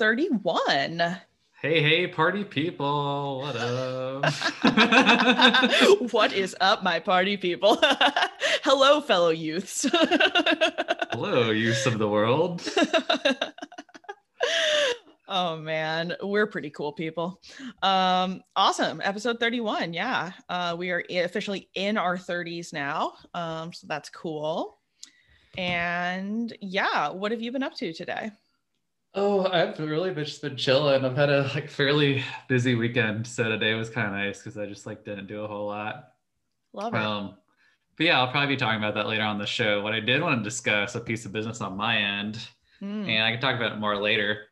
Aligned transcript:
episode 0.00 0.16
31. 0.16 1.18
Hey, 1.60 1.82
hey, 1.82 2.06
party 2.06 2.42
people. 2.42 3.40
What 3.40 3.56
up? 3.56 4.32
what 6.12 6.32
is 6.32 6.56
up, 6.58 6.82
my 6.82 6.98
party 6.98 7.36
people? 7.36 7.76
Hello, 8.64 9.02
fellow 9.02 9.28
youths. 9.28 9.84
Hello, 9.92 11.50
youths 11.50 11.84
of 11.84 11.98
the 11.98 12.08
world. 12.08 12.66
oh 15.28 15.58
man, 15.58 16.16
we're 16.22 16.46
pretty 16.46 16.70
cool 16.70 16.92
people. 16.92 17.42
Um, 17.82 18.42
awesome. 18.56 19.02
Episode 19.04 19.38
31. 19.38 19.92
Yeah. 19.92 20.32
Uh, 20.48 20.76
we 20.78 20.90
are 20.92 21.04
officially 21.10 21.68
in 21.74 21.98
our 21.98 22.16
30s 22.16 22.72
now. 22.72 23.12
Um, 23.34 23.74
so 23.74 23.86
that's 23.86 24.08
cool. 24.08 24.78
And 25.58 26.56
yeah, 26.62 27.10
what 27.10 27.32
have 27.32 27.42
you 27.42 27.52
been 27.52 27.62
up 27.62 27.74
to 27.74 27.92
today? 27.92 28.30
Oh, 29.14 29.46
I've 29.46 29.78
really 29.80 30.14
just 30.14 30.40
been 30.40 30.56
chilling. 30.56 31.04
I've 31.04 31.16
had 31.16 31.30
a 31.30 31.42
like 31.54 31.68
fairly 31.68 32.22
busy 32.48 32.74
weekend, 32.76 33.26
so 33.26 33.48
today 33.48 33.74
was 33.74 33.90
kind 33.90 34.06
of 34.06 34.12
nice 34.12 34.38
because 34.38 34.56
I 34.56 34.66
just 34.66 34.86
like 34.86 35.04
didn't 35.04 35.26
do 35.26 35.42
a 35.42 35.48
whole 35.48 35.66
lot. 35.66 36.10
Love 36.72 36.94
it. 36.94 37.00
Um, 37.00 37.34
but 37.96 38.06
yeah, 38.06 38.20
I'll 38.20 38.30
probably 38.30 38.54
be 38.54 38.56
talking 38.58 38.78
about 38.78 38.94
that 38.94 39.08
later 39.08 39.24
on 39.24 39.38
the 39.38 39.46
show. 39.46 39.82
What 39.82 39.92
I 39.92 40.00
did 40.00 40.22
want 40.22 40.38
to 40.38 40.44
discuss 40.44 40.94
a 40.94 41.00
piece 41.00 41.26
of 41.26 41.32
business 41.32 41.60
on 41.60 41.76
my 41.76 41.96
end, 41.98 42.38
Mm. 42.80 43.06
and 43.10 43.22
I 43.22 43.30
can 43.30 43.40
talk 43.42 43.56
about 43.56 43.72
it 43.72 43.78
more 43.78 43.94
later. 44.00 44.46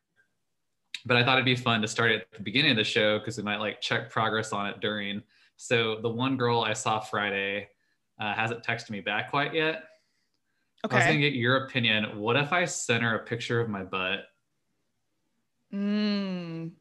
But 1.06 1.16
I 1.16 1.24
thought 1.24 1.36
it'd 1.38 1.46
be 1.46 1.56
fun 1.56 1.80
to 1.80 1.88
start 1.88 2.10
at 2.12 2.30
the 2.32 2.42
beginning 2.42 2.72
of 2.72 2.76
the 2.76 2.84
show 2.84 3.18
because 3.18 3.38
we 3.38 3.42
might 3.42 3.56
like 3.56 3.80
check 3.80 4.10
progress 4.10 4.52
on 4.52 4.66
it 4.66 4.80
during. 4.80 5.22
So 5.56 6.00
the 6.02 6.10
one 6.10 6.36
girl 6.36 6.60
I 6.60 6.74
saw 6.74 7.00
Friday 7.00 7.68
uh, 8.20 8.34
hasn't 8.34 8.62
texted 8.64 8.90
me 8.90 9.00
back 9.00 9.30
quite 9.30 9.54
yet. 9.54 9.84
Okay. 10.84 10.94
I 10.96 10.98
was 10.98 11.06
gonna 11.06 11.18
get 11.20 11.32
your 11.32 11.64
opinion. 11.64 12.18
What 12.18 12.36
if 12.36 12.52
I 12.52 12.66
sent 12.66 13.02
her 13.02 13.14
a 13.14 13.24
picture 13.24 13.60
of 13.62 13.70
my 13.70 13.82
butt? 13.82 14.26
Mm. 15.74 16.72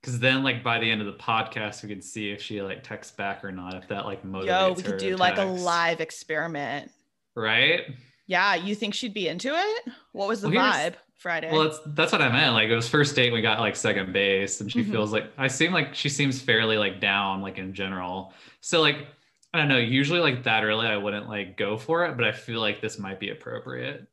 Because 0.00 0.20
then, 0.20 0.44
like 0.44 0.62
by 0.62 0.78
the 0.78 0.88
end 0.90 1.00
of 1.00 1.06
the 1.06 1.14
podcast, 1.14 1.82
we 1.82 1.88
can 1.88 2.00
see 2.00 2.30
if 2.30 2.40
she 2.40 2.62
like 2.62 2.84
texts 2.84 3.14
back 3.16 3.44
or 3.44 3.50
not. 3.50 3.74
If 3.74 3.88
that 3.88 4.04
like 4.04 4.22
motivates 4.24 4.46
Yo, 4.46 4.72
we 4.76 4.82
could 4.82 4.98
do 4.98 5.16
like 5.16 5.38
a 5.38 5.44
live 5.44 6.00
experiment. 6.00 6.90
right? 7.34 7.82
Yeah, 8.28 8.54
you 8.56 8.74
think 8.74 8.94
she'd 8.94 9.14
be 9.14 9.28
into 9.28 9.52
it? 9.54 9.92
What 10.12 10.28
was 10.28 10.40
the 10.40 10.48
Well, 10.50 10.72
vibe 10.72 10.94
Friday? 11.16 11.50
Well, 11.52 11.64
that's 11.64 11.78
that's 11.86 12.12
what 12.12 12.22
I 12.22 12.28
meant. 12.30 12.54
Like 12.54 12.68
it 12.68 12.74
was 12.76 12.88
first 12.88 13.16
date, 13.16 13.32
we 13.32 13.40
got 13.40 13.58
like 13.60 13.74
second 13.76 14.12
base, 14.12 14.60
and 14.60 14.70
she 14.70 14.84
Mhm. 14.84 14.90
feels 14.92 15.12
like 15.12 15.32
I 15.38 15.48
seem 15.48 15.72
like 15.72 15.94
she 15.94 16.08
seems 16.08 16.40
fairly 16.40 16.76
like 16.78 17.00
down, 17.00 17.40
like 17.42 17.58
in 17.58 17.72
general. 17.74 18.32
So 18.60 18.80
like 18.80 19.06
I 19.54 19.58
don't 19.58 19.68
know. 19.68 19.78
Usually 19.78 20.20
like 20.20 20.42
that 20.44 20.62
early, 20.64 20.86
I 20.86 20.96
wouldn't 20.96 21.28
like 21.28 21.56
go 21.56 21.76
for 21.76 22.04
it, 22.04 22.16
but 22.16 22.26
I 22.26 22.32
feel 22.32 22.60
like 22.60 22.80
this 22.80 22.98
might 22.98 23.18
be 23.18 23.30
appropriate. 23.30 24.06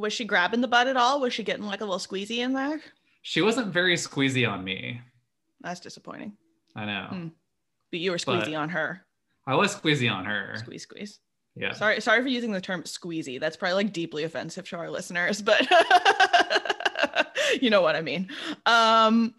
Was 0.00 0.12
she 0.12 0.24
grabbing 0.24 0.60
the 0.60 0.68
butt 0.68 0.88
at 0.88 0.96
all? 0.96 1.20
Was 1.20 1.32
she 1.32 1.42
getting 1.44 1.66
like 1.66 1.80
a 1.80 1.84
little 1.84 1.98
squeezy 1.98 2.38
in 2.38 2.52
there? 2.52 2.80
She 3.22 3.42
wasn't 3.42 3.72
very 3.72 3.94
squeezy 3.96 4.48
on 4.50 4.64
me. 4.64 5.00
That's 5.60 5.80
disappointing. 5.80 6.32
I 6.74 6.86
know. 6.86 7.06
Hmm. 7.10 7.28
But 7.90 8.00
you 8.00 8.10
were 8.12 8.18
But- 8.24 8.46
squeezy 8.46 8.58
on 8.58 8.70
her. 8.70 9.04
I 9.46 9.54
was 9.56 9.74
squeezy 9.74 10.10
on 10.10 10.24
her. 10.26 10.54
Squeeze, 10.58 10.82
squeeze. 10.82 11.18
Yeah. 11.56 11.72
Sorry, 11.72 12.00
sorry 12.00 12.22
for 12.22 12.28
using 12.28 12.52
the 12.52 12.60
term 12.60 12.84
squeezy. 12.84 13.40
That's 13.40 13.56
probably 13.56 13.74
like 13.74 13.92
deeply 13.92 14.22
offensive 14.24 14.68
to 14.68 14.76
our 14.76 14.90
listeners, 14.90 15.42
but 15.42 15.66
you 17.60 17.70
know 17.70 17.82
what 17.82 17.96
I 17.96 18.00
mean. 18.02 18.28
Um, 18.66 19.34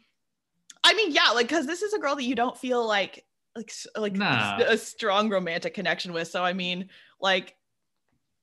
I 0.84 0.94
mean, 0.94 1.12
yeah, 1.12 1.30
like 1.34 1.47
because 1.47 1.66
this 1.68 1.81
is 1.81 1.94
a 1.94 2.00
girl 2.00 2.16
that 2.16 2.24
you 2.24 2.35
don't 2.35 2.58
feel 2.58 2.85
like 2.85 3.24
like 3.56 3.72
like 3.96 4.14
Nah. 4.14 4.58
a 4.68 4.78
strong 4.78 5.30
romantic 5.30 5.74
connection 5.74 6.12
with. 6.14 6.28
So 6.28 6.44
I 6.44 6.53
mean, 6.53 6.90
like, 7.22 7.56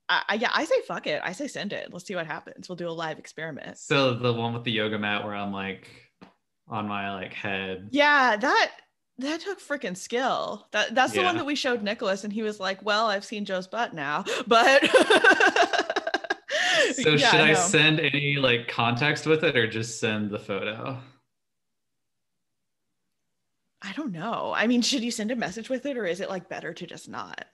I, 0.09 0.23
I 0.29 0.33
yeah, 0.35 0.49
I 0.53 0.65
say 0.65 0.81
fuck 0.87 1.07
it. 1.07 1.21
I 1.23 1.31
say 1.31 1.47
send 1.47 1.71
it. 1.71 1.93
Let's 1.93 2.05
see 2.05 2.15
what 2.15 2.25
happens. 2.27 2.67
We'll 2.67 2.75
do 2.75 2.89
a 2.89 2.91
live 2.91 3.19
experiment. 3.19 3.77
So 3.77 4.15
the 4.15 4.33
one 4.33 4.53
with 4.53 4.63
the 4.63 4.71
yoga 4.71 4.97
mat 4.97 5.23
where 5.23 5.35
I'm 5.35 5.53
like 5.53 5.87
on 6.67 6.87
my 6.87 7.13
like 7.13 7.33
head. 7.33 7.89
Yeah, 7.91 8.35
that 8.37 8.71
that 9.19 9.41
took 9.41 9.59
freaking 9.61 9.95
skill. 9.95 10.67
That 10.71 10.95
that's 10.95 11.13
the 11.13 11.23
one 11.23 11.37
that 11.37 11.45
we 11.45 11.55
showed 11.55 11.83
Nicholas, 11.83 12.23
and 12.23 12.33
he 12.33 12.41
was 12.41 12.59
like, 12.59 12.83
"Well, 12.83 13.05
I've 13.07 13.25
seen 13.25 13.45
Joe's 13.45 13.67
butt 13.67 13.93
now, 13.93 14.25
but." 14.47 14.83
So 16.93 17.11
Yeah, 17.11 17.29
should 17.29 17.39
I 17.41 17.53
no. 17.53 17.59
send 17.59 17.99
any 17.99 18.37
like 18.37 18.67
context 18.67 19.25
with 19.25 19.43
it 19.43 19.55
or 19.55 19.67
just 19.67 19.99
send 19.99 20.31
the 20.31 20.39
photo? 20.39 20.97
I 23.81 23.93
don't 23.93 24.11
know. 24.11 24.53
I 24.55 24.67
mean, 24.67 24.81
should 24.81 25.03
you 25.03 25.11
send 25.11 25.31
a 25.31 25.35
message 25.35 25.69
with 25.69 25.85
it, 25.85 25.97
or 25.97 26.05
is 26.05 26.19
it 26.19 26.29
like 26.29 26.49
better 26.49 26.73
to 26.73 26.87
just 26.87 27.07
not? 27.07 27.45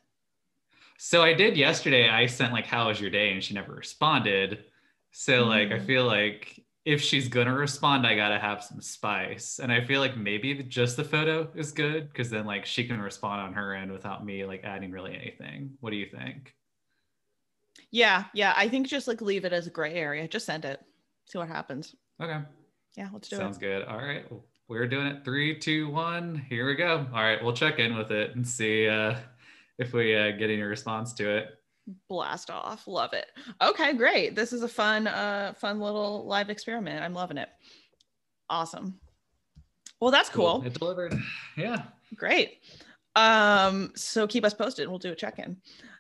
So 0.98 1.22
I 1.24 1.34
did 1.34 1.58
yesterday. 1.58 2.10
I 2.10 2.26
sent 2.26 2.54
like, 2.54 2.66
"How 2.66 2.88
was 2.88 3.00
your 3.02 3.10
day?" 3.10 3.32
and 3.34 3.44
she 3.44 3.54
never 3.54 3.74
responded. 3.74 4.66
So 5.12 5.46
like, 5.46 5.72
I 5.72 5.80
Mm. 5.80 5.86
feel 5.86 6.06
like 6.06 6.62
if 6.86 7.02
she's 7.02 7.28
gonna 7.28 7.54
respond, 7.54 8.06
I 8.06 8.16
gotta 8.16 8.38
have 8.40 8.64
some 8.64 8.80
spice. 8.82 9.60
And 9.60 9.72
I 9.72 9.84
feel 9.84 10.00
like 10.02 10.16
maybe 10.18 10.54
just 10.64 10.98
the 10.98 11.04
photo 11.04 11.52
is 11.56 11.72
good 11.72 12.10
because 12.10 12.30
then 12.30 12.46
like 12.46 12.66
she 12.66 12.88
can 12.88 13.00
respond 13.02 13.42
on 13.42 13.54
her 13.54 13.74
end 13.74 13.92
without 13.92 14.24
me 14.26 14.46
like 14.46 14.64
adding 14.64 14.92
really 14.92 15.16
anything. 15.16 15.78
What 15.80 15.90
do 15.92 15.98
you 15.98 16.06
think? 16.06 16.54
Yeah, 17.92 18.26
yeah. 18.34 18.54
I 18.56 18.68
think 18.70 18.88
just 18.88 19.08
like 19.08 19.22
leave 19.22 19.46
it 19.46 19.54
as 19.54 19.68
a 19.68 19.72
gray 19.72 19.94
area. 19.96 20.28
Just 20.28 20.46
send 20.46 20.66
it. 20.66 20.82
See 21.26 21.38
what 21.38 21.48
happens. 21.48 21.96
Okay, 22.22 22.40
Yeah, 22.96 23.10
let's 23.12 23.28
do 23.30 23.36
sounds 23.38 23.42
it. 23.42 23.44
Sounds 23.46 23.58
good. 23.58 23.84
All 23.86 23.98
right, 23.98 24.26
we're 24.68 24.88
doing 24.88 25.08
it. 25.08 25.26
Three, 25.26 25.58
two, 25.60 25.90
one. 25.90 26.36
Here 26.36 26.68
we 26.68 26.76
go. 26.76 27.08
All 27.14 27.22
right, 27.24 27.44
we'll 27.44 27.54
check 27.56 27.80
in 27.80 27.96
with 27.98 28.12
it 28.12 28.36
and 28.36 28.48
see 28.48 28.88
uh, 28.88 29.18
if 29.78 29.94
we 29.94 30.16
uh, 30.16 30.32
get 30.32 30.50
any 30.50 30.62
response 30.62 31.14
to 31.16 31.38
it. 31.38 31.48
Blast 32.10 32.50
off. 32.50 32.88
Love 32.88 33.14
it. 33.14 33.28
Okay, 33.62 33.94
great. 33.94 34.36
This 34.36 34.54
is 34.54 34.64
a 34.64 34.68
fun, 34.68 35.08
uh, 35.08 35.54
fun 35.58 35.80
little 35.80 36.26
live 36.26 36.50
experiment. 36.50 37.04
I'm 37.04 37.14
loving 37.14 37.38
it. 37.38 37.50
Awesome. 38.50 39.00
Well, 40.00 40.12
that's 40.12 40.30
cool. 40.30 40.64
It 40.66 40.74
delivered. 40.74 41.14
Yeah. 41.58 41.84
Great. 42.16 42.60
Um, 43.16 43.94
so 43.96 44.28
keep 44.28 44.44
us 44.44 44.54
posted. 44.54 44.84
and 44.84 44.92
We'll 44.92 45.00
do 45.00 45.14
a 45.14 45.16
check-in. 45.16 45.56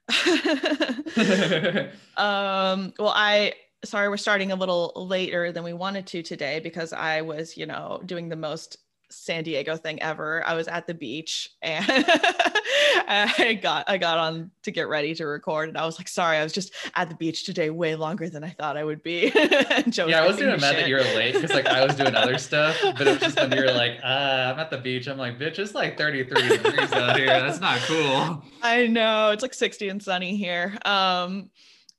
um, 2.17 2.93
well, 2.99 3.13
I 3.15 3.53
sorry 3.85 4.09
we're 4.09 4.17
starting 4.17 4.51
a 4.51 4.55
little 4.55 4.91
later 4.95 5.51
than 5.51 5.63
we 5.63 5.73
wanted 5.73 6.07
to 6.07 6.23
today 6.23 6.59
because 6.59 6.91
I 6.91 7.21
was, 7.21 7.55
you 7.55 7.65
know, 7.65 8.01
doing 8.05 8.29
the 8.29 8.35
most 8.35 8.77
San 9.15 9.43
Diego 9.43 9.77
thing 9.77 10.01
ever. 10.01 10.45
I 10.45 10.53
was 10.53 10.67
at 10.67 10.87
the 10.87 10.93
beach 10.93 11.49
and 11.61 11.85
I 13.07 13.59
got 13.61 13.89
I 13.89 13.97
got 13.97 14.17
on 14.17 14.51
to 14.63 14.71
get 14.71 14.87
ready 14.87 15.15
to 15.15 15.25
record 15.25 15.69
and 15.69 15.77
I 15.77 15.85
was 15.85 15.97
like, 15.97 16.07
sorry, 16.07 16.37
I 16.37 16.43
was 16.43 16.53
just 16.53 16.73
at 16.95 17.09
the 17.09 17.15
beach 17.15 17.45
today 17.45 17.69
way 17.69 17.95
longer 17.95 18.29
than 18.29 18.43
I 18.43 18.49
thought 18.49 18.77
I 18.77 18.83
would 18.83 19.01
be. 19.03 19.31
Joe 19.89 20.07
yeah, 20.07 20.21
I 20.21 20.27
was 20.27 20.35
giving 20.35 20.51
doing 20.51 20.61
mad 20.61 20.75
that 20.75 20.87
you 20.87 20.95
were 20.95 21.01
late 21.01 21.33
because 21.33 21.51
like 21.51 21.67
I 21.67 21.85
was 21.85 21.95
doing 21.95 22.15
other 22.15 22.37
stuff, 22.37 22.77
but 22.83 23.01
it 23.01 23.11
was 23.11 23.19
just 23.19 23.39
when 23.39 23.51
you 23.51 23.61
were 23.61 23.71
like, 23.71 23.99
uh, 24.03 24.53
I'm 24.53 24.59
at 24.59 24.69
the 24.69 24.77
beach. 24.77 25.07
I'm 25.07 25.17
like, 25.17 25.39
bitch, 25.39 25.59
it's 25.59 25.73
like 25.73 25.97
33 25.97 26.49
degrees 26.49 26.91
out 26.91 27.17
here. 27.17 27.27
That's 27.27 27.59
not 27.59 27.79
cool. 27.79 28.43
I 28.61 28.87
know 28.87 29.31
it's 29.31 29.41
like 29.41 29.53
60 29.53 29.89
and 29.89 30.03
sunny 30.03 30.35
here. 30.35 30.77
Um, 30.85 31.49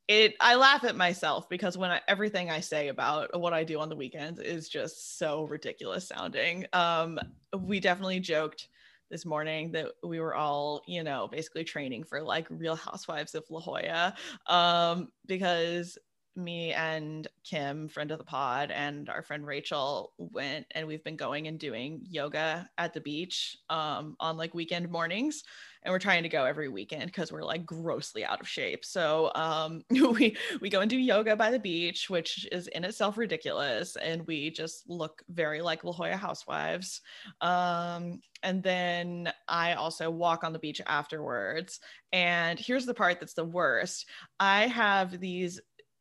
it 0.09 0.35
I 0.41 0.55
laugh 0.55 0.85
at 0.85 0.97
myself 0.97 1.49
because 1.49 1.77
when 1.77 1.91
I, 1.91 2.01
everything 2.07 2.51
I 2.51 2.61
say 2.61 2.89
about 2.89 3.39
what 3.39 3.53
I 3.53 3.65
do 3.65 3.81
on 3.81 3.89
the 3.89 3.97
weekends 3.97 4.41
is 4.41 4.69
just 4.69 5.19
so 5.19 5.45
ridiculous 5.45 6.09
sounding. 6.09 6.67
Um, 6.73 7.19
we 7.59 7.81
definitely 7.81 8.21
joked 8.21 8.69
this 9.11 9.25
morning 9.25 9.73
that 9.73 9.93
we 10.03 10.21
were 10.21 10.35
all, 10.35 10.83
you 10.87 11.03
know, 11.03 11.29
basically 11.31 11.65
training 11.65 12.05
for 12.05 12.23
like 12.23 12.47
Real 12.51 12.77
Housewives 12.77 13.35
of 13.35 13.45
La 13.51 13.61
Jolla, 13.61 14.15
um, 14.47 15.09
because 15.27 15.99
me 16.37 16.73
and 16.73 17.27
Kim, 17.45 17.89
friend 17.89 18.11
of 18.11 18.19
the 18.19 18.25
pod, 18.25 18.71
and 18.71 19.09
our 19.09 19.23
friend 19.23 19.47
Rachel 19.47 20.13
went 20.19 20.67
and 20.73 20.87
we've 20.87 21.03
been 21.03 21.17
going 21.17 21.47
and 21.49 21.59
doing 21.59 22.03
yoga 22.09 22.69
at 22.79 22.93
the 22.93 23.01
beach 23.01 23.57
um, 23.71 24.17
on 24.21 24.37
like 24.37 24.55
weekend 24.55 24.91
mornings 24.91 25.45
and 25.87 25.93
we're 25.93 26.01
trying 26.01 26.25
to 26.25 26.29
go 26.29 26.45
every 26.45 26.69
weekend 26.69 27.07
because 27.07 27.31
we're 27.31 27.45
like 27.45 27.65
grossly 27.65 28.25
out 28.25 28.41
of 28.41 28.49
shape. 28.49 28.85
So 28.85 29.31
um, 29.37 29.85
we 29.91 30.37
we 30.61 30.69
go 30.69 30.81
and 30.81 30.91
do 30.91 30.99
yoga 30.99 31.37
by 31.37 31.53
the 31.53 31.61
beach, 31.61 32.11
which 32.11 32.47
is 32.51 32.67
in 32.69 32.85
itself 32.85 33.17
ridiculous, 33.17 33.95
and 33.95 34.27
we 34.27 34.51
just 34.51 34.91
look 34.91 35.23
very 35.29 35.63
like 35.63 35.85
La 35.85 35.93
Jolla 35.93 36.17
Housewives. 36.17 37.03
Um, 37.41 38.21
and 38.43 38.65
then 38.65 39.33
I 39.47 39.75
also 39.75 40.11
walk 40.11 40.43
on 40.43 40.53
the 40.53 40.59
beach 40.59 40.83
afterwards. 40.87 41.79
And 42.13 42.59
here's 42.59 42.85
the 42.85 42.93
part 42.93 43.21
that's 43.21 43.35
the 43.35 43.45
worst: 43.45 44.07
I 44.41 44.67
have 44.67 45.21
these 45.21 45.61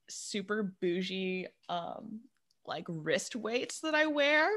super 0.09 0.73
bougie 0.81 1.45
um, 1.69 2.21
like 2.65 2.85
wrist 2.87 3.35
weights 3.35 3.81
that 3.81 3.93
I 3.93 4.07
wear 4.07 4.49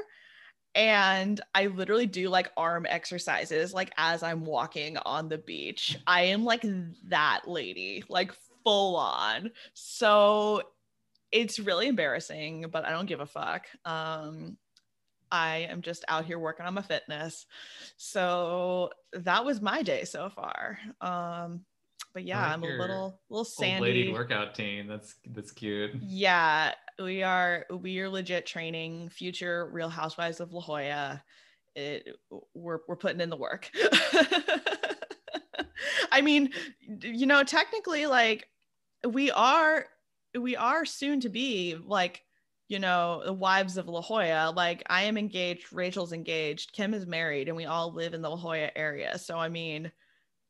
and 0.75 1.41
I 1.55 1.67
literally 1.67 2.05
do 2.05 2.29
like 2.29 2.51
arm 2.55 2.85
exercises 2.87 3.73
like 3.73 3.91
as 3.97 4.23
I'm 4.23 4.45
walking 4.45 4.97
on 4.97 5.29
the 5.29 5.37
beach. 5.37 5.97
I 6.05 6.23
am 6.23 6.45
like 6.45 6.63
that 7.07 7.41
lady, 7.47 8.03
like 8.09 8.33
full 8.63 8.95
on. 8.95 9.51
So 9.73 10.61
it's 11.31 11.59
really 11.59 11.87
embarrassing, 11.87 12.65
but 12.71 12.85
I 12.85 12.91
don't 12.91 13.07
give 13.07 13.19
a 13.19 13.25
fuck. 13.25 13.67
Um 13.85 14.57
I 15.31 15.67
am 15.69 15.81
just 15.83 16.03
out 16.07 16.25
here 16.25 16.39
working 16.39 16.65
on 16.65 16.73
my 16.73 16.81
fitness. 16.81 17.45
So 17.97 18.89
that 19.13 19.45
was 19.45 19.61
my 19.61 19.83
day 19.83 20.03
so 20.05 20.29
far. 20.29 20.79
Um 21.01 21.65
but 22.13 22.23
yeah, 22.23 22.41
like 22.41 22.53
I'm 22.53 22.63
a 22.63 22.67
little 22.67 23.21
little 23.29 23.47
Old 23.59 23.81
lady 23.81 24.03
sandy. 24.03 24.13
workout 24.13 24.55
team. 24.55 24.87
That's 24.87 25.15
that's 25.31 25.51
cute. 25.51 25.91
Yeah, 26.01 26.73
we 27.01 27.23
are 27.23 27.65
we 27.69 27.99
are 27.99 28.09
legit 28.09 28.45
training 28.45 29.09
future 29.09 29.69
Real 29.71 29.89
Housewives 29.89 30.39
of 30.39 30.53
La 30.53 30.61
Jolla. 30.61 31.23
It 31.75 32.07
we're 32.53 32.79
we're 32.87 32.95
putting 32.95 33.21
in 33.21 33.29
the 33.29 33.37
work. 33.37 33.69
I 36.11 36.21
mean, 36.21 36.49
you 37.01 37.25
know, 37.25 37.43
technically, 37.43 38.05
like 38.05 38.47
we 39.07 39.31
are 39.31 39.85
we 40.37 40.55
are 40.55 40.85
soon 40.85 41.19
to 41.21 41.29
be 41.29 41.77
like 41.85 42.23
you 42.67 42.79
know 42.79 43.21
the 43.25 43.33
wives 43.33 43.77
of 43.77 43.87
La 43.87 44.01
Jolla. 44.01 44.51
Like 44.55 44.83
I 44.89 45.03
am 45.03 45.17
engaged, 45.17 45.71
Rachel's 45.71 46.13
engaged, 46.13 46.73
Kim 46.73 46.93
is 46.93 47.05
married, 47.05 47.47
and 47.47 47.57
we 47.57 47.65
all 47.65 47.93
live 47.93 48.13
in 48.13 48.21
the 48.21 48.29
La 48.29 48.37
Jolla 48.37 48.69
area. 48.75 49.17
So 49.17 49.37
I 49.37 49.49
mean, 49.49 49.91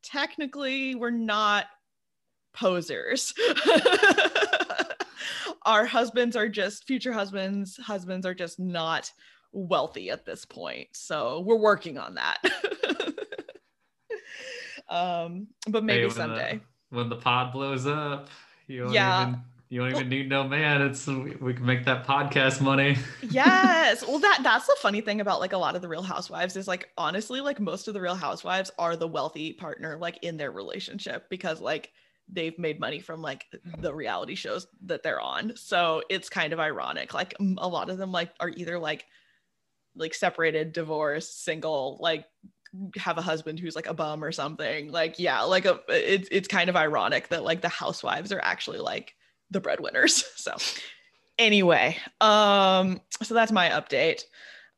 technically, 0.04 0.96
we're 0.96 1.10
not 1.10 1.66
posers. 2.54 3.34
Our 5.66 5.86
husbands 5.86 6.36
are 6.36 6.50
just 6.50 6.86
future 6.86 7.12
husbands. 7.12 7.78
Husbands 7.78 8.25
are 8.25 8.34
just 8.34 8.60
not 8.60 9.12
wealthy 9.51 10.10
at 10.10 10.25
this 10.25 10.46
point. 10.46 10.88
So 10.94 11.42
we're 11.42 11.57
working 11.57 11.98
on 11.98 12.16
that. 12.16 12.38
um, 14.90 15.48
but 15.68 15.84
maybe 15.84 16.04
hey, 16.04 16.10
someday. 16.10 16.62
The, 16.90 16.98
when 16.98 17.10
the 17.10 17.18
pod 17.18 17.51
blows 17.51 17.86
up, 17.86 18.30
you 18.68 18.84
don't 18.84 18.94
yeah. 18.94 19.22
even 19.28 19.42
you 19.69 19.80
don't 19.80 19.92
even 19.92 20.10
need 20.10 20.30
no 20.30 20.48
man. 20.48 20.81
It's 20.81 21.06
we, 21.06 21.54
can 21.54 21.66
make 21.66 21.86
that 21.86 22.06
podcast 22.06 22.60
money. 22.60 22.98
yes. 23.30 24.04
Well, 24.06 24.18
that 24.18 24.39
that's 24.42 24.66
the 24.66 24.75
funny 24.80 25.01
thing 25.01 25.21
about 25.21 25.39
like 25.39 25.54
a 25.54 25.57
lot 25.57 25.75
of 25.75 25.83
the 25.83 25.88
Real 25.88 26.01
Housewives 26.01 26.56
is 26.56 26.68
like 26.68 26.89
honestly, 26.98 27.39
like 27.39 27.60
most 27.60 27.88
of 27.88 27.94
the 27.94 28.01
Real 28.01 28.16
Housewives 28.16 28.71
are 28.80 28.95
the 28.95 29.07
wealthy 29.07 29.54
partner 29.54 29.95
like 29.98 30.18
in 30.24 30.38
their 30.38 30.51
relationship 30.51 31.30
because 31.30 31.62
like 31.62 31.92
they've 32.27 32.57
made 32.57 32.80
money 32.80 33.00
from 33.00 33.21
like 33.21 33.45
the 33.80 33.94
reality 33.94 34.33
shows 34.33 34.66
that 34.86 35.04
they're 35.04 35.21
on. 35.21 35.54
So 35.56 36.01
it's 36.10 36.30
kind 36.30 36.51
of 36.51 36.60
ironic. 36.60 37.13
Like 37.13 37.36
a 37.39 37.68
lot 37.68 37.92
of 37.92 38.00
them 38.00 38.12
like 38.12 38.31
are 38.39 38.50
either 38.50 38.80
like 38.80 39.06
like 39.95 40.15
separated, 40.15 40.74
divorced, 40.74 41.44
single, 41.44 42.00
like 42.01 42.25
have 42.98 43.19
a 43.19 43.24
husband 43.24 43.60
who's 43.60 43.75
like 43.75 43.88
a 43.88 43.94
bum 43.94 44.24
or 44.24 44.31
something. 44.31 44.92
Like 44.92 45.19
yeah, 45.19 45.42
like 45.44 45.65
a 45.65 45.80
it's 45.89 46.27
it's 46.31 46.48
kind 46.48 46.72
of 46.72 46.75
ironic 46.75 47.27
that 47.27 47.44
like 47.44 47.62
the 47.62 47.69
housewives 47.69 48.31
are 48.31 48.42
actually 48.42 48.80
like 48.80 49.13
the 49.51 49.60
breadwinners. 49.60 50.24
So 50.36 50.56
anyway, 51.38 51.98
um 52.22 53.01
so 53.22 53.34
that's 53.34 53.51
my 53.51 53.69
update. 53.69 54.24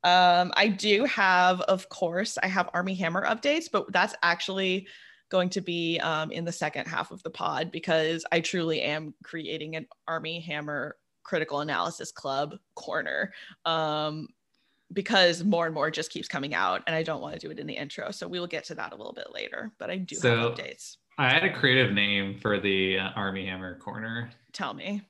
Um 0.03 0.51
I 0.55 0.67
do 0.67 1.05
have 1.05 1.61
of 1.61 1.89
course 1.89 2.37
I 2.41 2.47
have 2.47 2.69
Armie 2.73 2.95
Hammer 2.95 3.25
updates, 3.25 3.65
but 3.71 3.91
that's 3.91 4.15
actually 4.23 4.87
going 5.31 5.49
to 5.49 5.61
be 5.61 5.97
um, 5.99 6.29
in 6.29 6.45
the 6.45 6.51
second 6.51 6.85
half 6.85 7.09
of 7.09 7.23
the 7.23 7.29
pod 7.29 7.71
because 7.71 8.23
I 8.31 8.41
truly 8.41 8.81
am 8.81 9.15
creating 9.23 9.77
an 9.77 9.87
Armie 10.07 10.41
Hammer 10.41 10.97
critical 11.23 11.61
analysis 11.61 12.11
club 12.11 12.57
corner 12.75 13.33
um, 13.65 14.27
because 14.93 15.43
more 15.43 15.65
and 15.65 15.73
more 15.73 15.89
just 15.89 16.11
keeps 16.11 16.27
coming 16.27 16.53
out 16.53 16.83
and 16.85 16.95
I 16.95 17.01
don't 17.01 17.21
want 17.21 17.33
to 17.33 17.39
do 17.39 17.49
it 17.49 17.59
in 17.59 17.65
the 17.65 17.73
intro. 17.73 18.11
So 18.11 18.27
we 18.27 18.39
will 18.39 18.47
get 18.47 18.65
to 18.65 18.75
that 18.75 18.91
a 18.91 18.95
little 18.95 19.13
bit 19.13 19.27
later, 19.33 19.71
but 19.79 19.89
I 19.89 19.97
do 19.97 20.15
so 20.15 20.37
have 20.37 20.51
updates. 20.51 20.97
I 21.17 21.31
had 21.31 21.43
a 21.43 21.53
creative 21.53 21.93
name 21.93 22.37
for 22.37 22.59
the 22.59 22.99
uh, 22.99 23.09
Armie 23.15 23.45
Hammer 23.45 23.77
corner. 23.79 24.31
Tell 24.53 24.73
me. 24.73 25.03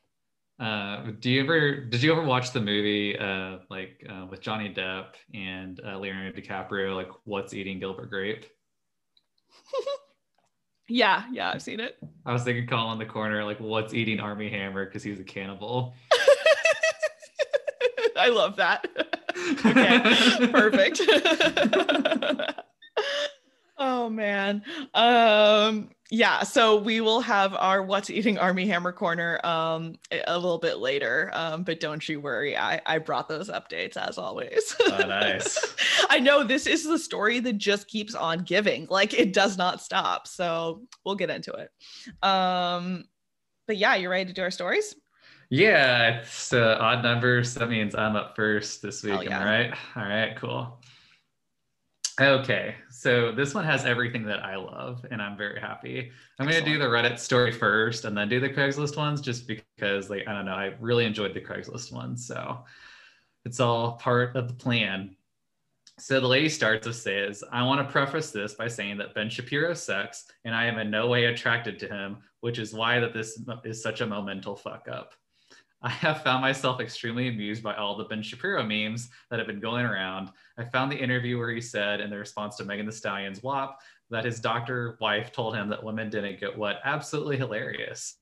Uh, 0.59 1.11
do 1.19 1.31
you 1.31 1.41
ever 1.41 1.85
did 1.85 2.03
you 2.03 2.11
ever 2.11 2.23
watch 2.23 2.51
the 2.51 2.61
movie 2.61 3.17
uh, 3.17 3.57
like 3.69 4.05
uh, 4.07 4.27
with 4.29 4.41
Johnny 4.41 4.71
Depp 4.71 5.13
and 5.33 5.79
uh, 5.83 5.97
Leonardo 5.97 6.39
DiCaprio 6.39 6.95
like 6.95 7.09
What's 7.23 7.53
Eating 7.53 7.79
Gilbert 7.79 8.09
Grape? 8.09 8.45
Yeah, 10.91 11.23
yeah, 11.31 11.51
I've 11.51 11.61
seen 11.61 11.79
it. 11.79 11.97
I 12.25 12.33
was 12.33 12.43
thinking 12.43 12.67
call 12.67 12.91
in 12.91 12.99
the 12.99 13.05
corner, 13.05 13.45
like, 13.45 13.61
what's 13.61 13.93
eating 13.93 14.19
Armie 14.19 14.49
Hammer 14.49 14.85
because 14.85 15.03
he's 15.03 15.21
a 15.21 15.23
cannibal. 15.23 15.93
I 18.17 18.27
love 18.27 18.57
that. 18.57 18.85
okay, 19.65 20.47
perfect. 20.51 21.01
oh 23.77 24.09
man. 24.09 24.63
Um 24.93 25.91
yeah, 26.13 26.44
so 26.44 26.75
we 26.75 27.00
will 27.00 27.22
have 27.22 27.56
our 27.56 27.81
what's 27.81 28.10
eating 28.10 28.38
Armie 28.38 28.68
Hammer 28.68 28.92
corner 28.92 29.40
um 29.46 29.96
a 30.28 30.38
little 30.38 30.58
bit 30.58 30.80
later. 30.80 31.31
Um, 31.34 31.63
but 31.63 31.80
don't 31.80 32.08
you 32.08 32.19
worry, 32.19 32.58
I, 32.58 32.81
I 32.86 32.98
brought 32.98 33.30
those 33.30 33.50
updates 33.50 33.96
as 33.96 34.18
always. 34.18 34.75
oh, 34.81 34.98
nice. 35.08 35.58
I 36.10 36.19
know 36.19 36.44
this 36.44 36.68
is 36.68 36.84
the 36.84 37.00
story 37.00 37.40
that 37.40 37.58
just 37.58 37.88
keeps 37.88 38.13
on 38.13 38.40
giving, 38.40 38.88
like 38.90 39.13
it 39.13 39.31
does 39.31 39.58
not 39.58 39.81
stop. 39.81 40.28
So 40.28 40.81
we'll 41.06 41.16
get 41.16 41.30
into 41.30 41.54
it. 41.54 41.72
Um, 42.22 43.06
but 43.66 43.78
yeah, 43.78 43.96
you 43.96 44.10
ready 44.10 44.25
to 44.25 44.34
do 44.34 44.42
our 44.42 44.52
stories? 44.52 44.94
Yeah, 45.50 46.19
it's 46.19 46.52
uh, 46.52 46.78
odd 46.80 47.04
numbers. 47.04 47.54
That 47.54 47.69
means 47.69 47.96
I'm 47.96 48.18
up 48.18 48.36
first 48.36 48.81
this 48.81 49.02
week. 49.02 49.24
Yeah. 49.24 49.38
Am 49.38 49.48
I 49.48 49.60
right? 49.60 49.74
All 49.96 50.04
right, 50.04 50.36
cool. 50.36 50.81
Okay, 52.21 52.75
so 52.91 53.31
this 53.31 53.56
one 53.56 53.65
has 53.65 53.83
everything 53.83 54.23
that 54.25 54.45
I 54.45 54.56
love, 54.56 55.03
and 55.09 55.19
I'm 55.19 55.35
very 55.35 55.59
happy. 55.59 56.12
I'm 56.38 56.47
going 56.47 56.63
to 56.63 56.69
do 56.71 56.77
the 56.77 56.85
Reddit 56.85 57.18
story 57.18 57.51
first, 57.51 58.06
and 58.06 58.15
then 58.15 58.29
do 58.29 58.39
the 58.39 58.50
Craigslist 58.50 58.95
ones, 58.95 59.21
just 59.21 59.47
because, 59.47 60.12
like, 60.12 60.27
I 60.27 60.33
don't 60.33 60.45
know, 60.45 60.53
I 60.53 60.75
really 60.79 61.06
enjoyed 61.06 61.33
the 61.33 61.41
Craigslist 61.41 61.91
one, 61.91 62.15
so 62.15 62.63
it's 63.44 63.59
all 63.59 63.94
part 63.94 64.35
of 64.35 64.47
the 64.47 64.53
plan. 64.53 65.15
So 65.97 66.19
the 66.19 66.27
lady 66.27 66.47
starts 66.47 66.85
to 66.85 66.94
says, 66.94 67.44
I 67.51 67.63
want 67.63 67.85
to 67.88 67.91
preface 67.91 68.29
this 68.29 68.53
by 68.53 68.67
saying 68.67 69.00
that 69.00 69.15
Ben 69.15 69.29
Shapiro 69.29 69.74
sucks, 69.74 70.25
and 70.45 70.53
I 70.53 70.67
am 70.67 70.77
in 70.77 70.91
no 70.91 71.07
way 71.07 71.25
attracted 71.25 71.79
to 71.79 71.88
him, 71.88 72.17
which 72.41 72.59
is 72.59 72.71
why 72.71 73.00
that 73.00 73.15
this 73.15 73.41
is 73.63 73.81
such 73.81 74.01
a 74.01 74.06
momental 74.06 74.59
fuck 74.59 74.88
up. 74.88 75.15
I 75.83 75.89
have 75.89 76.22
found 76.22 76.42
myself 76.42 76.80
extremely 76.80 77.28
amused 77.28 77.63
by 77.63 77.75
all 77.75 77.98
the 77.98 78.04
Ben 78.04 78.22
Shapiro 78.22 78.62
memes 78.63 79.10
that 79.30 79.39
have 79.39 79.48
been 79.48 79.60
going 79.60 79.83
around. 79.83 80.30
I 80.57 80.63
found 80.66 80.92
the 80.92 80.98
interview 80.98 81.39
where 81.39 81.50
he 81.50 81.62
said, 81.62 82.01
in 82.01 82.12
the 82.12 82.17
response 82.17 82.55
to 82.58 82.65
Megan 82.65 82.86
Thee 82.86 82.91
Stallion's 82.91 83.41
WAP, 83.41 83.79
that 84.12 84.25
his 84.25 84.39
doctor 84.39 84.98
wife 85.01 85.32
told 85.32 85.55
him 85.55 85.70
that 85.70 85.84
women 85.84 86.10
didn't 86.10 86.39
get 86.39 86.55
what. 86.55 86.82
Absolutely 86.84 87.38
hilarious. 87.38 88.17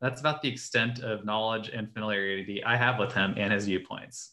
That's 0.00 0.20
about 0.20 0.40
the 0.40 0.48
extent 0.48 1.00
of 1.00 1.26
knowledge 1.26 1.68
and 1.68 1.92
familiarity 1.92 2.64
I 2.64 2.76
have 2.76 2.98
with 2.98 3.12
him 3.12 3.34
and 3.36 3.52
his 3.52 3.66
viewpoints. 3.66 4.32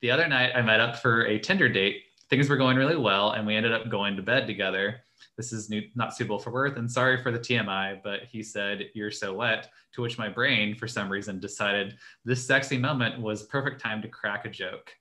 The 0.00 0.12
other 0.12 0.28
night, 0.28 0.52
I 0.54 0.62
met 0.62 0.80
up 0.80 0.96
for 0.96 1.26
a 1.26 1.38
Tinder 1.38 1.68
date. 1.68 2.02
Things 2.28 2.48
were 2.48 2.56
going 2.56 2.76
really 2.76 2.96
well, 2.96 3.32
and 3.32 3.44
we 3.44 3.56
ended 3.56 3.72
up 3.72 3.90
going 3.90 4.14
to 4.16 4.22
bed 4.22 4.46
together 4.46 5.00
this 5.36 5.52
is 5.52 5.70
new, 5.70 5.82
not 5.94 6.14
suitable 6.14 6.38
for 6.38 6.50
birth. 6.50 6.76
And 6.76 6.90
sorry 6.90 7.22
for 7.22 7.30
the 7.30 7.38
TMI, 7.38 8.02
but 8.02 8.24
he 8.24 8.42
said, 8.42 8.90
You're 8.94 9.10
so 9.10 9.32
wet. 9.32 9.70
To 9.92 10.02
which 10.02 10.18
my 10.18 10.28
brain, 10.28 10.74
for 10.74 10.86
some 10.86 11.10
reason, 11.10 11.40
decided 11.40 11.96
this 12.24 12.46
sexy 12.46 12.78
moment 12.78 13.20
was 13.20 13.44
perfect 13.44 13.80
time 13.80 14.02
to 14.02 14.08
crack 14.08 14.44
a 14.44 14.50
joke. 14.50 14.92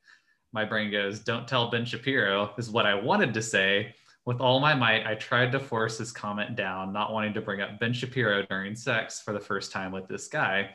My 0.52 0.66
brain 0.66 0.92
goes, 0.92 1.20
Don't 1.20 1.48
tell 1.48 1.70
Ben 1.70 1.86
Shapiro, 1.86 2.54
is 2.58 2.70
what 2.70 2.86
I 2.86 2.96
wanted 2.96 3.34
to 3.34 3.42
say. 3.42 3.94
With 4.26 4.42
all 4.42 4.60
my 4.60 4.76
might, 4.76 5.08
I 5.08 5.16
tried 5.16 5.52
to 5.54 5.60
force 5.60 5.98
his 5.98 6.12
comment 6.12 6.56
down, 6.56 6.94
not 6.94 7.14
wanting 7.14 7.34
to 7.34 7.42
bring 7.42 7.62
up 7.62 7.80
Ben 7.80 7.94
Shapiro 7.94 8.44
during 8.44 8.76
sex 8.76 9.22
for 9.22 9.34
the 9.34 9.40
first 9.40 9.72
time 9.72 9.92
with 9.92 10.08
this 10.08 10.28
guy, 10.28 10.72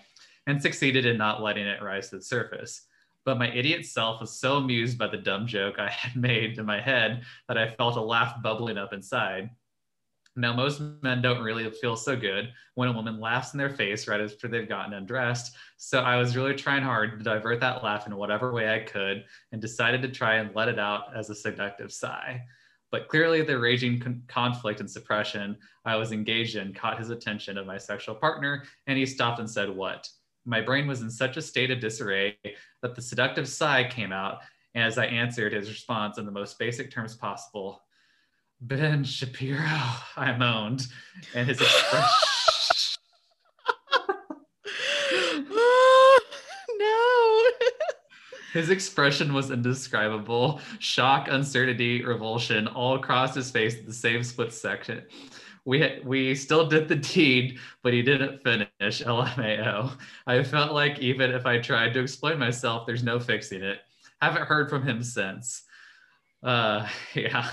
and 0.46 0.61
succeeded 0.61 1.06
in 1.06 1.16
not 1.16 1.42
letting 1.42 1.66
it 1.66 1.82
rise 1.82 2.11
to 2.11 2.16
the 2.16 2.23
surface 2.23 2.87
but 3.25 3.38
my 3.38 3.50
idiot 3.52 3.87
self 3.87 4.21
was 4.21 4.38
so 4.38 4.57
amused 4.57 4.99
by 4.99 5.09
the 5.09 5.16
dumb 5.16 5.47
joke 5.47 5.78
I 5.78 5.90
had 5.90 6.16
made 6.21 6.59
in 6.59 6.66
my 6.66 6.81
head 6.81 7.23
that 7.49 7.59
I 7.59 7.75
felt 7.75 7.97
a 7.97 8.00
laugh 8.00 8.43
bubbling 8.43 8.78
up 8.78 8.93
inside. 8.93 9.50
Now, 10.37 10.52
most 10.52 10.83
men 11.00 11.23
don't 11.23 11.45
really 11.45 11.71
feel 11.71 11.95
so 11.95 12.16
good 12.16 12.52
when 12.75 12.88
a 12.88 12.93
woman 12.93 13.21
laughs 13.21 13.54
in 13.54 13.59
their 13.59 13.71
face 13.71 14.09
right 14.09 14.21
after 14.21 14.49
they've 14.49 14.69
gotten 14.69 14.93
undressed. 14.93 15.54
So 15.76 16.00
I 16.00 16.16
was 16.16 16.37
really 16.37 16.54
trying 16.54 16.83
hard 16.83 17.19
to 17.19 17.25
divert 17.25 17.61
that 17.61 17.85
laugh 17.85 18.09
in 18.09 18.16
whatever 18.16 18.52
way 18.52 18.75
I 18.75 18.81
could 18.81 19.25
and 19.52 19.61
decided 19.61 20.02
to 20.02 20.09
try 20.09 20.37
and 20.37 20.54
let 20.54 20.69
it 20.69 20.78
out 20.78 21.16
as 21.16 21.31
a 21.31 21.37
seductive 21.37 21.93
sigh. 21.93 22.43
But 22.90 23.09
clearly, 23.09 23.43
the 23.43 23.59
raging 23.59 24.00
con- 24.00 24.23
conflict 24.26 24.81
and 24.81 24.90
suppression 24.90 25.57
I 25.85 25.97
was 25.97 26.11
engaged 26.11 26.57
in 26.57 26.75
caught 26.75 26.99
his 26.99 27.11
attention 27.11 27.57
of 27.57 27.66
my 27.66 27.78
sexual 27.78 28.14
partner, 28.16 28.64
and 28.88 28.99
he 28.99 29.07
stopped 29.07 29.38
and 29.38 29.50
said, 29.50 29.69
What? 29.69 30.09
My 30.47 30.61
brain 30.61 30.87
was 30.87 31.01
in 31.01 31.11
such 31.11 31.37
a 31.37 31.43
state 31.43 31.71
of 31.71 31.81
disarray 31.81 32.37
that 32.83 32.95
the 32.95 33.03
seductive 33.03 33.49
sigh 33.49 33.85
came 33.89 34.13
out 34.13 34.41
as 34.75 34.99
I 34.99 35.07
answered 35.07 35.53
his 35.53 35.71
response 35.71 36.19
in 36.19 36.27
the 36.27 36.33
most 36.33 36.59
basic 36.59 36.91
terms 36.91 37.15
possible. 37.15 37.83
Ben 38.61 39.05
Shapiro, 39.05 39.67
I 40.17 40.37
moaned, 40.37 40.87
and 41.35 41.49
his 41.49 41.61
expression. 41.61 42.09
no. 46.79 47.45
His 48.53 48.71
expression 48.71 49.33
was 49.33 49.51
indescribable. 49.51 50.61
Shock, 50.79 51.29
uncertainty, 51.31 52.05
revulsion 52.05 52.69
all 52.69 52.97
across 52.97 53.35
his 53.35 53.51
face 53.51 53.77
at 53.79 53.87
the 53.87 53.93
same 53.93 54.23
split 54.23 54.53
second 54.53 55.05
we 55.64 56.00
we 56.04 56.35
still 56.35 56.66
did 56.66 56.88
the 56.88 56.97
deed, 56.97 57.59
but 57.83 57.92
he 57.92 58.02
didn't 58.02 58.42
finish. 58.42 58.68
LMAO. 58.80 59.99
I 60.26 60.42
felt 60.42 60.73
like 60.73 60.99
even 60.99 61.30
if 61.30 61.47
I 61.47 61.59
tried 61.59 61.94
to 61.94 62.00
explain 62.00 62.38
myself, 62.38 62.87
there's 62.87 63.02
no 63.02 63.18
fixing 63.18 63.62
it. 63.62 63.78
Haven't 64.21 64.42
heard 64.42 64.68
from 64.68 64.87
him 64.87 65.02
since. 65.02 65.62
Uh, 66.42 66.87
yeah. 67.14 67.49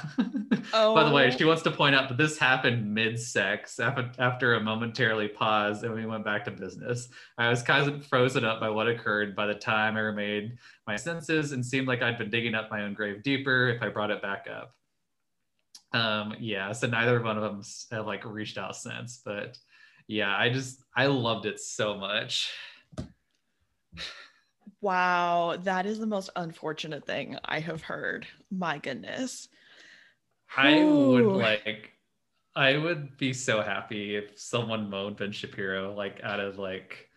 Oh. 0.73 0.93
By 0.93 1.05
the 1.07 1.15
way, 1.15 1.31
she 1.31 1.45
wants 1.45 1.61
to 1.63 1.71
point 1.71 1.95
out 1.95 2.09
that 2.09 2.17
this 2.17 2.37
happened 2.37 2.93
mid-sex 2.93 3.79
after 3.79 4.11
after 4.19 4.55
a 4.55 4.59
momentarily 4.59 5.29
pause, 5.29 5.83
and 5.83 5.93
we 5.93 6.05
went 6.05 6.25
back 6.25 6.43
to 6.45 6.51
business. 6.51 7.07
I 7.37 7.49
was 7.49 7.63
kind 7.63 7.89
of 7.89 8.05
frozen 8.05 8.43
up 8.43 8.59
by 8.59 8.69
what 8.69 8.87
occurred 8.87 9.35
by 9.35 9.47
the 9.47 9.55
time 9.55 9.95
I 9.95 10.01
remade 10.01 10.57
my 10.85 10.97
senses, 10.97 11.53
and 11.53 11.65
seemed 11.65 11.87
like 11.87 12.01
I'd 12.01 12.17
been 12.17 12.29
digging 12.29 12.55
up 12.55 12.69
my 12.69 12.83
own 12.83 12.93
grave 12.93 13.23
deeper 13.23 13.69
if 13.69 13.81
I 13.81 13.87
brought 13.87 14.11
it 14.11 14.21
back 14.21 14.47
up. 14.53 14.75
Um, 15.93 16.35
yeah. 16.39 16.71
So 16.71 16.87
neither 16.87 17.21
one 17.21 17.37
of 17.37 17.43
them 17.43 17.61
have 17.91 18.05
like 18.05 18.25
reached 18.25 18.57
out 18.57 18.75
since, 18.75 19.21
but 19.23 19.57
yeah, 20.07 20.35
I 20.35 20.49
just 20.49 20.83
I 20.95 21.07
loved 21.07 21.45
it 21.45 21.59
so 21.59 21.95
much. 21.97 22.51
Wow, 24.81 25.57
that 25.63 25.85
is 25.85 25.99
the 25.99 26.07
most 26.07 26.31
unfortunate 26.35 27.05
thing 27.05 27.37
I 27.45 27.59
have 27.59 27.83
heard. 27.83 28.25
My 28.49 28.79
goodness. 28.79 29.47
I 30.57 30.83
would 30.83 31.25
like 31.25 31.91
I 32.55 32.77
would 32.77 33.17
be 33.17 33.31
so 33.31 33.61
happy 33.61 34.15
if 34.15 34.37
someone 34.37 34.89
moaned 34.89 35.17
Ben 35.17 35.31
Shapiro 35.31 35.93
like 35.93 36.19
out 36.23 36.39
of 36.39 36.57
like 36.57 37.07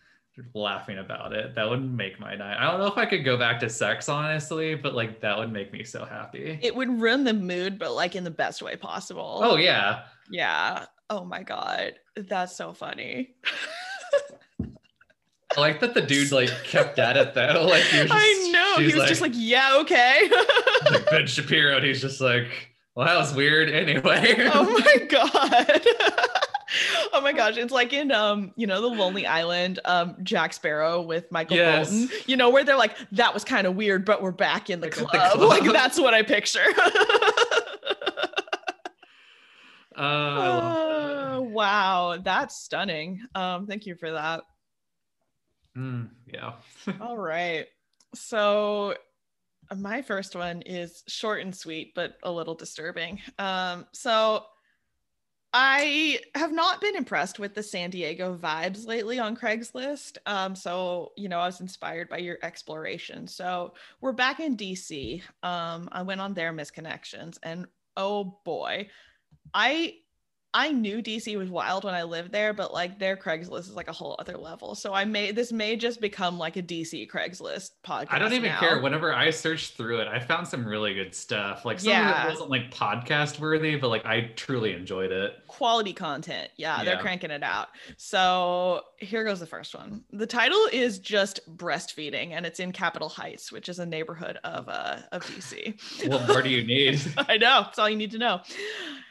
laughing 0.53 0.97
about 0.97 1.33
it. 1.33 1.55
That 1.55 1.69
would 1.69 1.83
make 1.83 2.19
my 2.19 2.35
night. 2.35 2.57
I 2.57 2.69
don't 2.69 2.79
know 2.79 2.87
if 2.87 2.97
I 2.97 3.05
could 3.05 3.23
go 3.23 3.37
back 3.37 3.59
to 3.61 3.69
sex 3.69 4.09
honestly, 4.09 4.75
but 4.75 4.93
like 4.93 5.21
that 5.21 5.37
would 5.37 5.51
make 5.51 5.71
me 5.71 5.83
so 5.83 6.05
happy. 6.05 6.59
It 6.61 6.75
would 6.75 6.89
ruin 7.01 7.23
the 7.23 7.33
mood, 7.33 7.79
but 7.79 7.93
like 7.93 8.15
in 8.15 8.23
the 8.23 8.31
best 8.31 8.61
way 8.61 8.75
possible. 8.75 9.39
oh 9.43 9.57
yeah. 9.57 10.03
yeah. 10.29 10.85
Oh 11.09 11.23
my 11.23 11.43
God. 11.43 11.93
That's 12.15 12.55
so 12.55 12.73
funny. 12.73 13.35
I 15.55 15.61
like 15.61 15.79
that 15.79 15.93
the 15.93 16.01
dude 16.01 16.31
like 16.31 16.49
kept 16.63 16.99
at 16.99 17.17
it 17.17 17.33
though. 17.33 17.67
Like 17.75 17.83
he 17.83 17.99
was 17.99 18.09
just, 18.09 18.13
I 18.13 18.49
know. 18.51 18.75
He 18.79 18.93
was 18.93 19.07
just 19.07 19.21
like, 19.21 19.31
yeah, 19.35 19.77
okay. 19.81 20.29
like 20.91 21.09
Ben 21.09 21.27
Shapiro, 21.27 21.77
and 21.77 21.85
he's 21.85 22.01
just 22.01 22.21
like, 22.21 22.47
well, 22.95 23.05
that 23.05 23.17
was 23.17 23.33
weird 23.33 23.69
anyway. 23.69 24.35
oh 24.53 24.63
my 24.63 25.05
God. 25.07 25.85
Oh 27.17 27.21
my 27.21 27.31
gosh, 27.31 27.55
it's 27.55 27.71
like 27.71 27.93
in 27.93 28.11
um, 28.11 28.51
you 28.57 28.67
know, 28.67 28.81
the 28.81 28.87
Lonely 28.89 29.25
Island, 29.25 29.79
um, 29.85 30.17
Jack 30.21 30.51
Sparrow 30.51 31.01
with 31.01 31.31
Michael 31.31 31.55
Yes. 31.55 31.89
Bolton. 31.89 32.09
You 32.25 32.35
know, 32.35 32.49
where 32.49 32.65
they're 32.65 32.75
like, 32.75 32.97
that 33.13 33.33
was 33.33 33.45
kind 33.45 33.65
of 33.65 33.75
weird, 33.75 34.03
but 34.03 34.21
we're 34.21 34.31
back 34.31 34.69
in 34.69 34.81
the, 34.81 34.89
club. 34.89 35.11
the 35.11 35.17
club. 35.17 35.39
Like 35.49 35.63
that's 35.63 35.97
what 35.99 36.13
I 36.13 36.21
picture. 36.23 36.65
Uh, 39.97 40.81
Oh, 41.37 41.41
wow, 41.41 42.17
that's 42.21 42.57
stunning. 42.57 43.21
Um, 43.33 43.65
thank 43.65 43.85
you 43.85 43.95
for 43.95 44.11
that. 44.11 44.41
that. 45.73 45.79
Mm, 45.81 46.09
yeah. 46.33 46.53
All 47.01 47.17
right. 47.17 47.67
So 48.13 48.95
uh, 49.71 49.75
my 49.75 50.01
first 50.01 50.35
one 50.35 50.63
is 50.63 51.01
short 51.07 51.41
and 51.41 51.55
sweet, 51.55 51.93
but 51.95 52.17
a 52.23 52.31
little 52.31 52.55
disturbing. 52.55 53.21
Um, 53.39 53.85
so 53.93 54.43
I 55.57 56.19
have 56.35 56.51
not 56.51 56.81
been 56.81 56.97
impressed 56.97 57.39
with 57.39 57.53
the 57.55 57.63
San 57.63 57.89
Diego 57.89 58.37
vibes 58.37 58.85
lately 58.85 59.19
on 59.19 59.37
Craigslist. 59.37 60.17
Um, 60.25 60.53
so, 60.53 61.13
you 61.15 61.29
know, 61.29 61.39
I 61.39 61.45
was 61.45 61.61
inspired 61.61 62.09
by 62.09 62.17
your 62.17 62.37
exploration. 62.43 63.25
So 63.25 63.73
we're 64.01 64.11
back 64.11 64.41
in 64.41 64.57
DC. 64.57 65.21
Um, 65.43 65.87
I 65.93 66.01
went 66.01 66.19
on 66.19 66.33
their 66.33 66.51
misconnections 66.51 67.37
and 67.41 67.67
oh 67.95 68.41
boy, 68.43 68.89
I 69.53 69.93
I 70.57 70.71
knew 70.71 71.01
DC 71.01 71.37
was 71.37 71.49
wild 71.49 71.83
when 71.83 71.93
I 71.93 72.03
lived 72.03 72.31
there, 72.31 72.53
but 72.53 72.73
like 72.73 72.97
their 72.97 73.17
Craigslist 73.17 73.59
is 73.59 73.73
like 73.75 73.89
a 73.89 73.91
whole 73.91 74.15
other 74.19 74.37
level. 74.37 74.73
So 74.73 74.93
I 74.93 75.03
may 75.03 75.31
this 75.33 75.51
may 75.51 75.75
just 75.75 75.99
become 75.99 76.37
like 76.37 76.55
a 76.55 76.63
DC 76.63 77.09
Craigslist 77.11 77.71
podcast. 77.85 78.07
I 78.11 78.19
don't 78.19 78.31
even 78.31 78.51
now. 78.51 78.59
care. 78.61 78.79
Whenever 78.79 79.13
I 79.13 79.31
searched 79.31 79.75
through 79.75 79.99
it, 79.99 80.07
I 80.07 80.19
found 80.19 80.47
some 80.47 80.65
really 80.65 80.93
good 80.93 81.13
stuff. 81.13 81.65
Like 81.65 81.81
some 81.81 81.89
of 81.91 81.97
Yeah. 81.97 82.25
it 82.25 82.29
wasn't 82.29 82.49
like 82.49 82.71
podcast 82.73 83.37
worthy, 83.39 83.75
but 83.75 83.89
like 83.89 84.05
I 84.05 84.31
truly 84.37 84.71
enjoyed 84.71 85.11
it. 85.11 85.33
quality 85.47 85.93
content. 85.93 86.49
Yeah, 86.57 86.83
they're 86.83 86.95
Yeah. 86.95 87.01
cranking 87.01 87.31
it 87.31 87.43
out. 87.43 87.67
So 87.97 88.81
here 88.97 89.23
goes 89.25 89.39
the 89.41 89.45
first 89.45 89.75
one. 89.75 90.03
The 90.11 90.27
title 90.27 90.61
is 90.71 90.99
just 90.99 91.39
breastfeeding, 91.57 92.31
and 92.31 92.45
it's 92.45 92.61
in 92.61 92.71
Capitol 92.71 93.09
Heights, 93.09 93.51
which 93.51 93.67
is 93.67 93.79
a 93.79 93.85
neighborhood 93.85 94.37
of 94.45 94.69
uh 94.69 94.97
of 95.11 95.23
DC. 95.25 96.07
What 96.09 96.27
more 96.29 96.41
do 96.41 96.49
you 96.49 96.63
need? 96.65 97.01
I 97.17 97.35
know. 97.37 97.63
That's 97.63 97.77
all 97.79 97.89
you 97.89 97.97
need 97.97 98.11
to 98.11 98.17
know. 98.17 98.39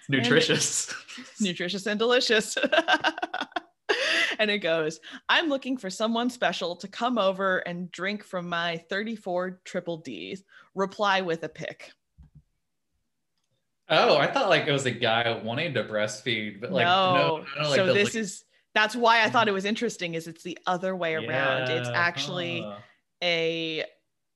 Nutritious. 0.09 0.95
nutritious 1.41 1.87
and 1.87 1.99
delicious. 1.99 2.57
and 4.39 4.51
it 4.51 4.59
goes, 4.59 5.01
I'm 5.29 5.49
looking 5.49 5.77
for 5.77 5.91
someone 5.91 6.31
special 6.31 6.77
to 6.77 6.89
come 6.89 7.19
over 7.19 7.59
and 7.59 7.91
drink 7.91 8.25
from 8.25 8.49
my 8.49 8.79
34 8.89 9.61
triple 9.65 9.99
D's. 9.99 10.45
Reply 10.75 11.21
with 11.21 11.43
a 11.45 11.49
pic. 11.49 11.93
oh, 13.89 14.17
I 14.17 14.27
thought 14.27 14.49
like 14.49 14.67
it 14.67 14.73
was 14.73 14.87
a 14.87 14.91
guy 14.91 15.41
wanting 15.43 15.75
to 15.75 15.85
breastfeed, 15.85 16.61
but 16.61 16.73
like 16.73 16.87
no, 16.87 17.45
no, 17.57 17.69
like 17.69 17.77
so 17.77 17.93
this 17.93 18.15
is 18.15 18.45
that's 18.75 18.97
why 18.97 19.23
I 19.23 19.31
thought 19.31 19.47
mm. 19.47 19.51
it 19.51 19.55
was 19.55 19.65
interesting. 19.65 20.15
Is 20.15 20.27
it's 20.27 20.43
the 20.43 20.59
other 20.67 20.97
way 20.97 21.15
around? 21.15 21.71
It's 21.71 21.89
actually 21.89 22.63
huh. 22.63 22.77
a 23.23 23.85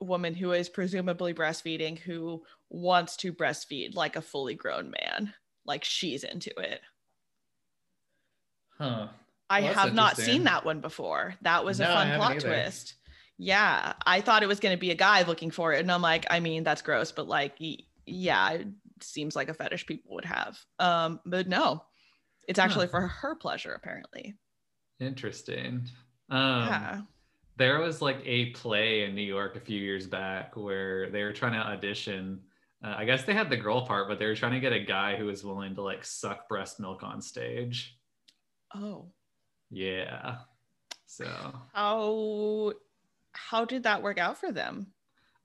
woman 0.01 0.35
who 0.35 0.53
is 0.53 0.69
presumably 0.69 1.35
breastfeeding 1.35 1.99
who 1.99 2.43
wants 2.71 3.17
to 3.17 3.33
breastfeed 3.33 3.95
like 3.95 4.17
a 4.17 4.23
fully 4.23 4.55
grown 4.55 4.93
man. 5.03 5.35
Like 5.69 5.85
she's 5.85 6.25
into 6.25 6.51
it. 6.61 6.81
huh. 8.79 9.09
I 9.51 9.61
Well, 9.61 9.69
that's 9.75 9.79
have 9.81 9.95
not 9.95 10.17
seen 10.17 10.45
that 10.45 10.65
one 10.65 10.81
before. 10.81 11.35
That 11.43 11.65
was 11.65 11.81
a 11.81 11.85
No, 11.85 11.91
I 11.95 11.95
fun 11.95 12.17
plot 12.17 12.33
either. 12.37 12.41
twist. 12.41 12.95
Yeah, 13.39 13.95
I 14.05 14.21
thought 14.21 14.43
it 14.43 14.49
was 14.49 14.61
going 14.61 14.75
to 14.77 14.81
be 14.81 14.91
a 14.91 14.95
guy 14.97 15.23
looking 15.23 15.51
for 15.51 15.73
it, 15.73 15.81
and 15.81 15.93
I'm 15.93 16.03
like, 16.03 16.27
I 16.31 16.41
mean, 16.41 16.65
that's 16.65 16.83
gross, 16.83 17.13
but 17.13 17.29
like, 17.29 17.55
yeah, 18.07 18.51
it 18.51 18.67
seems 19.01 19.37
like 19.37 19.49
a 19.49 19.55
fetish 19.55 19.87
people 19.87 20.15
would 20.17 20.25
have. 20.25 20.59
Um, 20.81 21.21
but 21.25 21.49
no, 21.49 21.85
it's 22.49 22.59
actually 22.59 22.87
Huh. 22.87 22.91
for 22.91 23.01
her 23.07 23.37
pleasure, 23.37 23.73
apparently. 23.75 24.37
Interesting. 25.01 25.87
Um, 26.31 26.67
yeah. 26.67 27.01
There 27.57 27.81
was 27.81 28.03
like 28.03 28.21
a 28.25 28.51
play 28.51 29.05
in 29.05 29.15
New 29.15 29.23
York 29.23 29.57
a 29.57 29.61
few 29.61 29.81
years 29.81 30.07
back 30.07 30.57
where 30.57 31.11
they 31.11 31.23
were 31.25 31.33
trying 31.33 31.53
to 31.55 31.59
audition. 31.59 32.41
Uh, 32.83 32.95
I 32.97 33.05
guess 33.05 33.25
they 33.25 33.35
had 33.35 33.51
the 33.51 33.57
girl 33.57 33.87
part, 33.87 34.09
but 34.09 34.19
they 34.19 34.27
were 34.27 34.37
trying 34.37 34.53
to 34.53 34.61
get 34.61 34.73
a 34.73 34.81
guy 34.85 35.17
who 35.17 35.27
was 35.27 35.45
willing 35.45 35.75
to 35.75 35.83
like 35.83 36.05
suck 36.05 36.49
breast 36.49 36.79
milk 36.79 37.03
on 37.03 37.21
stage. 37.21 37.99
Oh, 38.75 39.07
Yeah. 39.71 40.39
So 41.07 41.27
how 41.73 42.73
how 43.33 43.65
did 43.65 43.85
that 43.85 44.03
work 44.03 44.19
out 44.19 44.39
for 44.39 44.53
them? 44.53 44.93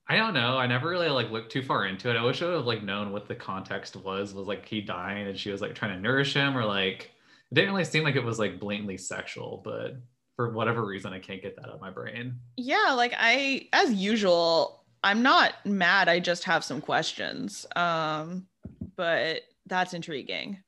I 0.07 0.17
don't 0.17 0.33
know. 0.33 0.57
I 0.57 0.67
never 0.67 0.89
really 0.89 1.09
like 1.09 1.31
looked 1.31 1.51
too 1.51 1.63
far 1.63 1.85
into 1.85 2.09
it. 2.09 2.17
I 2.17 2.23
wish 2.23 2.41
I 2.41 2.45
would 2.45 2.55
have 2.55 2.65
like 2.65 2.83
known 2.83 3.11
what 3.11 3.27
the 3.27 3.35
context 3.35 3.95
was. 3.95 4.33
Was 4.33 4.47
like 4.47 4.65
he 4.65 4.81
dying 4.81 5.27
and 5.27 5.37
she 5.39 5.51
was 5.51 5.61
like 5.61 5.73
trying 5.75 5.95
to 5.95 6.01
nourish 6.01 6.33
him, 6.33 6.57
or 6.57 6.65
like 6.65 7.11
it 7.51 7.55
didn't 7.55 7.71
really 7.71 7.85
seem 7.85 8.03
like 8.03 8.15
it 8.15 8.23
was 8.23 8.39
like 8.39 8.59
blatantly 8.59 8.97
sexual, 8.97 9.61
but 9.63 9.95
for 10.35 10.51
whatever 10.51 10.85
reason, 10.85 11.13
I 11.13 11.19
can't 11.19 11.41
get 11.41 11.55
that 11.55 11.67
out 11.67 11.75
of 11.75 11.81
my 11.81 11.91
brain. 11.91 12.39
Yeah, 12.57 12.93
like 12.97 13.13
I, 13.17 13.69
as 13.71 13.93
usual, 13.93 14.82
I'm 15.03 15.21
not 15.21 15.53
mad. 15.65 16.07
I 16.07 16.19
just 16.19 16.45
have 16.45 16.63
some 16.63 16.81
questions. 16.81 17.65
Um, 17.75 18.47
but 18.95 19.41
that's 19.65 19.93
intriguing. 19.93 20.63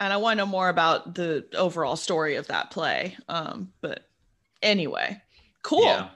And 0.00 0.12
I 0.12 0.16
want 0.16 0.38
to 0.38 0.44
know 0.44 0.50
more 0.50 0.68
about 0.68 1.14
the 1.14 1.46
overall 1.56 1.96
story 1.96 2.36
of 2.36 2.48
that 2.48 2.70
play. 2.70 3.16
Um, 3.28 3.72
but 3.80 4.08
anyway, 4.60 5.20
cool. 5.62 5.84
Yeah. 5.84 6.08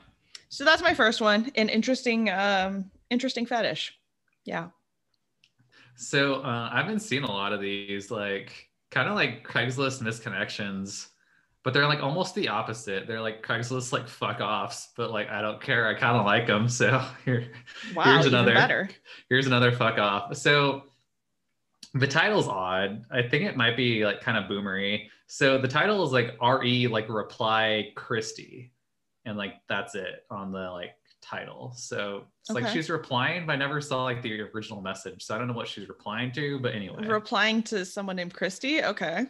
So 0.48 0.64
that's 0.64 0.82
my 0.82 0.94
first 0.94 1.20
one. 1.20 1.50
An 1.54 1.68
interesting, 1.68 2.30
um, 2.30 2.90
interesting 3.10 3.46
fetish. 3.46 3.96
Yeah. 4.44 4.68
So 5.96 6.36
uh, 6.36 6.70
I've 6.72 6.86
been 6.86 7.00
seeing 7.00 7.22
a 7.22 7.30
lot 7.30 7.52
of 7.52 7.60
these, 7.60 8.10
like 8.10 8.68
kind 8.90 9.08
of 9.08 9.14
like 9.14 9.46
Craigslist 9.46 10.02
misconnections, 10.02 11.08
but 11.66 11.74
they're 11.74 11.88
like 11.88 12.00
almost 12.00 12.36
the 12.36 12.46
opposite. 12.46 13.08
They're 13.08 13.20
like 13.20 13.44
Craigslist 13.44 13.92
like 13.92 14.06
fuck 14.06 14.40
offs, 14.40 14.90
but 14.96 15.10
like 15.10 15.28
I 15.28 15.42
don't 15.42 15.60
care. 15.60 15.88
I 15.88 15.94
kind 15.94 16.16
of 16.16 16.24
like 16.24 16.46
them. 16.46 16.68
So 16.68 17.04
here, 17.24 17.50
Wow. 17.92 18.04
Here's 18.04 18.26
another. 18.26 18.54
better. 18.54 18.88
here's 19.28 19.48
another 19.48 19.72
fuck 19.72 19.98
off. 19.98 20.36
So 20.36 20.84
the 21.92 22.06
title's 22.06 22.46
odd. 22.46 23.04
I 23.10 23.20
think 23.20 23.46
it 23.46 23.56
might 23.56 23.76
be 23.76 24.04
like 24.04 24.20
kind 24.20 24.38
of 24.38 24.48
boomery. 24.48 25.08
So 25.26 25.58
the 25.58 25.66
title 25.66 26.06
is 26.06 26.12
like 26.12 26.36
RE 26.40 26.86
like 26.86 27.08
reply 27.08 27.90
Christie. 27.96 28.70
And 29.24 29.36
like 29.36 29.54
that's 29.68 29.96
it 29.96 30.24
on 30.30 30.52
the 30.52 30.70
like 30.70 30.92
title. 31.20 31.72
So 31.76 32.26
it's 32.42 32.50
like 32.50 32.68
she's 32.68 32.88
replying, 32.90 33.44
but 33.44 33.54
I 33.54 33.56
never 33.56 33.80
saw 33.80 34.04
like 34.04 34.22
the 34.22 34.42
original 34.42 34.80
message. 34.80 35.24
So 35.24 35.34
I 35.34 35.38
don't 35.38 35.48
know 35.48 35.54
what 35.54 35.66
she's 35.66 35.88
replying 35.88 36.30
to, 36.30 36.60
but 36.60 36.76
anyway. 36.76 37.08
Replying 37.08 37.60
to 37.64 37.84
someone 37.84 38.14
named 38.14 38.34
Christy. 38.34 38.84
Okay. 38.84 39.26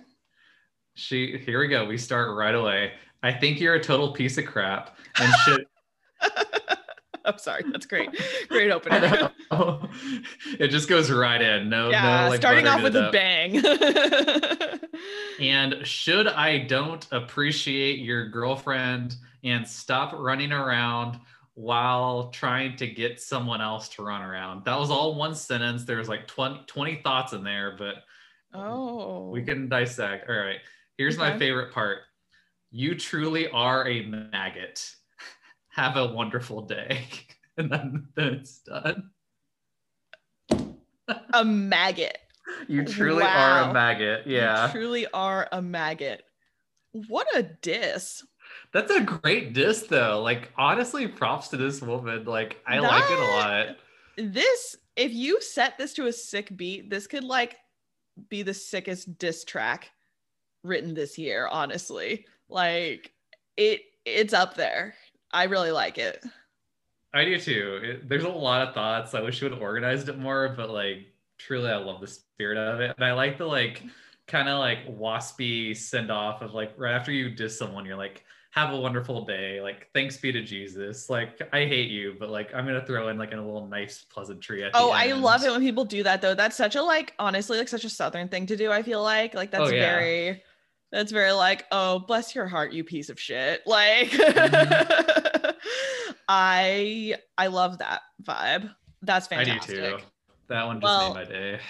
She 0.97 1.39
here 1.39 1.61
we 1.61 1.69
go. 1.69 1.85
We 1.85 1.97
start 1.99 2.37
right 2.37 2.55
away. 2.55 2.93
I 3.23 3.33
think 3.33 3.61
you're 3.61 3.75
a 3.75 3.83
total 3.83 4.13
piece 4.13 4.39
of 4.39 4.47
crap 4.47 4.97
and 5.19 5.33
shit. 5.45 5.69
I'm 7.25 7.39
sorry. 7.39 7.65
That's 7.73 7.87
great. 7.87 8.09
Great 8.49 8.71
opener. 8.71 9.31
it 10.61 10.69
just 10.69 10.89
goes 10.89 11.11
right 11.11 11.43
in. 11.43 11.69
No, 11.69 11.91
yeah. 11.91 12.23
no, 12.25 12.29
like 12.31 12.41
starting 12.41 12.67
off 12.69 12.83
with 12.83 12.95
a 12.97 13.07
up. 13.07 13.13
bang. 13.13 13.63
And 15.41 15.87
should 15.87 16.27
I 16.29 16.59
don't 16.61 17.07
appreciate 17.13 17.99
your 17.99 18.29
girlfriend 18.31 19.17
and 19.45 19.69
stop 19.69 20.15
running 20.15 20.51
around 20.53 21.21
while 21.55 22.31
trying 22.31 22.77
to 22.77 22.87
get 22.87 23.21
someone 23.21 23.61
else 23.61 23.91
to 23.91 24.03
run 24.03 24.23
around. 24.23 24.65
That 24.65 24.79
was 24.79 24.91
all 24.91 25.15
one 25.15 25.35
sentence. 25.35 25.85
There 25.85 25.99
was 25.99 26.09
like 26.09 26.27
20, 26.27 26.63
20 26.67 26.97
thoughts 27.03 27.33
in 27.35 27.45
there, 27.45 27.75
but 27.77 27.97
Oh. 28.55 29.29
we 29.29 29.43
can 29.43 29.69
dissect. 29.69 30.31
All 30.31 30.37
right. 30.37 30.61
Here's 30.99 31.19
my 31.19 31.39
favorite 31.39 31.73
part. 31.73 31.99
You 32.71 32.95
truly 32.95 33.49
are 33.51 33.87
a 33.87 34.07
maggot. 34.07 34.91
Have 35.69 35.97
a 35.97 36.07
wonderful 36.07 36.63
day. 36.63 37.05
And 37.59 37.73
then, 37.73 38.09
then 38.15 38.35
it's 38.35 38.59
done. 38.59 39.09
a 41.33 41.43
maggot. 41.43 42.19
You 42.69 42.85
truly 42.85 43.25
are 43.25 43.71
a 43.71 43.73
maggot. 43.73 44.27
Yeah. 44.27 44.67
You 44.67 44.73
truly 44.73 45.07
are 45.15 45.49
a 45.51 45.63
maggot. 45.63 46.23
What 47.09 47.27
a 47.35 47.43
diss. 47.43 48.23
That's 48.75 48.91
a 48.91 49.01
great 49.01 49.55
diss 49.55 49.85
though. 49.85 50.21
Like 50.23 50.53
honestly, 50.59 51.09
props 51.09 51.49
to 51.49 51.57
this 51.57 51.81
woman. 51.81 52.27
Like 52.27 52.61
I 52.67 52.79
like 52.79 53.11
it 53.11 53.19
a 53.19 53.23
lot. 53.23 53.77
This, 54.19 54.77
if 54.97 55.15
you 55.15 55.41
set 55.41 55.79
this 55.79 55.95
to 55.95 56.09
a 56.09 56.13
sick 56.13 56.55
beat, 56.55 56.91
this 56.91 57.07
could 57.07 57.25
like 57.25 57.57
be 58.29 58.43
the 58.43 58.53
sickest 58.53 59.17
diss 59.17 59.45
track 59.45 59.93
written 60.67 60.95
this 60.95 61.17
year, 61.19 61.49
honestly. 61.51 62.27
Like 62.49 63.13
it 63.57 63.83
it's 64.05 64.33
up 64.35 64.55
there. 64.55 64.95
I 65.33 65.45
really 65.45 65.71
like 65.73 65.99
it. 65.99 66.25
I 67.15 67.25
do 67.25 67.39
too. 67.39 67.81
It, 67.83 68.09
there's 68.09 68.25
a 68.25 68.29
lot 68.29 68.67
of 68.69 68.75
thoughts. 68.75 69.15
I 69.15 69.21
wish 69.23 69.41
you 69.41 69.47
would 69.47 69.55
have 69.55 69.63
organized 69.63 70.09
it 70.09 70.19
more, 70.19 70.55
but 70.57 70.71
like 70.71 71.07
truly 71.39 71.71
I 71.71 71.77
love 71.77 72.01
the 72.01 72.07
spirit 72.07 72.59
of 72.59 72.81
it. 72.81 72.95
And 72.97 73.05
I 73.05 73.13
like 73.13 73.39
the 73.39 73.47
like 73.47 73.83
kind 74.27 74.49
of 74.49 74.59
like 74.59 74.87
waspy 74.89 75.77
send 75.77 76.11
off 76.11 76.43
of 76.43 76.53
like 76.55 76.75
right 76.77 76.95
after 76.95 77.13
you 77.13 77.31
diss 77.31 77.59
someone, 77.59 77.87
you're 77.87 77.97
like, 77.97 78.25
have 78.51 78.73
a 78.73 78.77
wonderful 78.81 79.25
day. 79.25 79.61
Like, 79.61 79.89
thanks 79.93 80.17
be 80.17 80.33
to 80.33 80.43
Jesus. 80.43 81.11
Like, 81.11 81.41
I 81.53 81.67
hate 81.67 81.91
you, 81.91 82.17
but 82.19 82.31
like 82.31 82.55
I'm 82.55 82.65
gonna 82.67 82.85
throw 82.85 83.09
in 83.09 83.19
like 83.19 83.33
a 83.33 83.37
little 83.37 83.67
nice 83.67 84.05
pleasantry 84.05 84.65
at 84.65 84.73
the 84.73 84.79
Oh, 84.79 84.91
I 84.91 85.13
love 85.13 85.45
it 85.45 85.51
when 85.51 85.61
people 85.61 85.85
do 85.85 86.03
that 86.05 86.23
though. 86.23 86.35
That's 86.35 86.57
such 86.57 86.75
a 86.75 86.83
like 86.83 87.13
honestly 87.19 87.59
like 87.59 87.69
such 87.69 87.85
a 87.85 87.91
southern 87.91 88.29
thing 88.29 88.47
to 88.47 88.57
do, 88.57 88.73
I 88.73 88.83
feel 88.83 89.03
like. 89.03 89.35
Like 89.35 89.51
that's 89.51 89.71
Oh, 89.71 89.73
yeah. 89.73 89.95
very 89.97 90.43
that's 90.93 91.13
very 91.13 91.33
like, 91.33 91.65
oh, 91.73 91.99
bless 92.01 92.35
your 92.35 92.47
heart, 92.47 92.73
you 92.73 92.85
piece 92.85 93.09
of 93.09 93.19
shit. 93.21 93.63
Like 93.67 94.09
Mhm. 94.11 95.55
I 96.29 97.15
I 97.39 97.47
love 97.49 97.79
that 97.79 98.03
vibe. 98.23 98.71
That's 99.03 99.27
fantastic. 99.27 99.79
I 99.79 99.91
do 99.91 99.97
too. 99.99 100.05
That 100.49 100.67
one 100.67 100.81
just 100.81 100.85
Well- 100.85 101.15
made 101.15 101.29
my 101.29 101.33
day. 101.33 101.61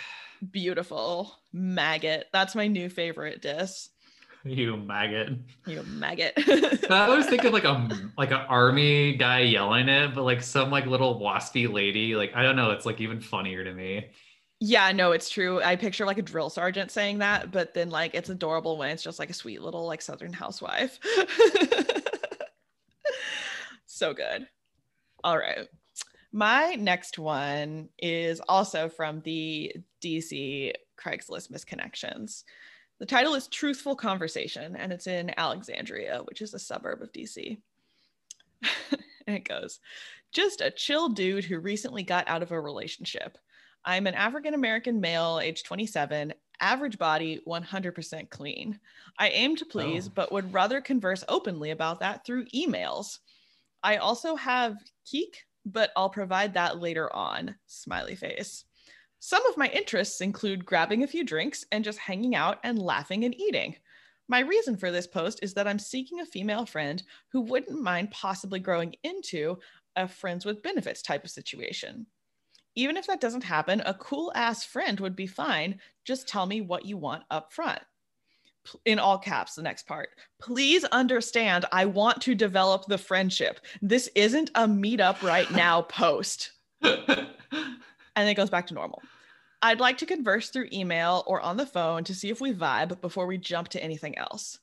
Beautiful. 0.50 1.35
Maggot. 1.52 2.26
That's 2.32 2.54
my 2.54 2.66
new 2.66 2.88
favorite 2.88 3.42
diss. 3.42 3.90
You 4.44 4.76
maggot. 4.76 5.30
You 5.66 5.82
maggot. 5.82 6.35
I 6.88 7.06
always 7.08 7.26
think 7.26 7.42
of 7.42 7.52
like 7.52 7.64
a 7.64 7.88
like 8.16 8.30
an 8.30 8.42
army 8.49 9.16
guy 9.16 9.40
yelling 9.40 9.88
it, 9.88 10.14
but 10.14 10.23
like 10.23 10.40
some 10.40 10.70
like 10.70 10.87
little 10.87 11.18
waspy 11.20 11.68
lady. 11.73 12.14
Like 12.14 12.30
I 12.37 12.44
don't 12.44 12.54
know. 12.54 12.70
It's 12.70 12.87
like 12.87 13.00
even 13.00 13.20
funnier 13.20 13.64
to 13.64 13.73
me. 13.75 14.06
Yeah, 14.66 14.90
no, 14.90 15.12
it's 15.12 15.30
true. 15.30 15.62
I 15.62 15.76
picture 15.76 16.04
like 16.04 16.18
a 16.18 16.23
drill 16.23 16.50
sergeant 16.50 16.90
saying 16.90 17.18
that, 17.18 17.52
but 17.52 17.73
then 17.73 17.88
like 17.88 18.16
it's 18.16 18.30
adorable 18.30 18.76
when 18.76 18.90
it's 18.90 19.02
just 19.02 19.20
like 19.20 19.30
a 19.30 19.35
sweet 19.35 19.62
little 19.62 19.87
like 19.87 20.02
southern 20.02 20.32
housewife. 20.32 20.99
so 23.87 24.12
good. 24.12 24.49
All 25.23 25.38
right. 25.38 25.68
My 26.32 26.75
next 26.75 27.16
one 27.16 27.90
is 27.96 28.40
also 28.49 28.88
from 28.88 29.20
the 29.20 29.73
DC 30.02 30.73
Craigslist 30.99 31.52
Misconnections. 31.52 32.43
The 32.99 33.06
title 33.06 33.34
is 33.34 33.47
Truthful 33.47 33.95
Conversation, 33.95 34.75
and 34.75 34.93
it's 34.93 35.06
in 35.06 35.38
Alexandria, 35.38 36.23
which 36.25 36.43
is 36.43 36.54
a 36.54 36.58
suburb 36.58 37.02
of 37.02 37.12
DC. 37.12 37.56
and 39.28 39.36
it 39.36 39.49
goes 39.49 39.78
Just 40.32 40.60
a 40.60 40.73
chill 40.73 41.10
dude 41.10 41.45
who 41.45 41.60
recently 41.60 42.02
got 42.02 42.26
out 42.26 42.43
of 42.43 42.50
a 42.50 42.60
relationship. 42.60 43.38
I'm 43.86 44.06
an 44.06 44.14
African 44.14 44.54
American 44.54 45.00
male, 45.00 45.38
age 45.40 45.62
27, 45.62 46.34
average 46.60 46.99
body, 46.99 47.40
100% 47.46 48.30
clean. 48.30 48.80
I 49.18 49.28
aim 49.30 49.54
to 49.56 49.64
please, 49.64 50.08
Oh. 50.08 50.12
but 50.14 50.32
would 50.32 50.52
rather 50.52 50.80
converse 50.80 51.22
openly 51.28 51.70
about 51.70 52.00
that 52.00 52.26
through 52.26 52.46
emails. 52.46 53.20
I 53.82 53.99
also 53.99 54.34
have 54.34 54.76
keek, 55.04 55.44
but 55.64 55.92
I'll 55.96 56.10
provide 56.10 56.54
that 56.54 56.80
later 56.80 57.14
on. 57.14 57.54
Smiley 57.66 58.16
face. 58.16 58.64
Some 59.20 59.46
of 59.46 59.56
my 59.56 59.68
interests 59.68 60.20
include 60.20 60.66
grabbing 60.66 61.02
a 61.02 61.06
few 61.08 61.25
drinks 61.25 61.64
and 61.70 61.84
just 61.84 61.99
hanging 61.99 62.34
out 62.34 62.58
and 62.64 62.78
laughing 62.80 63.25
and 63.25 63.34
eating. 63.34 63.76
My 64.28 64.40
reason 64.40 64.76
for 64.76 64.90
this 64.90 65.06
post 65.06 65.38
is 65.42 65.54
that 65.54 65.68
I'm 65.68 65.78
seeking 65.78 66.20
a 66.20 66.26
female 66.26 66.66
friend 66.66 67.02
who 67.30 67.40
wouldn't 67.42 67.80
mind 67.80 68.10
possibly 68.10 68.58
growing 68.58 68.96
into 69.04 69.58
a 69.94 70.08
friends 70.08 70.44
with 70.44 70.62
benefits 70.62 71.02
type 71.02 71.25
of 71.25 71.30
situation. 71.30 72.06
Even 72.76 72.97
if 72.97 73.06
that 73.06 73.21
doesn't 73.21 73.43
happen, 73.43 73.82
a 73.84 73.95
cool 73.95 74.30
ass 74.34 74.65
friend 74.65 75.00
would 75.00 75.17
be 75.17 75.26
fine. 75.26 75.80
Just 76.04 76.28
tell 76.28 76.47
me 76.47 76.60
what 76.60 76.84
you 76.84 76.97
want 76.97 77.25
up 77.30 77.52
front. 77.52 77.80
In 78.84 78.99
all 78.99 79.19
caps, 79.19 79.54
the 79.54 79.62
next 79.62 79.86
part. 79.86 80.10
Please 80.41 80.84
understand, 80.84 81.65
I 81.73 81.86
want 81.86 82.21
to 82.23 82.34
develop 82.34 82.84
the 82.86 82.99
friendship. 82.99 83.60
This 83.82 84.08
isn't 84.15 84.50
a 84.54 84.67
meetup 84.67 85.23
right 85.23 85.50
now 85.50 85.82
post. 85.82 86.52
And 88.17 88.28
it 88.30 88.34
goes 88.34 88.50
back 88.50 88.67
to 88.69 88.75
normal. 88.75 89.02
I'd 89.62 89.80
like 89.80 89.99
to 89.99 90.06
converse 90.06 90.49
through 90.49 90.69
email 90.73 91.23
or 91.26 91.41
on 91.41 91.58
the 91.58 91.67
phone 91.67 92.02
to 92.04 92.15
see 92.15 92.30
if 92.30 92.41
we 92.41 92.52
vibe 92.52 93.00
before 93.00 93.26
we 93.26 93.39
jump 93.39 93.69
to 93.69 93.82
anything 93.82 94.17
else. 94.19 94.58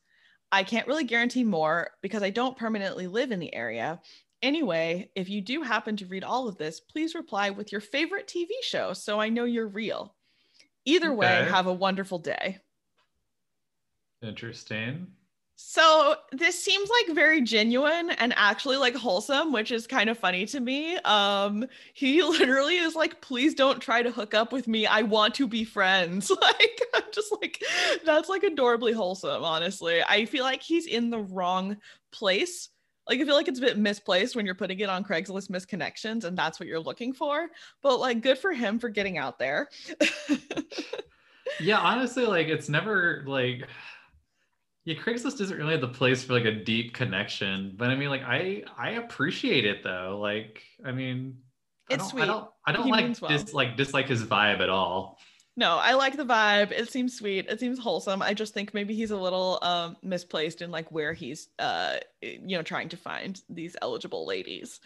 I 0.52 0.64
can't 0.64 0.88
really 0.88 1.04
guarantee 1.04 1.44
more 1.44 1.92
because 2.02 2.24
I 2.24 2.30
don't 2.30 2.58
permanently 2.58 3.08
live 3.08 3.32
in 3.32 3.40
the 3.40 3.54
area. 3.54 4.00
Anyway, 4.44 5.10
if 5.16 5.30
you 5.30 5.42
do 5.42 5.64
happen 5.64 5.96
to 5.98 6.06
read 6.06 6.24
all 6.24 6.48
of 6.48 6.58
this, 6.58 6.80
please 6.80 7.16
reply 7.16 7.50
with 7.50 7.72
your 7.72 7.82
favorite 7.82 8.28
TV 8.28 8.50
show 8.62 8.94
so 8.94 9.20
I 9.20 9.30
know 9.30 9.46
you're 9.46 9.68
real. 9.68 10.16
Either 10.86 11.14
way, 11.14 11.42
Okay. 11.42 11.50
have 11.50 11.66
a 11.66 11.74
wonderful 11.74 12.20
day. 12.20 12.60
Interesting. 14.22 15.08
So 15.56 16.16
this 16.32 16.62
seems 16.62 16.90
like 16.90 17.16
very 17.16 17.42
genuine 17.42 18.10
and 18.12 18.34
actually 18.36 18.78
like 18.78 18.96
wholesome, 18.96 19.54
which 19.54 19.72
is 19.72 19.86
kind 19.88 20.10
of 20.10 20.18
funny 20.18 20.46
to 20.48 20.60
me. 20.60 20.98
Um, 20.98 21.66
he 21.94 22.22
literally 22.24 22.78
is 22.78 22.96
like, 22.96 23.22
please 23.22 23.54
don't 23.54 23.80
try 23.80 24.02
to 24.02 24.12
hook 24.12 24.34
up 24.34 24.52
with 24.52 24.68
me. 24.68 24.88
I 24.88 25.04
want 25.04 25.36
to 25.36 25.48
be 25.48 25.64
friends. 25.64 26.32
Like, 26.42 26.82
I'm 26.96 27.04
just 27.14 27.32
like, 27.42 27.64
that's 28.04 28.30
like 28.30 28.44
adorably 28.44 28.92
wholesome, 28.94 29.44
honestly. 29.44 30.02
I 30.04 30.26
feel 30.26 30.44
like 30.44 30.62
he's 30.62 30.86
in 30.88 31.10
the 31.10 31.20
wrong 31.20 31.78
place. 32.12 32.70
Like, 33.08 33.20
I 33.20 33.26
feel 33.26 33.36
like 33.36 33.48
it's 33.48 33.60
a 33.60 33.62
bit 33.62 33.78
misplaced 33.78 34.36
when 34.36 34.46
you're 34.46 34.56
putting 34.56 34.80
it 34.80 34.90
on 34.90 35.04
Craigslist 35.04 35.50
misconnections 35.50 36.24
and 36.24 36.38
that's 36.38 36.60
what 36.60 36.68
you're 36.68 36.80
looking 36.80 37.14
for. 37.14 37.48
But 37.82 38.00
like, 38.00 38.22
good 38.22 38.38
for 38.38 38.54
him 38.54 38.80
for 38.80 38.90
getting 38.90 39.18
out 39.18 39.40
there. 39.40 39.70
Yeah, 41.60 41.78
honestly, 41.80 42.26
like 42.26 42.48
it's 42.48 42.70
never 42.70 43.24
like 43.28 43.68
yeah, 44.86 44.96
Craigslist 44.96 45.40
isn't 45.40 45.58
really 45.58 45.78
the 45.78 45.88
place 45.88 46.24
for 46.24 46.34
like 46.34 46.46
a 46.46 46.52
deep 46.52 46.94
connection. 46.94 47.74
But 47.78 47.90
I 47.90 47.96
mean, 47.96 48.10
like 48.10 48.24
I 48.24 48.64
I 48.78 48.92
appreciate 48.92 49.66
it 49.66 49.84
though. 49.84 50.20
Like 50.22 50.64
I 50.84 50.92
mean, 50.92 51.38
I 51.90 51.94
It's 51.96 52.04
don't, 52.04 52.10
sweet. 52.10 52.24
I 52.24 52.26
don't 52.26 52.50
I 52.66 52.72
don't 52.72 52.86
He 52.86 52.92
like 52.92 53.22
well. 53.22 53.30
dis 53.30 53.54
like 53.54 53.78
dislike 53.78 54.08
his 54.08 54.24
vibe 54.24 54.62
at 54.62 54.70
all. 54.70 55.20
No, 55.56 55.78
I 55.78 55.94
like 55.94 56.18
the 56.18 56.26
vibe. 56.26 56.72
It 56.72 56.92
seems 56.92 57.16
sweet. 57.16 57.46
It 57.48 57.60
seems 57.60 57.78
wholesome. 57.78 58.22
I 58.24 58.34
just 58.34 58.54
think 58.54 58.74
maybe 58.74 58.96
he's 58.96 59.12
a 59.12 59.18
little 59.18 59.60
um 59.62 59.98
misplaced 60.02 60.62
in 60.62 60.72
like 60.72 60.92
where 60.92 61.14
he's 61.14 61.50
uh 61.60 61.98
you 62.22 62.58
know 62.58 62.64
trying 62.64 62.90
to 62.90 62.98
find 62.98 63.40
these 63.50 63.76
eligible 63.82 64.26
ladies. 64.26 64.80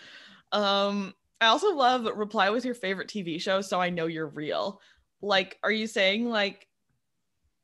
Um 0.51 1.13
I 1.39 1.47
also 1.47 1.73
love 1.73 2.05
reply 2.17 2.49
with 2.49 2.65
your 2.65 2.73
favorite 2.73 3.07
TV 3.07 3.39
show 3.39 3.61
so 3.61 3.79
I 3.79 3.89
know 3.89 4.07
you're 4.07 4.27
real. 4.27 4.81
Like 5.21 5.57
are 5.63 5.71
you 5.71 5.87
saying 5.87 6.29
like 6.29 6.67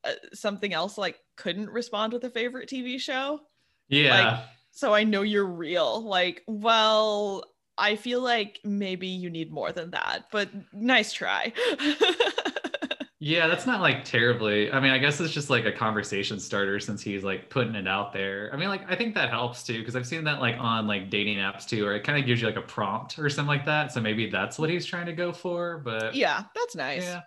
uh, 0.05 0.13
something 0.33 0.73
else 0.73 0.97
like 0.97 1.19
couldn't 1.35 1.69
respond 1.69 2.13
with 2.13 2.23
a 2.23 2.29
favorite 2.29 2.69
TV 2.69 2.99
show? 2.99 3.39
Yeah. 3.89 4.31
Like, 4.31 4.39
So 4.71 4.93
I 4.93 5.03
know 5.03 5.21
you're 5.21 5.45
real. 5.45 6.01
Like, 6.03 6.41
well, 6.47 7.43
I 7.77 7.95
feel 7.95 8.21
like 8.21 8.59
maybe 8.63 9.07
you 9.07 9.29
need 9.29 9.51
more 9.51 9.71
than 9.71 9.91
that, 9.91 10.25
but 10.31 10.49
nice 10.73 11.13
try. 11.13 11.53
yeah, 13.23 13.47
that's 13.47 13.65
not 13.65 13.79
like 13.79 14.03
terribly. 14.03 14.69
I 14.69 14.81
mean, 14.81 14.91
I 14.91 14.97
guess 14.97 15.17
it's 15.21 15.31
just 15.31 15.49
like 15.49 15.63
a 15.63 15.71
conversation 15.71 16.41
starter 16.41 16.77
since 16.77 17.01
he's 17.01 17.23
like 17.23 17.49
putting 17.49 17.73
it 17.73 17.87
out 17.87 18.11
there. 18.11 18.49
I 18.51 18.57
mean, 18.57 18.67
like 18.67 18.81
I 18.91 18.97
think 18.97 19.15
that 19.15 19.29
helps 19.29 19.63
too 19.63 19.79
because 19.79 19.95
I've 19.95 20.05
seen 20.05 20.25
that 20.25 20.41
like 20.41 20.57
on 20.59 20.87
like 20.87 21.09
dating 21.09 21.37
apps 21.37 21.65
too, 21.65 21.85
or 21.85 21.95
it 21.95 22.03
kind 22.03 22.19
of 22.19 22.25
gives 22.25 22.41
you 22.41 22.47
like 22.47 22.57
a 22.57 22.61
prompt 22.61 23.17
or 23.17 23.29
something 23.29 23.47
like 23.47 23.65
that. 23.65 23.93
So 23.93 24.01
maybe 24.01 24.29
that's 24.29 24.59
what 24.59 24.69
he's 24.69 24.85
trying 24.85 25.05
to 25.05 25.13
go 25.13 25.31
for. 25.31 25.77
But 25.77 26.15
yeah, 26.15 26.43
that's 26.53 26.75
nice. 26.75 27.03
yeah, 27.03 27.21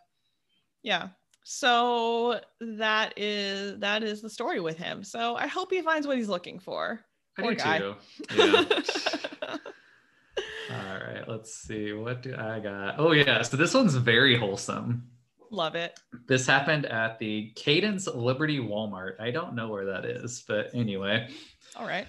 Yeah. 0.82 1.09
So 1.44 2.40
that 2.61 3.14
is 3.16 3.78
that 3.78 4.02
is 4.02 4.20
the 4.20 4.28
story 4.28 4.61
with 4.61 4.76
him. 4.76 5.02
So 5.02 5.35
I 5.37 5.46
hope 5.46 5.72
he 5.72 5.80
finds 5.80 6.06
what 6.06 6.18
he's 6.18 6.28
looking 6.28 6.59
for. 6.59 7.00
I 7.38 7.42
Poor 7.42 7.52
do 7.52 7.56
guy. 7.56 7.78
too. 7.78 7.94
Yeah. 8.37 8.64
All 10.70 10.98
right, 10.98 11.26
let's 11.26 11.54
see. 11.54 11.94
What 11.94 12.22
do 12.22 12.35
I 12.37 12.59
got? 12.61 12.96
Oh, 12.98 13.12
yeah. 13.12 13.40
So 13.42 13.56
this 13.56 13.72
one's 13.72 13.94
very 13.94 14.37
wholesome. 14.37 15.09
Love 15.50 15.74
it. 15.74 15.98
This 16.26 16.46
happened 16.46 16.87
at 16.87 17.18
the 17.18 17.52
Cadence 17.56 18.06
Liberty 18.06 18.59
Walmart. 18.59 19.20
I 19.20 19.30
don't 19.30 19.54
know 19.54 19.68
where 19.68 19.87
that 19.87 20.04
is, 20.04 20.44
but 20.46 20.70
anyway. 20.74 21.28
All 21.76 21.87
right. 21.87 22.06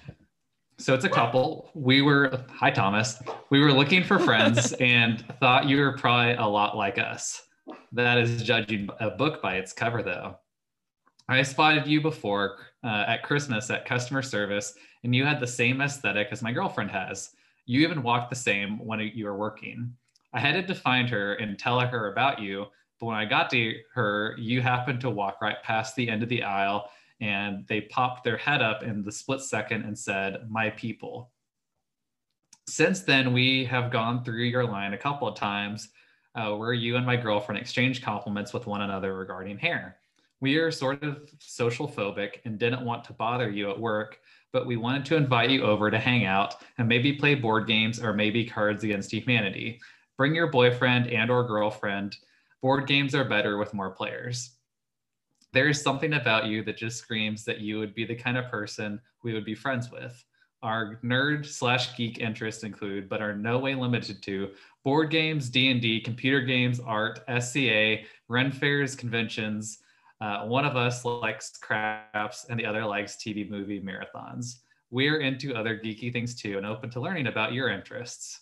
So 0.80 0.94
it's 0.94 1.06
a 1.06 1.10
couple. 1.10 1.72
We 1.74 2.02
were, 2.02 2.44
hi, 2.52 2.70
Thomas. 2.70 3.22
We 3.50 3.60
were 3.60 3.74
looking 3.74 4.04
for 4.04 4.20
friends 4.20 4.74
and 4.80 5.26
thought 5.40 5.68
you 5.68 5.78
were 5.78 5.98
probably 5.98 6.34
a 6.34 6.46
lot 6.46 6.78
like 6.78 7.00
us. 7.00 7.42
That 7.92 8.18
is 8.18 8.44
judging 8.44 8.90
a 9.00 9.10
book 9.10 9.42
by 9.42 9.56
its 9.56 9.74
cover, 9.74 10.04
though. 10.04 10.38
I 11.30 11.42
spotted 11.42 11.88
you 11.88 12.00
before 12.00 12.58
uh, 12.84 13.06
at 13.08 13.24
Christmas 13.24 13.70
at 13.70 13.86
customer 13.86 14.22
service, 14.22 14.74
and 15.04 15.16
you 15.16 15.26
had 15.26 15.40
the 15.40 15.48
same 15.48 15.82
aesthetic 15.82 16.30
as 16.32 16.42
my 16.42 16.52
girlfriend 16.52 16.92
has. 16.92 17.32
You 17.66 17.82
even 17.82 18.04
walked 18.04 18.30
the 18.30 18.36
same 18.36 18.78
when 18.86 19.00
you 19.00 19.26
were 19.26 19.38
working. 19.38 19.94
I 20.34 20.40
headed 20.40 20.68
to 20.68 20.76
find 20.76 21.10
her 21.10 21.34
and 21.34 21.58
tell 21.58 21.80
her 21.80 22.12
about 22.12 22.40
you, 22.40 22.68
but 23.00 23.06
when 23.08 23.16
I 23.16 23.26
got 23.26 23.50
to 23.52 23.76
her, 23.94 24.36
you 24.38 24.62
happened 24.62 25.02
to 25.02 25.10
walk 25.10 25.42
right 25.42 25.62
past 25.64 25.96
the 25.96 26.10
end 26.10 26.24
of 26.24 26.30
the 26.30 26.44
aisle 26.44 26.90
and 27.20 27.66
they 27.68 27.82
popped 27.82 28.24
their 28.24 28.38
head 28.38 28.62
up 28.62 28.84
in 28.84 29.04
the 29.04 29.12
split 29.12 29.42
second 29.42 29.84
and 29.84 29.98
said, 29.98 30.50
My 30.50 30.70
people. 30.72 31.32
Since 32.68 33.02
then, 33.02 33.34
we 33.34 33.66
have 33.66 33.92
gone 33.92 34.24
through 34.24 34.44
your 34.44 34.66
line 34.66 34.94
a 34.94 34.98
couple 34.98 35.28
of 35.28 35.36
times 35.36 35.90
uh, 36.36 36.54
where 36.56 36.74
you 36.74 36.96
and 36.98 37.06
my 37.06 37.16
girlfriend 37.16 37.60
exchanged 37.60 38.04
compliments 38.04 38.54
with 38.54 38.68
one 38.68 38.82
another 38.82 39.16
regarding 39.16 39.58
hair. 39.58 39.98
We 40.40 40.58
are 40.58 40.70
sort 40.70 41.02
of 41.02 41.30
social 41.40 41.88
phobic 41.88 42.40
and 42.46 42.60
didn't 42.60 42.86
want 42.86 43.04
to 43.06 43.14
bother 43.14 43.50
you 43.50 43.72
at 43.72 43.80
work, 43.80 44.20
but 44.54 44.68
we 44.68 44.78
wanted 44.78 45.06
to 45.06 45.16
invite 45.16 45.50
you 45.50 45.64
over 45.64 45.90
to 45.90 45.98
hang 45.98 46.26
out 46.26 46.56
and 46.78 46.88
maybe 46.88 47.14
play 47.14 47.34
board 47.34 47.66
games 47.68 48.00
or 48.00 48.14
maybe 48.14 48.46
Cards 48.46 48.84
Against 48.84 49.12
Humanity. 49.12 49.80
Bring 50.16 50.36
your 50.36 50.48
boyfriend 50.48 51.08
and 51.08 51.32
or 51.32 51.44
girlfriend. 51.44 52.18
Board 52.62 52.88
games 52.88 53.14
are 53.16 53.26
better 53.26 53.58
with 53.58 53.74
more 53.74 53.92
players 53.92 54.58
there's 55.54 55.82
something 55.82 56.14
about 56.14 56.46
you 56.46 56.64
that 56.64 56.78
just 56.78 56.98
screams 56.98 57.44
that 57.46 57.62
you 57.62 57.80
would 57.80 57.96
be 57.96 58.06
the 58.06 58.16
kind 58.16 58.38
of 58.38 58.50
person 58.52 59.00
we 59.24 59.34
would 59.34 59.46
be 59.46 59.56
friends 59.56 59.92
with. 59.92 60.24
Our 60.64 61.00
nerd 61.04 61.46
slash 61.46 61.96
geek 61.96 62.20
interests 62.20 62.64
include, 62.64 63.08
but 63.08 63.22
are 63.22 63.36
no 63.36 63.60
way 63.60 63.76
limited 63.76 64.22
to, 64.24 64.52
board 64.84 65.12
games, 65.12 65.50
D&D, 65.50 66.02
computer 66.02 66.42
games, 66.42 66.80
art, 66.80 67.22
SCA, 67.40 67.98
Ren 68.28 68.52
fairs, 68.52 68.96
conventions. 68.96 69.80
Uh, 70.20 70.46
one 70.46 70.66
of 70.66 70.76
us 70.76 71.06
likes 71.06 71.58
crafts 71.58 72.46
and 72.50 72.60
the 72.60 72.66
other 72.66 72.86
likes 72.86 73.16
TV 73.16 73.50
movie 73.50 73.82
marathons. 73.82 74.58
We're 74.90 75.22
into 75.22 75.56
other 75.56 75.78
geeky 75.78 76.12
things 76.12 76.36
too 76.36 76.58
and 76.58 76.66
open 76.66 76.90
to 76.92 77.00
learning 77.00 77.28
about 77.28 77.54
your 77.54 77.70
interests. 77.70 78.42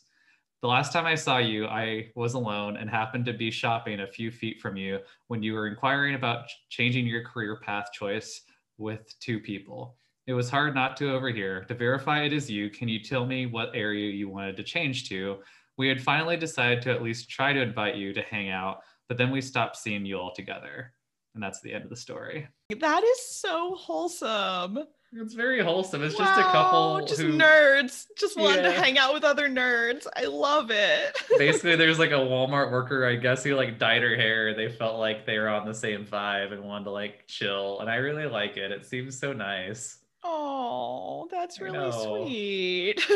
The 0.62 0.68
last 0.68 0.94
time 0.94 1.06
I 1.06 1.15
saw 1.15 1.38
you, 1.38 1.68
I 1.68 2.12
was 2.15 2.34
alone 2.34 2.78
and 2.78 2.89
happened 2.89 3.26
to 3.26 3.34
be 3.34 3.52
shopping 3.52 4.00
a 4.00 4.08
few 4.08 4.32
feet 4.32 4.60
from 4.60 4.76
you 4.78 5.00
when 5.28 5.44
you 5.44 5.54
were 5.54 5.68
inquiring 5.68 6.15
about 6.15 6.48
changing 6.70 7.06
your 7.06 7.24
career 7.24 7.60
path 7.62 7.91
choice 7.94 8.41
with 8.78 9.13
two 9.20 9.39
people. 9.39 9.96
It 10.28 10.34
was 10.34 10.50
hard 10.50 10.74
not 10.74 10.98
to 10.98 11.13
overhear. 11.13 11.63
To 11.65 11.76
verify 11.76 12.24
it 12.24 12.34
is 12.34 12.50
you, 12.50 12.72
can 12.72 12.88
you 12.88 13.00
tell 13.00 13.28
me 13.28 13.46
what 13.46 13.76
area 13.76 14.12
you 14.12 14.28
wanted 14.28 14.58
to 14.58 14.63
change 14.63 15.08
to? 15.10 15.38
We 15.78 15.88
had 15.88 16.02
finally 16.02 16.38
decided 16.38 16.82
to 16.84 16.91
at 16.91 17.04
least 17.04 17.30
try 17.30 17.54
to 17.54 17.62
invite 17.62 17.96
you 17.96 18.12
to 18.13 18.22
hang 18.24 18.50
out, 18.50 18.80
but 19.08 19.18
then 19.18 19.30
we 19.30 19.41
stopped 19.41 19.78
seeing 19.78 20.06
you 20.06 20.18
altogether. 20.18 20.94
And 21.36 21.44
that's 21.44 21.62
the 21.62 21.74
end 21.74 21.84
of 21.84 21.89
the 21.89 21.96
story. 21.96 22.48
That 22.80 23.04
is 23.04 23.30
so 23.30 23.76
wholesome. 23.76 24.80
It's 25.17 25.34
very 25.34 25.63
wholesome. 25.63 26.04
It's 26.04 26.19
wow, 26.19 26.25
just 26.25 26.39
a 26.39 26.43
couple 26.43 27.06
just 27.06 27.21
who, 27.21 27.38
nerds 27.38 28.08
just 28.17 28.38
wanted 28.38 28.63
yeah. 28.63 28.73
to 28.73 28.82
hang 28.82 28.97
out 28.97 29.13
with 29.13 29.23
other 29.23 29.47
nerds. 29.47 30.08
I 30.13 30.25
love 30.25 30.71
it. 30.71 31.17
Basically, 31.38 31.78
there's 31.78 31.99
like 31.99 32.12
a 32.12 32.15
Walmart 32.15 32.69
worker, 32.69 33.06
I 33.06 33.15
guess, 33.15 33.43
who 33.43 33.56
like 33.56 33.80
dyed 33.80 34.01
her 34.01 34.15
hair. 34.15 34.54
They 34.54 34.67
felt 34.67 34.99
like 34.99 35.25
they 35.25 35.38
were 35.38 35.47
on 35.47 35.65
the 35.65 35.73
same 35.73 36.06
vibe 36.06 36.51
and 36.51 36.63
wanted 36.63 36.86
to 36.86 36.91
like 36.91 37.28
chill. 37.28 37.80
And 37.80 37.89
I 37.89 37.95
really 37.95 38.25
like 38.25 38.58
it. 38.58 38.71
It 38.71 38.86
seems 38.86 39.17
so 39.17 39.32
nice. 39.32 39.99
Oh, 40.23 41.28
that's 41.32 41.62
really 41.62 41.91
sweet. 41.91 43.01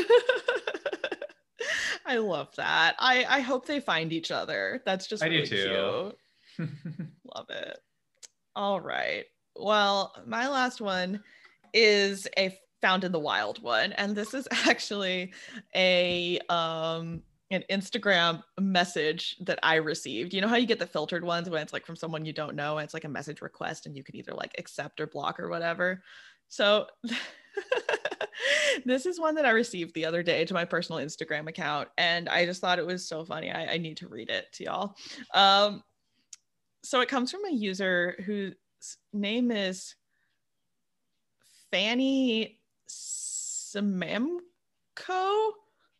I 2.05 2.17
love 2.17 2.55
that. 2.55 2.95
I 2.97 3.25
I 3.27 3.39
hope 3.41 3.65
they 3.65 3.81
find 3.81 4.13
each 4.13 4.31
other. 4.31 4.81
That's 4.85 5.05
just 5.05 5.21
really 5.21 5.39
I 5.39 5.41
do 5.41 5.47
too. 5.47 6.13
cute. 6.57 6.69
love 7.35 7.49
it. 7.49 7.77
All 8.55 8.79
right. 8.79 9.25
Well, 9.55 10.15
my 10.25 10.47
last 10.47 10.79
one 10.79 11.21
is 11.73 12.27
a 12.37 12.57
found 12.81 13.03
in 13.03 13.11
the 13.11 13.19
wild 13.19 13.61
one 13.61 13.91
and 13.93 14.15
this 14.15 14.33
is 14.33 14.47
actually 14.67 15.33
a 15.75 16.39
um 16.49 17.21
an 17.51 17.63
Instagram 17.71 18.43
message 18.59 19.35
that 19.39 19.57
I 19.63 19.75
received. 19.75 20.33
You 20.33 20.41
know 20.41 20.47
how 20.47 20.55
you 20.55 20.67
get 20.67 20.77
the 20.77 20.85
filtered 20.85 21.23
ones 21.23 21.49
when 21.49 21.61
it's 21.61 21.73
like 21.73 21.85
from 21.85 21.95
someone 21.95 22.23
you 22.25 22.33
don't 22.33 22.55
know 22.55 22.77
and 22.77 22.85
it's 22.85 22.93
like 22.93 23.05
a 23.05 23.09
message 23.09 23.41
request 23.41 23.87
and 23.87 23.97
you 23.97 24.03
can 24.03 24.15
either 24.15 24.33
like 24.33 24.53
accept 24.59 25.01
or 25.01 25.07
block 25.07 25.39
or 25.39 25.49
whatever. 25.49 26.03
So 26.47 26.85
this 28.85 29.07
is 29.07 29.19
one 29.19 29.33
that 29.35 29.45
I 29.45 29.49
received 29.49 29.95
the 29.95 30.05
other 30.05 30.21
day 30.21 30.45
to 30.45 30.53
my 30.53 30.63
personal 30.63 31.03
Instagram 31.03 31.47
account 31.49 31.89
and 31.97 32.29
I 32.29 32.45
just 32.45 32.61
thought 32.61 32.77
it 32.77 32.85
was 32.85 33.07
so 33.07 33.25
funny. 33.25 33.51
I, 33.51 33.73
I 33.73 33.77
need 33.77 33.97
to 33.97 34.07
read 34.07 34.29
it 34.29 34.45
to 34.53 34.63
y'all. 34.65 34.95
Um, 35.33 35.83
so 36.83 37.01
it 37.01 37.09
comes 37.09 37.31
from 37.31 37.45
a 37.45 37.51
user 37.51 38.15
whose 38.25 38.55
name 39.11 39.51
is 39.51 39.95
Fanny 41.71 42.59
Samamco. 42.89 44.39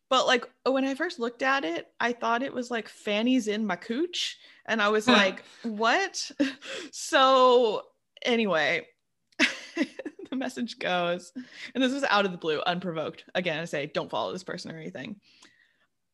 But 0.09 0.25
like 0.25 0.49
when 0.65 0.85
I 0.85 0.95
first 0.95 1.19
looked 1.19 1.43
at 1.43 1.63
it, 1.63 1.87
I 1.99 2.13
thought 2.13 2.41
it 2.41 2.53
was 2.53 2.71
like 2.71 2.89
Fanny's 2.89 3.47
in 3.47 3.65
my 3.65 3.75
cooch. 3.75 4.37
And 4.65 4.81
I 4.81 4.89
was 4.89 5.07
like, 5.07 5.43
what? 5.63 6.31
so 6.91 7.83
anyway, 8.23 8.87
the 9.37 10.35
message 10.35 10.79
goes, 10.79 11.31
and 11.73 11.83
this 11.83 11.93
was 11.93 12.03
out 12.03 12.25
of 12.25 12.31
the 12.31 12.37
blue, 12.37 12.59
unprovoked. 12.61 13.25
Again, 13.35 13.59
I 13.59 13.65
say, 13.65 13.91
don't 13.93 14.09
follow 14.09 14.31
this 14.31 14.43
person 14.43 14.71
or 14.71 14.77
anything. 14.77 15.17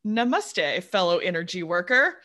Namaste, 0.05 0.83
fellow 0.83 1.17
energy 1.17 1.63
worker. 1.63 2.17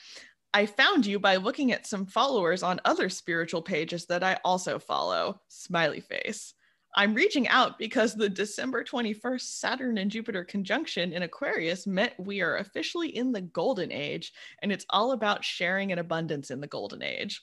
I 0.53 0.67
found 0.67 1.07
you 1.07 1.21
by 1.21 1.37
looking 1.37 1.73
at 1.73 1.87
some 1.87 2.07
followers 2.07 2.63
on 2.63 2.81
other 2.85 3.09
spiritual 3.09 3.63
pages 3.63 4.07
that 4.07 4.25
I 4.25 4.39
also 4.45 4.79
follow. 4.79 5.41
Smiley 5.49 6.01
face. 6.01 6.55
I'm 6.95 7.15
reaching 7.15 7.47
out 7.47 7.79
because 7.79 8.15
the 8.15 8.29
December 8.29 8.83
21st 8.83 9.43
Saturn 9.43 9.99
and 9.99 10.11
Jupiter 10.11 10.45
conjunction 10.45 11.13
in 11.13 11.23
Aquarius 11.23 11.87
meant 11.87 12.19
we 12.19 12.41
are 12.41 12.57
officially 12.57 13.17
in 13.17 13.31
the 13.31 13.43
golden 13.43 13.93
age, 13.93 14.33
and 14.61 14.73
it's 14.73 14.87
all 14.91 15.13
about 15.13 15.45
sharing 15.45 15.93
and 15.93 16.01
abundance 16.01 16.51
in 16.51 16.61
the 16.61 16.67
golden 16.67 17.01
age. 17.03 17.43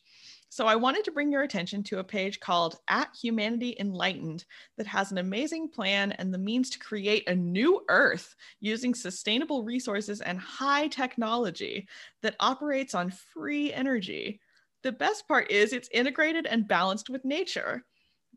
So 0.50 0.66
I 0.66 0.76
wanted 0.76 1.06
to 1.06 1.12
bring 1.12 1.32
your 1.32 1.44
attention 1.44 1.82
to 1.84 2.00
a 2.00 2.04
page 2.04 2.42
called 2.42 2.78
At 2.90 3.10
Humanity 3.22 3.76
Enlightened 3.80 4.44
that 4.78 4.88
has 4.88 5.12
an 5.12 5.18
amazing 5.18 5.70
plan 5.70 6.12
and 6.14 6.34
the 6.34 6.38
means 6.38 6.70
to 6.72 6.80
create 6.80 7.28
a 7.28 7.36
new 7.36 7.84
Earth 7.90 8.36
using 8.60 8.94
sustainable 8.94 9.64
resources 9.64 10.20
and 10.20 10.40
high 10.40 10.88
technology 10.88 11.88
that 12.22 12.36
operates 12.42 12.96
on 12.96 13.12
free 13.34 13.72
energy. 13.74 14.42
The 14.84 14.92
best 14.92 15.28
part 15.28 15.52
is 15.52 15.72
it's 15.72 15.90
integrated 15.94 16.46
and 16.46 16.68
balanced 16.68 17.10
with 17.10 17.24
nature. 17.24 17.86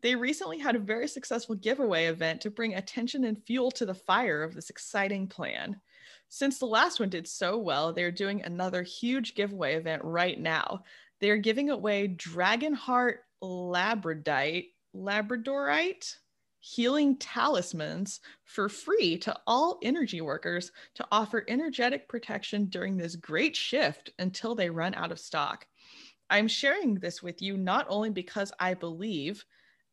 They 0.01 0.15
recently 0.15 0.57
had 0.57 0.75
a 0.75 0.79
very 0.79 1.07
successful 1.07 1.55
giveaway 1.55 2.05
event 2.05 2.41
to 2.41 2.51
bring 2.51 2.75
attention 2.75 3.23
and 3.23 3.43
fuel 3.43 3.71
to 3.71 3.85
the 3.85 3.93
fire 3.93 4.43
of 4.43 4.53
this 4.55 4.69
exciting 4.69 5.27
plan. 5.27 5.79
Since 6.29 6.59
the 6.59 6.65
last 6.65 6.99
one 6.99 7.09
did 7.09 7.27
so 7.27 7.57
well, 7.57 7.93
they're 7.93 8.11
doing 8.11 8.41
another 8.41 8.83
huge 8.83 9.35
giveaway 9.35 9.75
event 9.75 10.03
right 10.03 10.39
now. 10.39 10.83
They're 11.19 11.37
giving 11.37 11.69
away 11.69 12.07
Dragonheart 12.07 13.17
Labradorite, 13.43 14.69
Labradorite 14.95 16.15
healing 16.61 17.17
talismans 17.17 18.21
for 18.43 18.69
free 18.69 19.17
to 19.17 19.35
all 19.47 19.79
energy 19.81 20.21
workers 20.21 20.71
to 20.93 21.05
offer 21.11 21.43
energetic 21.47 22.07
protection 22.07 22.65
during 22.65 22.95
this 22.95 23.15
great 23.15 23.55
shift 23.55 24.11
until 24.19 24.53
they 24.55 24.69
run 24.69 24.93
out 24.93 25.11
of 25.11 25.19
stock. 25.19 25.65
I'm 26.29 26.47
sharing 26.47 26.95
this 26.95 27.21
with 27.21 27.41
you 27.41 27.57
not 27.57 27.87
only 27.89 28.11
because 28.11 28.53
I 28.59 28.75
believe 28.75 29.43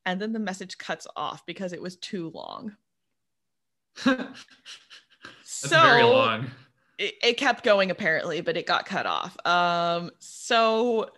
and 0.09 0.18
then 0.18 0.33
the 0.33 0.38
message 0.38 0.79
cuts 0.79 1.07
off 1.16 1.44
because 1.44 1.75
it 1.75 1.83
was 1.83 1.97
too 1.97 2.31
long. 2.31 2.75
so 3.97 5.68
very 5.68 6.03
long. 6.03 6.47
It, 6.97 7.14
it, 7.23 7.37
kept 7.37 7.62
going 7.62 7.90
apparently, 7.90 8.40
but 8.40 8.57
it 8.57 8.66
got 8.66 8.87
cut 8.87 9.05
off. 9.05 9.37
Um, 9.47 10.11
so 10.18 11.11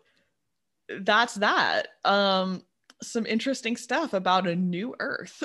that's 0.88 1.34
that. 1.36 1.86
Um, 2.04 2.64
some 3.00 3.26
interesting 3.26 3.76
stuff 3.76 4.12
about 4.12 4.48
a 4.48 4.56
new 4.56 4.96
Earth. 4.98 5.40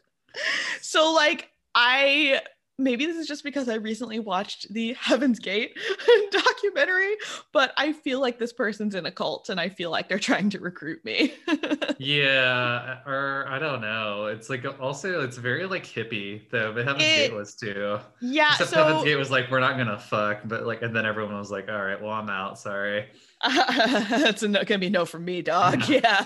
so, 0.80 1.12
like, 1.12 1.50
I 1.74 2.40
maybe 2.78 3.06
this 3.06 3.16
is 3.16 3.26
just 3.26 3.44
because 3.44 3.68
I 3.68 3.76
recently 3.76 4.18
watched 4.18 4.72
the 4.72 4.92
Heaven's 5.00 5.38
Gate 5.38 5.76
documentary, 6.30 7.16
but 7.52 7.72
I 7.76 7.92
feel 7.92 8.20
like 8.20 8.38
this 8.38 8.52
person's 8.52 8.94
in 8.94 9.06
a 9.06 9.10
cult 9.10 9.48
and 9.48 9.60
I 9.60 9.68
feel 9.68 9.90
like 9.90 10.08
they're 10.08 10.18
trying 10.18 10.50
to 10.50 10.58
recruit 10.58 11.04
me. 11.04 11.34
yeah, 11.98 12.98
or 13.06 13.46
I 13.48 13.58
don't 13.58 13.80
know. 13.80 14.26
It's 14.26 14.50
like 14.50 14.64
also 14.80 15.22
it's 15.22 15.36
very 15.36 15.66
like 15.66 15.84
hippie 15.84 16.48
though. 16.50 16.72
But 16.72 16.84
Heaven's 16.86 17.04
It- 17.04 17.28
Gate 17.28 17.34
was 17.34 17.54
too. 17.54 17.98
Yeah, 18.20 18.50
Except 18.52 18.70
so 18.70 18.84
Heaven's 18.84 19.04
Gate 19.04 19.16
was 19.16 19.30
like, 19.30 19.50
we're 19.50 19.60
not 19.60 19.76
gonna 19.76 19.98
fuck, 19.98 20.40
but 20.44 20.66
like, 20.66 20.82
and 20.82 20.94
then 20.94 21.06
everyone 21.06 21.38
was 21.38 21.50
like, 21.50 21.68
all 21.68 21.82
right, 21.82 22.00
well, 22.00 22.12
I'm 22.12 22.28
out. 22.28 22.58
Sorry. 22.58 23.06
That's 23.44 24.42
a 24.42 24.48
no, 24.48 24.64
gonna 24.64 24.78
be 24.78 24.90
no 24.90 25.04
from 25.04 25.24
me, 25.24 25.42
dog. 25.42 25.88
Yeah. 25.88 26.24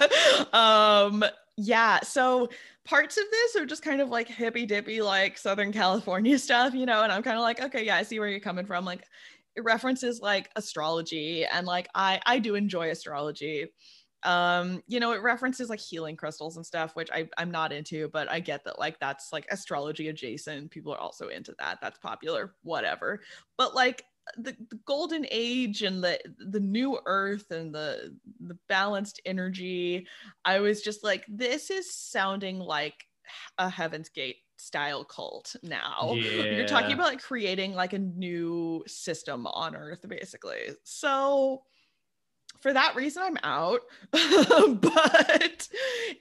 Um, 0.53 1.25
yeah. 1.57 2.01
So 2.03 2.49
parts 2.89 3.19
of 3.19 3.25
this 3.31 3.57
are 3.57 3.67
just 3.67 3.83
kind 3.83 4.01
of 4.01 4.09
like 4.09 4.29
hippy 4.29 4.65
dippy, 4.65 5.03
like 5.03 5.37
Southern 5.37 5.73
California 5.73 6.39
stuff, 6.39 6.75
you 6.75 6.87
know, 6.87 7.03
and 7.03 7.13
I'm 7.13 7.23
kind 7.23 7.37
of 7.37 7.43
like, 7.43 7.61
okay, 7.61 7.85
yeah, 7.85 7.97
I 7.97 8.03
see 8.03 8.19
where 8.19 8.29
you're 8.29 8.41
coming 8.41 8.67
from. 8.67 8.85
Like 8.85 9.05
it 9.57 9.65
references 9.65 10.21
like 10.21 10.51
astrology 10.57 11.45
and 11.45 11.67
like 11.67 11.89
I 11.95 12.21
I 12.27 12.39
do 12.39 12.55
enjoy 12.55 12.91
astrology. 12.91 13.67
Um, 14.25 14.83
you 14.89 14.99
know, 14.99 15.13
it 15.13 15.23
references 15.23 15.69
like 15.69 15.79
healing 15.79 16.17
crystals 16.17 16.57
and 16.57 16.67
stuff, 16.67 16.97
which 16.97 17.09
I, 17.13 17.29
I'm 17.39 17.53
not 17.53 17.73
into, 17.73 18.09
but 18.09 18.29
I 18.29 18.41
get 18.41 18.65
that 18.65 18.79
like 18.79 18.99
that's 18.99 19.33
like 19.33 19.47
astrology 19.51 20.09
adjacent. 20.09 20.71
People 20.73 20.93
are 20.93 20.99
also 20.99 21.29
into 21.29 21.55
that. 21.61 21.79
That's 21.81 21.99
popular, 21.99 22.55
whatever. 22.63 23.21
But 23.57 23.75
like 23.75 24.05
the, 24.37 24.57
the 24.71 24.79
golden 24.85 25.27
age 25.31 25.83
and 25.83 26.03
the 26.03 26.19
the 26.39 26.61
new 26.61 26.99
earth 27.07 27.51
and 27.51 27.75
the 27.75 28.17
the 28.41 28.57
balanced 28.69 29.21
energy 29.25 30.07
i 30.45 30.61
was 30.61 30.83
just 30.83 31.03
like 31.03 31.25
this 31.29 31.71
is 31.71 31.95
sounding 31.95 32.59
like 32.59 33.05
a 33.59 33.69
heaven's 33.69 34.09
gate 34.09 34.39
style 34.59 35.05
cult 35.05 35.55
now. 35.63 36.15
You're 36.15 36.67
talking 36.67 36.93
about 36.93 37.09
like 37.09 37.23
creating 37.23 37.75
like 37.75 37.93
a 37.93 37.99
new 37.99 38.85
system 38.87 39.47
on 39.47 39.77
earth 39.77 40.07
basically. 40.09 40.71
So 40.85 41.63
for 42.61 42.73
that 42.73 42.97
reason 42.97 43.23
i'm 43.23 43.39
out. 43.43 43.81
But 44.81 45.69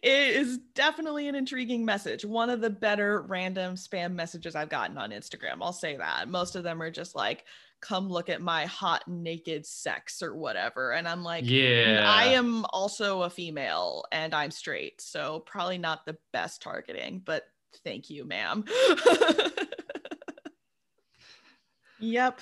it 0.03 0.35
is 0.35 0.59
definitely 0.75 1.27
an 1.27 1.35
intriguing 1.35 1.83
message. 1.83 2.23
One 2.23 2.49
of 2.49 2.61
the 2.61 2.69
better 2.69 3.21
random 3.21 3.75
spam 3.75 4.13
messages 4.13 4.55
i've 4.55 4.69
gotten 4.69 4.97
on 4.97 5.11
instagram 5.11 5.57
i'll 5.61 5.73
say 5.73 5.97
that. 5.97 6.29
Most 6.29 6.55
of 6.55 6.63
them 6.63 6.81
are 6.81 6.91
just 6.91 7.15
like 7.15 7.45
come 7.81 8.09
look 8.09 8.29
at 8.29 8.41
my 8.41 8.65
hot 8.65 9.07
naked 9.07 9.65
sex 9.65 10.21
or 10.21 10.35
whatever 10.35 10.91
and 10.91 11.07
i'm 11.07 11.23
like 11.23 11.47
yeah. 11.47 12.03
I 12.07 12.25
am 12.33 12.65
also 12.65 13.23
a 13.23 13.29
female 13.29 14.05
and 14.11 14.33
I'm 14.33 14.51
straight, 14.51 15.01
so 15.01 15.41
probably 15.41 15.77
not 15.77 16.05
the 16.05 16.17
best 16.33 16.61
targeting, 16.61 17.21
but 17.23 17.43
thank 17.83 18.09
you, 18.09 18.25
ma'am. 18.25 18.65
yep. 21.99 22.41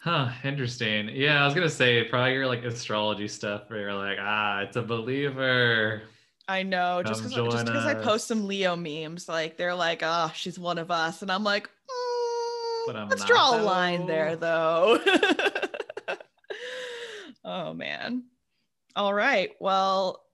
Huh, 0.00 0.30
interesting. 0.44 1.10
Yeah, 1.12 1.42
I 1.42 1.44
was 1.44 1.54
gonna 1.54 1.68
say 1.68 2.04
probably 2.04 2.34
your 2.34 2.46
like 2.46 2.64
astrology 2.64 3.28
stuff 3.28 3.68
where 3.68 3.80
you're 3.80 3.94
like, 3.94 4.18
ah, 4.20 4.60
it's 4.60 4.76
a 4.76 4.82
believer. 4.82 6.02
I 6.48 6.62
know. 6.62 7.02
Just 7.04 7.22
because 7.22 7.34
just 7.34 7.56
join 7.56 7.64
because 7.64 7.86
I 7.86 7.94
post 7.94 8.26
some 8.26 8.46
Leo 8.46 8.74
memes, 8.74 9.28
like 9.28 9.56
they're 9.56 9.74
like, 9.74 10.00
oh, 10.02 10.32
she's 10.34 10.58
one 10.58 10.78
of 10.78 10.90
us. 10.90 11.22
And 11.22 11.30
I'm 11.30 11.44
like, 11.44 11.68
mm, 11.68 11.70
But 12.86 12.96
I'm 12.96 13.08
let's 13.08 13.22
not, 13.22 13.28
draw 13.28 13.56
a 13.56 13.62
line 13.62 14.06
there 14.06 14.36
though." 14.36 14.98
though. 14.98 16.16
oh 17.44 17.74
man. 17.74 18.24
All 18.96 19.14
right. 19.14 19.50
Well, 19.60 20.24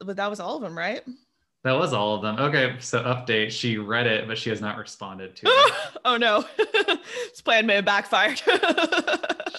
but 0.00 0.16
that 0.16 0.30
was 0.30 0.40
all 0.40 0.56
of 0.56 0.62
them, 0.62 0.76
right? 0.76 1.02
That 1.64 1.72
was 1.72 1.94
all 1.94 2.14
of 2.14 2.22
them. 2.22 2.38
Okay, 2.38 2.76
so 2.78 3.02
update. 3.02 3.50
She 3.50 3.78
read 3.78 4.06
it, 4.06 4.28
but 4.28 4.36
she 4.36 4.50
has 4.50 4.60
not 4.60 4.76
responded 4.76 5.34
to 5.36 5.46
it. 5.46 5.74
oh 6.04 6.16
no. 6.16 6.44
this 6.56 7.40
plan 7.40 7.66
may 7.66 7.76
have 7.76 7.86
backfired. 7.86 8.40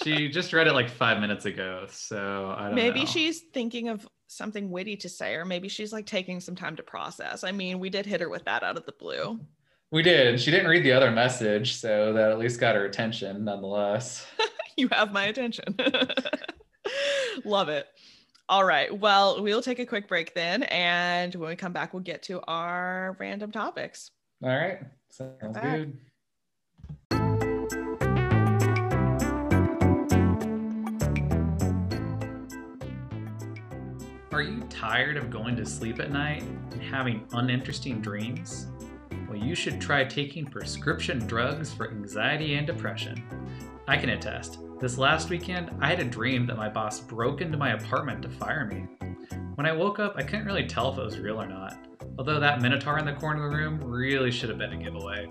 she 0.04 0.30
just 0.30 0.54
read 0.54 0.68
it 0.68 0.74
like 0.74 0.90
five 0.90 1.20
minutes 1.20 1.46
ago. 1.46 1.86
So 1.90 2.56
I 2.58 2.68
don't 2.68 2.76
maybe 2.76 3.02
know. 3.02 3.06
she's 3.06 3.42
thinking 3.54 3.90
of 3.90 4.08
something 4.28 4.70
witty 4.70 4.98
to 4.98 5.10
say, 5.10 5.36
or 5.36 5.46
maybe 5.46 5.68
she's 5.68 5.92
like 5.92 6.06
taking 6.06 6.40
some 6.40 6.56
time 6.56 6.76
to 6.76 6.84
process. 6.84 7.44
I 7.44 7.52
mean, 7.52 7.80
we 7.80 7.90
did 7.90 8.06
hit 8.06 8.22
her 8.22 8.30
with 8.30 8.46
that 8.46 8.64
out 8.64 8.78
of 8.78 8.86
the 8.86 8.94
blue. 8.94 9.40
We 9.96 10.02
did. 10.02 10.42
She 10.42 10.52
didn't 10.52 10.68
read 10.68 10.84
the 10.84 10.92
other 10.92 11.10
message, 11.10 11.78
so 11.78 12.12
that 12.12 12.30
at 12.30 12.38
least 12.38 12.60
got 12.60 12.76
her 12.76 12.84
attention 12.84 13.46
nonetheless. 13.46 14.28
you 14.76 14.90
have 14.92 15.14
my 15.14 15.28
attention. 15.28 15.74
Love 17.46 17.70
it. 17.70 17.88
All 18.50 18.66
right. 18.66 18.94
Well, 18.94 19.42
we'll 19.42 19.62
take 19.62 19.80
a 19.80 19.86
quick 19.86 20.10
break 20.10 20.34
then. 20.34 20.64
And 20.64 21.34
when 21.36 21.48
we 21.48 21.56
come 21.56 21.72
back, 21.72 21.94
we'll 21.94 22.04
get 22.04 22.24
to 22.24 22.42
our 22.42 23.16
random 23.22 23.54
topics. 23.54 24.12
All 24.44 24.50
right. 24.50 24.80
Sounds 25.12 25.54
back. 25.54 25.64
good. 25.64 25.98
Are 34.34 34.42
you 34.42 34.62
tired 34.70 35.16
of 35.16 35.30
going 35.30 35.56
to 35.56 35.66
sleep 35.66 36.02
at 36.02 36.12
night 36.12 36.44
and 36.72 36.82
having 36.82 37.26
uninteresting 37.32 38.02
dreams? 38.02 38.68
Well, 39.28 39.38
you 39.38 39.56
should 39.56 39.82
try 39.82 40.04
taking 40.04 40.46
prescription 40.46 41.26
drugs 41.26 41.74
for 41.74 41.90
anxiety 41.90 42.56
and 42.56 42.68
depression. 42.68 43.24
I 43.88 43.98
can 43.98 44.10
attest. 44.10 44.60
This 44.80 44.98
last 44.98 45.30
weekend, 45.30 45.72
I 45.82 45.90
had 45.90 46.00
a 46.00 46.06
dream 46.06 46.46
that 46.48 46.58
my 46.58 46.70
boss 46.70 47.00
broke 47.00 47.42
into 47.42 47.58
my 47.58 47.72
apartment 47.72 48.22
to 48.22 48.30
fire 48.30 48.66
me. 48.66 48.88
When 49.56 49.66
I 49.66 49.72
woke 49.72 50.00
up, 50.00 50.16
I 50.18 50.24
couldn't 50.24 50.46
really 50.46 50.68
tell 50.68 50.92
if 50.92 51.00
it 51.00 51.06
was 51.06 51.20
real 51.20 51.42
or 51.42 51.48
not, 51.48 51.78
although 52.18 52.40
that 52.40 52.62
Minotaur 52.62 53.00
in 53.00 53.06
the 53.06 53.14
corner 53.14 53.46
of 53.46 53.52
the 53.52 53.58
room 53.58 53.80
really 53.84 54.32
should 54.32 54.50
have 54.50 54.58
been 54.58 54.74
a 54.74 54.84
giveaway. 54.84 55.30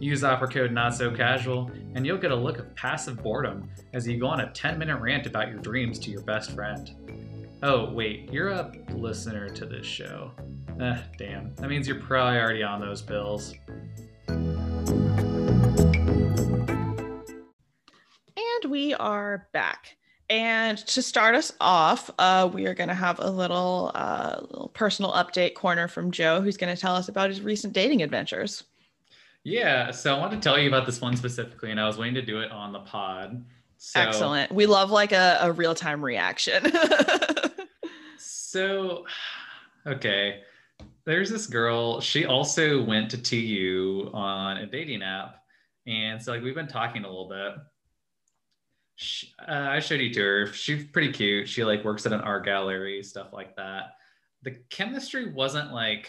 Use 0.00 0.24
offer 0.24 0.48
code 0.48 0.72
not 0.72 0.94
so 0.94 1.10
casual, 1.12 1.70
and 1.94 2.04
you'll 2.04 2.18
get 2.18 2.32
a 2.32 2.36
look 2.36 2.58
of 2.58 2.74
passive 2.74 3.22
boredom 3.22 3.68
as 3.92 4.08
you 4.08 4.18
go 4.18 4.26
on 4.26 4.40
a 4.40 4.50
10 4.52 4.78
minute 4.78 5.00
rant 5.00 5.26
about 5.26 5.48
your 5.48 5.58
dreams 5.58 5.98
to 6.00 6.10
your 6.10 6.22
best 6.22 6.52
friend. 6.52 6.90
Oh, 7.62 7.92
wait, 7.92 8.32
you're 8.32 8.48
a 8.48 8.72
listener 8.94 9.48
to 9.50 9.64
this 9.64 9.86
show. 9.86 10.32
Eh, 10.82 10.98
damn. 11.16 11.54
That 11.56 11.70
means 11.70 11.86
you're 11.86 12.00
probably 12.00 12.40
already 12.40 12.64
on 12.64 12.80
those 12.80 13.00
pills. 13.02 13.54
And 18.36 18.68
we 18.68 18.92
are 18.94 19.46
back. 19.52 19.96
And 20.28 20.78
to 20.78 21.00
start 21.00 21.36
us 21.36 21.52
off, 21.60 22.10
uh, 22.18 22.50
we 22.52 22.66
are 22.66 22.74
going 22.74 22.88
to 22.88 22.94
have 22.94 23.20
a 23.20 23.30
little, 23.30 23.92
uh, 23.94 24.40
little 24.40 24.72
personal 24.74 25.12
update 25.12 25.54
corner 25.54 25.86
from 25.86 26.10
Joe, 26.10 26.40
who's 26.40 26.56
going 26.56 26.74
to 26.74 26.80
tell 26.80 26.96
us 26.96 27.08
about 27.08 27.28
his 27.28 27.42
recent 27.42 27.72
dating 27.74 28.02
adventures. 28.02 28.64
Yeah, 29.44 29.92
so 29.92 30.16
I 30.16 30.18
wanted 30.18 30.42
to 30.42 30.48
tell 30.48 30.58
you 30.58 30.66
about 30.66 30.86
this 30.86 31.00
one 31.00 31.16
specifically, 31.16 31.70
and 31.70 31.78
I 31.78 31.86
was 31.86 31.96
waiting 31.96 32.14
to 32.14 32.22
do 32.22 32.40
it 32.40 32.50
on 32.50 32.72
the 32.72 32.80
pod. 32.80 33.44
So, 33.78 34.00
Excellent. 34.00 34.50
We 34.50 34.66
love 34.66 34.90
like 34.90 35.12
a, 35.12 35.38
a 35.42 35.52
real 35.52 35.76
time 35.76 36.04
reaction. 36.04 36.72
So, 38.52 39.06
okay, 39.86 40.42
there's 41.04 41.30
this 41.30 41.46
girl. 41.46 42.00
She 42.00 42.26
also 42.26 42.82
went 42.82 43.10
to 43.10 43.18
TU 43.18 44.10
on 44.12 44.58
a 44.58 44.66
dating 44.66 45.02
app, 45.02 45.36
and 45.86 46.22
so 46.22 46.32
like 46.32 46.42
we've 46.42 46.54
been 46.54 46.68
talking 46.68 47.04
a 47.04 47.08
little 47.08 47.28
bit. 47.28 47.54
She, 48.96 49.32
uh, 49.48 49.52
I 49.70 49.80
showed 49.80 50.00
you 50.00 50.12
to 50.14 50.20
her. 50.20 50.46
She's 50.46 50.84
pretty 50.84 51.12
cute. 51.12 51.48
She 51.48 51.64
like 51.64 51.84
works 51.84 52.06
at 52.06 52.12
an 52.12 52.20
art 52.20 52.44
gallery, 52.44 53.02
stuff 53.02 53.32
like 53.32 53.56
that. 53.56 53.94
The 54.42 54.56
chemistry 54.70 55.32
wasn't 55.32 55.72
like 55.72 56.08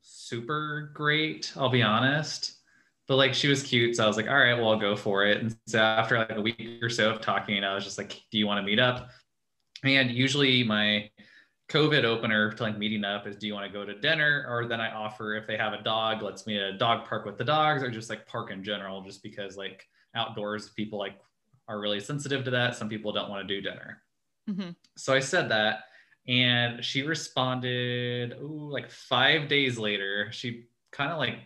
super 0.00 0.90
great, 0.94 1.52
I'll 1.56 1.68
be 1.68 1.82
honest. 1.82 2.54
But 3.08 3.16
like 3.16 3.34
she 3.34 3.48
was 3.48 3.62
cute, 3.62 3.96
so 3.96 4.04
I 4.04 4.06
was 4.06 4.16
like, 4.16 4.28
all 4.28 4.36
right, 4.36 4.54
well, 4.54 4.70
I'll 4.70 4.78
go 4.78 4.94
for 4.94 5.24
it. 5.24 5.40
And 5.40 5.56
so 5.66 5.78
after 5.78 6.18
like 6.18 6.30
a 6.30 6.40
week 6.40 6.78
or 6.82 6.90
so 6.90 7.10
of 7.10 7.20
talking, 7.20 7.64
I 7.64 7.74
was 7.74 7.84
just 7.84 7.98
like, 7.98 8.20
do 8.30 8.38
you 8.38 8.46
want 8.46 8.58
to 8.58 8.62
meet 8.62 8.78
up? 8.78 9.08
And 9.82 10.10
usually 10.10 10.62
my 10.62 11.10
COVID 11.68 12.04
opener 12.04 12.50
to 12.50 12.62
like 12.62 12.78
meeting 12.78 13.04
up 13.04 13.26
is 13.26 13.36
do 13.36 13.46
you 13.46 13.54
want 13.54 13.66
to 13.66 13.72
go 13.72 13.84
to 13.84 13.98
dinner? 13.98 14.46
Or 14.48 14.66
then 14.66 14.80
I 14.80 14.90
offer 14.90 15.36
if 15.36 15.46
they 15.46 15.56
have 15.58 15.74
a 15.74 15.82
dog, 15.82 16.22
let's 16.22 16.46
meet 16.46 16.58
at 16.58 16.74
a 16.74 16.78
dog 16.78 17.06
park 17.06 17.26
with 17.26 17.36
the 17.36 17.44
dogs 17.44 17.82
or 17.82 17.90
just 17.90 18.08
like 18.08 18.26
park 18.26 18.50
in 18.50 18.64
general, 18.64 19.02
just 19.02 19.22
because 19.22 19.56
like 19.56 19.86
outdoors 20.14 20.70
people 20.70 20.98
like 20.98 21.20
are 21.68 21.78
really 21.78 22.00
sensitive 22.00 22.42
to 22.44 22.50
that. 22.50 22.74
Some 22.74 22.88
people 22.88 23.12
don't 23.12 23.28
want 23.28 23.46
to 23.46 23.54
do 23.54 23.60
dinner. 23.60 24.02
Mhm. 24.48 24.74
So 24.96 25.12
I 25.12 25.20
said 25.20 25.50
that 25.50 25.84
and 26.26 26.82
she 26.82 27.02
responded 27.02 28.38
ooh, 28.40 28.70
like 28.70 28.90
five 28.90 29.48
days 29.48 29.78
later. 29.78 30.32
She 30.32 30.68
kind 30.90 31.12
of 31.12 31.18
like, 31.18 31.36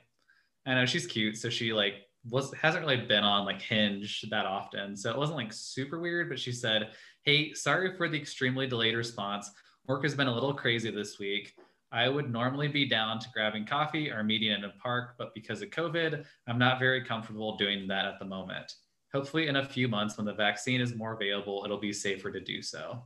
I 0.66 0.74
know 0.74 0.86
she's 0.86 1.06
cute. 1.06 1.36
So 1.36 1.50
she 1.50 1.72
like 1.72 1.94
was 2.30 2.54
hasn't 2.54 2.86
really 2.86 3.04
been 3.04 3.24
on 3.24 3.44
like 3.44 3.60
Hinge 3.60 4.24
that 4.30 4.46
often. 4.46 4.96
So 4.96 5.10
it 5.10 5.18
wasn't 5.18 5.38
like 5.38 5.52
super 5.52 5.98
weird, 5.98 6.28
but 6.28 6.38
she 6.38 6.52
said, 6.52 6.92
Hey, 7.22 7.54
sorry 7.54 7.96
for 7.96 8.08
the 8.08 8.20
extremely 8.20 8.68
delayed 8.68 8.94
response. 8.96 9.50
Work 9.86 10.04
has 10.04 10.14
been 10.14 10.28
a 10.28 10.34
little 10.34 10.54
crazy 10.54 10.90
this 10.90 11.18
week. 11.18 11.54
I 11.90 12.08
would 12.08 12.30
normally 12.30 12.68
be 12.68 12.88
down 12.88 13.18
to 13.18 13.28
grabbing 13.34 13.66
coffee 13.66 14.10
or 14.10 14.22
meeting 14.22 14.52
in 14.52 14.64
a 14.64 14.70
park, 14.82 15.14
but 15.18 15.34
because 15.34 15.60
of 15.60 15.70
COVID, 15.70 16.24
I'm 16.46 16.58
not 16.58 16.78
very 16.78 17.04
comfortable 17.04 17.56
doing 17.56 17.86
that 17.88 18.06
at 18.06 18.18
the 18.18 18.24
moment. 18.24 18.72
Hopefully, 19.12 19.48
in 19.48 19.56
a 19.56 19.64
few 19.64 19.88
months, 19.88 20.16
when 20.16 20.24
the 20.24 20.32
vaccine 20.32 20.80
is 20.80 20.94
more 20.94 21.12
available, 21.12 21.62
it'll 21.64 21.78
be 21.78 21.92
safer 21.92 22.32
to 22.32 22.40
do 22.40 22.62
so. 22.62 23.04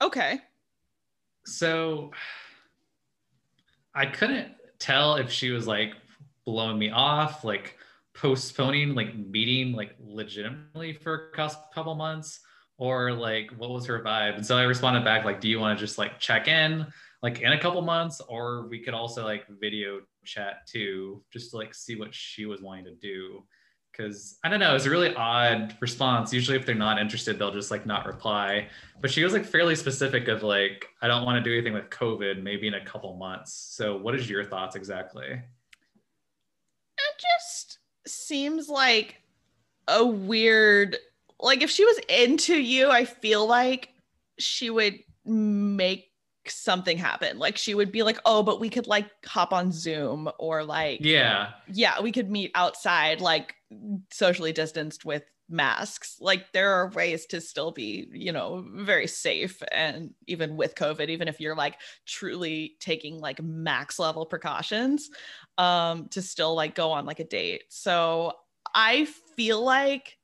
okay. 0.00 0.40
So 1.44 2.12
I 3.94 4.06
couldn't 4.06 4.52
tell 4.78 5.16
if 5.16 5.30
she 5.30 5.50
was 5.50 5.66
like 5.66 5.94
blowing 6.44 6.78
me 6.78 6.90
off, 6.90 7.44
like 7.44 7.76
postponing 8.14 8.94
like 8.94 9.14
meeting 9.16 9.72
like 9.72 9.94
legitimately 10.00 10.92
for 10.92 11.30
a 11.32 11.52
couple 11.74 11.94
months, 11.94 12.40
or 12.78 13.12
like 13.12 13.50
what 13.58 13.70
was 13.70 13.84
her 13.86 14.00
vibe? 14.02 14.36
And 14.36 14.46
so 14.46 14.56
i 14.56 14.62
responded 14.62 15.04
back 15.04 15.24
like 15.24 15.40
do 15.40 15.48
you 15.48 15.60
want 15.60 15.78
to 15.78 15.84
just 15.84 15.98
like 15.98 16.18
check 16.18 16.48
in 16.48 16.86
like 17.22 17.40
in 17.40 17.52
a 17.52 17.60
couple 17.60 17.82
months 17.82 18.20
or 18.28 18.66
we 18.68 18.78
could 18.78 18.94
also 18.94 19.24
like 19.24 19.44
video 19.60 20.00
chat 20.24 20.66
too 20.66 21.22
just 21.32 21.50
to 21.50 21.56
like 21.56 21.74
see 21.74 21.96
what 21.96 22.14
she 22.14 22.46
was 22.46 22.62
wanting 22.62 22.84
to 22.84 22.94
do? 22.94 23.44
Because 23.90 24.38
i 24.44 24.48
don't 24.48 24.60
know 24.60 24.76
it's 24.76 24.86
a 24.86 24.90
really 24.90 25.14
odd 25.16 25.76
response. 25.80 26.32
Usually 26.32 26.56
if 26.56 26.64
they're 26.64 26.74
not 26.74 27.00
interested 27.00 27.38
they'll 27.38 27.52
just 27.52 27.72
like 27.72 27.84
not 27.84 28.06
reply. 28.06 28.68
But 29.00 29.10
she 29.10 29.24
was 29.24 29.32
like 29.32 29.44
fairly 29.44 29.74
specific 29.74 30.28
of 30.28 30.42
like 30.44 30.86
i 31.02 31.08
don't 31.08 31.24
want 31.24 31.42
to 31.42 31.50
do 31.50 31.52
anything 31.54 31.74
with 31.74 31.90
covid 31.90 32.42
maybe 32.42 32.68
in 32.68 32.74
a 32.74 32.84
couple 32.84 33.14
months. 33.16 33.52
So 33.52 33.96
what 33.96 34.14
is 34.14 34.30
your 34.30 34.44
thoughts 34.44 34.76
exactly? 34.76 35.42
It 36.98 37.24
just 37.40 37.78
seems 38.06 38.68
like 38.68 39.20
a 39.88 40.04
weird 40.06 40.96
like 41.40 41.62
if 41.62 41.70
she 41.70 41.84
was 41.84 41.98
into 42.08 42.54
you, 42.54 42.90
I 42.90 43.04
feel 43.04 43.46
like 43.46 43.90
she 44.38 44.70
would 44.70 44.98
make 45.24 46.06
something 46.46 46.96
happen. 46.96 47.38
Like 47.38 47.56
she 47.56 47.74
would 47.74 47.92
be 47.92 48.02
like, 48.02 48.18
"Oh, 48.24 48.42
but 48.42 48.60
we 48.60 48.70
could 48.70 48.86
like 48.86 49.10
hop 49.26 49.52
on 49.52 49.72
Zoom 49.72 50.30
or 50.38 50.64
like 50.64 51.00
Yeah. 51.02 51.50
Yeah, 51.68 52.00
we 52.00 52.12
could 52.12 52.30
meet 52.30 52.50
outside 52.54 53.20
like 53.20 53.54
socially 54.10 54.52
distanced 54.52 55.04
with 55.04 55.24
masks. 55.50 56.16
Like 56.20 56.52
there 56.52 56.72
are 56.74 56.90
ways 56.90 57.26
to 57.26 57.40
still 57.40 57.70
be, 57.72 58.08
you 58.12 58.32
know, 58.32 58.66
very 58.74 59.06
safe 59.06 59.62
and 59.72 60.10
even 60.26 60.56
with 60.56 60.74
COVID 60.74 61.08
even 61.08 61.28
if 61.28 61.40
you're 61.40 61.56
like 61.56 61.76
truly 62.06 62.76
taking 62.80 63.18
like 63.18 63.42
max 63.42 63.98
level 63.98 64.26
precautions 64.26 65.08
um 65.56 66.08
to 66.10 66.20
still 66.20 66.54
like 66.54 66.74
go 66.74 66.90
on 66.92 67.06
like 67.06 67.20
a 67.20 67.24
date. 67.24 67.64
So 67.70 68.32
I 68.74 69.06
feel 69.36 69.62
like 69.62 70.17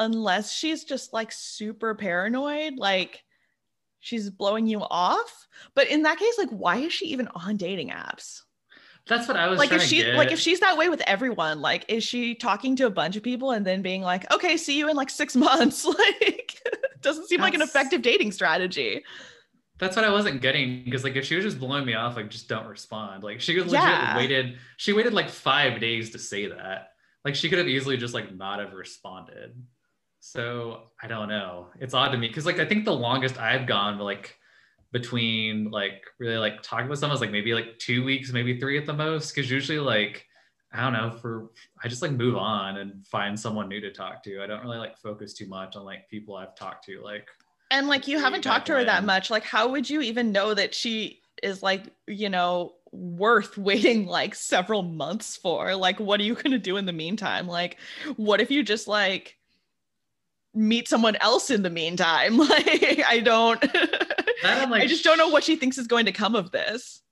unless 0.00 0.52
she's 0.52 0.82
just 0.82 1.12
like 1.12 1.30
super 1.30 1.94
paranoid, 1.94 2.74
like 2.76 3.22
she's 4.00 4.30
blowing 4.30 4.66
you 4.66 4.80
off. 4.80 5.46
But 5.76 5.88
in 5.88 6.02
that 6.02 6.18
case, 6.18 6.36
like, 6.38 6.50
why 6.50 6.78
is 6.78 6.92
she 6.92 7.06
even 7.06 7.28
on 7.28 7.56
dating 7.56 7.90
apps? 7.90 8.40
That's 9.06 9.28
what 9.28 9.36
I 9.36 9.48
was 9.48 9.58
like. 9.58 9.72
If 9.72 9.82
she 9.82 10.04
like, 10.12 10.32
if 10.32 10.38
she's 10.38 10.60
that 10.60 10.76
way 10.76 10.88
with 10.88 11.02
everyone, 11.06 11.60
like, 11.60 11.84
is 11.88 12.02
she 12.02 12.34
talking 12.34 12.76
to 12.76 12.86
a 12.86 12.90
bunch 12.90 13.16
of 13.16 13.22
people 13.22 13.52
and 13.52 13.66
then 13.66 13.82
being 13.82 14.02
like, 14.02 14.30
"Okay, 14.32 14.56
see 14.56 14.78
you 14.78 14.88
in 14.88 14.96
like 14.96 15.10
six 15.10 15.36
months"? 15.36 15.84
like, 15.98 16.60
doesn't 17.00 17.28
seem 17.28 17.40
That's... 17.40 17.46
like 17.46 17.54
an 17.54 17.62
effective 17.62 18.02
dating 18.02 18.32
strategy. 18.32 19.02
That's 19.78 19.96
what 19.96 20.04
I 20.04 20.10
wasn't 20.10 20.42
getting 20.42 20.84
because 20.84 21.04
like 21.04 21.16
if 21.16 21.24
she 21.24 21.34
was 21.34 21.44
just 21.44 21.58
blowing 21.58 21.86
me 21.86 21.94
off, 21.94 22.16
like 22.16 22.30
just 22.30 22.48
don't 22.48 22.66
respond. 22.66 23.24
Like 23.24 23.40
she 23.40 23.58
legit 23.58 23.72
yeah. 23.72 24.16
waited. 24.16 24.58
She 24.76 24.92
waited 24.92 25.14
like 25.14 25.30
five 25.30 25.80
days 25.80 26.10
to 26.10 26.18
say 26.18 26.46
that. 26.48 26.90
Like 27.24 27.34
she 27.34 27.48
could 27.48 27.58
have 27.58 27.68
easily 27.68 27.96
just 27.96 28.14
like 28.14 28.34
not 28.34 28.60
have 28.60 28.74
responded. 28.74 29.54
So 30.20 30.82
I 31.02 31.08
don't 31.08 31.28
know. 31.28 31.68
It's 31.80 31.94
odd 31.94 32.10
to 32.10 32.18
me 32.18 32.28
because 32.28 32.46
like 32.46 32.60
I 32.60 32.66
think 32.66 32.84
the 32.84 32.94
longest 32.94 33.38
I've 33.38 33.66
gone 33.66 33.98
like 33.98 34.36
between 34.92 35.70
like 35.70 36.02
really 36.18 36.36
like 36.36 36.62
talking 36.62 36.88
with 36.88 36.98
someone 36.98 37.14
is 37.14 37.20
like 37.20 37.30
maybe 37.30 37.54
like 37.54 37.78
two 37.78 38.04
weeks, 38.04 38.32
maybe 38.32 38.60
three 38.60 38.78
at 38.78 38.86
the 38.86 38.92
most. 38.92 39.34
Cause 39.34 39.50
usually 39.50 39.78
like 39.78 40.26
I 40.72 40.82
don't 40.82 40.92
know, 40.92 41.10
for 41.10 41.50
I 41.82 41.88
just 41.88 42.02
like 42.02 42.12
move 42.12 42.36
on 42.36 42.76
and 42.76 43.04
find 43.06 43.38
someone 43.38 43.68
new 43.68 43.80
to 43.80 43.90
talk 43.90 44.22
to. 44.24 44.42
I 44.42 44.46
don't 44.46 44.62
really 44.62 44.78
like 44.78 44.98
focus 44.98 45.32
too 45.32 45.48
much 45.48 45.74
on 45.74 45.84
like 45.84 46.08
people 46.08 46.36
I've 46.36 46.54
talked 46.54 46.84
to 46.84 47.02
like 47.02 47.26
and 47.70 47.88
like 47.88 48.06
you 48.06 48.18
haven't 48.18 48.42
talked 48.42 48.66
to 48.66 48.74
her 48.74 48.84
that 48.84 49.04
much. 49.04 49.30
Like 49.30 49.44
how 49.44 49.68
would 49.70 49.88
you 49.88 50.02
even 50.02 50.32
know 50.32 50.52
that 50.52 50.74
she 50.74 51.22
is 51.42 51.62
like, 51.62 51.84
you 52.06 52.28
know, 52.28 52.74
worth 52.92 53.56
waiting 53.58 54.06
like 54.06 54.34
several 54.34 54.82
months 54.82 55.36
for? 55.38 55.74
Like 55.74 55.98
what 55.98 56.20
are 56.20 56.24
you 56.24 56.34
going 56.34 56.50
to 56.50 56.58
do 56.58 56.76
in 56.76 56.84
the 56.84 56.92
meantime? 56.92 57.46
Like 57.46 57.78
what 58.16 58.42
if 58.42 58.50
you 58.50 58.62
just 58.62 58.86
like 58.86 59.38
meet 60.54 60.88
someone 60.88 61.16
else 61.16 61.50
in 61.50 61.62
the 61.62 61.70
meantime. 61.70 62.38
Like 62.50 63.02
I 63.06 63.20
don't 63.20 63.62
like, 64.70 64.82
I 64.82 64.86
just 64.86 65.04
don't 65.04 65.18
know 65.18 65.28
what 65.28 65.44
she 65.44 65.56
thinks 65.56 65.78
is 65.78 65.86
going 65.86 66.06
to 66.06 66.12
come 66.12 66.34
of 66.34 66.50
this. 66.50 67.02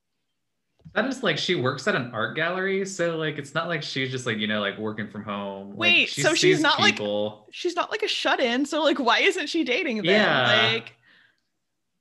That 0.94 1.04
is 1.06 1.22
like 1.22 1.36
she 1.36 1.54
works 1.54 1.86
at 1.86 1.94
an 1.94 2.10
art 2.12 2.34
gallery, 2.34 2.84
so 2.86 3.16
like 3.16 3.38
it's 3.38 3.54
not 3.54 3.68
like 3.68 3.82
she's 3.82 4.10
just 4.10 4.26
like 4.26 4.38
you 4.38 4.46
know 4.46 4.60
like 4.60 4.78
working 4.78 5.08
from 5.08 5.22
home. 5.22 5.76
Wait, 5.76 6.00
like, 6.00 6.08
she 6.08 6.22
so 6.22 6.34
she's 6.34 6.60
not 6.60 6.78
people. 6.78 7.44
like 7.46 7.54
she's 7.54 7.76
not 7.76 7.90
like 7.90 8.02
a 8.02 8.08
shut 8.08 8.40
in. 8.40 8.64
So 8.64 8.82
like 8.82 8.98
why 8.98 9.20
isn't 9.20 9.48
she 9.48 9.64
dating 9.64 9.98
them? 9.98 10.06
Yeah. 10.06 10.70
Like 10.72 10.94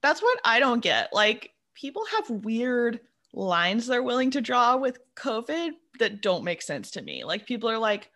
that's 0.01 0.21
what 0.21 0.39
I 0.45 0.59
don't 0.59 0.81
get. 0.81 1.13
Like 1.13 1.51
people 1.75 2.03
have 2.15 2.29
weird 2.29 3.01
lines 3.33 3.87
they're 3.87 4.03
willing 4.03 4.31
to 4.31 4.41
draw 4.41 4.77
with 4.77 4.99
COVID 5.15 5.71
that 5.99 6.21
don't 6.21 6.43
make 6.43 6.61
sense 6.61 6.91
to 6.91 7.01
me. 7.01 7.23
Like 7.23 7.45
people 7.45 7.69
are 7.69 7.77
like, 7.77 8.09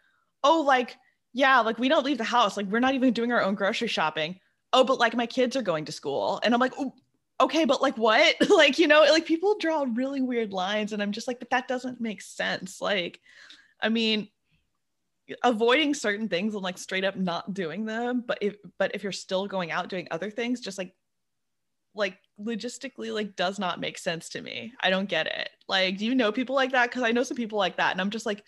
oh, 0.44 0.62
like 0.62 0.98
yeah, 1.34 1.60
like 1.62 1.80
we 1.80 1.90
don't 1.90 2.06
leave 2.06 2.18
the 2.18 2.24
house. 2.24 2.58
Like 2.58 2.68
we're 2.68 2.80
not 2.80 2.94
even 2.94 3.14
doing 3.14 3.32
our 3.32 3.42
own 3.42 3.56
grocery 3.56 3.88
shopping. 3.88 4.40
Oh, 4.74 4.84
but 4.84 5.00
like 5.00 5.16
my 5.16 5.26
kids 5.26 5.56
are 5.56 5.62
going 5.62 5.86
to 5.86 5.92
school. 5.92 6.40
And 6.44 6.54
I'm 6.54 6.60
like, 6.60 6.74
okay, 7.40 7.66
but 7.66 7.82
like 7.82 7.98
what? 7.98 8.36
like, 8.50 8.80
you 8.80 8.88
know, 8.88 9.02
like 9.02 9.26
people 9.26 9.58
draw 9.58 9.86
really 9.94 10.22
weird 10.22 10.54
lines. 10.54 10.94
And 10.94 11.02
I'm 11.02 11.12
just 11.12 11.28
like, 11.28 11.40
but 11.40 11.50
that 11.50 11.68
doesn't 11.68 12.02
make 12.02 12.22
sense. 12.22 12.82
Like, 12.82 13.20
I 13.82 13.90
mean, 13.90 14.30
avoiding 15.44 15.94
certain 15.94 16.28
things 16.28 16.54
and 16.54 16.64
like 16.64 16.78
straight 16.78 17.04
up 17.04 17.16
not 17.16 17.54
doing 17.54 17.86
them. 17.86 18.24
But 18.26 18.40
if 18.42 18.56
but 18.78 18.94
if 18.94 19.04
you're 19.04 19.12
still 19.12 19.48
going 19.48 19.72
out 19.72 19.90
doing 19.90 20.08
other 20.12 20.30
things, 20.30 20.60
just 20.60 20.78
like 20.78 20.94
like 21.94 22.18
logistically 22.40 23.14
like 23.14 23.36
does 23.36 23.60
not 23.60 23.80
make 23.80 23.98
sense 23.98 24.30
to 24.30 24.42
me. 24.42 24.74
I 24.82 24.90
don't 24.90 25.10
get 25.10 25.28
it. 25.28 25.50
Like, 25.68 25.98
do 25.98 26.06
you 26.06 26.16
know 26.16 26.32
people 26.32 26.56
like 26.56 26.72
that? 26.72 26.90
Because 26.90 27.04
I 27.04 27.12
know 27.12 27.24
some 27.24 27.38
people 27.38 27.60
like 27.60 27.78
that. 27.78 27.92
And 27.92 28.02
I'm 28.02 28.10
just 28.10 28.26
like, 28.26 28.44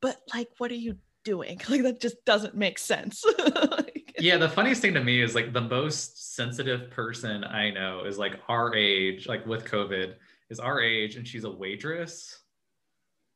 but 0.00 0.16
like, 0.34 0.48
what 0.58 0.70
are 0.70 0.74
you 0.74 0.96
doing? 1.26 1.60
Like 1.68 1.82
that 1.82 2.00
just 2.00 2.24
doesn't 2.24 2.54
make 2.54 2.78
sense. 2.78 3.24
like, 3.38 4.14
yeah, 4.18 4.38
the 4.38 4.48
funniest 4.48 4.80
thing 4.80 4.94
to 4.94 5.04
me 5.04 5.20
is 5.20 5.34
like 5.34 5.52
the 5.52 5.60
most 5.60 6.34
sensitive 6.34 6.90
person 6.90 7.44
I 7.44 7.70
know 7.70 8.04
is 8.04 8.16
like 8.16 8.40
our 8.48 8.74
age, 8.74 9.26
like 9.26 9.44
with 9.44 9.64
COVID, 9.64 10.14
is 10.48 10.60
our 10.60 10.80
age, 10.80 11.16
and 11.16 11.26
she's 11.26 11.44
a 11.44 11.50
waitress. 11.50 12.38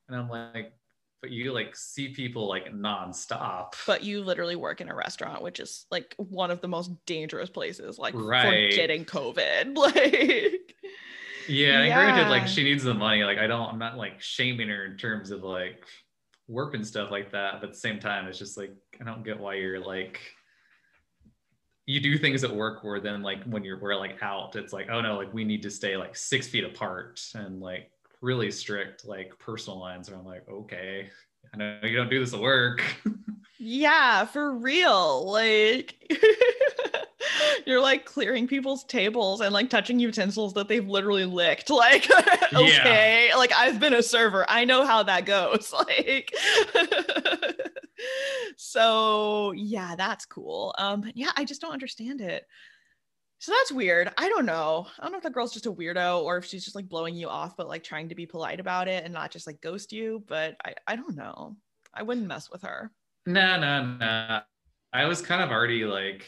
And 0.09 0.16
I'm 0.16 0.29
like, 0.29 0.72
but 1.20 1.31
you 1.31 1.53
like 1.53 1.76
see 1.76 2.09
people 2.09 2.48
like 2.48 2.72
nonstop. 2.72 3.74
But 3.87 4.03
you 4.05 4.22
literally 4.22 4.57
work 4.57 4.81
in 4.81 4.88
a 4.88 4.94
restaurant, 4.94 5.42
which 5.42 5.61
is 5.61 5.87
like 5.90 6.14
one 6.16 6.50
of 6.50 6.61
the 6.61 6.68
most 6.68 6.92
dangerous 7.05 7.50
places, 7.50 7.98
like 7.98 8.14
right. 8.14 8.70
for 8.70 8.76
getting 8.76 9.05
COVID. 9.05 9.76
Like 9.81 10.76
yeah, 11.48 11.83
yeah. 11.83 11.83
and 11.83 11.94
granted, 11.94 12.31
like 12.31 12.46
she 12.46 12.62
needs 12.62 12.85
the 12.85 12.94
money. 12.94 13.24
Like 13.24 13.38
I 13.38 13.48
don't, 13.48 13.68
I'm 13.68 13.79
not 13.79 13.96
like 13.96 14.20
shaming 14.20 14.68
her 14.68 14.85
in 14.85 14.96
terms 14.96 15.33
of 15.33 15.42
like 15.42 15.85
work 16.50 16.74
and 16.74 16.86
stuff 16.86 17.10
like 17.10 17.30
that. 17.32 17.60
But 17.60 17.68
at 17.68 17.72
the 17.74 17.80
same 17.80 18.00
time, 18.00 18.26
it's 18.26 18.38
just 18.38 18.58
like 18.58 18.74
I 19.00 19.04
don't 19.04 19.24
get 19.24 19.38
why 19.38 19.54
you're 19.54 19.80
like 19.80 20.20
you 21.86 22.00
do 22.00 22.16
things 22.18 22.44
at 22.44 22.54
work 22.54 22.84
where 22.84 23.00
then 23.00 23.22
like 23.22 23.42
when 23.44 23.64
you're 23.64 23.78
we're 23.78 23.96
like 23.96 24.22
out, 24.22 24.54
it's 24.56 24.72
like, 24.72 24.88
oh 24.90 25.00
no, 25.00 25.16
like 25.16 25.32
we 25.32 25.44
need 25.44 25.62
to 25.62 25.70
stay 25.70 25.96
like 25.96 26.16
six 26.16 26.46
feet 26.46 26.64
apart 26.64 27.20
and 27.34 27.60
like 27.60 27.90
really 28.20 28.50
strict 28.50 29.04
like 29.04 29.36
personal 29.38 29.80
lines. 29.80 30.08
And 30.08 30.16
I'm 30.16 30.24
like, 30.24 30.48
okay, 30.48 31.08
I 31.52 31.56
know 31.56 31.78
you 31.82 31.96
don't 31.96 32.10
do 32.10 32.20
this 32.20 32.34
at 32.34 32.40
work. 32.40 32.82
yeah, 33.58 34.24
for 34.24 34.54
real. 34.54 35.30
Like 35.30 35.96
you're 37.66 37.81
like 37.81 38.05
clearing 38.05 38.46
people's 38.46 38.85
tables 38.85 39.40
and 39.40 39.53
like 39.53 39.70
touching 39.70 39.99
utensils 39.99 40.55
that 40.55 40.68
they've 40.68 40.87
literally 40.87 41.25
licked. 41.25 41.70
Like, 41.81 42.11
okay, 42.53 43.29
yeah. 43.29 43.37
like 43.37 43.53
I've 43.55 43.81
been 43.81 43.94
a 43.94 44.03
server. 44.03 44.44
I 44.49 44.66
know 44.66 44.85
how 44.85 45.03
that 45.05 45.25
goes. 45.25 45.73
Like 45.88 46.31
so 48.57 49.53
yeah, 49.53 49.94
that's 49.96 50.27
cool. 50.27 50.75
Um, 50.79 51.01
but 51.01 51.16
yeah, 51.16 51.31
I 51.37 51.44
just 51.44 51.61
don't 51.61 51.73
understand 51.73 52.20
it. 52.20 52.44
So 53.38 53.53
that's 53.53 53.73
weird. 53.73 54.12
I 54.18 54.29
don't 54.29 54.44
know. 54.44 54.87
I 54.99 55.03
don't 55.03 55.12
know 55.12 55.18
if 55.18 55.25
the 55.25 55.31
girl's 55.31 55.55
just 55.55 55.64
a 55.64 55.73
weirdo 55.73 56.23
or 56.23 56.37
if 56.37 56.44
she's 56.44 56.64
just 56.64 56.77
like 56.77 56.88
blowing 56.88 57.14
you 57.14 57.29
off, 57.29 57.57
but 57.57 57.68
like 57.68 57.83
trying 57.83 58.11
to 58.11 58.14
be 58.14 58.27
polite 58.27 58.61
about 58.61 58.87
it 58.87 59.05
and 59.05 59.14
not 59.14 59.31
just 59.31 59.46
like 59.46 59.62
ghost 59.62 59.92
you. 59.92 60.23
But 60.27 60.57
I, 60.62 60.75
I 60.87 60.96
don't 60.96 61.16
know. 61.16 61.57
I 61.94 62.03
wouldn't 62.03 62.27
mess 62.27 62.51
with 62.51 62.62
her. 62.62 62.92
No, 63.25 63.59
no, 63.59 63.96
no. 63.96 64.40
I 64.92 65.07
was 65.07 65.23
kind 65.23 65.42
of 65.42 65.51
already 65.51 65.87
like 65.87 66.27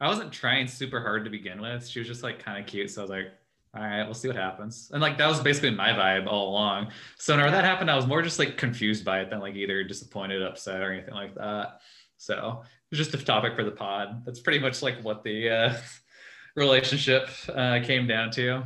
I 0.00 0.08
wasn't 0.08 0.32
trying 0.32 0.66
super 0.66 1.00
hard 1.00 1.24
to 1.24 1.30
begin 1.30 1.60
with. 1.60 1.86
She 1.86 1.98
was 1.98 2.08
just 2.08 2.22
like 2.22 2.42
kind 2.42 2.58
of 2.58 2.66
cute. 2.66 2.90
So 2.90 3.02
I 3.02 3.04
was 3.04 3.10
like, 3.10 3.26
all 3.74 3.82
right, 3.82 4.04
we'll 4.04 4.14
see 4.14 4.28
what 4.28 4.36
happens. 4.36 4.90
And 4.92 5.00
like 5.00 5.18
that 5.18 5.28
was 5.28 5.40
basically 5.40 5.70
my 5.70 5.90
vibe 5.90 6.26
all 6.26 6.48
along. 6.48 6.88
So 7.18 7.34
whenever 7.34 7.52
that 7.52 7.64
happened, 7.64 7.90
I 7.90 7.96
was 7.96 8.06
more 8.06 8.22
just 8.22 8.38
like 8.38 8.56
confused 8.56 9.04
by 9.04 9.20
it 9.20 9.30
than 9.30 9.40
like 9.40 9.54
either 9.54 9.84
disappointed, 9.84 10.42
upset, 10.42 10.80
or 10.80 10.92
anything 10.92 11.14
like 11.14 11.34
that. 11.36 11.80
So 12.16 12.62
it 12.62 12.98
was 12.98 12.98
just 12.98 13.14
a 13.14 13.24
topic 13.24 13.54
for 13.54 13.62
the 13.62 13.70
pod. 13.70 14.24
That's 14.24 14.40
pretty 14.40 14.58
much 14.58 14.82
like 14.82 15.00
what 15.02 15.22
the 15.22 15.50
uh, 15.50 15.74
relationship 16.56 17.28
uh, 17.48 17.80
came 17.84 18.06
down 18.06 18.30
to. 18.32 18.64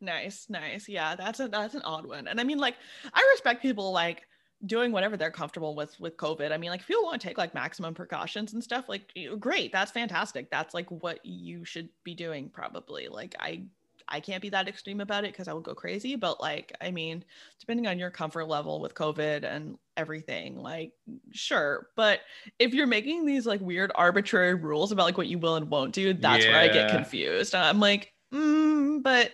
Nice, 0.00 0.46
nice. 0.48 0.88
Yeah, 0.88 1.14
that's 1.16 1.40
a 1.40 1.48
that's 1.48 1.74
an 1.74 1.82
odd 1.82 2.06
one. 2.06 2.26
And 2.26 2.40
I 2.40 2.44
mean, 2.44 2.58
like, 2.58 2.76
I 3.12 3.28
respect 3.34 3.60
people 3.60 3.92
like 3.92 4.22
doing 4.66 4.92
whatever 4.92 5.16
they're 5.16 5.30
comfortable 5.30 5.74
with 5.74 5.98
with 6.00 6.16
covid 6.16 6.52
i 6.52 6.56
mean 6.58 6.70
like 6.70 6.80
if 6.80 6.88
you 6.90 7.02
want 7.02 7.20
to 7.20 7.26
take 7.26 7.38
like 7.38 7.54
maximum 7.54 7.94
precautions 7.94 8.52
and 8.52 8.62
stuff 8.62 8.88
like 8.88 9.10
great 9.38 9.72
that's 9.72 9.90
fantastic 9.90 10.50
that's 10.50 10.74
like 10.74 10.90
what 10.90 11.24
you 11.24 11.64
should 11.64 11.88
be 12.04 12.14
doing 12.14 12.48
probably 12.50 13.08
like 13.08 13.34
i 13.40 13.62
I 14.10 14.20
can't 14.20 14.42
be 14.42 14.50
that 14.50 14.68
extreme 14.68 15.00
about 15.00 15.24
it 15.24 15.32
because 15.32 15.48
I 15.48 15.52
will 15.52 15.60
go 15.60 15.74
crazy. 15.74 16.16
But 16.16 16.40
like, 16.40 16.72
I 16.80 16.90
mean, 16.90 17.24
depending 17.60 17.86
on 17.86 17.98
your 17.98 18.10
comfort 18.10 18.46
level 18.46 18.80
with 18.80 18.94
COVID 18.94 19.44
and 19.44 19.78
everything, 19.96 20.60
like, 20.60 20.92
sure. 21.32 21.88
But 21.96 22.20
if 22.58 22.74
you're 22.74 22.86
making 22.86 23.24
these 23.24 23.46
like 23.46 23.60
weird 23.60 23.92
arbitrary 23.94 24.54
rules 24.54 24.92
about 24.92 25.04
like 25.04 25.18
what 25.18 25.28
you 25.28 25.38
will 25.38 25.56
and 25.56 25.70
won't 25.70 25.94
do, 25.94 26.12
that's 26.12 26.44
yeah. 26.44 26.52
where 26.52 26.60
I 26.60 26.68
get 26.68 26.90
confused. 26.90 27.54
I'm 27.54 27.80
like, 27.80 28.12
mm, 28.34 29.02
but 29.02 29.32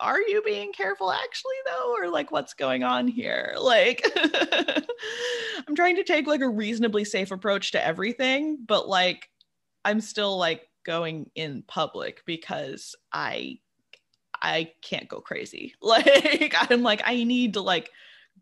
are 0.00 0.20
you 0.20 0.42
being 0.42 0.72
careful 0.72 1.10
actually 1.10 1.54
though 1.66 1.94
or 1.96 2.08
like 2.08 2.30
what's 2.30 2.54
going 2.54 2.82
on 2.82 3.08
here? 3.08 3.54
Like 3.58 4.04
i'm 5.68 5.74
trying 5.74 5.96
to 5.96 6.04
take 6.04 6.26
like 6.26 6.40
a 6.40 6.48
reasonably 6.48 7.04
safe 7.04 7.30
approach 7.30 7.72
to 7.72 7.84
everything 7.84 8.58
but 8.66 8.88
like 8.88 9.28
i'm 9.84 10.00
still 10.00 10.38
like 10.38 10.68
going 10.84 11.30
in 11.34 11.62
public 11.66 12.22
because 12.26 12.94
i 13.12 13.58
i 14.40 14.70
can't 14.82 15.08
go 15.08 15.20
crazy. 15.20 15.74
Like 15.82 16.54
i'm 16.70 16.82
like 16.82 17.02
i 17.04 17.24
need 17.24 17.54
to 17.54 17.60
like 17.60 17.90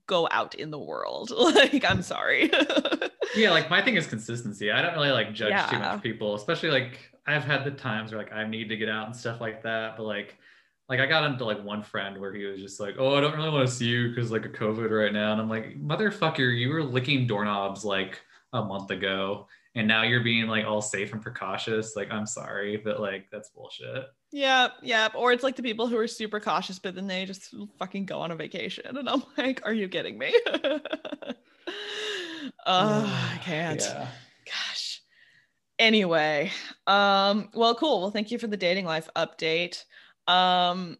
go 0.07 0.29
out 0.31 0.55
in 0.55 0.71
the 0.71 0.79
world. 0.79 1.33
Like 1.39 1.85
i'm 1.85 2.03
sorry. 2.03 2.51
Yeah 3.35 3.51
like 3.51 3.71
my 3.71 3.81
thing 3.83 3.97
is 3.97 4.07
consistency. 4.07 4.71
I 4.71 4.83
don't 4.83 4.95
really 4.95 5.11
like 5.11 5.33
judge 5.33 5.51
yeah. 5.51 5.67
too 5.67 5.79
much 5.79 6.03
people 6.03 6.35
especially 6.35 6.71
like 6.71 6.99
i've 7.27 7.45
had 7.45 7.65
the 7.65 7.71
times 7.71 8.13
where 8.13 8.21
like 8.23 8.33
i 8.33 8.47
need 8.47 8.69
to 8.69 8.77
get 8.77 8.89
out 8.89 9.07
and 9.07 9.17
stuff 9.17 9.41
like 9.41 9.63
that 9.63 9.97
but 9.97 10.05
like 10.05 10.37
like 10.89 11.01
I 11.01 11.07
got 11.07 11.25
into 11.25 11.45
like 11.45 11.65
one 11.65 11.83
friend 11.83 12.21
where 12.21 12.33
he 12.33 12.45
was 12.45 12.61
just 12.61 12.79
like, 12.79 12.97
"Oh, 12.99 13.15
I 13.17 13.21
don't 13.21 13.35
really 13.37 13.51
want 13.51 13.67
to 13.67 13.75
see 13.75 13.87
you 13.87 14.09
because 14.11 14.31
like 14.31 14.45
a 14.45 14.51
COVID 14.51 14.91
right 14.91 15.13
now," 15.13 15.33
and 15.33 15.41
I'm 15.41 15.49
like, 15.49 15.81
"Motherfucker, 15.81 16.57
you 16.57 16.69
were 16.69 16.83
licking 16.83 17.27
doorknobs 17.27 17.85
like 17.85 18.21
a 18.53 18.63
month 18.63 18.91
ago, 18.91 19.47
and 19.75 19.89
now 19.89 20.03
you're 20.03 20.23
being 20.23 20.47
like 20.47 20.67
all 20.67 20.83
safe 20.83 21.13
and 21.13 21.23
precautious. 21.23 21.97
Like, 21.97 22.11
I'm 22.11 22.27
sorry, 22.27 22.77
but 22.77 23.01
like 23.01 23.31
that's 23.31 23.49
bullshit." 23.49 24.07
Yeah, 24.31 24.69
yeah. 24.83 25.09
Or 25.15 25.33
it's 25.33 25.43
like 25.43 25.57
the 25.57 25.63
people 25.63 25.87
who 25.87 25.97
are 25.97 26.09
super 26.09 26.39
cautious, 26.39 26.79
but 26.79 26.95
then 26.95 27.07
they 27.07 27.25
just 27.25 27.55
fucking 27.79 28.05
go 28.05 28.21
on 28.21 28.31
a 28.31 28.37
vacation, 28.37 28.97
and 28.97 29.09
I'm 29.09 29.23
like, 29.39 29.63
"Are 29.65 29.73
you 29.73 29.89
kidding 29.89 30.19
me?" 30.19 30.35
oh, 32.67 33.31
I 33.33 33.39
can't. 33.43 33.81
Yeah. 33.81 34.09
Gosh. 34.45 35.01
Anyway, 35.79 36.53
um, 36.87 37.49
well, 37.55 37.75
cool. 37.75 38.03
Well, 38.03 38.11
thank 38.11 38.31
you 38.31 38.39
for 38.39 38.49
the 38.49 38.57
dating 38.57 38.85
life 38.85 39.09
update. 39.17 39.85
Um, 40.27 40.99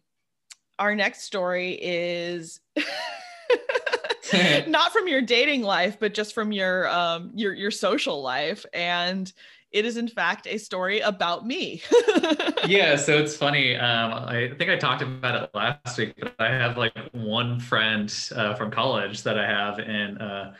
our 0.77 0.95
next 0.95 1.23
story 1.23 1.77
is 1.81 2.59
not 4.67 4.91
from 4.91 5.07
your 5.07 5.21
dating 5.21 5.61
life, 5.61 5.97
but 5.99 6.13
just 6.13 6.33
from 6.33 6.51
your 6.51 6.89
um 6.89 7.31
your 7.33 7.53
your 7.53 7.71
social 7.71 8.21
life, 8.21 8.65
and 8.73 9.31
it 9.71 9.85
is 9.85 9.97
in 9.97 10.07
fact 10.07 10.47
a 10.47 10.57
story 10.57 10.99
about 11.01 11.45
me. 11.45 11.81
yeah, 12.65 12.95
so 12.95 13.17
it's 13.17 13.35
funny. 13.35 13.75
Um, 13.75 14.13
I 14.13 14.51
think 14.57 14.69
I 14.69 14.77
talked 14.77 15.01
about 15.01 15.43
it 15.43 15.49
last 15.53 15.97
week, 15.97 16.13
but 16.19 16.35
I 16.39 16.47
have 16.47 16.77
like 16.77 16.97
one 17.11 17.59
friend 17.59 18.13
uh, 18.35 18.55
from 18.55 18.71
college 18.71 19.23
that 19.23 19.37
I 19.37 19.45
have 19.45 19.79
in. 19.79 20.17
Uh, 20.17 20.53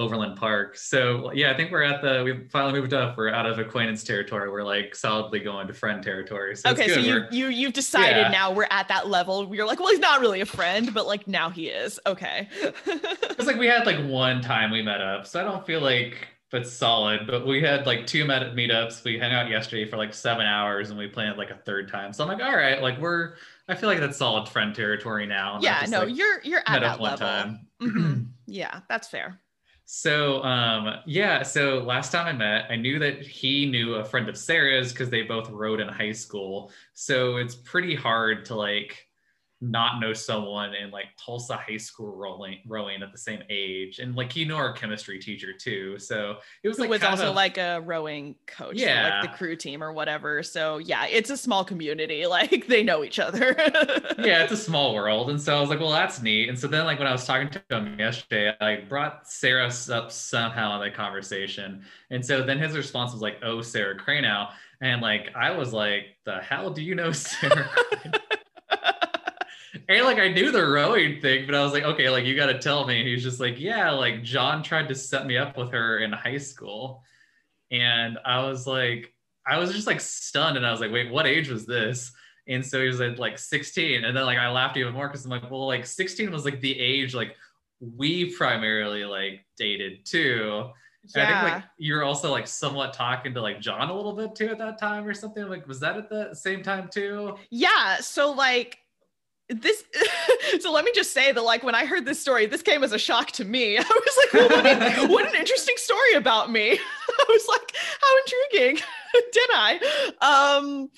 Overland 0.00 0.36
Park. 0.36 0.76
So 0.76 1.30
yeah, 1.32 1.52
I 1.52 1.56
think 1.56 1.70
we're 1.70 1.82
at 1.82 2.00
the 2.00 2.22
we 2.24 2.48
finally 2.48 2.80
moved 2.80 2.94
up. 2.94 3.18
We're 3.18 3.28
out 3.28 3.44
of 3.44 3.58
acquaintance 3.58 4.02
territory. 4.02 4.50
We're 4.50 4.64
like 4.64 4.94
solidly 4.94 5.40
going 5.40 5.66
to 5.66 5.74
friend 5.74 6.02
territory. 6.02 6.56
So 6.56 6.70
okay, 6.70 6.88
so 6.88 6.98
you 6.98 7.12
we're, 7.12 7.28
you 7.30 7.48
you've 7.48 7.74
decided 7.74 8.22
yeah. 8.22 8.28
now 8.30 8.50
we're 8.50 8.66
at 8.70 8.88
that 8.88 9.08
level. 9.08 9.54
You're 9.54 9.66
like, 9.66 9.78
well, 9.78 9.90
he's 9.90 9.98
not 9.98 10.20
really 10.20 10.40
a 10.40 10.46
friend, 10.46 10.92
but 10.94 11.06
like 11.06 11.28
now 11.28 11.50
he 11.50 11.68
is. 11.68 12.00
Okay. 12.06 12.48
it's 12.86 13.46
like 13.46 13.58
we 13.58 13.66
had 13.66 13.84
like 13.84 14.02
one 14.06 14.40
time 14.40 14.70
we 14.70 14.80
met 14.80 15.02
up, 15.02 15.26
so 15.26 15.38
I 15.38 15.44
don't 15.44 15.66
feel 15.66 15.82
like 15.82 16.28
it's 16.52 16.72
solid. 16.72 17.26
But 17.26 17.46
we 17.46 17.60
had 17.60 17.86
like 17.86 18.06
two 18.06 18.24
met 18.24 18.42
meetups. 18.54 19.04
We 19.04 19.18
hung 19.18 19.32
out 19.32 19.50
yesterday 19.50 19.88
for 19.88 19.98
like 19.98 20.14
seven 20.14 20.46
hours, 20.46 20.88
and 20.88 20.98
we 20.98 21.08
planned 21.08 21.36
like 21.36 21.50
a 21.50 21.58
third 21.58 21.88
time. 21.88 22.14
So 22.14 22.24
I'm 22.24 22.28
like, 22.28 22.42
all 22.42 22.56
right, 22.56 22.80
like 22.80 22.98
we're 22.98 23.34
I 23.68 23.74
feel 23.74 23.88
like 23.88 24.00
that's 24.00 24.16
solid 24.16 24.48
friend 24.48 24.74
territory 24.74 25.26
now. 25.26 25.58
Yeah, 25.60 25.84
no, 25.88 26.00
like 26.00 26.16
you're 26.16 26.40
you're 26.42 26.62
at 26.66 26.80
that 26.80 27.00
level. 27.00 27.26
Mm-hmm. 27.80 28.22
yeah, 28.46 28.80
that's 28.88 29.08
fair. 29.08 29.38
So 29.92 30.40
um, 30.44 31.00
yeah, 31.04 31.42
so 31.42 31.78
last 31.80 32.12
time 32.12 32.24
I 32.24 32.32
met, 32.32 32.70
I 32.70 32.76
knew 32.76 33.00
that 33.00 33.26
he 33.26 33.66
knew 33.66 33.96
a 33.96 34.04
friend 34.04 34.28
of 34.28 34.36
Sarah's 34.36 34.92
because 34.92 35.10
they 35.10 35.22
both 35.22 35.50
rode 35.50 35.80
in 35.80 35.88
high 35.88 36.12
school. 36.12 36.70
So 36.94 37.38
it's 37.38 37.56
pretty 37.56 37.96
hard 37.96 38.44
to 38.46 38.54
like 38.54 39.08
not 39.60 40.00
know 40.00 40.14
someone 40.14 40.74
in 40.74 40.90
like 40.90 41.06
Tulsa 41.18 41.54
high 41.54 41.76
school 41.76 42.16
rowing, 42.16 42.58
rowing 42.66 43.02
at 43.02 43.12
the 43.12 43.18
same 43.18 43.42
age. 43.50 43.98
And 43.98 44.16
like, 44.16 44.34
you 44.34 44.46
know, 44.46 44.56
our 44.56 44.72
chemistry 44.72 45.18
teacher 45.18 45.52
too. 45.52 45.98
So 45.98 46.36
it 46.62 46.68
was 46.68 46.78
like, 46.78 46.88
was 46.88 47.02
also 47.02 47.28
of, 47.28 47.34
like 47.34 47.58
a 47.58 47.80
rowing 47.80 48.36
coach, 48.46 48.76
yeah, 48.76 49.20
like 49.20 49.30
the 49.30 49.36
crew 49.36 49.56
team 49.56 49.82
or 49.82 49.92
whatever. 49.92 50.42
So 50.42 50.78
yeah, 50.78 51.06
it's 51.06 51.28
a 51.28 51.36
small 51.36 51.64
community. 51.64 52.26
Like 52.30 52.68
they 52.68 52.84
know 52.84 53.02
each 53.02 53.18
other. 53.18 53.54
yeah, 54.18 54.44
it's 54.44 54.52
a 54.52 54.56
small 54.56 54.94
world. 54.94 55.30
And 55.30 55.40
so 55.40 55.56
I 55.56 55.60
was 55.60 55.68
like, 55.68 55.80
well, 55.80 55.90
that's 55.90 56.22
neat. 56.22 56.48
And 56.48 56.56
so 56.56 56.68
then 56.68 56.84
like 56.84 57.00
when 57.00 57.08
I 57.08 57.12
was 57.12 57.26
talking 57.26 57.48
to 57.48 57.76
him 57.76 57.98
yesterday, 57.98 58.54
I 58.60 58.76
brought 58.88 59.28
Sarah 59.28 59.70
up 59.90 60.12
somehow 60.12 60.80
in 60.80 60.88
the 60.88 60.94
conversation. 60.94 61.82
And 62.10 62.24
so 62.24 62.44
then 62.44 62.58
his 62.58 62.76
response 62.76 63.12
was 63.12 63.20
like, 63.20 63.38
oh, 63.42 63.62
Sarah 63.62 63.98
Cranow. 63.98 64.50
And 64.80 65.02
like, 65.02 65.34
I 65.34 65.50
was 65.50 65.72
like, 65.72 66.16
the 66.24 66.38
hell 66.38 66.70
do 66.70 66.82
you 66.82 66.94
know 66.94 67.12
Sarah? 67.12 67.68
And 69.90 70.04
like 70.04 70.18
I 70.18 70.28
knew 70.28 70.52
the 70.52 70.64
rowing 70.64 71.20
thing, 71.20 71.46
but 71.46 71.54
I 71.54 71.64
was 71.64 71.72
like, 71.72 71.82
okay, 71.82 72.08
like 72.08 72.24
you 72.24 72.36
got 72.36 72.46
to 72.46 72.58
tell 72.58 72.86
me. 72.86 73.00
And 73.00 73.08
he's 73.08 73.24
just 73.24 73.40
like, 73.40 73.58
yeah, 73.58 73.90
like 73.90 74.22
John 74.22 74.62
tried 74.62 74.88
to 74.88 74.94
set 74.94 75.26
me 75.26 75.36
up 75.36 75.56
with 75.56 75.72
her 75.72 75.98
in 75.98 76.12
high 76.12 76.38
school, 76.38 77.02
and 77.72 78.18
I 78.24 78.44
was 78.44 78.66
like, 78.66 79.12
I 79.46 79.58
was 79.58 79.72
just 79.72 79.88
like 79.88 80.00
stunned, 80.00 80.56
and 80.56 80.64
I 80.64 80.70
was 80.70 80.80
like, 80.80 80.92
wait, 80.92 81.10
what 81.10 81.26
age 81.26 81.48
was 81.48 81.66
this? 81.66 82.12
And 82.46 82.64
so 82.64 82.80
he 82.80 82.86
was 82.86 83.00
at 83.00 83.18
like 83.18 83.36
16, 83.36 84.04
and 84.04 84.16
then 84.16 84.24
like 84.24 84.38
I 84.38 84.48
laughed 84.50 84.76
even 84.76 84.94
more 84.94 85.08
because 85.08 85.24
I'm 85.24 85.30
like, 85.30 85.50
well, 85.50 85.66
like 85.66 85.84
16 85.84 86.30
was 86.30 86.44
like 86.44 86.60
the 86.60 86.78
age 86.78 87.14
like 87.14 87.34
we 87.80 88.34
primarily 88.36 89.04
like 89.04 89.44
dated 89.56 90.04
too. 90.04 90.70
Yeah. 91.16 91.22
I 91.22 91.26
think 91.26 91.54
like 91.54 91.64
you're 91.78 92.04
also 92.04 92.30
like 92.30 92.46
somewhat 92.46 92.92
talking 92.92 93.34
to 93.34 93.40
like 93.40 93.60
John 93.60 93.88
a 93.88 93.94
little 93.94 94.12
bit 94.12 94.34
too 94.34 94.48
at 94.50 94.58
that 94.58 94.78
time 94.78 95.06
or 95.06 95.14
something. 95.14 95.48
Like, 95.48 95.66
was 95.66 95.80
that 95.80 95.96
at 95.96 96.10
the 96.10 96.34
same 96.34 96.62
time 96.62 96.88
too? 96.92 97.36
Yeah. 97.50 97.96
So 98.00 98.32
like 98.32 98.78
this 99.50 99.84
so 100.60 100.70
let 100.72 100.84
me 100.84 100.92
just 100.94 101.12
say 101.12 101.32
that 101.32 101.42
like 101.42 101.62
when 101.62 101.74
i 101.74 101.84
heard 101.84 102.04
this 102.04 102.20
story 102.20 102.46
this 102.46 102.62
came 102.62 102.84
as 102.84 102.92
a 102.92 102.98
shock 102.98 103.30
to 103.32 103.44
me. 103.44 103.76
I 103.78 103.82
was 103.82 104.18
like 104.18 104.32
well, 104.32 104.48
what, 104.48 104.66
an, 104.66 105.08
what, 105.10 105.26
an, 105.26 105.34
interesting 105.34 105.74
story 105.76 106.14
about 106.14 106.50
me. 106.50 106.72
I 106.72 107.24
was 107.28 107.46
like 107.48 107.74
how 108.00 108.18
intriguing. 108.18 108.82
Did 109.32 109.50
i? 109.52 110.12
Um 110.20 110.88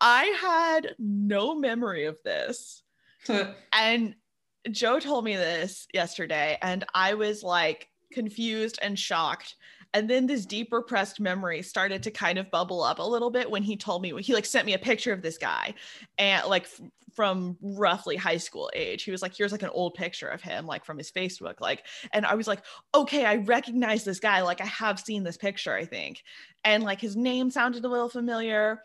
i 0.00 0.24
had 0.40 0.94
no 0.98 1.54
memory 1.54 2.04
of 2.04 2.18
this. 2.24 2.82
And 3.72 4.14
joe 4.70 5.00
told 5.00 5.24
me 5.24 5.34
this 5.34 5.88
yesterday 5.92 6.56
and 6.62 6.84
i 6.94 7.14
was 7.14 7.42
like 7.42 7.88
confused 8.12 8.78
and 8.82 8.98
shocked. 8.98 9.56
And 9.94 10.08
then 10.08 10.26
this 10.26 10.46
deep 10.46 10.72
repressed 10.72 11.20
memory 11.20 11.62
started 11.62 12.02
to 12.04 12.10
kind 12.10 12.38
of 12.38 12.50
bubble 12.50 12.82
up 12.82 12.98
a 12.98 13.02
little 13.02 13.30
bit 13.30 13.50
when 13.50 13.62
he 13.62 13.76
told 13.76 14.02
me 14.02 14.14
he 14.22 14.32
like 14.32 14.46
sent 14.46 14.66
me 14.66 14.72
a 14.72 14.78
picture 14.78 15.12
of 15.12 15.20
this 15.22 15.36
guy. 15.36 15.74
And 16.18 16.46
like 16.46 16.66
from 17.14 17.56
roughly 17.60 18.16
high 18.16 18.36
school 18.36 18.70
age. 18.74 19.02
He 19.02 19.10
was 19.10 19.22
like, 19.22 19.36
here's 19.36 19.52
like 19.52 19.62
an 19.62 19.70
old 19.70 19.94
picture 19.94 20.28
of 20.28 20.42
him, 20.42 20.66
like 20.66 20.84
from 20.84 20.98
his 20.98 21.10
Facebook. 21.10 21.60
Like, 21.60 21.84
and 22.12 22.24
I 22.26 22.34
was 22.34 22.48
like, 22.48 22.62
okay, 22.94 23.24
I 23.24 23.36
recognize 23.36 24.04
this 24.04 24.20
guy. 24.20 24.42
Like, 24.42 24.60
I 24.60 24.66
have 24.66 25.00
seen 25.00 25.22
this 25.22 25.36
picture, 25.36 25.74
I 25.74 25.84
think. 25.84 26.22
And 26.64 26.82
like 26.84 27.00
his 27.00 27.16
name 27.16 27.50
sounded 27.50 27.84
a 27.84 27.88
little 27.88 28.08
familiar. 28.08 28.82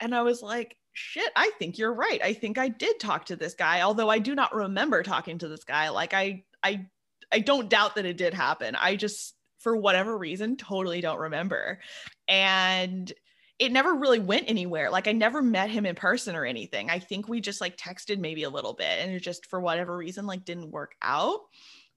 And 0.00 0.14
I 0.14 0.22
was 0.22 0.42
like, 0.42 0.76
shit, 0.96 1.30
I 1.36 1.50
think 1.58 1.78
you're 1.78 1.92
right. 1.92 2.20
I 2.22 2.32
think 2.32 2.58
I 2.58 2.68
did 2.68 2.98
talk 2.98 3.26
to 3.26 3.36
this 3.36 3.54
guy, 3.54 3.82
although 3.82 4.08
I 4.08 4.18
do 4.18 4.34
not 4.34 4.54
remember 4.54 5.02
talking 5.02 5.38
to 5.38 5.48
this 5.48 5.64
guy. 5.64 5.90
Like 5.90 6.14
I 6.14 6.44
I 6.62 6.86
I 7.30 7.40
don't 7.40 7.68
doubt 7.68 7.96
that 7.96 8.06
it 8.06 8.16
did 8.16 8.34
happen. 8.34 8.74
I 8.74 8.96
just 8.96 9.34
for 9.58 9.76
whatever 9.76 10.16
reason 10.16 10.56
totally 10.56 11.00
don't 11.00 11.18
remember. 11.18 11.80
And 12.28 13.12
it 13.58 13.72
never 13.72 13.94
really 13.94 14.18
went 14.18 14.50
anywhere. 14.50 14.90
Like 14.90 15.08
I 15.08 15.12
never 15.12 15.40
met 15.40 15.70
him 15.70 15.86
in 15.86 15.94
person 15.94 16.36
or 16.36 16.44
anything. 16.44 16.90
I 16.90 16.98
think 16.98 17.28
we 17.28 17.40
just 17.40 17.60
like 17.60 17.76
texted 17.76 18.18
maybe 18.18 18.42
a 18.42 18.50
little 18.50 18.74
bit 18.74 19.00
and 19.00 19.12
it 19.12 19.20
just 19.20 19.46
for 19.46 19.60
whatever 19.60 19.96
reason 19.96 20.26
like 20.26 20.44
didn't 20.44 20.70
work 20.70 20.94
out. 21.00 21.40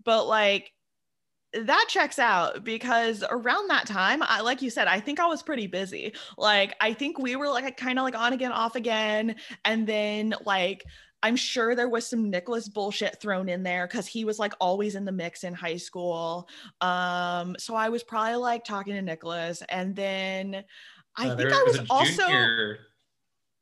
But 0.06 0.26
like 0.26 0.72
that 1.54 1.86
checks 1.90 2.20
out 2.20 2.64
because 2.64 3.24
around 3.30 3.70
that 3.70 3.88
time, 3.88 4.24
I 4.24 4.42
like 4.42 4.62
you 4.62 4.70
said, 4.70 4.88
I 4.88 5.00
think 5.00 5.20
I 5.20 5.26
was 5.26 5.44
pretty 5.44 5.68
busy. 5.68 6.14
Like 6.38 6.76
I 6.80 6.94
think 6.94 7.20
we 7.20 7.36
were 7.36 7.50
like 7.50 7.76
kind 7.76 8.00
of 8.00 8.04
like 8.04 8.18
on 8.18 8.34
again, 8.34 8.54
off 8.54 8.76
again. 8.76 9.36
And 9.66 9.86
then 9.86 10.36
like 10.46 10.86
I'm 11.22 11.36
sure 11.36 11.76
there 11.76 11.90
was 11.90 12.08
some 12.08 12.30
Nicholas 12.30 12.70
bullshit 12.70 13.20
thrown 13.20 13.50
in 13.50 13.64
there 13.64 13.88
because 13.88 14.08
he 14.08 14.24
was 14.24 14.40
like 14.40 14.54
always 14.62 14.96
in 14.96 15.04
the 15.04 15.12
mix 15.12 15.44
in 15.44 15.54
high 15.54 15.76
school. 15.76 16.48
Um, 16.80 17.56
so 17.60 17.76
I 17.76 17.90
was 17.90 18.04
probably 18.04 18.36
like 18.36 18.64
talking 18.64 18.94
to 18.94 19.02
Nicholas, 19.02 19.62
and 19.68 19.96
then 19.96 20.64
I 21.20 21.30
uh, 21.30 21.36
think 21.36 21.52
I 21.52 21.64
was 21.64 21.82
also. 21.90 22.24
Junior, 22.24 22.80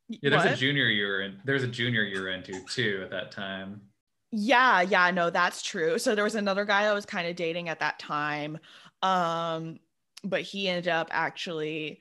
yeah, 0.08 0.30
there's 0.30 0.44
what? 0.44 0.52
a 0.54 0.56
junior 0.56 0.86
year 0.86 1.22
in. 1.22 1.40
There's 1.44 1.64
a 1.64 1.68
junior 1.68 2.02
year 2.02 2.28
into 2.28 2.60
too 2.66 3.00
at 3.02 3.10
that 3.10 3.32
time. 3.32 3.82
Yeah, 4.30 4.82
yeah, 4.82 5.10
no, 5.10 5.30
that's 5.30 5.62
true. 5.62 5.98
So 5.98 6.14
there 6.14 6.24
was 6.24 6.34
another 6.34 6.64
guy 6.64 6.84
I 6.84 6.92
was 6.92 7.06
kind 7.06 7.26
of 7.26 7.36
dating 7.36 7.68
at 7.68 7.80
that 7.80 7.98
time, 7.98 8.58
um, 9.02 9.80
but 10.22 10.42
he 10.42 10.68
ended 10.68 10.88
up 10.88 11.08
actually. 11.10 12.00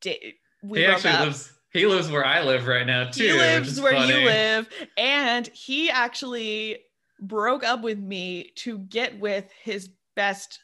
Da- 0.00 0.36
we 0.62 0.80
he 0.80 0.86
actually 0.86 1.10
up. 1.10 1.20
lives. 1.26 1.52
he 1.72 1.86
lives 1.86 2.10
where 2.10 2.24
I 2.24 2.42
live 2.42 2.66
right 2.66 2.86
now 2.86 3.10
too. 3.10 3.24
He 3.24 3.32
lives 3.32 3.80
where 3.80 3.92
funny. 3.92 4.20
you 4.20 4.26
live, 4.26 4.68
and 4.96 5.46
he 5.48 5.90
actually 5.90 6.78
broke 7.20 7.64
up 7.64 7.82
with 7.82 7.98
me 7.98 8.52
to 8.56 8.78
get 8.78 9.18
with 9.18 9.50
his 9.62 9.88
best 10.14 10.60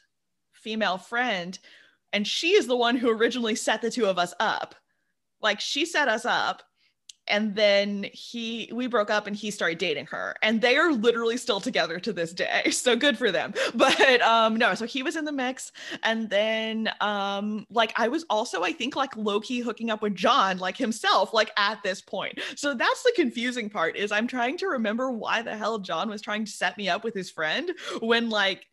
female 0.51 0.97
friend, 0.97 1.57
and 2.13 2.27
she 2.27 2.51
is 2.51 2.67
the 2.67 2.77
one 2.77 2.95
who 2.95 3.09
originally 3.09 3.55
set 3.55 3.81
the 3.81 3.91
two 3.91 4.05
of 4.05 4.17
us 4.17 4.33
up. 4.39 4.75
Like 5.41 5.59
she 5.59 5.85
set 5.85 6.07
us 6.07 6.25
up, 6.25 6.63
and 7.27 7.55
then 7.55 8.05
he 8.11 8.69
we 8.73 8.87
broke 8.87 9.09
up 9.09 9.27
and 9.27 9.35
he 9.35 9.49
started 9.49 9.77
dating 9.77 10.05
her 10.07 10.35
and 10.41 10.59
they 10.59 10.75
are 10.75 10.91
literally 10.91 11.37
still 11.37 11.61
together 11.61 11.99
to 11.99 12.11
this 12.11 12.33
day 12.33 12.63
so 12.71 12.95
good 12.95 13.17
for 13.17 13.31
them. 13.31 13.53
But 13.75 14.21
um 14.21 14.55
no 14.55 14.75
so 14.75 14.85
he 14.85 15.03
was 15.03 15.15
in 15.15 15.25
the 15.25 15.31
mix 15.31 15.71
and 16.03 16.29
then 16.29 16.89
um 17.01 17.65
like 17.69 17.93
i 17.95 18.07
was 18.07 18.25
also 18.29 18.63
i 18.63 18.71
think 18.71 18.95
like 18.95 19.15
low-key 19.15 19.61
hooking 19.61 19.89
up 19.89 20.01
with 20.01 20.15
john 20.15 20.57
like 20.57 20.77
himself 20.77 21.33
like 21.33 21.51
at 21.57 21.81
this 21.83 22.01
point. 22.01 22.39
So 22.55 22.73
that's 22.73 23.03
the 23.03 23.13
confusing 23.15 23.69
part 23.69 23.95
is 23.95 24.11
i'm 24.11 24.27
trying 24.27 24.57
to 24.57 24.67
remember 24.67 25.11
why 25.11 25.41
the 25.41 25.55
hell 25.55 25.79
john 25.79 26.09
was 26.09 26.21
trying 26.21 26.45
to 26.45 26.51
set 26.51 26.77
me 26.77 26.89
up 26.89 27.03
with 27.03 27.13
his 27.13 27.31
friend 27.31 27.71
when 28.01 28.29
like 28.29 28.65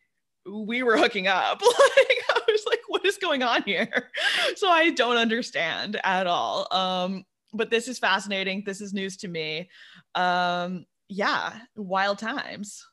we 0.47 0.83
were 0.83 0.97
hooking 0.97 1.27
up. 1.27 1.63
Like 1.97 2.50
what 2.91 3.05
is 3.07 3.17
going 3.19 3.43
on 3.43 3.63
here 3.63 4.11
so 4.57 4.69
i 4.69 4.91
don't 4.91 5.17
understand 5.17 6.01
at 6.05 6.27
all 6.27 6.67
um 6.73 7.25
but 7.53 7.71
this 7.71 7.89
is 7.89 7.99
fascinating. 7.99 8.63
This 8.65 8.81
is 8.81 8.93
news 8.93 9.17
to 9.19 9.29
me. 9.29 9.69
Um, 10.15 10.87
yeah, 11.09 11.53
wild 11.77 12.19
times. 12.19 12.87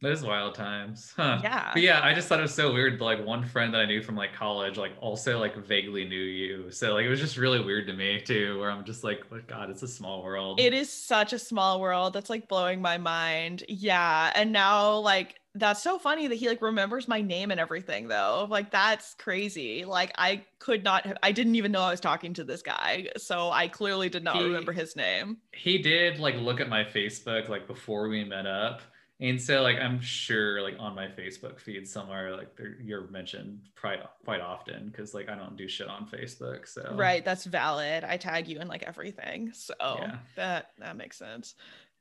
That 0.00 0.12
is 0.12 0.22
wild 0.22 0.54
times. 0.54 1.12
Huh. 1.16 1.40
Yeah. 1.42 1.70
But 1.72 1.82
yeah, 1.82 2.00
I 2.04 2.14
just 2.14 2.28
thought 2.28 2.38
it 2.38 2.42
was 2.42 2.54
so 2.54 2.72
weird. 2.72 3.00
Like 3.00 3.24
one 3.24 3.44
friend 3.44 3.74
that 3.74 3.80
I 3.80 3.84
knew 3.86 4.00
from 4.00 4.14
like 4.14 4.32
college, 4.32 4.78
like 4.78 4.92
also 5.00 5.40
like 5.40 5.56
vaguely 5.56 6.04
knew 6.04 6.14
you. 6.14 6.70
So 6.70 6.94
like 6.94 7.04
it 7.04 7.08
was 7.08 7.18
just 7.18 7.36
really 7.36 7.60
weird 7.60 7.88
to 7.88 7.92
me 7.94 8.20
too, 8.20 8.60
where 8.60 8.70
I'm 8.70 8.84
just 8.84 9.02
like, 9.02 9.22
oh 9.32 9.40
God, 9.48 9.70
it's 9.70 9.82
a 9.82 9.88
small 9.88 10.22
world. 10.22 10.60
It 10.60 10.72
is 10.72 10.92
such 10.92 11.32
a 11.32 11.38
small 11.38 11.80
world. 11.80 12.12
That's 12.12 12.30
like 12.30 12.46
blowing 12.46 12.80
my 12.80 12.96
mind. 12.96 13.64
Yeah. 13.68 14.30
And 14.36 14.52
now 14.52 14.98
like 14.98 15.37
that's 15.54 15.82
so 15.82 15.98
funny 15.98 16.26
that 16.28 16.34
he 16.36 16.48
like 16.48 16.62
remembers 16.62 17.08
my 17.08 17.20
name 17.20 17.50
and 17.50 17.58
everything 17.58 18.08
though. 18.08 18.46
Like 18.48 18.70
that's 18.70 19.14
crazy. 19.14 19.84
Like 19.84 20.12
I 20.18 20.44
could 20.58 20.84
not 20.84 21.06
have, 21.06 21.16
I 21.22 21.32
didn't 21.32 21.56
even 21.56 21.72
know 21.72 21.80
I 21.80 21.90
was 21.90 22.00
talking 22.00 22.34
to 22.34 22.44
this 22.44 22.62
guy. 22.62 23.08
So 23.16 23.50
I 23.50 23.66
clearly 23.68 24.08
did 24.08 24.22
not 24.22 24.36
He- 24.36 24.44
remember 24.44 24.72
his 24.72 24.94
name. 24.94 25.38
he 25.52 25.78
did 25.78 26.18
like 26.20 26.36
look 26.36 26.60
at 26.60 26.68
my 26.68 26.84
Facebook 26.84 27.48
like 27.48 27.66
before 27.66 28.08
we 28.08 28.24
met 28.24 28.46
up. 28.46 28.82
And 29.20 29.42
so 29.42 29.62
like 29.62 29.78
I'm 29.78 30.00
sure 30.00 30.62
like 30.62 30.76
on 30.78 30.94
my 30.94 31.06
Facebook 31.08 31.58
feed 31.58 31.88
somewhere 31.88 32.36
like 32.36 32.56
you're 32.80 33.08
mentioned 33.08 33.58
quite 33.80 33.98
quite 34.24 34.40
often 34.40 34.90
because 34.90 35.12
like 35.12 35.28
I 35.28 35.34
don't 35.34 35.56
do 35.56 35.66
shit 35.66 35.88
on 35.88 36.06
Facebook. 36.06 36.68
So 36.68 36.94
Right, 36.94 37.24
that's 37.24 37.44
valid. 37.44 38.04
I 38.04 38.16
tag 38.16 38.46
you 38.46 38.60
in 38.60 38.68
like 38.68 38.84
everything. 38.84 39.50
So 39.54 39.74
Yeah. 39.80 40.18
that 40.36 40.70
that 40.78 40.96
makes 40.96 41.16
sense. 41.16 41.56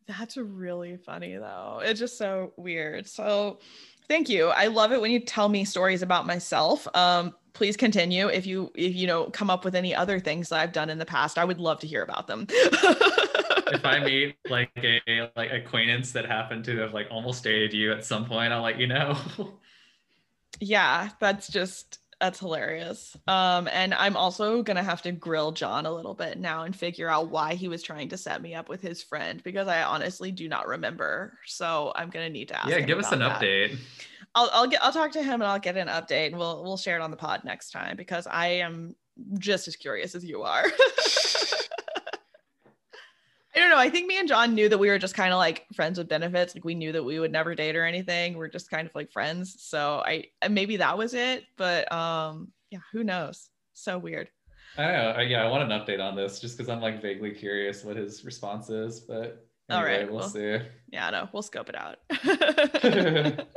That's 0.08 0.38
really 0.38 0.98
funny 0.98 1.36
though. 1.36 1.82
It's 1.84 2.00
just 2.00 2.18
so 2.18 2.54
weird. 2.56 3.08
So 3.08 3.60
thank 4.08 4.30
you. 4.30 4.48
I 4.48 4.68
love 4.68 4.92
it 4.92 5.02
when 5.02 5.12
you 5.12 5.20
tell 5.20 5.50
me 5.50 5.66
stories 5.66 6.02
about 6.02 6.26
myself. 6.26 6.88
Um 6.96 7.34
please 7.54 7.76
continue 7.76 8.28
if 8.28 8.46
you 8.46 8.72
if 8.76 8.96
you 8.96 9.08
know 9.08 9.26
come 9.32 9.50
up 9.50 9.66
with 9.66 9.76
any 9.76 9.94
other 9.94 10.20
things 10.20 10.50
that 10.50 10.60
I've 10.60 10.72
done 10.72 10.90
in 10.90 10.98
the 10.98 11.06
past. 11.06 11.38
I 11.38 11.44
would 11.44 11.60
love 11.60 11.80
to 11.80 11.88
hear 11.88 12.04
about 12.04 12.28
them. 12.28 12.46
if 12.50 13.84
I 13.84 14.00
meet 14.04 14.38
like 14.50 14.72
a 14.78 15.30
like 15.36 15.52
acquaintance 15.52 16.12
that 16.14 16.26
happened 16.26 16.64
to 16.66 16.78
have 16.78 16.94
like 16.94 17.08
almost 17.12 17.44
dated 17.44 17.74
you 17.74 17.92
at 17.92 18.06
some 18.06 18.26
point, 18.26 18.54
I'll 18.54 18.62
let 18.62 18.80
you 18.80 18.88
know. 18.88 19.18
yeah, 20.60 21.10
that's 21.20 21.48
just 21.48 22.00
that's 22.20 22.40
hilarious. 22.40 23.16
Um, 23.28 23.68
and 23.72 23.94
I'm 23.94 24.18
also 24.18 24.64
gonna 24.64 24.84
have 24.84 25.02
to 25.04 25.12
grill 25.12 25.52
John 25.52 25.86
a 25.86 25.92
little 25.92 26.14
bit 26.14 26.40
now 26.40 26.64
and 26.64 26.76
figure 26.76 27.10
out 27.10 27.30
why 27.30 27.54
he 27.54 27.68
was 27.68 27.84
trying 27.84 28.10
to 28.10 28.18
set 28.18 28.42
me 28.42 28.56
up 28.56 28.70
with 28.70 28.82
his 28.82 29.04
friend 29.04 29.42
because 29.44 29.68
I 29.68 29.84
honestly 29.84 30.32
do 30.32 30.50
not 30.50 30.68
remember. 30.68 31.38
So 31.46 31.92
I'm 31.96 32.10
gonna 32.10 32.30
need 32.30 32.48
to 32.50 32.60
ask. 32.60 32.70
yeah, 32.70 32.80
give 32.80 32.98
us 32.98 33.12
an 33.12 33.20
that. 33.20 33.40
update. 33.40 33.78
I'll 34.34 34.50
I'll 34.52 34.68
get 34.68 34.84
I'll 34.84 34.92
talk 34.92 35.12
to 35.12 35.24
him 35.24 35.36
and 35.42 35.46
I'll 35.46 35.60
get 35.60 35.78
an 35.78 35.88
update 35.88 36.28
and 36.28 36.38
we'll 36.38 36.64
we'll 36.64 36.78
share 36.78 36.98
it 36.98 37.02
on 37.02 37.12
the 37.12 37.18
pod 37.18 37.44
next 37.44 37.72
time 37.72 37.96
because 37.96 38.28
I 38.28 38.48
am 38.48 38.96
just 39.38 39.68
as 39.68 39.76
curious 39.76 40.16
as 40.16 40.26
you 40.26 40.44
are. 40.44 40.66
I 43.58 43.60
don't 43.62 43.70
know. 43.72 43.78
I 43.80 43.90
think 43.90 44.08
me 44.08 44.20
and 44.20 44.28
John 44.28 44.54
knew 44.54 44.70
that 44.70 44.78
we 44.78 44.88
were 44.90 45.00
just 45.00 45.16
kind 45.16 45.34
of 45.34 45.38
like 45.40 45.66
friends 45.74 45.98
with 45.98 46.08
benefits. 46.08 46.54
Like 46.54 46.64
we 46.64 46.76
knew 46.76 46.92
that 46.92 47.04
we 47.04 47.20
would 47.20 47.32
never 47.32 47.56
date 47.56 47.76
or 47.76 47.86
anything. 47.86 48.38
We're 48.38 48.50
just 48.50 48.70
kind 48.70 48.88
of 48.88 48.94
like 48.94 49.12
friends. 49.12 49.56
So 49.60 50.04
I 50.06 50.26
maybe 50.48 50.78
that 50.78 50.96
was 50.98 51.14
it. 51.16 51.44
But 51.58 51.92
um 51.92 52.52
yeah, 52.70 52.80
who 52.92 53.04
knows? 53.04 53.50
So 53.74 53.98
weird. 53.98 54.30
I 54.78 54.84
don't 54.84 54.94
know. 54.94 55.10
I- 55.18 55.22
Yeah, 55.24 55.44
I 55.44 55.50
want 55.50 55.72
an 55.72 55.80
update 55.80 56.00
on 56.00 56.16
this 56.16 56.40
just 56.40 56.56
because 56.56 56.70
I'm 56.70 56.82
like 56.82 57.02
vaguely 57.02 57.32
curious 57.32 57.84
what 57.84 57.96
his 57.98 58.24
response 58.24 58.70
is, 58.70 59.00
but 59.00 59.48
All 59.72 59.80
anyway, 59.84 60.00
right, 60.02 60.08
we'll 60.12 60.20
well. 60.20 60.30
see. 60.30 60.60
Yeah, 60.92 61.10
no, 61.10 61.28
we'll 61.34 61.42
scope 61.42 61.70
it 61.70 61.76
out. 61.76 61.98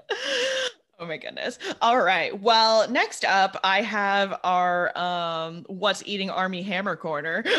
oh 0.99 1.07
my 1.07 1.17
goodness. 1.19 1.59
All 1.83 2.01
right. 2.01 2.39
Well, 2.41 2.89
next 2.91 3.25
up, 3.27 3.59
I 3.65 3.83
have 3.83 4.39
our 4.45 4.97
um 4.97 5.65
what's 5.69 6.03
eating 6.07 6.31
Armie 6.31 6.63
Hammer 6.63 6.97
corner. 6.97 7.45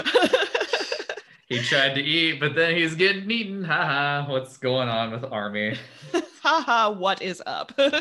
He 1.51 1.59
tried 1.59 1.95
to 1.95 2.01
eat, 2.01 2.39
but 2.39 2.55
then 2.55 2.77
he's 2.77 2.95
getting 2.95 3.29
eaten. 3.29 3.61
Haha. 3.61 4.31
What's 4.31 4.55
going 4.55 4.87
on 4.87 5.11
with 5.11 5.25
Armie? 5.25 5.75
Haha, 6.41 6.91
what 6.91 7.21
is 7.21 7.43
up? 7.45 7.73
um, 7.77 7.91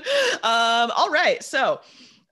all 0.96 1.10
right. 1.10 1.42
So 1.42 1.80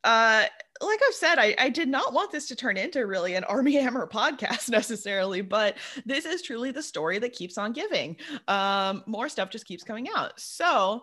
uh 0.04 0.44
like 0.80 1.00
I've 1.08 1.14
said, 1.14 1.40
I, 1.40 1.56
I 1.58 1.70
did 1.70 1.88
not 1.88 2.12
want 2.12 2.30
this 2.30 2.46
to 2.46 2.54
turn 2.54 2.76
into 2.76 3.04
really 3.04 3.34
an 3.34 3.42
Armie 3.44 3.74
Hammer 3.82 4.06
podcast 4.06 4.70
necessarily, 4.70 5.40
but 5.40 5.76
this 6.06 6.24
is 6.24 6.40
truly 6.40 6.70
the 6.70 6.84
story 6.84 7.18
that 7.18 7.32
keeps 7.32 7.58
on 7.58 7.72
giving. 7.72 8.16
Um, 8.46 9.02
more 9.06 9.28
stuff 9.28 9.50
just 9.50 9.66
keeps 9.66 9.82
coming 9.82 10.06
out. 10.14 10.38
So, 10.38 11.02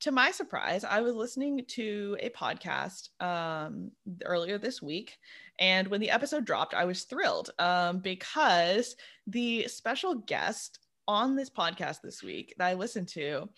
to 0.00 0.12
my 0.12 0.30
surprise, 0.30 0.84
I 0.84 1.00
was 1.00 1.14
listening 1.14 1.64
to 1.68 2.16
a 2.20 2.30
podcast 2.30 3.08
um, 3.20 3.90
earlier 4.24 4.56
this 4.58 4.80
week. 4.80 5.16
And 5.58 5.88
when 5.88 6.00
the 6.00 6.10
episode 6.10 6.44
dropped, 6.44 6.74
I 6.74 6.84
was 6.84 7.04
thrilled 7.04 7.50
um, 7.58 7.98
because 7.98 8.94
the 9.26 9.66
special 9.66 10.14
guest 10.14 10.78
on 11.08 11.34
this 11.34 11.50
podcast 11.50 12.00
this 12.02 12.22
week 12.22 12.54
that 12.58 12.66
I 12.66 12.74
listened 12.74 13.08
to 13.08 13.48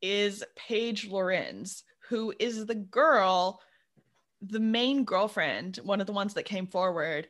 is 0.00 0.42
Paige 0.56 1.08
Lorenze, 1.08 1.82
who 2.08 2.32
is 2.38 2.64
the 2.64 2.74
girl, 2.74 3.60
the 4.40 4.60
main 4.60 5.04
girlfriend, 5.04 5.78
one 5.82 6.00
of 6.00 6.06
the 6.06 6.12
ones 6.12 6.34
that 6.34 6.44
came 6.44 6.66
forward, 6.66 7.28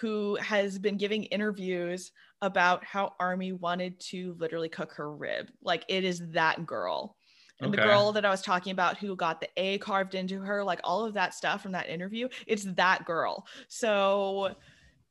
who 0.00 0.36
has 0.36 0.78
been 0.78 0.96
giving 0.96 1.24
interviews 1.24 2.12
about 2.40 2.84
how 2.84 3.14
Armie 3.18 3.52
wanted 3.52 3.98
to 3.98 4.36
literally 4.38 4.68
cook 4.68 4.92
her 4.92 5.12
rib. 5.12 5.50
Like 5.62 5.84
it 5.88 6.04
is 6.04 6.22
that 6.30 6.64
girl. 6.66 7.16
And 7.60 7.72
the 7.72 7.78
girl 7.78 8.12
that 8.12 8.24
I 8.24 8.30
was 8.30 8.42
talking 8.42 8.72
about 8.72 8.98
who 8.98 9.16
got 9.16 9.40
the 9.40 9.48
A 9.56 9.78
carved 9.78 10.14
into 10.14 10.40
her, 10.40 10.62
like 10.62 10.80
all 10.84 11.04
of 11.04 11.14
that 11.14 11.34
stuff 11.34 11.62
from 11.62 11.72
that 11.72 11.88
interview, 11.88 12.28
it's 12.46 12.64
that 12.74 13.04
girl. 13.04 13.46
So 13.68 14.54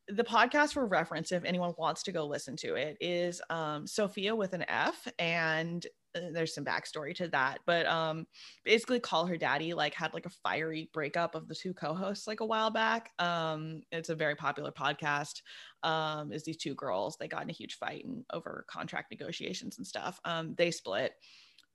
the 0.07 0.23
podcast 0.23 0.73
for 0.73 0.85
reference, 0.85 1.31
if 1.31 1.43
anyone 1.43 1.73
wants 1.77 2.03
to 2.03 2.11
go 2.11 2.25
listen 2.25 2.55
to 2.57 2.75
it, 2.75 2.97
is 3.01 3.41
um, 3.49 3.85
Sofia 3.85 4.35
with 4.35 4.53
an 4.53 4.63
F, 4.69 5.07
and 5.19 5.85
uh, 6.15 6.21
there's 6.31 6.55
some 6.55 6.63
backstory 6.63 7.13
to 7.15 7.27
that. 7.29 7.59
But 7.65 7.85
um, 7.87 8.25
basically, 8.63 9.01
Call 9.01 9.25
Her 9.25 9.37
Daddy 9.37 9.73
like 9.73 9.93
had 9.93 10.13
like 10.13 10.25
a 10.25 10.31
fiery 10.43 10.89
breakup 10.93 11.35
of 11.35 11.47
the 11.47 11.55
two 11.55 11.73
co-hosts 11.73 12.27
like 12.27 12.39
a 12.39 12.45
while 12.45 12.69
back. 12.69 13.11
Um, 13.19 13.81
it's 13.91 14.09
a 14.09 14.15
very 14.15 14.35
popular 14.35 14.71
podcast. 14.71 15.41
Um, 15.83 16.31
is 16.31 16.43
these 16.43 16.57
two 16.57 16.75
girls 16.75 17.17
they 17.17 17.27
got 17.27 17.43
in 17.43 17.49
a 17.49 17.53
huge 17.53 17.75
fight 17.75 18.05
and 18.05 18.23
over 18.31 18.65
contract 18.69 19.11
negotiations 19.11 19.77
and 19.77 19.85
stuff. 19.85 20.19
Um, 20.23 20.55
they 20.57 20.71
split. 20.71 21.13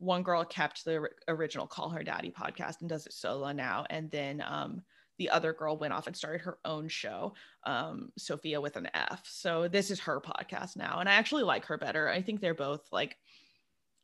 One 0.02 0.22
girl 0.22 0.44
kept 0.44 0.84
the 0.84 1.08
original 1.28 1.66
Call 1.66 1.88
Her 1.90 2.02
Daddy 2.02 2.30
podcast 2.30 2.80
and 2.80 2.88
does 2.88 3.06
it 3.06 3.12
solo 3.12 3.52
now, 3.52 3.86
and 3.88 4.10
then 4.10 4.42
um, 4.46 4.82
the 5.18 5.30
other 5.30 5.52
girl 5.52 5.76
went 5.76 5.92
off 5.92 6.08
and 6.08 6.16
started 6.16 6.40
her 6.40 6.58
own 6.64 6.88
show 6.88 7.34
um 7.64 8.10
Sofia 8.18 8.60
with 8.60 8.76
an 8.76 8.88
f. 8.92 9.22
So 9.24 9.68
this 9.68 9.90
is 9.90 10.00
her 10.00 10.20
podcast 10.20 10.76
now 10.76 10.98
and 10.98 11.08
i 11.08 11.12
actually 11.12 11.44
like 11.44 11.64
her 11.66 11.78
better. 11.78 12.08
I 12.08 12.22
think 12.22 12.40
they're 12.40 12.54
both 12.54 12.88
like 12.90 13.16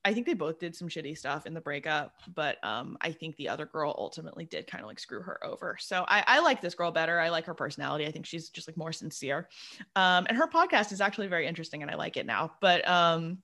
i 0.05 0.15
think 0.15 0.27
they 0.27 0.35
both 0.35 0.61
did 0.61 0.77
some 0.77 0.89
shitty 0.89 1.19
stuff 1.19 1.45
in 1.45 1.55
the 1.55 1.61
breakup 1.61 2.13
but 2.33 2.63
um 2.65 2.97
i 3.01 3.11
think 3.11 3.37
the 3.37 3.49
other 3.49 3.67
girl 3.67 3.93
ultimately 3.99 4.45
did 4.45 4.69
kind 4.69 4.81
of 4.83 4.89
like 4.89 5.01
screw 5.01 5.23
her 5.23 5.45
over. 5.45 5.77
So 5.81 6.05
i 6.07 6.23
i 6.27 6.39
like 6.39 6.61
this 6.61 6.77
girl 6.77 6.93
better. 6.93 7.19
I 7.19 7.31
like 7.31 7.47
her 7.47 7.55
personality. 7.55 8.07
I 8.07 8.13
think 8.13 8.27
she's 8.27 8.51
just 8.51 8.69
like 8.69 8.77
more 8.77 8.93
sincere. 8.93 9.49
Um 9.97 10.27
and 10.29 10.37
her 10.37 10.47
podcast 10.47 10.93
is 10.93 11.01
actually 11.01 11.27
very 11.27 11.49
interesting 11.49 11.83
and 11.83 11.91
i 11.91 11.97
like 11.97 12.17
it 12.17 12.27
now. 12.27 12.53
But 12.61 12.87
um 12.89 13.39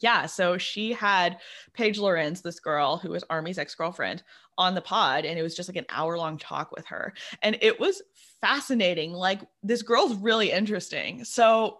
yeah, 0.00 0.26
so 0.26 0.58
she 0.58 0.92
had 0.92 1.38
Paige 1.72 1.98
Lorenze, 1.98 2.42
this 2.42 2.60
girl 2.60 2.96
who 2.96 3.10
was 3.10 3.24
Armie's 3.28 3.58
ex 3.58 3.74
girlfriend, 3.74 4.22
on 4.56 4.74
the 4.74 4.80
pod, 4.80 5.24
and 5.24 5.38
it 5.38 5.42
was 5.42 5.54
just 5.54 5.68
like 5.68 5.76
an 5.76 5.86
hour 5.88 6.18
long 6.18 6.36
talk 6.36 6.72
with 6.72 6.84
her. 6.86 7.14
And 7.42 7.56
it 7.62 7.78
was 7.78 8.02
fascinating. 8.40 9.12
Like, 9.12 9.40
this 9.62 9.82
girl's 9.82 10.14
really 10.16 10.50
interesting. 10.50 11.24
So, 11.24 11.78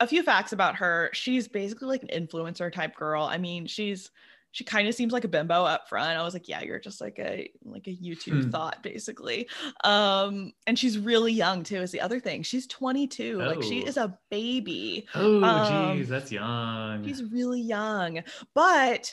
a 0.00 0.06
few 0.06 0.22
facts 0.22 0.52
about 0.52 0.74
her 0.74 1.08
she's 1.12 1.46
basically 1.46 1.86
like 1.86 2.02
an 2.02 2.26
influencer 2.26 2.70
type 2.70 2.96
girl. 2.96 3.22
I 3.22 3.38
mean, 3.38 3.66
she's 3.66 4.10
she 4.54 4.62
kind 4.62 4.86
of 4.86 4.94
seems 4.94 5.12
like 5.12 5.24
a 5.24 5.28
bimbo 5.28 5.64
up 5.64 5.88
front. 5.88 6.16
I 6.16 6.22
was 6.22 6.32
like, 6.32 6.48
yeah, 6.48 6.62
you're 6.62 6.78
just 6.78 7.00
like 7.00 7.18
a 7.18 7.50
like 7.64 7.88
a 7.88 7.90
YouTube 7.96 8.44
Hmm. 8.44 8.50
thought 8.50 8.84
basically. 8.84 9.48
Um, 9.82 10.52
and 10.68 10.78
she's 10.78 10.96
really 10.96 11.32
young 11.32 11.64
too. 11.64 11.82
Is 11.82 11.90
the 11.90 12.00
other 12.00 12.20
thing. 12.20 12.44
She's 12.44 12.68
22. 12.68 13.38
Like 13.38 13.64
she 13.64 13.82
Oh. 13.82 13.86
is 13.88 13.96
a 13.96 14.16
baby. 14.30 15.08
Oh, 15.16 15.42
Um, 15.42 15.98
geez, 15.98 16.08
that's 16.08 16.30
young. 16.30 17.04
She's 17.04 17.24
really 17.24 17.60
young. 17.62 18.22
But 18.54 19.12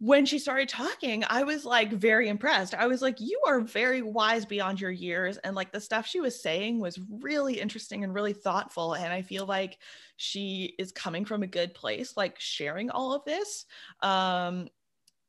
when 0.00 0.24
she 0.24 0.38
started 0.38 0.68
talking, 0.68 1.24
I 1.28 1.42
was 1.42 1.64
like 1.66 1.92
very 1.92 2.28
impressed. 2.28 2.72
I 2.72 2.86
was 2.86 3.02
like, 3.02 3.20
you 3.20 3.38
are 3.46 3.60
very 3.60 4.00
wise 4.00 4.46
beyond 4.46 4.80
your 4.80 4.92
years. 4.92 5.36
And 5.38 5.54
like 5.54 5.72
the 5.72 5.80
stuff 5.80 6.06
she 6.06 6.20
was 6.20 6.40
saying 6.40 6.78
was 6.80 6.98
really 7.20 7.60
interesting 7.60 8.04
and 8.04 8.14
really 8.14 8.32
thoughtful. 8.32 8.94
And 8.94 9.12
I 9.12 9.20
feel 9.20 9.44
like 9.44 9.78
she 10.16 10.76
is 10.78 10.92
coming 10.92 11.24
from 11.24 11.42
a 11.42 11.48
good 11.48 11.74
place, 11.74 12.16
like 12.16 12.38
sharing 12.38 12.90
all 12.90 13.12
of 13.12 13.24
this. 13.24 13.66
Um, 14.00 14.68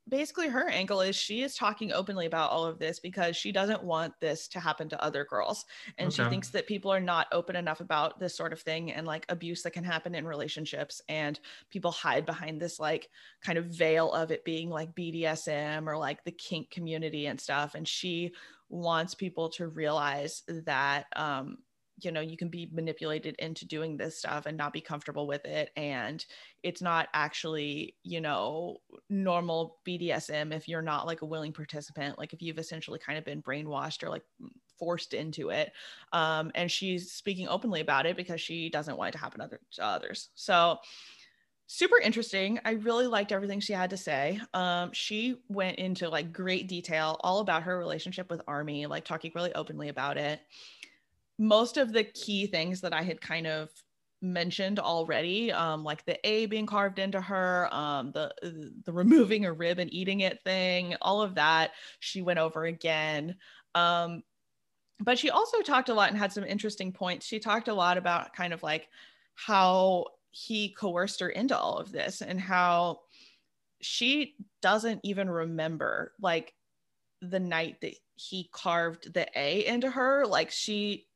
basically 0.08 0.48
her 0.48 0.68
angle 0.68 1.00
is 1.00 1.14
she 1.14 1.42
is 1.42 1.54
talking 1.54 1.92
openly 1.92 2.26
about 2.26 2.50
all 2.50 2.64
of 2.64 2.78
this 2.78 2.98
because 2.98 3.36
she 3.36 3.52
doesn't 3.52 3.82
want 3.82 4.12
this 4.20 4.48
to 4.48 4.60
happen 4.60 4.88
to 4.88 5.02
other 5.02 5.24
girls. 5.24 5.64
And 5.98 6.12
she 6.12 6.24
thinks 6.24 6.48
that 6.50 6.66
people 6.66 6.92
are 6.92 7.00
not 7.00 7.28
open 7.32 7.56
enough 7.56 7.80
about 7.80 8.18
this 8.18 8.36
sort 8.36 8.52
of 8.52 8.60
thing 8.60 8.92
and 8.92 9.06
like 9.06 9.26
abuse 9.28 9.62
that 9.62 9.72
can 9.72 9.84
happen 9.84 10.14
in 10.14 10.26
relationships 10.26 11.00
and 11.08 11.38
people 11.70 11.92
hide 11.92 12.26
behind 12.26 12.60
this 12.60 12.80
like 12.80 13.08
kind 13.42 13.58
of 13.58 13.66
veil 13.66 14.12
of 14.12 14.30
it 14.30 14.44
being 14.44 14.68
like 14.70 14.94
BDSM 14.94 15.86
or 15.86 15.96
like 15.96 16.24
the 16.24 16.32
kink 16.32 16.70
community 16.70 17.26
and 17.26 17.40
stuff. 17.40 17.74
And 17.74 17.86
she 17.86 18.32
wants 18.68 19.14
people 19.14 19.48
to 19.48 19.66
realize 19.66 20.42
that 20.48 21.06
um 21.16 21.58
you 22.02 22.12
know 22.12 22.20
you 22.20 22.36
can 22.36 22.48
be 22.48 22.68
manipulated 22.72 23.34
into 23.38 23.66
doing 23.66 23.96
this 23.96 24.18
stuff 24.18 24.46
and 24.46 24.56
not 24.56 24.72
be 24.72 24.80
comfortable 24.80 25.26
with 25.26 25.44
it 25.44 25.70
and 25.76 26.24
it's 26.62 26.82
not 26.82 27.08
actually 27.14 27.94
you 28.02 28.20
know 28.20 28.76
normal 29.08 29.78
bdsm 29.86 30.54
if 30.54 30.68
you're 30.68 30.82
not 30.82 31.06
like 31.06 31.22
a 31.22 31.26
willing 31.26 31.52
participant 31.52 32.18
like 32.18 32.32
if 32.32 32.42
you've 32.42 32.58
essentially 32.58 32.98
kind 32.98 33.18
of 33.18 33.24
been 33.24 33.42
brainwashed 33.42 34.02
or 34.02 34.08
like 34.08 34.24
forced 34.78 35.12
into 35.12 35.50
it 35.50 35.72
um, 36.12 36.50
and 36.54 36.70
she's 36.70 37.12
speaking 37.12 37.48
openly 37.48 37.80
about 37.80 38.06
it 38.06 38.16
because 38.16 38.40
she 38.40 38.68
doesn't 38.70 38.96
want 38.96 39.10
it 39.10 39.12
to 39.12 39.18
happen 39.18 39.40
other, 39.40 39.60
to 39.72 39.84
others. 39.84 40.30
So 40.34 40.78
super 41.66 41.98
interesting. 41.98 42.58
I 42.64 42.72
really 42.72 43.06
liked 43.06 43.30
everything 43.30 43.60
she 43.60 43.72
had 43.72 43.90
to 43.90 43.96
say. 43.96 44.40
Um, 44.54 44.92
she 44.92 45.36
went 45.48 45.78
into 45.78 46.08
like 46.08 46.32
great 46.32 46.66
detail 46.66 47.20
all 47.20 47.40
about 47.40 47.62
her 47.62 47.78
relationship 47.78 48.28
with 48.30 48.40
Armie 48.48 48.86
like 48.86 49.04
talking 49.04 49.30
really 49.34 49.54
openly 49.54 49.88
about 49.88 50.16
it 50.16 50.40
most 51.40 51.78
of 51.78 51.92
the 51.92 52.04
key 52.04 52.46
things 52.46 52.82
that 52.82 52.92
I 52.92 53.02
had 53.02 53.20
kind 53.20 53.46
of 53.46 53.70
mentioned 54.20 54.78
already, 54.78 55.50
um, 55.50 55.82
like 55.82 56.04
the 56.04 56.18
A 56.28 56.44
being 56.44 56.66
carved 56.66 56.98
into 56.98 57.18
her, 57.18 57.66
um, 57.72 58.12
the 58.12 58.30
the 58.84 58.92
removing 58.92 59.46
a 59.46 59.52
rib 59.52 59.78
and 59.78 59.92
eating 59.92 60.20
it 60.20 60.42
thing, 60.44 60.94
all 61.00 61.22
of 61.22 61.34
that 61.36 61.72
she 61.98 62.20
went 62.20 62.38
over 62.38 62.66
again. 62.66 63.36
Um, 63.74 64.22
but 65.00 65.18
she 65.18 65.30
also 65.30 65.62
talked 65.62 65.88
a 65.88 65.94
lot 65.94 66.10
and 66.10 66.18
had 66.18 66.30
some 66.30 66.44
interesting 66.44 66.92
points. 66.92 67.24
She 67.24 67.38
talked 67.38 67.68
a 67.68 67.74
lot 67.74 67.96
about 67.96 68.34
kind 68.34 68.52
of 68.52 68.62
like 68.62 68.88
how 69.34 70.04
he 70.30 70.68
coerced 70.68 71.20
her 71.20 71.30
into 71.30 71.58
all 71.58 71.78
of 71.78 71.90
this 71.90 72.20
and 72.20 72.38
how 72.38 73.00
she 73.80 74.34
doesn't 74.60 75.00
even 75.04 75.30
remember 75.30 76.12
like 76.20 76.52
the 77.22 77.40
night 77.40 77.80
that 77.80 77.94
he 78.16 78.50
carved 78.52 79.14
the 79.14 79.26
A 79.34 79.64
into 79.64 79.90
her. 79.90 80.26
Like 80.26 80.50
she 80.50 81.06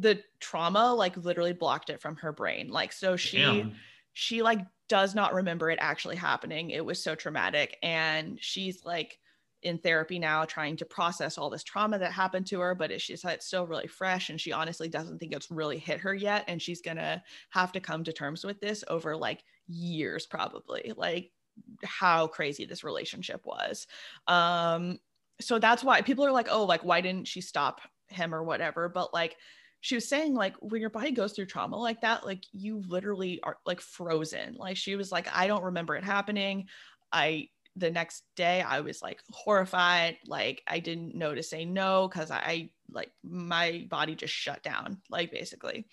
the 0.00 0.22
trauma 0.40 0.94
like 0.94 1.16
literally 1.16 1.52
blocked 1.52 1.90
it 1.90 2.00
from 2.00 2.16
her 2.16 2.32
brain. 2.32 2.68
Like 2.68 2.92
so 2.92 3.16
she 3.16 3.38
Damn. 3.38 3.74
she 4.12 4.42
like 4.42 4.60
does 4.88 5.14
not 5.14 5.34
remember 5.34 5.70
it 5.70 5.78
actually 5.80 6.16
happening. 6.16 6.70
It 6.70 6.84
was 6.84 7.02
so 7.02 7.14
traumatic. 7.14 7.76
And 7.82 8.38
she's 8.40 8.84
like 8.84 9.18
in 9.62 9.78
therapy 9.78 10.18
now 10.20 10.44
trying 10.44 10.76
to 10.76 10.84
process 10.84 11.36
all 11.36 11.50
this 11.50 11.64
trauma 11.64 11.98
that 11.98 12.12
happened 12.12 12.46
to 12.46 12.60
her 12.60 12.76
but 12.76 12.92
it's 12.92 13.04
just 13.04 13.24
it's 13.24 13.46
still 13.46 13.66
really 13.66 13.88
fresh 13.88 14.30
and 14.30 14.40
she 14.40 14.52
honestly 14.52 14.88
doesn't 14.88 15.18
think 15.18 15.34
it's 15.34 15.50
really 15.50 15.78
hit 15.78 15.98
her 15.98 16.14
yet. 16.14 16.44
And 16.46 16.62
she's 16.62 16.80
gonna 16.80 17.22
have 17.50 17.72
to 17.72 17.80
come 17.80 18.04
to 18.04 18.12
terms 18.12 18.44
with 18.44 18.60
this 18.60 18.84
over 18.88 19.16
like 19.16 19.42
years 19.66 20.26
probably 20.26 20.92
like 20.96 21.32
how 21.82 22.28
crazy 22.28 22.66
this 22.66 22.84
relationship 22.84 23.44
was. 23.44 23.86
Um 24.28 25.00
so 25.40 25.58
that's 25.58 25.82
why 25.84 26.02
people 26.02 26.24
are 26.24 26.32
like 26.32 26.48
oh 26.50 26.64
like 26.64 26.84
why 26.84 27.00
didn't 27.00 27.26
she 27.26 27.40
stop 27.40 27.80
him 28.08 28.34
or 28.34 28.44
whatever? 28.44 28.88
But 28.88 29.12
like 29.12 29.36
she 29.80 29.94
was 29.94 30.08
saying 30.08 30.34
like 30.34 30.54
when 30.60 30.80
your 30.80 30.90
body 30.90 31.12
goes 31.12 31.32
through 31.32 31.46
trauma 31.46 31.76
like 31.76 32.00
that 32.00 32.26
like 32.26 32.42
you 32.52 32.82
literally 32.86 33.40
are 33.42 33.58
like 33.64 33.80
frozen. 33.80 34.56
Like 34.58 34.76
she 34.76 34.96
was 34.96 35.12
like 35.12 35.28
i 35.34 35.46
don't 35.46 35.64
remember 35.64 35.96
it 35.96 36.04
happening. 36.04 36.66
I 37.12 37.48
the 37.76 37.90
next 37.90 38.24
day 38.34 38.60
i 38.60 38.80
was 38.80 39.02
like 39.02 39.20
horrified. 39.30 40.16
Like 40.26 40.62
i 40.66 40.80
didn't 40.80 41.14
know 41.14 41.34
to 41.34 41.42
say 41.42 41.64
no 41.64 42.08
because 42.08 42.30
I, 42.30 42.70
like 42.90 43.10
my 43.22 43.86
body 43.90 44.14
just 44.14 44.34
shut 44.34 44.62
down 44.62 45.00
like 45.10 45.30
basically. 45.30 45.86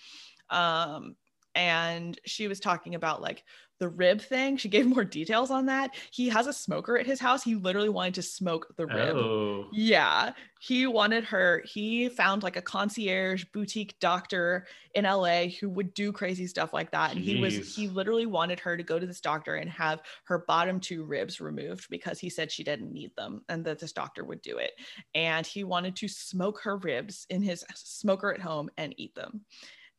Um 0.50 1.16
and 1.54 2.20
she 2.26 2.48
was 2.48 2.60
talking 2.60 2.96
about 2.96 3.22
like 3.22 3.44
the 3.80 3.90
rib 3.90 4.22
thing 4.22 4.58
she 4.58 4.70
gave 4.70 4.86
more 4.86 5.04
details 5.04 5.52
on 5.52 5.66
that 5.66 5.96
he 6.12 6.30
has 6.30 6.48
a 6.48 6.54
smoker 6.54 6.98
at 6.98 7.06
his 7.06 7.20
house 7.20 7.44
he 7.44 7.56
literally 7.56 7.90
wanted 7.90 8.14
to 8.14 8.22
smoke 8.22 8.68
the 8.78 8.86
rib 8.88 9.16
Oh, 9.16 9.68
yeah, 9.72 10.34
he 10.60 10.88
wanted 10.88 11.24
her. 11.26 11.64
He 11.66 12.10
found 12.10 12.44
like 12.44 12.56
a 12.56 12.62
concierge 12.62 13.46
boutique 13.54 13.98
doctor 14.00 14.66
in 14.94 15.06
LA 15.06 15.48
who 15.60 15.70
would 15.70 15.94
do 15.94 16.12
crazy 16.12 16.48
stuff 16.48 16.74
like 16.74 16.92
that. 16.92 17.12
And 17.12 17.20
he 17.20 17.40
was 17.40 17.76
he 17.76 17.88
literally 17.88 18.26
wanted 18.26 18.60
her 18.62 18.76
to 18.78 18.84
go 18.84 19.00
to 19.00 19.06
this 19.06 19.22
doctor 19.22 19.56
and 19.56 19.70
have 19.70 20.02
her 20.26 20.40
bottom 20.48 20.80
two 20.80 21.04
ribs 21.04 21.40
removed 21.40 21.88
because 21.90 22.20
he 22.20 22.30
said 22.30 22.52
she 22.52 22.64
didn't 22.64 22.92
need 22.92 23.12
them 23.16 23.44
and 23.50 23.64
that 23.66 23.80
this 23.80 23.94
doctor 23.94 24.24
would 24.24 24.42
do 24.42 24.58
it. 24.58 24.72
And 25.14 25.46
he 25.46 25.64
wanted 25.64 25.96
to 25.98 26.08
smoke 26.08 26.62
her 26.62 26.78
ribs 26.78 27.26
in 27.30 27.42
his 27.42 27.64
smoker 27.76 28.34
at 28.34 28.42
home 28.42 28.70
and 28.78 28.94
eat 28.98 29.16
them. 29.16 29.42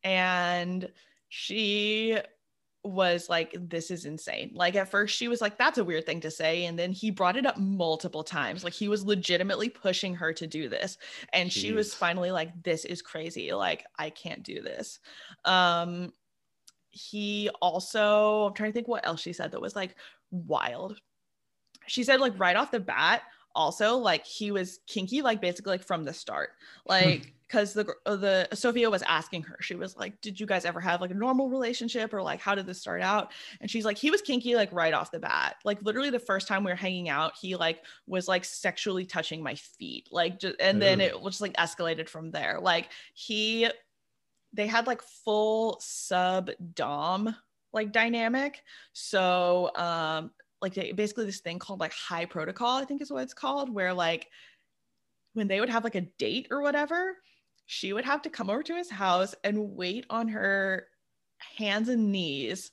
And 0.03 0.89
she 1.29 2.17
was 2.87 3.29
like 3.29 3.55
this 3.59 3.91
is 3.91 4.05
insane. 4.05 4.51
Like 4.53 4.75
at 4.75 4.89
first 4.89 5.15
she 5.15 5.27
was 5.27 5.41
like 5.41 5.57
that's 5.57 5.77
a 5.77 5.83
weird 5.83 6.05
thing 6.05 6.21
to 6.21 6.31
say 6.31 6.65
and 6.65 6.77
then 6.77 6.91
he 6.91 7.11
brought 7.11 7.37
it 7.37 7.45
up 7.45 7.57
multiple 7.57 8.23
times 8.23 8.63
like 8.63 8.73
he 8.73 8.87
was 8.87 9.05
legitimately 9.05 9.69
pushing 9.69 10.15
her 10.15 10.33
to 10.33 10.47
do 10.47 10.69
this 10.69 10.97
and 11.33 11.51
she 11.51 11.71
was 11.71 11.93
finally 11.93 12.31
like 12.31 12.51
this 12.63 12.85
is 12.85 13.01
crazy 13.01 13.53
like 13.53 13.85
i 13.97 14.09
can't 14.09 14.43
do 14.43 14.61
this. 14.61 14.99
Um 15.45 16.11
he 16.89 17.49
also 17.61 18.45
i'm 18.45 18.53
trying 18.53 18.71
to 18.71 18.73
think 18.73 18.87
what 18.87 19.05
else 19.05 19.21
she 19.21 19.33
said 19.33 19.51
that 19.51 19.61
was 19.61 19.75
like 19.75 19.95
wild. 20.31 20.99
She 21.87 22.03
said 22.03 22.19
like 22.19 22.37
right 22.37 22.55
off 22.55 22.71
the 22.71 22.79
bat 22.79 23.21
also 23.57 23.97
like 23.97 24.25
he 24.25 24.51
was 24.51 24.79
kinky 24.87 25.21
like 25.21 25.41
basically 25.41 25.71
like 25.71 25.83
from 25.83 26.03
the 26.03 26.13
start. 26.13 26.51
Like 26.85 27.33
because 27.47 27.73
the 27.73 27.93
uh, 28.05 28.15
the 28.15 28.47
Sofia 28.53 28.89
was 28.89 29.01
asking 29.01 29.43
her. 29.43 29.57
She 29.61 29.75
was 29.75 29.97
like 29.97 30.21
did 30.21 30.39
you 30.39 30.45
guys 30.45 30.63
ever 30.63 30.79
have 30.79 31.01
like 31.01 31.11
a 31.11 31.15
normal 31.15 31.49
relationship 31.49 32.13
or 32.13 32.21
like 32.21 32.39
how 32.39 32.55
did 32.55 32.67
this 32.67 32.79
start 32.79 33.01
out? 33.01 33.31
And 33.59 33.69
she's 33.69 33.83
like 33.83 33.97
he 33.97 34.11
was 34.11 34.21
kinky 34.21 34.55
like 34.55 34.71
right 34.71 34.93
off 34.93 35.11
the 35.11 35.19
bat. 35.19 35.55
Like 35.65 35.81
literally 35.81 36.11
the 36.11 36.19
first 36.19 36.47
time 36.47 36.63
we 36.63 36.71
were 36.71 36.75
hanging 36.75 37.09
out 37.09 37.33
he 37.41 37.55
like 37.55 37.81
was 38.05 38.27
like 38.27 38.45
sexually 38.45 39.05
touching 39.05 39.41
my 39.41 39.55
feet. 39.55 40.07
Like 40.11 40.39
just, 40.39 40.55
and 40.59 40.81
then 40.81 41.01
it 41.01 41.19
was 41.19 41.33
just 41.33 41.41
like 41.41 41.57
escalated 41.57 42.07
from 42.07 42.31
there. 42.31 42.59
Like 42.61 42.89
he 43.13 43.69
they 44.53 44.67
had 44.67 44.87
like 44.87 45.01
full 45.01 45.77
sub 45.81 46.51
dom 46.75 47.35
like 47.73 47.91
dynamic. 47.91 48.61
So 48.93 49.71
um 49.75 50.31
like 50.61 50.73
they, 50.73 50.91
basically 50.91 51.25
this 51.25 51.39
thing 51.39 51.59
called 51.59 51.79
like 51.79 51.93
high 51.93 52.25
protocol 52.25 52.77
i 52.77 52.85
think 52.85 53.01
is 53.01 53.11
what 53.11 53.23
it's 53.23 53.33
called 53.33 53.73
where 53.73 53.93
like 53.93 54.27
when 55.33 55.47
they 55.47 55.59
would 55.59 55.69
have 55.69 55.83
like 55.83 55.95
a 55.95 56.01
date 56.01 56.47
or 56.51 56.61
whatever 56.61 57.17
she 57.65 57.93
would 57.93 58.05
have 58.05 58.21
to 58.21 58.29
come 58.29 58.49
over 58.49 58.63
to 58.63 58.75
his 58.75 58.89
house 58.89 59.35
and 59.43 59.75
wait 59.75 60.05
on 60.09 60.27
her 60.27 60.87
hands 61.37 61.89
and 61.89 62.11
knees 62.11 62.71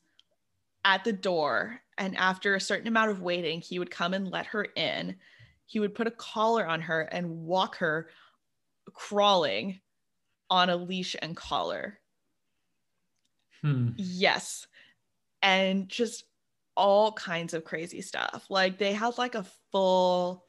at 0.85 1.05
the 1.05 1.13
door 1.13 1.81
and 1.99 2.17
after 2.17 2.55
a 2.55 2.61
certain 2.61 2.89
amount 2.89 3.11
of 3.11 3.23
waiting 3.23 3.61
he 3.61 3.79
would 3.79 3.91
come 3.91 4.15
and 4.15 4.31
let 4.31 4.47
her 4.47 4.67
in 4.77 5.17
he 5.67 5.81
would 5.81 5.95
put 5.95 6.07
a 6.07 6.13
collar 6.13 6.67
on 6.67 6.81
her 6.81 7.03
and 7.03 7.29
walk 7.29 7.77
her 7.77 8.09
crawling 8.93 9.81
on 10.51 10.71
a 10.71 10.77
leash 10.77 11.17
and 11.21 11.37
collar 11.37 11.99
Hmm. 13.65 13.93
Yes. 13.97 14.67
And 15.41 15.89
just 15.89 16.25
all 16.77 17.13
kinds 17.13 17.55
of 17.55 17.65
crazy 17.65 18.01
stuff. 18.01 18.47
Like 18.49 18.79
they 18.79 18.93
had 18.93 19.19
like 19.19 19.35
a 19.35 19.47
full 19.73 20.45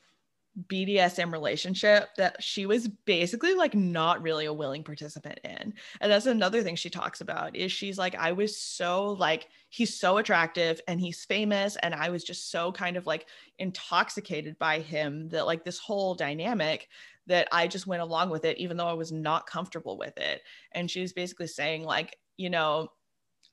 BDSM 0.69 1.33
relationship 1.33 2.09
that 2.15 2.41
she 2.41 2.65
was 2.65 2.87
basically 2.87 3.55
like 3.55 3.75
not 3.75 4.21
really 4.21 4.45
a 4.45 4.53
willing 4.53 4.83
participant 4.83 5.39
in. 5.43 5.73
And 5.99 6.11
that's 6.11 6.27
another 6.27 6.63
thing 6.63 6.77
she 6.77 6.89
talks 6.89 7.19
about 7.19 7.55
is 7.55 7.71
she's 7.71 7.97
like 7.97 8.15
I 8.15 8.31
was 8.31 8.57
so 8.57 9.11
like 9.19 9.49
he's 9.69 9.99
so 9.99 10.17
attractive 10.17 10.79
and 10.87 10.99
he's 10.99 11.25
famous 11.25 11.75
and 11.77 11.93
I 11.93 12.09
was 12.09 12.23
just 12.23 12.51
so 12.51 12.71
kind 12.71 12.95
of 12.95 13.05
like 13.05 13.27
intoxicated 13.59 14.57
by 14.57 14.79
him 14.79 15.27
that 15.29 15.45
like 15.45 15.65
this 15.65 15.77
whole 15.77 16.15
dynamic 16.15 16.87
that 17.27 17.49
I 17.51 17.67
just 17.67 17.87
went 17.87 18.01
along 18.01 18.29
with 18.29 18.45
it 18.45 18.57
even 18.57 18.77
though 18.77 18.87
I 18.87 18.93
was 18.93 19.11
not 19.11 19.47
comfortable 19.47 19.97
with 19.97 20.17
it. 20.17 20.41
And 20.71 20.89
she 20.89 21.01
was 21.01 21.11
basically 21.11 21.47
saying 21.47 21.83
like, 21.83 22.17
you 22.37 22.49
know, 22.49 22.91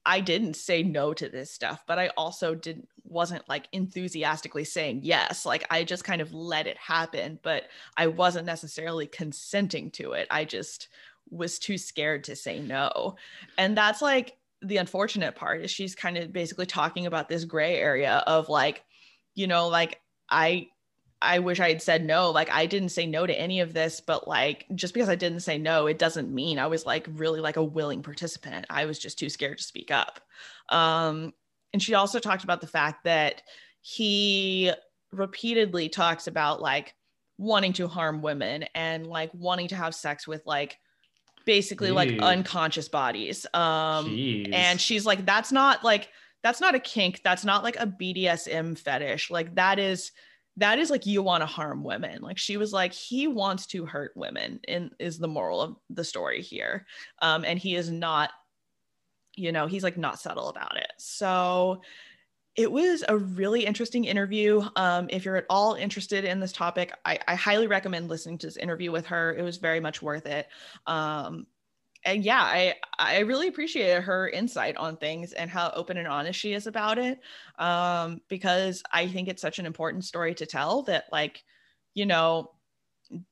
I 0.05 0.21
didn't 0.21 0.55
say 0.55 0.83
no 0.83 1.15
to 1.15 1.29
this 1.29 1.51
stuff, 1.51 1.85
but 1.87 1.99
I 1.99 2.09
also 2.17 2.55
didn't 2.55 2.89
wasn't 3.05 3.49
like 3.49 3.69
enthusiastically 3.73 4.65
saying 4.65 5.01
yes. 5.03 5.45
Like 5.47 5.65
I 5.71 5.85
just 5.85 6.05
kind 6.05 6.21
of 6.21 6.33
let 6.33 6.67
it 6.67 6.77
happen, 6.77 7.39
but 7.43 7.65
I 7.97 8.07
wasn't 8.09 8.47
necessarily 8.47 9.07
consenting 9.07 9.91
to 9.93 10.13
it. 10.13 10.27
I 10.31 10.45
just 10.45 10.89
was 11.31 11.59
too 11.59 11.79
scared 11.79 12.25
to 12.25 12.37
say 12.37 12.59
no. 12.59 13.17
And 13.59 13.77
that's 13.77 14.03
like 14.03 14.37
the 14.61 14.77
unfortunate 14.79 15.35
part 15.35 15.63
is 15.63 15.71
she's 15.71 15.95
kind 15.95 16.17
of 16.17 16.33
basically 16.33 16.67
talking 16.67 17.07
about 17.07 17.29
this 17.29 17.45
gray 17.45 17.77
area 17.77 18.23
of 18.27 18.49
like, 18.49 18.85
you 19.35 19.47
know, 19.47 19.69
like 19.69 20.01
I 20.31 20.69
I 21.23 21.39
wish 21.39 21.61
I 21.61 21.69
had 21.69 21.83
said 21.83 22.05
no. 22.05 22.31
Like 22.31 22.51
I 22.51 22.67
didn't 22.67 22.91
say 22.91 23.07
no 23.07 23.27
to 23.27 23.39
any 23.39 23.61
of 23.61 23.73
this, 23.73 24.01
but 24.01 24.27
like 24.27 24.67
just 24.75 24.95
because 24.95 25.09
I 25.09 25.15
didn't 25.15 25.41
say 25.41 25.59
no, 25.59 25.87
it 25.87 25.99
doesn't 25.99 26.33
mean 26.33 26.59
I 26.59 26.67
was 26.67 26.85
like 26.85 27.07
really 27.13 27.41
like 27.41 27.57
a 27.57 27.65
willing 27.65 28.03
participant. 28.03 28.67
I 28.69 28.87
was 28.87 28.99
just 28.99 29.19
too 29.19 29.29
scared 29.29 29.59
to 29.59 29.65
speak 29.65 29.91
up. 29.91 30.21
Um, 30.69 31.33
and 31.73 31.83
she 31.83 31.95
also 31.95 32.19
talked 32.19 32.45
about 32.45 32.61
the 32.61 32.67
fact 32.67 33.05
that 33.05 33.43
he 33.81 34.73
repeatedly 35.13 35.89
talks 35.89 36.27
about 36.27 36.61
like 36.61 36.95
wanting 37.39 37.73
to 37.75 37.89
harm 37.89 38.23
women 38.23 38.65
and 38.75 39.07
like 39.07 39.31
wanting 39.35 39.69
to 39.69 39.77
have 39.77 39.95
sex 39.95 40.27
with 40.27 40.43
like 40.47 40.79
basically 41.45 41.91
Jeez. 41.91 41.95
like 41.95 42.19
unconscious 42.21 42.89
bodies. 42.89 43.47
Um, 43.55 44.07
Jeez. 44.07 44.53
and 44.53 44.81
she's 44.81 45.07
like, 45.07 45.25
that's 45.25 45.53
not 45.53 45.85
like 45.85 46.09
that's 46.43 46.61
not 46.61 46.75
a 46.75 46.81
kink. 46.81 47.21
That's 47.23 47.45
not 47.45 47.63
like 47.63 47.77
a 47.77 47.87
BDSM 47.87 48.77
fetish. 48.77 49.31
Like 49.31 49.55
that 49.55 49.79
is 49.79 50.13
that 50.57 50.79
is 50.79 50.91
like 50.91 51.07
you 51.07 51.23
want 51.23 51.43
to 51.43 51.47
harm 51.47 51.83
women. 51.83 52.21
Like 52.21 52.39
she 52.39 52.57
was 52.57 52.73
like 52.73 52.93
he 52.93 53.27
wants 53.27 53.67
to 53.69 53.87
hurt 53.87 54.13
women 54.15 54.61
and 54.69 54.91
is 54.99 55.19
the 55.19 55.29
moral 55.29 55.61
of 55.61 55.77
the 55.91 56.05
story 56.05 56.43
here. 56.43 56.87
Um 57.21 57.45
and 57.45 57.59
he 57.59 57.75
is 57.75 57.91
not 57.91 58.31
you 59.35 59.53
know 59.53 59.67
he's 59.67 59.83
like 59.83 59.97
not 59.97 60.21
subtle 60.21 60.49
about 60.49 60.77
it. 60.77 60.93
So 60.99 61.83
it 62.55 62.71
was 62.71 63.03
a 63.09 63.17
really 63.17 63.65
interesting 63.65 64.05
interview. 64.05 64.63
Um 64.77 65.09
if 65.11 65.25
you're 65.25 65.37
at 65.37 65.47
all 65.49 65.75
interested 65.75 66.25
in 66.25 66.39
this 66.39 66.53
topic 66.53 66.93
I, 67.07 67.19
I 67.27 67.35
highly 67.35 67.67
recommend 67.67 68.09
listening 68.09 68.37
to 68.39 68.47
this 68.47 68.59
interview 68.59 68.93
with 68.93 69.07
her. 69.07 69.35
It 69.35 69.43
was 69.43 69.57
very 69.57 69.81
much 69.81 70.03
worth 70.03 70.27
it. 70.27 70.49
Um 70.87 71.47
and 72.05 72.25
yeah, 72.25 72.43
I 72.43 72.75
I 72.99 73.19
really 73.21 73.49
appreciated 73.49 74.03
her 74.03 74.29
insight 74.29 74.77
on 74.77 74.97
things 74.97 75.33
and 75.33 75.51
how 75.51 75.71
open 75.75 75.97
and 75.97 76.09
honest 76.09 76.39
she 76.39 76.53
is 76.53 76.67
about 76.67 76.99
it. 76.99 77.21
Um, 77.59 78.21
because 78.29 78.83
I 78.91 79.07
think 79.07 79.29
it's 79.29 79.43
such 79.43 79.59
an 79.59 79.67
important 79.67 80.05
story 80.05 80.35
to 80.37 80.47
tell 80.47 80.83
that 80.83 81.05
like, 81.13 81.43
you 81.95 82.07
know, 82.07 82.53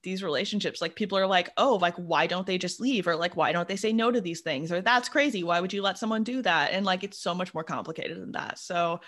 these 0.02 0.22
relationships, 0.22 0.80
like 0.80 0.94
people 0.94 1.18
are 1.18 1.26
like, 1.26 1.50
oh, 1.56 1.76
like 1.76 1.96
why 1.96 2.26
don't 2.26 2.46
they 2.46 2.58
just 2.58 2.80
leave? 2.80 3.06
Or 3.06 3.16
like 3.16 3.36
why 3.36 3.52
don't 3.52 3.68
they 3.68 3.76
say 3.76 3.92
no 3.92 4.10
to 4.10 4.20
these 4.20 4.40
things? 4.40 4.70
Or 4.70 4.80
that's 4.80 5.08
crazy. 5.08 5.42
Why 5.42 5.60
would 5.60 5.72
you 5.72 5.82
let 5.82 5.98
someone 5.98 6.22
do 6.22 6.42
that? 6.42 6.72
And 6.72 6.86
like 6.86 7.02
it's 7.02 7.18
so 7.18 7.34
much 7.34 7.54
more 7.54 7.64
complicated 7.64 8.20
than 8.20 8.32
that. 8.32 8.58
So 8.58 9.00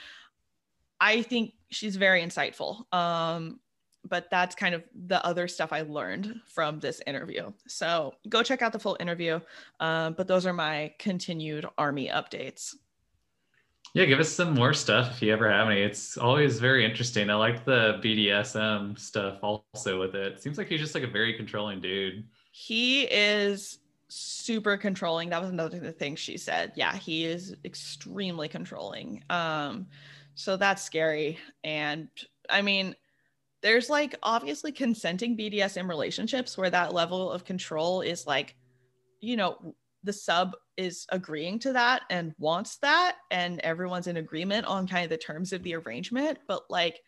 I 1.01 1.23
think 1.23 1.53
she's 1.71 1.97
very 1.97 2.23
insightful. 2.23 2.93
Um, 2.93 3.61
but 4.09 4.29
that's 4.31 4.55
kind 4.55 4.75
of 4.75 4.83
the 5.07 5.25
other 5.25 5.47
stuff 5.49 5.73
I 5.73 5.83
learned 5.83 6.41
from 6.47 6.81
this 6.81 7.01
interview. 7.07 7.53
So 7.69 8.15
go 8.29 8.43
check 8.43 8.63
out 8.63 8.73
the 8.73 8.79
full 8.79 8.97
interview. 9.01 9.41
Um, 9.81 10.15
but 10.15 10.27
those 10.27 10.47
are 10.47 10.53
my 10.53 10.93
continued 10.99 11.67
Armie 11.79 12.09
updates. 12.09 12.75
Yeah, 13.95 14.07
give 14.07 14.21
us 14.21 14.31
some 14.31 14.55
more 14.55 14.73
stuff 14.73 15.11
if 15.13 15.23
you 15.23 15.33
ever 15.33 15.51
have 15.51 15.69
any. 15.69 15.83
It's 15.83 16.17
always 16.17 16.59
very 16.59 16.85
interesting. 16.85 17.29
I 17.29 17.35
like 17.35 17.65
the 17.65 18.01
BDSM 18.03 18.99
stuff 18.99 19.39
also 19.43 20.01
with 20.01 20.15
it. 20.15 20.33
it. 20.33 20.43
Seems 20.43 20.57
like 20.57 20.69
he's 20.69 20.81
just 20.81 20.95
like 20.95 21.05
a 21.05 21.09
very 21.09 21.35
controlling 21.35 21.81
dude. 21.81 22.25
He 22.53 23.03
is 23.03 23.81
super 24.09 24.79
controlling. 24.79 25.29
That 25.29 25.43
was 25.43 25.51
another 25.51 25.93
thing 25.93 26.17
she 26.17 26.39
said. 26.39 26.73
Yeah, 26.75 26.97
he 26.97 27.27
is 27.27 27.55
extremely 27.67 28.49
controlling. 28.49 29.23
Um, 29.29 29.87
so 30.35 30.57
that's 30.57 30.83
scary. 30.83 31.39
And 31.63 32.09
I 32.49 32.63
mean, 32.63 32.95
there's 33.63 33.89
like 33.89 34.17
obviously 34.23 34.73
consenting 34.73 35.37
BDSM 35.37 35.89
relationships 35.89 36.59
where 36.59 36.71
that 36.71 36.93
level 36.93 37.31
of 37.31 37.45
control 37.45 38.01
is 38.01 38.27
like, 38.27 38.57
you 39.21 39.37
know, 39.37 39.75
the 40.05 40.13
sub 40.13 40.57
is 40.77 41.07
agreeing 41.11 41.59
to 41.61 41.73
that 41.73 42.03
and 42.11 42.35
wants 42.39 42.79
that, 42.79 43.17
and 43.31 43.61
everyone's 43.61 44.09
in 44.09 44.17
agreement 44.17 44.67
on 44.67 44.89
kind 44.89 45.05
of 45.05 45.11
the 45.11 45.17
terms 45.17 45.53
of 45.53 45.63
the 45.63 45.75
arrangement. 45.77 46.39
But 46.49 46.63
like, 46.69 47.01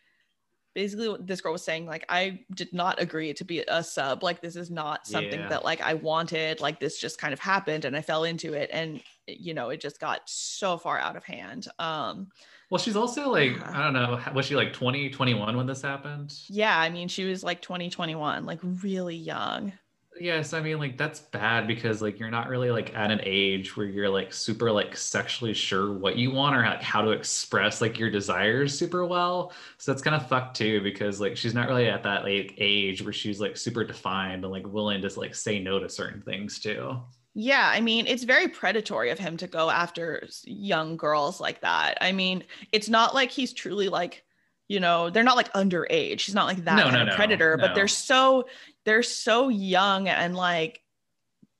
basically, 0.73 1.09
what 1.09 1.27
this 1.27 1.41
girl 1.41 1.51
was 1.51 1.63
saying, 1.63 1.85
like, 1.85 2.05
I 2.07 2.39
did 2.53 2.71
not 2.73 3.01
agree 3.01 3.33
to 3.33 3.43
be 3.43 3.63
a 3.67 3.83
sub. 3.83 4.23
Like, 4.23 4.41
this 4.41 4.55
is 4.55 4.71
not 4.71 5.05
something 5.05 5.39
yeah. 5.41 5.49
that 5.49 5.65
like 5.65 5.81
I 5.81 5.95
wanted. 5.95 6.61
Like, 6.61 6.79
this 6.79 6.99
just 6.99 7.19
kind 7.19 7.33
of 7.33 7.39
happened, 7.39 7.83
and 7.83 7.97
I 7.97 8.01
fell 8.01 8.23
into 8.23 8.53
it, 8.53 8.69
and 8.71 9.01
you 9.27 9.53
know, 9.53 9.69
it 9.69 9.81
just 9.81 9.99
got 9.99 10.21
so 10.25 10.77
far 10.77 10.97
out 10.97 11.17
of 11.17 11.25
hand. 11.25 11.67
Um, 11.79 12.29
well, 12.69 12.79
she's 12.79 12.95
also 12.95 13.29
like, 13.29 13.61
I 13.67 13.83
don't 13.83 13.93
know, 13.93 14.19
was 14.33 14.45
she 14.45 14.55
like 14.55 14.73
20, 14.73 15.09
21 15.09 15.57
when 15.57 15.65
this 15.65 15.81
happened? 15.81 16.33
Yeah, 16.47 16.77
I 16.77 16.89
mean, 16.89 17.07
she 17.07 17.25
was 17.25 17.43
like 17.43 17.61
20, 17.61 17.89
21, 17.89 18.45
like 18.45 18.59
really 18.63 19.15
young. 19.15 19.73
Yes, 20.17 20.53
I 20.53 20.61
mean, 20.61 20.79
like 20.79 20.97
that's 20.97 21.19
bad 21.19 21.67
because 21.67 22.01
like 22.01 22.19
you're 22.19 22.31
not 22.31 22.47
really 22.47 22.71
like 22.71 22.95
at 22.95 23.11
an 23.11 23.19
age 23.23 23.75
where 23.75 23.85
you're 23.85 24.09
like 24.09 24.31
super 24.31 24.71
like 24.71 24.95
sexually 24.95 25.53
sure 25.53 25.91
what 25.93 26.15
you 26.15 26.31
want 26.31 26.55
or 26.55 26.61
like 26.61 26.81
how 26.81 27.01
to 27.01 27.11
express 27.11 27.81
like 27.81 27.99
your 27.99 28.09
desires 28.09 28.77
super 28.77 29.05
well. 29.05 29.51
So 29.77 29.91
that's 29.91 30.01
kind 30.01 30.15
of 30.15 30.27
fucked 30.27 30.55
too 30.55 30.81
because 30.81 31.19
like 31.19 31.35
she's 31.35 31.53
not 31.53 31.67
really 31.67 31.87
at 31.87 32.03
that 32.03 32.23
like 32.23 32.55
age 32.57 33.03
where 33.03 33.11
she's 33.11 33.41
like 33.41 33.57
super 33.57 33.83
defined 33.83 34.45
and 34.45 34.53
like 34.53 34.65
willing 34.65 35.01
to 35.01 35.19
like 35.19 35.35
say 35.35 35.59
no 35.59 35.79
to 35.79 35.89
certain 35.89 36.21
things 36.21 36.59
too. 36.59 36.97
Yeah, 37.37 37.69
I 37.71 37.81
mean, 37.81 38.07
it's 38.07 38.23
very 38.23 38.47
predatory 38.47 39.09
of 39.09 39.19
him 39.19 39.35
to 39.37 39.47
go 39.47 39.69
after 39.69 40.25
young 40.45 40.95
girls 40.95 41.41
like 41.41 41.59
that. 41.61 41.97
I 41.99 42.13
mean, 42.13 42.45
it's 42.71 42.87
not 42.87 43.13
like 43.13 43.29
he's 43.29 43.51
truly 43.51 43.89
like, 43.89 44.23
you 44.69 44.79
know, 44.79 45.09
they're 45.09 45.21
not 45.21 45.35
like 45.35 45.51
underage. 45.51 46.21
He's 46.21 46.33
not 46.33 46.45
like 46.47 46.63
that 46.63 46.77
no, 46.77 46.83
kind 46.83 46.95
no, 46.95 47.01
of 47.01 47.07
no, 47.09 47.15
predator, 47.15 47.57
but 47.57 47.75
they're 47.75 47.89
so 47.89 48.47
they're 48.85 49.03
so 49.03 49.49
young 49.49 50.07
and 50.07 50.33
like 50.33 50.81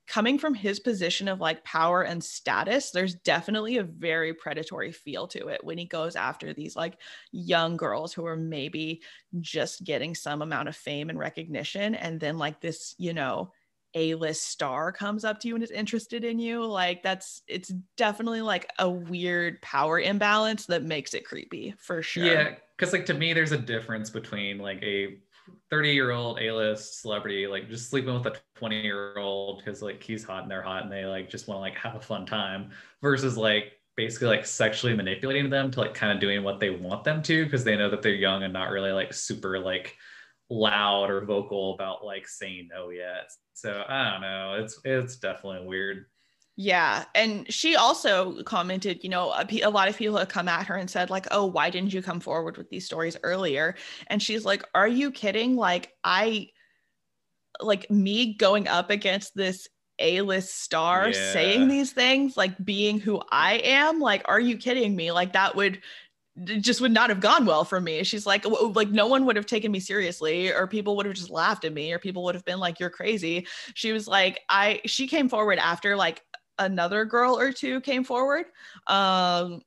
coming 0.06 0.38
from 0.38 0.54
his 0.54 0.80
position 0.80 1.28
of 1.28 1.40
like 1.40 1.64
power 1.64 2.02
and 2.02 2.22
status, 2.22 2.90
there's 2.90 3.14
definitely 3.16 3.76
a 3.76 3.82
very 3.82 4.32
predatory 4.32 4.92
feel 4.92 5.26
to 5.26 5.48
it 5.48 5.62
when 5.64 5.76
he 5.76 5.84
goes 5.84 6.16
after 6.16 6.54
these 6.54 6.76
like 6.76 6.96
young 7.32 7.76
girls 7.76 8.14
who 8.14 8.24
are 8.24 8.36
maybe 8.36 9.02
just 9.40 9.84
getting 9.84 10.14
some 10.14 10.42
amount 10.42 10.68
of 10.68 10.76
fame 10.76 11.10
and 11.10 11.18
recognition 11.18 11.94
and 11.94 12.20
then 12.20 12.38
like 12.38 12.60
this, 12.60 12.94
you 12.98 13.12
know, 13.12 13.52
a-list 13.96 14.46
star 14.48 14.92
comes 14.92 15.24
up 15.24 15.40
to 15.40 15.48
you 15.48 15.54
and 15.54 15.64
is 15.64 15.70
interested 15.70 16.22
in 16.22 16.38
you 16.38 16.64
like 16.64 17.02
that's 17.02 17.42
it's 17.48 17.72
definitely 17.96 18.42
like 18.42 18.70
a 18.78 18.88
weird 18.88 19.60
power 19.62 19.98
imbalance 19.98 20.66
that 20.66 20.84
makes 20.84 21.14
it 21.14 21.24
creepy 21.24 21.74
for 21.78 22.02
sure. 22.02 22.24
Yeah 22.24 22.54
because 22.76 22.92
like 22.92 23.06
to 23.06 23.14
me 23.14 23.32
there's 23.32 23.52
a 23.52 23.58
difference 23.58 24.10
between 24.10 24.58
like 24.58 24.82
a 24.82 25.16
30 25.70 25.90
year 25.90 26.10
old 26.10 26.38
a-list 26.40 27.00
celebrity 27.00 27.46
like 27.46 27.70
just 27.70 27.88
sleeping 27.88 28.12
with 28.12 28.26
a 28.26 28.36
20 28.56 28.82
year 28.82 29.16
old 29.18 29.58
because 29.64 29.80
like 29.80 30.02
he's 30.02 30.24
hot 30.24 30.42
and 30.42 30.50
they're 30.50 30.62
hot 30.62 30.82
and 30.82 30.92
they 30.92 31.06
like 31.06 31.30
just 31.30 31.48
want 31.48 31.56
to 31.56 31.62
like 31.62 31.74
have 31.76 31.94
a 31.94 32.00
fun 32.00 32.26
time 32.26 32.70
versus 33.00 33.38
like 33.38 33.72
basically 33.96 34.28
like 34.28 34.44
sexually 34.44 34.94
manipulating 34.94 35.48
them 35.48 35.70
to 35.70 35.80
like 35.80 35.94
kind 35.94 36.12
of 36.12 36.20
doing 36.20 36.42
what 36.42 36.60
they 36.60 36.68
want 36.68 37.02
them 37.02 37.22
to 37.22 37.44
because 37.44 37.64
they 37.64 37.76
know 37.76 37.88
that 37.88 38.02
they're 38.02 38.14
young 38.14 38.42
and 38.42 38.52
not 38.52 38.70
really 38.70 38.92
like 38.92 39.14
super 39.14 39.58
like 39.58 39.96
loud 40.48 41.10
or 41.10 41.24
vocal 41.24 41.74
about 41.74 42.04
like 42.04 42.28
saying 42.28 42.68
no 42.72 42.90
yet. 42.90 43.30
So 43.54 43.84
I 43.88 44.10
don't 44.10 44.20
know. 44.20 44.54
It's 44.62 44.80
it's 44.84 45.16
definitely 45.16 45.66
weird. 45.66 46.06
Yeah, 46.58 47.04
and 47.14 47.52
she 47.52 47.76
also 47.76 48.42
commented, 48.44 49.04
you 49.04 49.10
know, 49.10 49.30
a, 49.30 49.46
a, 49.60 49.68
lot 49.68 49.88
of 49.88 49.96
people 49.98 50.16
have 50.16 50.28
come 50.28 50.48
at 50.48 50.66
her 50.66 50.76
and 50.76 50.88
said 50.88 51.10
like, 51.10 51.26
"Oh, 51.30 51.44
why 51.44 51.68
didn't 51.68 51.92
you 51.92 52.00
come 52.00 52.18
forward 52.18 52.56
with 52.56 52.70
these 52.70 52.86
stories 52.86 53.16
earlier?" 53.22 53.74
And 54.06 54.22
she's 54.22 54.44
like, 54.46 54.64
"Are 54.74 54.88
you 54.88 55.10
kidding? 55.10 55.56
Like 55.56 55.92
I 56.02 56.48
like 57.60 57.90
me 57.90 58.34
going 58.34 58.68
up 58.68 58.88
against 58.90 59.34
this 59.34 59.68
a-list 59.98 60.62
star 60.62 61.08
yeah. 61.08 61.32
saying 61.32 61.68
these 61.68 61.92
things, 61.92 62.36
like 62.36 62.52
being 62.64 63.00
who 63.00 63.20
I 63.30 63.60
am, 63.64 64.00
like 64.00 64.22
are 64.26 64.40
you 64.40 64.56
kidding 64.56 64.96
me? 64.96 65.12
Like 65.12 65.34
that 65.34 65.56
would 65.56 65.82
just 66.44 66.80
would 66.80 66.92
not 66.92 67.08
have 67.08 67.20
gone 67.20 67.46
well 67.46 67.64
for 67.64 67.80
me. 67.80 68.02
She's 68.04 68.26
like, 68.26 68.44
like 68.44 68.90
no 68.90 69.06
one 69.06 69.24
would 69.26 69.36
have 69.36 69.46
taken 69.46 69.72
me 69.72 69.80
seriously, 69.80 70.52
or 70.52 70.66
people 70.66 70.96
would 70.96 71.06
have 71.06 71.14
just 71.14 71.30
laughed 71.30 71.64
at 71.64 71.72
me, 71.72 71.92
or 71.92 71.98
people 71.98 72.24
would 72.24 72.34
have 72.34 72.44
been 72.44 72.58
like, 72.58 72.78
"You're 72.78 72.90
crazy." 72.90 73.46
She 73.74 73.92
was 73.92 74.06
like, 74.06 74.40
I. 74.48 74.80
She 74.86 75.06
came 75.06 75.28
forward 75.28 75.58
after 75.58 75.96
like 75.96 76.22
another 76.58 77.04
girl 77.04 77.38
or 77.38 77.52
two 77.52 77.80
came 77.80 78.04
forward. 78.04 78.46
Um, 78.86 79.60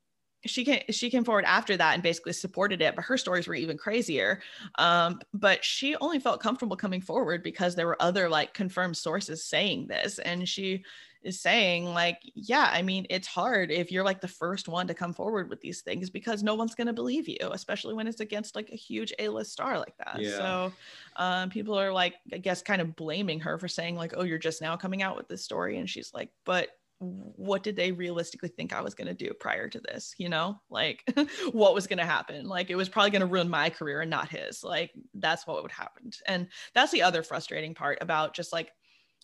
she 0.46 0.64
came 0.64 0.82
she 0.90 1.10
came 1.10 1.26
forward 1.26 1.44
after 1.46 1.76
that 1.76 1.96
and 1.96 2.04
basically 2.04 2.34
supported 2.34 2.82
it, 2.82 2.96
but 2.96 3.04
her 3.06 3.18
stories 3.18 3.48
were 3.48 3.56
even 3.56 3.78
crazier. 3.78 4.42
Um, 4.78 5.20
but 5.34 5.64
she 5.66 5.96
only 5.98 6.20
felt 6.20 6.42
comfortable 6.42 6.78
coming 6.78 7.02
forward 7.02 7.44
because 7.44 7.76
there 7.76 7.88
were 7.88 8.02
other 8.02 8.30
like 8.30 8.54
confirmed 8.54 8.96
sources 8.96 9.44
saying 9.44 9.88
this, 9.88 10.20
and 10.20 10.48
she 10.48 10.84
is 11.24 11.40
saying 11.40 11.86
like 11.86 12.20
yeah 12.34 12.70
i 12.72 12.82
mean 12.82 13.06
it's 13.10 13.28
hard 13.28 13.72
if 13.72 13.92
you're 13.92 14.04
like 14.04 14.22
the 14.22 14.28
first 14.28 14.68
one 14.68 14.88
to 14.88 14.94
come 14.94 15.14
forward 15.14 15.50
with 15.50 15.60
these 15.62 15.82
things 15.82 16.10
because 16.10 16.44
no 16.44 16.56
one's 16.56 16.76
going 16.76 16.88
to 16.88 16.94
believe 16.94 17.28
you 17.28 17.38
especially 17.52 17.94
when 17.94 18.08
it's 18.08 18.22
against 18.22 18.56
like 18.56 18.70
a 18.72 18.76
huge 18.76 19.14
a-list 19.20 19.52
star 19.52 19.78
like 19.78 19.96
that 19.98 20.18
yeah. 20.20 20.38
so 20.38 20.74
um, 21.18 21.50
people 21.50 21.78
are 21.78 21.92
like 21.92 22.16
i 22.34 22.38
guess 22.38 22.62
kind 22.62 22.82
of 22.82 22.96
blaming 22.96 23.40
her 23.40 23.58
for 23.58 23.68
saying 23.68 23.96
like 23.96 24.14
oh 24.16 24.24
you're 24.24 24.38
just 24.38 24.62
now 24.62 24.76
coming 24.76 25.02
out 25.02 25.18
with 25.18 25.28
this 25.28 25.44
story 25.44 25.78
and 25.78 25.90
she's 25.90 26.14
like 26.14 26.30
but 26.46 26.70
what 27.00 27.64
did 27.64 27.78
they 27.78 27.94
realistically 27.94 28.50
think 28.50 28.74
I 28.74 28.82
was 28.82 28.94
going 28.94 29.08
to 29.08 29.14
do 29.14 29.34
prior 29.34 29.70
to 29.70 29.80
this? 29.80 30.14
You 30.18 30.28
know, 30.28 30.60
like 30.70 31.04
what 31.52 31.74
was 31.74 31.88
going 31.88 32.00
to 32.00 32.06
happen? 32.06 32.48
Like 32.48 32.70
it 32.70 32.76
was 32.76 32.90
probably 32.90 33.12
going 33.12 33.22
to 33.22 33.26
ruin 33.26 33.50
my 33.50 33.70
career 33.70 34.02
and 34.02 34.10
not 34.10 34.28
his. 34.28 34.64
Like 34.66 34.92
that's 35.14 35.48
what 35.48 35.64
would 35.64 35.72
happen. 35.72 36.12
And 36.28 36.48
that's 36.74 36.92
the 36.92 37.04
other 37.04 37.24
frustrating 37.24 37.74
part 37.74 38.00
about 38.02 38.34
just 38.34 38.52
like 38.52 38.74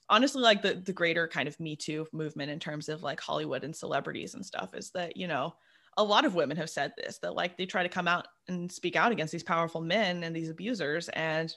honestly 0.09 0.41
like 0.41 0.61
the 0.61 0.75
the 0.75 0.93
greater 0.93 1.27
kind 1.27 1.47
of 1.47 1.59
me 1.59 1.75
too 1.75 2.07
movement 2.11 2.51
in 2.51 2.59
terms 2.59 2.89
of 2.89 3.03
like 3.03 3.19
hollywood 3.19 3.63
and 3.63 3.75
celebrities 3.75 4.33
and 4.33 4.45
stuff 4.45 4.73
is 4.73 4.91
that 4.91 5.17
you 5.17 5.27
know 5.27 5.53
a 5.97 6.03
lot 6.03 6.25
of 6.25 6.35
women 6.35 6.57
have 6.57 6.69
said 6.69 6.91
this 6.97 7.19
that 7.19 7.35
like 7.35 7.57
they 7.57 7.65
try 7.65 7.83
to 7.83 7.89
come 7.89 8.07
out 8.07 8.27
and 8.47 8.71
speak 8.71 8.95
out 8.95 9.11
against 9.11 9.31
these 9.31 9.43
powerful 9.43 9.81
men 9.81 10.23
and 10.23 10.35
these 10.35 10.49
abusers 10.49 11.09
and 11.09 11.55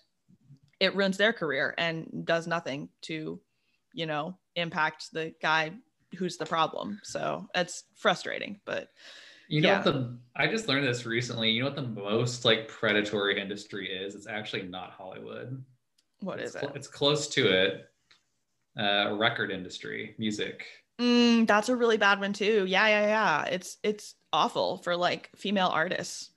it 0.80 0.94
ruins 0.94 1.16
their 1.16 1.32
career 1.32 1.74
and 1.78 2.24
does 2.24 2.46
nothing 2.46 2.88
to 3.02 3.40
you 3.92 4.06
know 4.06 4.36
impact 4.56 5.08
the 5.12 5.34
guy 5.42 5.72
who's 6.16 6.38
the 6.38 6.46
problem. 6.46 6.98
So 7.02 7.46
it's 7.54 7.84
frustrating 7.96 8.60
but 8.64 8.88
you 9.48 9.60
know 9.60 9.70
yeah. 9.70 9.76
what 9.76 9.84
the 9.84 10.18
i 10.36 10.46
just 10.46 10.68
learned 10.68 10.86
this 10.86 11.06
recently 11.06 11.50
you 11.50 11.60
know 11.60 11.68
what 11.68 11.76
the 11.76 11.82
most 11.82 12.44
like 12.44 12.68
predatory 12.68 13.40
industry 13.40 13.90
is? 13.90 14.14
It's 14.14 14.26
actually 14.26 14.62
not 14.62 14.92
hollywood. 14.92 15.62
What 16.20 16.38
it's 16.38 16.54
is 16.54 16.62
it? 16.62 16.70
it's 16.74 16.88
close 16.88 17.28
to 17.28 17.46
it 17.46 17.88
uh 18.78 19.14
record 19.14 19.50
industry 19.50 20.14
music 20.18 20.64
mm, 21.00 21.46
that's 21.46 21.68
a 21.68 21.76
really 21.76 21.96
bad 21.96 22.20
one 22.20 22.32
too 22.32 22.64
yeah 22.66 22.86
yeah 22.88 23.06
yeah 23.06 23.44
it's 23.44 23.78
it's 23.82 24.14
awful 24.32 24.78
for 24.78 24.96
like 24.96 25.30
female 25.36 25.68
artists 25.68 26.30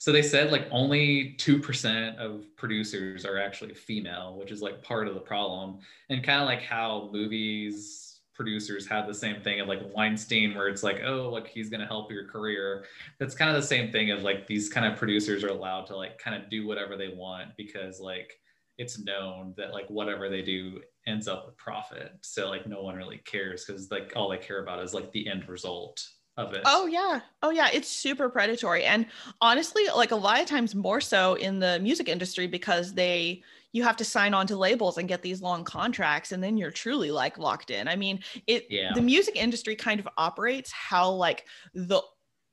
so 0.00 0.12
they 0.12 0.22
said 0.22 0.50
like 0.50 0.66
only 0.70 1.36
2% 1.36 2.16
of 2.16 2.44
producers 2.56 3.26
are 3.26 3.38
actually 3.38 3.74
female, 3.74 4.34
which 4.38 4.50
is 4.50 4.62
like 4.62 4.82
part 4.82 5.06
of 5.06 5.12
the 5.12 5.20
problem. 5.20 5.80
And 6.08 6.24
kind 6.24 6.40
of 6.40 6.46
like 6.46 6.62
how 6.62 7.10
movies 7.12 8.20
producers 8.32 8.86
have 8.86 9.06
the 9.06 9.12
same 9.12 9.42
thing 9.42 9.60
of 9.60 9.68
like 9.68 9.80
Weinstein, 9.94 10.54
where 10.54 10.68
it's 10.68 10.82
like, 10.82 11.02
oh, 11.04 11.28
like 11.28 11.46
he's 11.48 11.68
going 11.68 11.82
to 11.82 11.86
help 11.86 12.10
your 12.10 12.26
career. 12.26 12.86
That's 13.18 13.34
kind 13.34 13.54
of 13.54 13.60
the 13.60 13.68
same 13.68 13.92
thing 13.92 14.10
of 14.10 14.22
like 14.22 14.46
these 14.46 14.70
kind 14.70 14.90
of 14.90 14.98
producers 14.98 15.44
are 15.44 15.48
allowed 15.48 15.84
to 15.88 15.96
like 15.96 16.16
kind 16.16 16.42
of 16.42 16.48
do 16.48 16.66
whatever 16.66 16.96
they 16.96 17.08
want 17.08 17.50
because 17.58 18.00
like 18.00 18.32
it's 18.78 19.04
known 19.04 19.52
that 19.58 19.74
like 19.74 19.90
whatever 19.90 20.30
they 20.30 20.40
do 20.40 20.80
ends 21.06 21.28
up 21.28 21.46
with 21.46 21.56
profit. 21.56 22.12
So 22.22 22.48
like 22.48 22.66
no 22.66 22.82
one 22.82 22.94
really 22.94 23.18
cares 23.18 23.64
because 23.64 23.90
like 23.90 24.12
all 24.16 24.28
they 24.28 24.38
care 24.38 24.62
about 24.62 24.82
is 24.82 24.94
like 24.94 25.10
the 25.12 25.28
end 25.28 25.48
result 25.48 26.06
of 26.36 26.54
it. 26.54 26.62
Oh 26.64 26.86
yeah. 26.86 27.20
Oh 27.42 27.50
yeah, 27.50 27.68
it's 27.72 27.88
super 27.88 28.28
predatory 28.28 28.84
and 28.84 29.06
honestly 29.40 29.84
like 29.94 30.10
a 30.10 30.16
lot 30.16 30.40
of 30.40 30.46
times 30.46 30.74
more 30.74 31.00
so 31.00 31.34
in 31.34 31.58
the 31.58 31.78
music 31.80 32.08
industry 32.08 32.46
because 32.46 32.94
they 32.94 33.42
you 33.72 33.82
have 33.84 33.96
to 33.96 34.04
sign 34.04 34.34
on 34.34 34.46
to 34.48 34.56
labels 34.56 34.98
and 34.98 35.08
get 35.08 35.22
these 35.22 35.40
long 35.40 35.62
contracts 35.62 36.32
and 36.32 36.42
then 36.42 36.56
you're 36.56 36.72
truly 36.72 37.10
like 37.10 37.38
locked 37.38 37.70
in. 37.70 37.86
I 37.86 37.96
mean, 37.96 38.20
it 38.46 38.66
yeah. 38.68 38.90
the 38.94 39.02
music 39.02 39.36
industry 39.36 39.76
kind 39.76 40.00
of 40.00 40.08
operates 40.16 40.72
how 40.72 41.10
like 41.10 41.46
the 41.74 42.02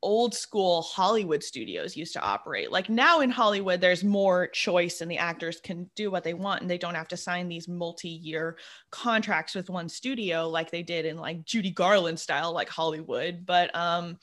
old 0.03 0.33
school 0.35 0.83
Hollywood 0.83 1.43
studios 1.43 1.97
used 1.97 2.13
to 2.13 2.21
operate. 2.21 2.71
Like 2.71 2.89
now 2.89 3.21
in 3.21 3.29
Hollywood, 3.29 3.81
there's 3.81 4.03
more 4.03 4.47
choice 4.47 5.01
and 5.01 5.09
the 5.09 5.17
actors 5.17 5.59
can 5.59 5.89
do 5.95 6.11
what 6.11 6.23
they 6.23 6.33
want 6.33 6.61
and 6.61 6.69
they 6.69 6.77
don't 6.77 6.95
have 6.95 7.07
to 7.09 7.17
sign 7.17 7.47
these 7.47 7.67
multi 7.67 8.09
year 8.09 8.57
contracts 8.91 9.55
with 9.55 9.69
one 9.69 9.89
studio 9.89 10.47
like 10.47 10.69
they 10.69 10.83
did 10.83 11.05
in 11.05 11.17
like 11.17 11.45
Judy 11.45 11.71
Garland 11.71 12.19
style, 12.19 12.53
like 12.53 12.69
Hollywood. 12.69 13.45
But, 13.45 13.75
um, 13.75 14.19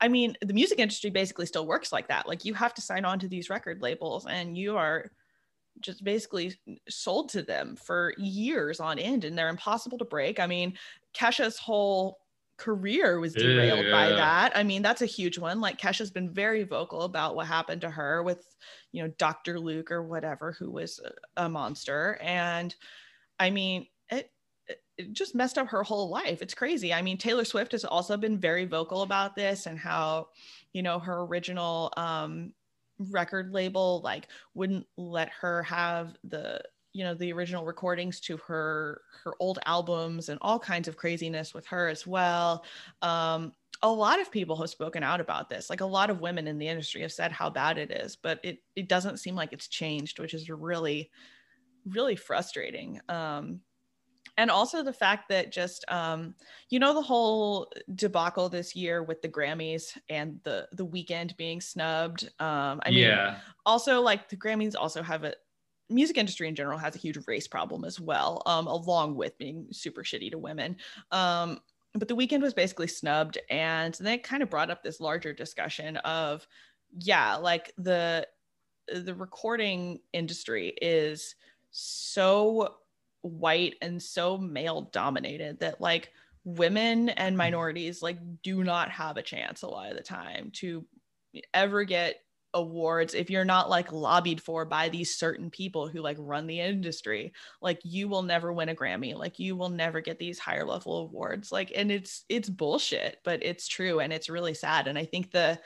I 0.00 0.08
mean, 0.08 0.36
the 0.42 0.54
music 0.54 0.78
industry 0.78 1.10
basically 1.10 1.46
still 1.46 1.66
works 1.66 1.92
like 1.92 2.08
that. 2.08 2.28
Like 2.28 2.44
you 2.44 2.54
have 2.54 2.74
to 2.74 2.82
sign 2.82 3.04
on 3.04 3.18
to 3.18 3.28
these 3.28 3.50
record 3.50 3.82
labels 3.82 4.26
and 4.26 4.56
you 4.56 4.76
are 4.76 5.10
just 5.80 6.04
basically 6.04 6.54
sold 6.88 7.28
to 7.30 7.42
them 7.42 7.76
for 7.76 8.14
years 8.16 8.80
on 8.80 8.98
end 8.98 9.24
and 9.24 9.36
they're 9.36 9.48
impossible 9.48 9.98
to 9.98 10.04
break. 10.04 10.38
I 10.38 10.46
mean, 10.46 10.74
Kesha's 11.14 11.58
whole 11.58 12.18
career 12.56 13.20
was 13.20 13.34
derailed 13.34 13.84
yeah, 13.84 13.90
by 13.90 14.08
that. 14.10 14.56
I 14.56 14.62
mean, 14.62 14.82
that's 14.82 15.02
a 15.02 15.06
huge 15.06 15.38
one. 15.38 15.60
Like 15.60 15.80
Kesha's 15.80 16.10
been 16.10 16.30
very 16.30 16.64
vocal 16.64 17.02
about 17.02 17.36
what 17.36 17.46
happened 17.46 17.82
to 17.82 17.90
her 17.90 18.22
with, 18.22 18.46
you 18.92 19.02
know, 19.02 19.12
Dr. 19.18 19.60
Luke 19.60 19.90
or 19.90 20.02
whatever, 20.02 20.52
who 20.52 20.70
was 20.70 21.00
a, 21.36 21.48
monster. 21.48 22.18
And 22.22 22.74
I 23.38 23.50
mean, 23.50 23.86
it, 24.10 24.30
it 24.96 25.12
just 25.12 25.34
messed 25.34 25.58
up 25.58 25.68
her 25.68 25.82
whole 25.82 26.08
life. 26.08 26.40
It's 26.40 26.54
crazy. 26.54 26.94
I 26.94 27.02
mean, 27.02 27.18
Taylor 27.18 27.44
Swift 27.44 27.72
has 27.72 27.84
also 27.84 28.16
been 28.16 28.38
very 28.38 28.64
vocal 28.64 29.02
about 29.02 29.36
this 29.36 29.66
and 29.66 29.78
how, 29.78 30.28
you 30.72 30.82
know, 30.82 30.98
her 30.98 31.22
original 31.22 31.92
um 31.96 32.52
record 32.98 33.52
label 33.52 34.00
like 34.02 34.28
wouldn't 34.54 34.86
let 34.96 35.28
her 35.28 35.62
have 35.62 36.16
the 36.24 36.62
you 36.96 37.04
know 37.04 37.14
the 37.14 37.32
original 37.32 37.64
recordings 37.64 38.20
to 38.20 38.36
her 38.38 39.02
her 39.24 39.34
old 39.40 39.58
albums 39.66 40.28
and 40.28 40.38
all 40.40 40.58
kinds 40.58 40.88
of 40.88 40.96
craziness 40.96 41.52
with 41.52 41.66
her 41.66 41.88
as 41.88 42.06
well. 42.06 42.64
Um, 43.02 43.52
a 43.82 43.90
lot 43.90 44.20
of 44.20 44.30
people 44.30 44.56
have 44.56 44.70
spoken 44.70 45.02
out 45.02 45.20
about 45.20 45.50
this. 45.50 45.68
Like 45.68 45.82
a 45.82 45.86
lot 45.86 46.08
of 46.08 46.20
women 46.20 46.46
in 46.46 46.56
the 46.56 46.68
industry 46.68 47.02
have 47.02 47.12
said 47.12 47.30
how 47.30 47.50
bad 47.50 47.76
it 47.76 47.90
is 47.90 48.16
but 48.16 48.40
it 48.42 48.58
it 48.74 48.88
doesn't 48.88 49.18
seem 49.18 49.34
like 49.34 49.52
it's 49.52 49.68
changed 49.68 50.18
which 50.18 50.34
is 50.34 50.48
really 50.48 51.10
really 51.86 52.16
frustrating. 52.16 53.00
Um, 53.08 53.60
and 54.38 54.50
also 54.50 54.82
the 54.82 54.92
fact 54.92 55.28
that 55.30 55.52
just 55.52 55.84
um, 55.88 56.34
you 56.68 56.78
know 56.78 56.92
the 56.92 57.02
whole 57.02 57.72
debacle 57.94 58.48
this 58.48 58.74
year 58.74 59.02
with 59.02 59.22
the 59.22 59.28
grammys 59.28 59.96
and 60.08 60.40
the 60.42 60.68
the 60.72 60.86
Weeknd 60.86 61.36
being 61.36 61.60
snubbed. 61.60 62.30
Um 62.38 62.80
i 62.84 62.90
mean 62.90 63.00
yeah. 63.00 63.38
also 63.64 64.00
like 64.00 64.28
the 64.28 64.36
grammys 64.36 64.74
also 64.78 65.02
have 65.02 65.24
a 65.24 65.34
music 65.88 66.18
industry 66.18 66.48
in 66.48 66.54
general 66.54 66.78
has 66.78 66.94
a 66.94 66.98
huge 66.98 67.18
race 67.26 67.46
problem 67.46 67.84
as 67.84 68.00
well, 68.00 68.42
um, 68.46 68.66
along 68.66 69.14
with 69.14 69.38
being 69.38 69.66
super 69.72 70.02
shitty 70.02 70.30
to 70.30 70.38
women. 70.38 70.76
Um, 71.10 71.60
but 71.94 72.08
the 72.08 72.16
Weeknd 72.16 72.42
was 72.42 72.54
basically 72.54 72.88
snubbed, 72.88 73.38
and 73.48 73.94
then 73.94 74.14
it 74.14 74.22
kind 74.22 74.42
of 74.42 74.50
brought 74.50 74.70
up 74.70 74.82
this 74.82 75.00
larger 75.00 75.32
discussion 75.32 75.96
of, 75.98 76.46
yeah, 76.98 77.36
like 77.36 77.72
the 77.78 78.26
the 78.88 79.14
recording 79.14 80.00
industry 80.12 80.68
is 80.80 81.34
so 81.70 82.76
white 83.22 83.74
and 83.82 84.00
so 84.00 84.38
male 84.38 84.82
dominated 84.92 85.58
that 85.58 85.80
like 85.80 86.12
women 86.44 87.08
and 87.08 87.36
minorities 87.36 88.02
like 88.02 88.18
do 88.42 88.62
not 88.62 88.88
have 88.88 89.16
a 89.16 89.22
chance 89.22 89.62
a 89.62 89.66
lot 89.66 89.90
of 89.90 89.96
the 89.96 90.02
time 90.02 90.50
to 90.52 90.86
ever 91.52 91.82
get 91.82 92.20
awards 92.56 93.14
if 93.14 93.30
you're 93.30 93.44
not 93.44 93.70
like 93.70 93.92
lobbied 93.92 94.42
for 94.42 94.64
by 94.64 94.88
these 94.88 95.16
certain 95.16 95.50
people 95.50 95.86
who 95.86 96.00
like 96.00 96.16
run 96.18 96.46
the 96.46 96.60
industry 96.60 97.32
like 97.60 97.78
you 97.84 98.08
will 98.08 98.22
never 98.22 98.52
win 98.52 98.68
a 98.68 98.74
grammy. 98.74 99.14
Like 99.14 99.38
you 99.38 99.54
will 99.54 99.68
never 99.68 100.00
get 100.00 100.18
these 100.18 100.38
higher 100.38 100.66
level 100.66 100.98
awards. 100.98 101.52
Like 101.52 101.70
and 101.74 101.92
it's 101.92 102.24
it's 102.28 102.48
bullshit 102.48 103.18
but 103.24 103.44
it's 103.44 103.68
true 103.68 104.00
and 104.00 104.12
it's 104.12 104.28
really 104.28 104.54
sad 104.54 104.88
and 104.88 104.98
i 104.98 105.04
think 105.04 105.30
the 105.30 105.58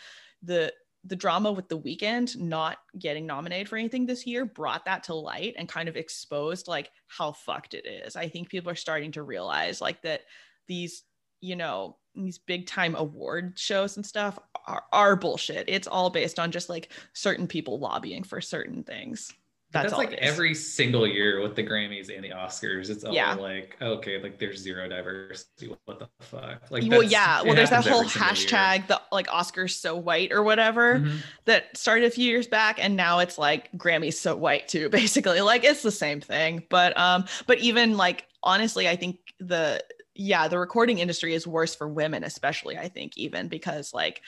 the 0.42 0.72
the 1.04 1.16
drama 1.16 1.50
with 1.50 1.68
the 1.68 1.78
Weeknd 1.78 2.36
not 2.36 2.78
getting 2.98 3.26
nominated 3.26 3.68
for 3.68 3.78
anything 3.78 4.04
this 4.04 4.26
year 4.26 4.44
brought 4.44 4.84
that 4.84 5.04
to 5.04 5.14
light 5.14 5.54
and 5.56 5.68
kind 5.68 5.88
of 5.88 5.96
exposed 5.96 6.68
like 6.68 6.90
how 7.06 7.32
fucked 7.32 7.72
it 7.72 7.86
is. 7.86 8.16
I 8.16 8.28
think 8.28 8.50
people 8.50 8.70
are 8.70 8.76
starting 8.76 9.12
to 9.12 9.22
realize 9.22 9.80
like 9.80 10.02
that 10.02 10.22
these 10.68 11.04
you 11.40 11.56
know 11.56 11.96
these 12.14 12.38
big 12.38 12.66
time 12.66 12.94
award 12.96 13.58
shows 13.58 13.96
and 13.96 14.04
stuff 14.04 14.38
are, 14.66 14.84
are 14.92 15.16
bullshit. 15.16 15.64
It's 15.68 15.86
all 15.86 16.10
based 16.10 16.38
on 16.38 16.50
just 16.50 16.68
like 16.68 16.92
certain 17.12 17.46
people 17.46 17.78
lobbying 17.78 18.24
for 18.24 18.40
certain 18.40 18.82
things. 18.82 19.32
That's, 19.72 19.92
that's 19.92 19.98
like 19.98 20.14
every 20.14 20.52
single 20.52 21.06
year 21.06 21.40
with 21.40 21.54
the 21.54 21.62
Grammys 21.62 22.12
and 22.12 22.24
the 22.24 22.30
Oscars. 22.30 22.90
It's 22.90 23.04
all 23.04 23.14
yeah. 23.14 23.34
like, 23.34 23.76
okay, 23.80 24.20
like 24.20 24.36
there's 24.36 24.58
zero 24.58 24.88
diversity. 24.88 25.72
What 25.84 26.00
the 26.00 26.08
fuck? 26.18 26.68
Like, 26.72 26.82
well, 26.88 27.04
yeah. 27.04 27.42
Well, 27.42 27.54
there's 27.54 27.70
that 27.70 27.86
whole 27.86 28.02
hashtag, 28.02 28.78
year. 28.78 28.84
the 28.88 29.00
like 29.12 29.28
Oscars 29.28 29.78
so 29.78 29.94
white 29.94 30.32
or 30.32 30.42
whatever 30.42 30.98
mm-hmm. 30.98 31.18
that 31.44 31.76
started 31.76 32.06
a 32.06 32.10
few 32.10 32.28
years 32.28 32.48
back, 32.48 32.82
and 32.82 32.96
now 32.96 33.20
it's 33.20 33.38
like 33.38 33.70
Grammys 33.76 34.14
so 34.14 34.34
white 34.34 34.66
too. 34.66 34.88
Basically, 34.90 35.40
like 35.40 35.62
it's 35.62 35.82
the 35.82 35.92
same 35.92 36.20
thing. 36.20 36.64
But 36.68 36.98
um, 36.98 37.26
but 37.46 37.58
even 37.60 37.96
like 37.96 38.26
honestly, 38.42 38.88
I 38.88 38.96
think 38.96 39.18
the 39.38 39.84
yeah, 40.14 40.48
the 40.48 40.58
recording 40.58 40.98
industry 40.98 41.34
is 41.34 41.46
worse 41.46 41.74
for 41.74 41.88
women, 41.88 42.24
especially, 42.24 42.76
I 42.76 42.88
think, 42.88 43.16
even 43.16 43.48
because, 43.48 43.94
like, 43.94 44.22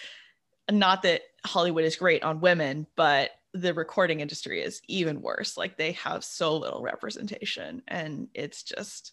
not 0.71 1.03
that 1.03 1.23
Hollywood 1.45 1.85
is 1.85 1.97
great 1.97 2.23
on 2.23 2.41
women, 2.41 2.87
but 2.97 3.31
the 3.53 3.75
recording 3.75 4.21
industry 4.21 4.63
is 4.63 4.81
even 4.89 5.21
worse. 5.21 5.57
Like, 5.57 5.77
they 5.77 5.93
have 5.93 6.25
so 6.25 6.57
little 6.57 6.83
representation, 6.83 7.83
and 7.89 8.29
it's 8.35 8.63
just, 8.63 9.13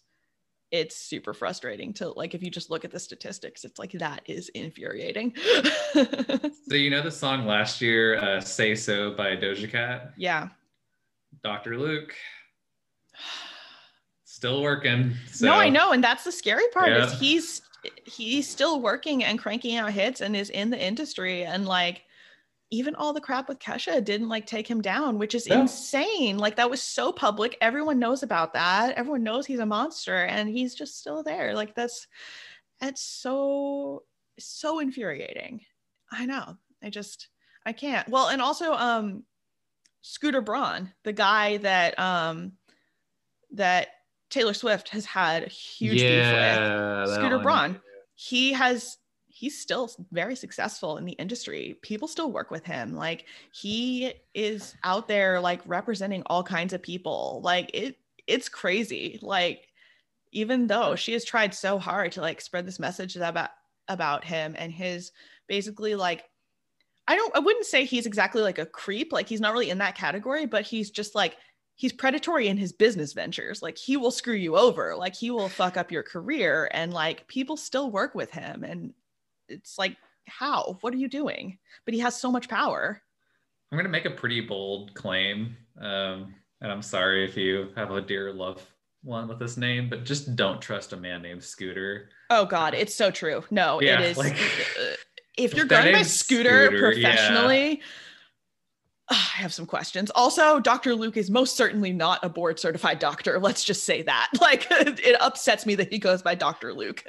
it's 0.70 0.96
super 0.96 1.34
frustrating 1.34 1.92
to 1.92 2.10
like 2.10 2.32
if 2.32 2.44
you 2.44 2.48
just 2.48 2.70
look 2.70 2.84
at 2.84 2.92
the 2.92 3.00
statistics 3.00 3.64
it's 3.64 3.80
like 3.80 3.90
that 3.90 4.22
is 4.26 4.48
infuriating. 4.50 5.34
So 6.68 6.76
you 6.76 6.90
know 6.90 7.02
the 7.02 7.10
song 7.10 7.44
last 7.44 7.80
year 7.80 8.16
uh, 8.20 8.40
say 8.40 8.76
so 8.76 9.10
by 9.10 9.34
doja 9.34 9.68
cat? 9.68 10.12
Yeah. 10.16 10.50
Dr 11.42 11.76
luke 11.76 12.14
still 14.40 14.62
working. 14.62 15.12
So. 15.30 15.44
No, 15.44 15.54
I 15.54 15.68
know, 15.68 15.92
and 15.92 16.02
that's 16.02 16.24
the 16.24 16.32
scary 16.32 16.66
part 16.72 16.88
yeah. 16.88 17.04
is 17.04 17.12
he's 17.12 17.60
he's 18.06 18.48
still 18.48 18.80
working 18.80 19.22
and 19.22 19.38
cranking 19.38 19.76
out 19.76 19.92
hits 19.92 20.22
and 20.22 20.34
is 20.34 20.48
in 20.48 20.70
the 20.70 20.82
industry 20.82 21.44
and 21.44 21.66
like 21.66 22.04
even 22.70 22.94
all 22.94 23.12
the 23.12 23.20
crap 23.20 23.48
with 23.48 23.58
Kesha 23.58 24.02
didn't 24.02 24.28
like 24.28 24.46
take 24.46 24.66
him 24.66 24.80
down, 24.80 25.18
which 25.18 25.34
is 25.34 25.46
yeah. 25.46 25.60
insane. 25.60 26.38
Like 26.38 26.56
that 26.56 26.70
was 26.70 26.80
so 26.80 27.12
public. 27.12 27.58
Everyone 27.60 27.98
knows 27.98 28.22
about 28.22 28.54
that. 28.54 28.94
Everyone 28.94 29.22
knows 29.22 29.44
he's 29.44 29.58
a 29.58 29.66
monster 29.66 30.24
and 30.24 30.48
he's 30.48 30.74
just 30.74 30.98
still 30.98 31.22
there. 31.22 31.52
Like 31.52 31.74
that's 31.74 32.06
It's 32.80 33.02
so 33.02 34.04
so 34.38 34.78
infuriating. 34.78 35.60
I 36.10 36.24
know. 36.24 36.56
I 36.82 36.88
just 36.88 37.28
I 37.66 37.72
can't. 37.74 38.08
Well, 38.08 38.28
and 38.28 38.40
also 38.40 38.72
um 38.72 39.24
Scooter 40.00 40.40
Braun, 40.40 40.92
the 41.04 41.12
guy 41.12 41.58
that 41.58 41.98
um 41.98 42.52
that 43.52 43.88
Taylor 44.30 44.54
Swift 44.54 44.88
has 44.90 45.04
had 45.04 45.42
a 45.42 45.48
huge 45.48 46.00
yeah, 46.00 47.00
beef 47.00 47.08
with. 47.08 47.16
Scooter 47.16 47.38
Braun. 47.38 47.80
He 48.14 48.52
has 48.52 48.96
he's 49.26 49.58
still 49.58 49.90
very 50.12 50.36
successful 50.36 50.98
in 50.98 51.04
the 51.04 51.12
industry. 51.12 51.78
People 51.82 52.08
still 52.08 52.30
work 52.30 52.50
with 52.50 52.64
him. 52.64 52.94
Like 52.94 53.26
he 53.52 54.12
is 54.34 54.74
out 54.84 55.08
there 55.08 55.40
like 55.40 55.60
representing 55.64 56.22
all 56.26 56.42
kinds 56.42 56.72
of 56.72 56.82
people. 56.82 57.40
Like 57.42 57.70
it 57.74 57.96
it's 58.26 58.48
crazy. 58.48 59.18
Like 59.22 59.66
even 60.32 60.66
though 60.66 60.94
she 60.94 61.12
has 61.12 61.24
tried 61.24 61.54
so 61.54 61.78
hard 61.78 62.12
to 62.12 62.20
like 62.20 62.40
spread 62.40 62.66
this 62.66 62.78
message 62.78 63.16
about 63.16 63.50
about 63.88 64.24
him 64.24 64.54
and 64.56 64.72
his 64.72 65.10
basically 65.48 65.94
like 65.94 66.24
I 67.08 67.16
don't 67.16 67.34
I 67.34 67.40
wouldn't 67.40 67.66
say 67.66 67.84
he's 67.84 68.06
exactly 68.06 68.42
like 68.42 68.58
a 68.58 68.66
creep, 68.66 69.12
like 69.12 69.28
he's 69.28 69.40
not 69.40 69.52
really 69.52 69.70
in 69.70 69.78
that 69.78 69.96
category, 69.96 70.46
but 70.46 70.62
he's 70.62 70.90
just 70.90 71.14
like 71.14 71.36
he's 71.80 71.94
predatory 71.94 72.46
in 72.46 72.58
his 72.58 72.72
business 72.72 73.14
ventures. 73.14 73.62
Like 73.62 73.78
he 73.78 73.96
will 73.96 74.10
screw 74.10 74.34
you 74.34 74.54
over, 74.54 74.94
like 74.94 75.14
he 75.14 75.30
will 75.30 75.48
fuck 75.48 75.78
up 75.78 75.90
your 75.90 76.02
career 76.02 76.68
and 76.74 76.92
like 76.92 77.26
people 77.26 77.56
still 77.56 77.90
work 77.90 78.14
with 78.14 78.30
him 78.30 78.64
and 78.64 78.92
it's 79.48 79.78
like 79.78 79.96
how? 80.26 80.76
What 80.82 80.92
are 80.92 80.98
you 80.98 81.08
doing? 81.08 81.56
But 81.86 81.94
he 81.94 82.00
has 82.00 82.20
so 82.20 82.30
much 82.30 82.50
power. 82.50 83.00
I'm 83.72 83.76
going 83.76 83.86
to 83.86 83.90
make 83.90 84.04
a 84.04 84.10
pretty 84.10 84.42
bold 84.42 84.92
claim. 84.92 85.56
Um, 85.80 86.34
and 86.60 86.70
I'm 86.70 86.82
sorry 86.82 87.24
if 87.24 87.34
you 87.34 87.70
have 87.76 87.90
a 87.92 88.02
dear 88.02 88.30
love 88.30 88.62
one 89.02 89.26
with 89.26 89.38
this 89.38 89.56
name, 89.56 89.88
but 89.88 90.04
just 90.04 90.36
don't 90.36 90.60
trust 90.60 90.92
a 90.92 90.98
man 90.98 91.22
named 91.22 91.42
Scooter. 91.42 92.10
Oh 92.28 92.44
God, 92.44 92.74
it's 92.74 92.94
so 92.94 93.10
true. 93.10 93.42
No, 93.50 93.80
yeah, 93.80 94.00
it 94.00 94.10
is. 94.10 94.18
Like, 94.18 94.34
uh, 94.34 94.96
if 95.38 95.54
you're 95.54 95.64
going 95.64 95.94
by 95.94 96.02
Scooter, 96.02 96.66
Scooter 96.66 96.78
professionally, 96.78 97.78
yeah. 97.78 97.84
I 99.12 99.14
have 99.14 99.52
some 99.52 99.66
questions. 99.66 100.10
Also, 100.14 100.60
Dr. 100.60 100.94
Luke 100.94 101.16
is 101.16 101.30
most 101.30 101.56
certainly 101.56 101.92
not 101.92 102.20
a 102.22 102.28
board 102.28 102.58
certified 102.58 102.98
doctor. 102.98 103.38
Let's 103.38 103.64
just 103.64 103.84
say 103.84 104.02
that. 104.02 104.28
Like, 104.40 104.66
it 104.70 105.16
upsets 105.20 105.66
me 105.66 105.74
that 105.76 105.92
he 105.92 105.98
goes 105.98 106.22
by 106.22 106.34
Dr. 106.34 106.72
Luke. 106.72 107.04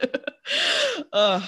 uh. 1.13 1.41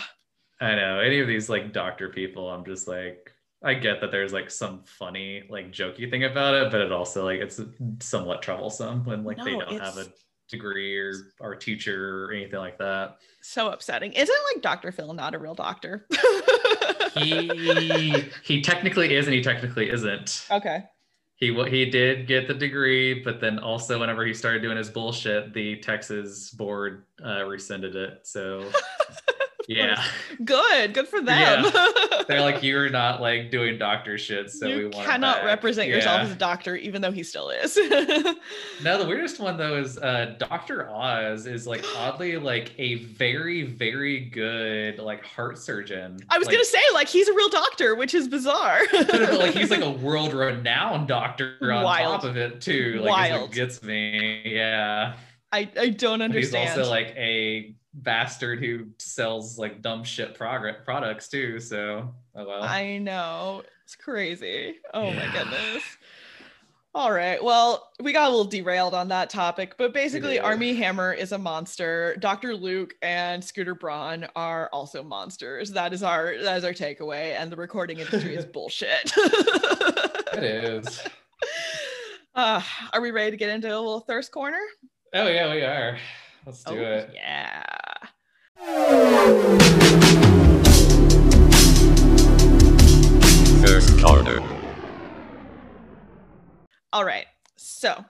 I 0.62 0.76
know 0.76 0.99
any 0.99 1.20
of 1.20 1.28
these 1.28 1.49
like 1.49 1.74
doctor 1.74 2.10
people, 2.10 2.49
I'm 2.49 2.64
just 2.64 2.88
like, 2.88 3.32
I 3.64 3.74
get 3.74 3.99
that 3.99 4.12
there's 4.12 4.32
like 4.32 4.49
some 4.49 4.84
funny, 4.86 5.43
like 5.49 5.72
jokey 5.72 6.10
thing 6.10 6.24
about 6.24 6.54
it, 6.54 6.72
but 6.72 6.80
it 6.80 6.91
also 6.91 7.26
like 7.26 7.41
it's 7.41 7.60
somewhat 7.99 8.41
troublesome 8.41 9.04
when 9.04 9.24
like 9.24 9.38
no, 9.38 9.43
they 9.43 9.51
don't 9.51 9.82
have 9.82 9.97
a 9.97 10.06
degree 10.49 10.97
or 10.97 11.14
or 11.39 11.56
teacher 11.56 12.26
or 12.26 12.34
anything 12.34 12.60
like 12.60 12.78
that. 12.78 13.18
So 13.43 13.69
upsetting. 13.69 14.13
Isn't 14.13 14.37
like 14.53 14.63
Dr. 14.63 14.93
Phil 14.93 15.13
not 15.13 15.35
a 15.35 15.37
real 15.37 15.53
doctor? 15.53 16.07
he 17.13 18.23
he 18.41 18.61
technically 18.61 19.13
is 19.13 19.27
and 19.27 19.35
he 19.35 19.41
technically 19.41 19.89
isn't. 19.89 20.47
Okay. 20.49 20.85
He 21.35 21.53
he 21.69 21.89
did 21.89 22.25
get 22.25 22.47
the 22.47 22.53
degree, 22.53 23.21
but 23.21 23.41
then 23.41 23.59
also 23.59 23.99
whenever 23.99 24.25
he 24.25 24.33
started 24.33 24.61
doing 24.61 24.77
his 24.77 24.89
bullshit, 24.89 25.53
the 25.53 25.75
Texas 25.81 26.51
board 26.51 27.03
uh, 27.23 27.43
rescinded 27.43 27.97
it. 27.97 28.21
So 28.23 28.71
yeah 29.68 30.03
good 30.45 30.93
good 30.93 31.07
for 31.07 31.22
them 31.22 31.64
yeah. 31.64 32.24
they're 32.28 32.41
like 32.41 32.61
you're 32.64 32.89
not 32.89 33.22
like 33.22 33.51
doing 33.51 33.78
doctor 33.78 34.18
shit 34.18 34.49
so 34.49 34.68
you 34.68 34.78
we 34.78 34.86
want 34.86 35.07
cannot 35.07 35.43
represent 35.43 35.89
yeah. 35.89 35.95
yourself 35.95 36.22
as 36.22 36.32
a 36.32 36.36
doctor 36.36 36.76
even 36.76 37.01
though 37.01 37.11
he 37.11 37.24
still 37.24 37.49
is 37.49 37.78
now 38.84 38.97
the 38.97 39.05
weirdest 39.07 39.39
one 39.39 39.57
though 39.57 39.78
is 39.78 39.97
uh 39.97 40.36
dr 40.38 40.89
oz 40.89 41.45
is 41.45 41.66
like 41.68 41.84
oddly 41.95 42.38
like 42.38 42.74
a 42.78 42.95
very 42.95 43.64
very 43.64 44.20
good 44.20 44.99
like 44.99 45.24
heart 45.26 45.57
surgeon 45.57 46.18
i 46.30 46.38
was 46.38 46.47
like, 46.47 46.55
gonna 46.55 46.66
say 46.66 46.82
like 46.93 47.07
he's 47.07 47.28
a 47.28 47.34
real 47.34 47.49
doctor 47.49 47.95
which 47.95 48.14
is 48.14 48.28
bizarre 48.28 48.82
but 48.91 49.34
like 49.39 49.53
he's 49.53 49.72
like 49.72 49.82
a 49.82 49.91
world 49.91 50.34
renowned 50.34 51.07
doctor 51.07 51.57
on 51.61 51.84
Wild. 51.84 52.22
top 52.22 52.30
of 52.30 52.38
it 52.38 52.61
too 52.61 52.99
like 53.01 53.09
Wild. 53.09 53.51
gets 53.51 53.82
me 53.84 54.41
yeah 54.45 55.14
I, 55.53 55.70
I 55.80 55.89
don't 55.89 56.24
understand. 56.24 56.51
But 56.51 56.70
he's 56.70 56.78
also 56.80 56.89
like 56.89 57.14
a 57.16 57.76
bastard 57.93 58.59
who 58.59 58.87
sells 58.97 59.57
like 59.57 59.81
dumb 59.81 60.03
shit 60.03 60.35
prog- 60.35 60.83
products 60.85 61.27
too. 61.27 61.59
So, 61.59 62.13
oh 62.35 62.47
well. 62.47 62.63
I 62.63 62.97
know. 62.97 63.63
It's 63.85 63.95
crazy. 63.95 64.75
Oh 64.93 65.03
yeah. 65.03 65.15
my 65.15 65.31
goodness. 65.31 65.83
All 66.95 67.11
right. 67.11 67.43
Well, 67.43 67.89
we 68.01 68.13
got 68.13 68.27
a 68.27 68.29
little 68.29 68.45
derailed 68.45 68.93
on 68.93 69.07
that 69.07 69.31
topic, 69.31 69.75
but 69.79 69.95
basically, 69.95 70.39
Armie 70.39 70.75
Hammer 70.75 71.11
is 71.11 71.31
a 71.31 71.37
monster. 71.39 72.15
Dr. 72.19 72.55
Luke 72.55 72.93
and 73.01 73.43
Scooter 73.43 73.73
Braun 73.73 74.27
are 74.35 74.69
also 74.71 75.01
monsters. 75.01 75.71
That 75.71 75.91
is 75.91 76.03
our 76.03 76.37
that 76.43 76.57
is 76.57 76.63
our 76.63 76.71
takeaway. 76.71 77.35
And 77.35 77.51
the 77.51 77.55
recording 77.55 77.97
industry 77.97 78.35
is 78.35 78.45
bullshit. 78.53 79.11
it 79.15 80.43
is. 80.43 81.01
Uh, 82.35 82.59
are 82.91 82.99
we 82.99 83.11
ready 83.11 83.29
to 83.29 83.37
get 83.37 83.49
into 83.49 83.67
a 83.67 83.77
little 83.77 83.99
thirst 83.99 84.31
corner? 84.31 84.57
Oh 85.13 85.27
yeah, 85.27 85.53
we 85.53 85.61
are. 85.61 85.99
Let's 86.47 86.63
do 86.63 86.79
oh, 86.79 86.91
it. 86.93 87.11
Yeah. 87.13 87.63
First 93.66 94.01
corner. 94.01 94.41
All 96.93 97.03
right. 97.03 97.26
So 97.57 98.05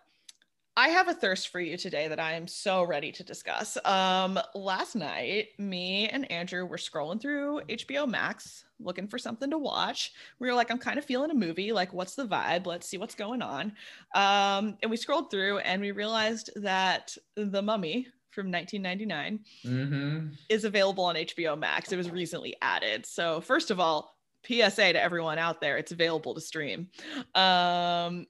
I 0.78 0.90
have 0.90 1.08
a 1.08 1.16
thirst 1.16 1.48
for 1.48 1.60
you 1.60 1.76
today 1.76 2.08
that 2.08 2.20
I 2.20 2.34
am 2.34 2.48
so 2.48 2.84
ready 2.84 3.12
to 3.14 3.24
discuss. 3.24 3.80
Um, 3.84 4.40
last 4.54 4.96
night, 4.96 5.48
me 5.58 6.08
and 6.10 6.32
Andrew 6.32 6.68
were 6.68 6.78
scrolling 6.78 7.20
through 7.20 7.62
HBO 7.70 8.08
Max 8.08 8.64
looking 8.80 9.08
for 9.08 9.18
something 9.18 9.50
to 9.50 9.58
watch. 9.58 10.12
We 10.38 10.48
were 10.48 10.54
like, 10.54 10.70
I'm 10.70 10.78
kind 10.78 11.00
of 11.00 11.06
feeling 11.06 11.32
a 11.32 11.36
movie. 11.36 11.72
Like, 11.72 11.94
what's 11.94 12.14
the 12.14 12.28
vibe? 12.28 12.68
Let's 12.68 12.88
see 12.88 12.98
what's 12.98 13.16
going 13.16 13.42
on. 13.42 13.74
Um, 14.14 14.78
and 14.84 14.92
we 14.92 14.98
scrolled 14.98 15.32
through 15.32 15.60
and 15.60 15.82
we 15.82 15.92
realized 15.92 16.52
that 16.58 17.18
The 17.36 17.64
Mummy 17.64 18.08
from 18.34 18.52
1999 18.52 19.40
mm-hmm. 19.66 20.28
is 20.50 20.66
available 20.66 21.06
on 21.06 21.16
HBO 21.16 21.58
Max. 21.58 21.92
It 21.92 21.98
was 21.98 22.10
recently 22.10 22.56
added. 22.62 23.06
So, 23.06 23.42
first 23.42 23.72
of 23.72 23.80
all, 23.80 24.16
PSA 24.46 24.94
to 24.94 25.02
everyone 25.02 25.38
out 25.38 25.62
there, 25.62 25.78
it's 25.78 25.92
available 25.92 26.34
to 26.34 26.42
stream. 26.42 26.90
Um, 27.36 28.28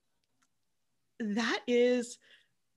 that 1.20 1.60
is 1.68 2.18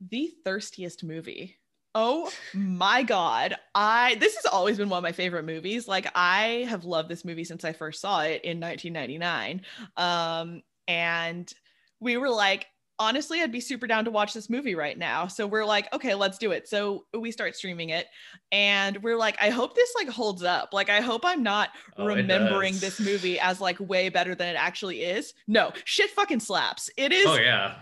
the 0.00 0.32
thirstiest 0.44 1.04
movie. 1.04 1.56
Oh 1.94 2.30
my 2.52 3.02
god. 3.02 3.56
I 3.74 4.16
this 4.16 4.34
has 4.34 4.44
always 4.44 4.76
been 4.76 4.90
one 4.90 4.98
of 4.98 5.02
my 5.02 5.12
favorite 5.12 5.46
movies. 5.46 5.88
Like 5.88 6.06
I 6.14 6.66
have 6.68 6.84
loved 6.84 7.08
this 7.08 7.24
movie 7.24 7.44
since 7.44 7.64
I 7.64 7.72
first 7.72 8.02
saw 8.02 8.20
it 8.20 8.44
in 8.44 8.60
1999. 8.60 9.62
Um 9.96 10.62
and 10.86 11.50
we 11.98 12.18
were 12.18 12.28
like 12.28 12.66
honestly 12.98 13.42
I'd 13.42 13.52
be 13.52 13.60
super 13.60 13.86
down 13.86 14.04
to 14.04 14.10
watch 14.10 14.32
this 14.32 14.48
movie 14.48 14.74
right 14.74 14.96
now. 14.96 15.26
So 15.26 15.46
we're 15.46 15.64
like, 15.64 15.92
okay, 15.92 16.14
let's 16.14 16.38
do 16.38 16.52
it. 16.52 16.68
So 16.68 17.04
we 17.18 17.30
start 17.30 17.56
streaming 17.56 17.90
it 17.90 18.06
and 18.52 19.02
we're 19.02 19.16
like, 19.16 19.36
I 19.40 19.50
hope 19.50 19.74
this 19.74 19.92
like 19.96 20.08
holds 20.08 20.42
up. 20.42 20.70
Like 20.72 20.90
I 20.90 21.00
hope 21.00 21.22
I'm 21.24 21.42
not 21.42 21.70
oh, 21.96 22.06
remembering 22.06 22.74
this 22.78 23.00
movie 23.00 23.38
as 23.38 23.60
like 23.60 23.78
way 23.80 24.08
better 24.08 24.34
than 24.34 24.48
it 24.48 24.56
actually 24.58 25.02
is. 25.02 25.34
No, 25.46 25.72
shit 25.84 26.10
fucking 26.10 26.40
slaps. 26.40 26.90
It 26.96 27.12
is 27.12 27.26
Oh 27.26 27.36
yeah 27.36 27.76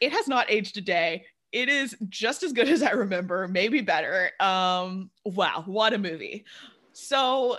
it 0.00 0.12
has 0.12 0.28
not 0.28 0.50
aged 0.50 0.76
a 0.76 0.80
day. 0.80 1.24
It 1.52 1.68
is 1.68 1.96
just 2.08 2.42
as 2.42 2.52
good 2.52 2.68
as 2.68 2.82
I 2.82 2.90
remember, 2.90 3.48
maybe 3.48 3.80
better. 3.80 4.30
Um, 4.40 5.10
wow, 5.24 5.62
what 5.66 5.94
a 5.94 5.98
movie. 5.98 6.44
So, 6.92 7.58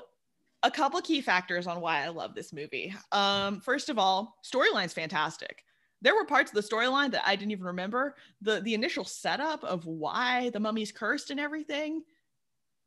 a 0.61 0.69
couple 0.69 0.99
key 1.01 1.21
factors 1.21 1.67
on 1.67 1.79
why 1.79 2.03
I 2.03 2.09
love 2.09 2.35
this 2.35 2.51
movie. 2.51 2.93
Um, 3.11 3.61
first 3.61 3.89
of 3.89 3.97
all, 3.97 4.35
storyline's 4.43 4.93
fantastic. 4.93 5.63
There 6.01 6.15
were 6.15 6.25
parts 6.25 6.51
of 6.51 6.55
the 6.55 6.75
storyline 6.75 7.11
that 7.11 7.27
I 7.27 7.35
didn't 7.35 7.51
even 7.51 7.65
remember. 7.65 8.15
The 8.41 8.61
the 8.61 8.73
initial 8.73 9.03
setup 9.03 9.63
of 9.63 9.85
why 9.85 10.49
the 10.51 10.59
mummy's 10.59 10.91
cursed 10.91 11.29
and 11.29 11.39
everything. 11.39 12.03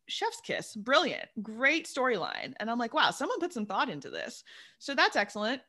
Chef's 0.08 0.40
kiss, 0.40 0.74
brilliant, 0.74 1.28
great 1.42 1.86
storyline. 1.86 2.54
And 2.58 2.70
I'm 2.70 2.78
like, 2.78 2.92
wow, 2.92 3.10
someone 3.10 3.38
put 3.38 3.52
some 3.52 3.66
thought 3.66 3.88
into 3.88 4.10
this. 4.10 4.44
So 4.78 4.94
that's 4.94 5.16
excellent. 5.16 5.62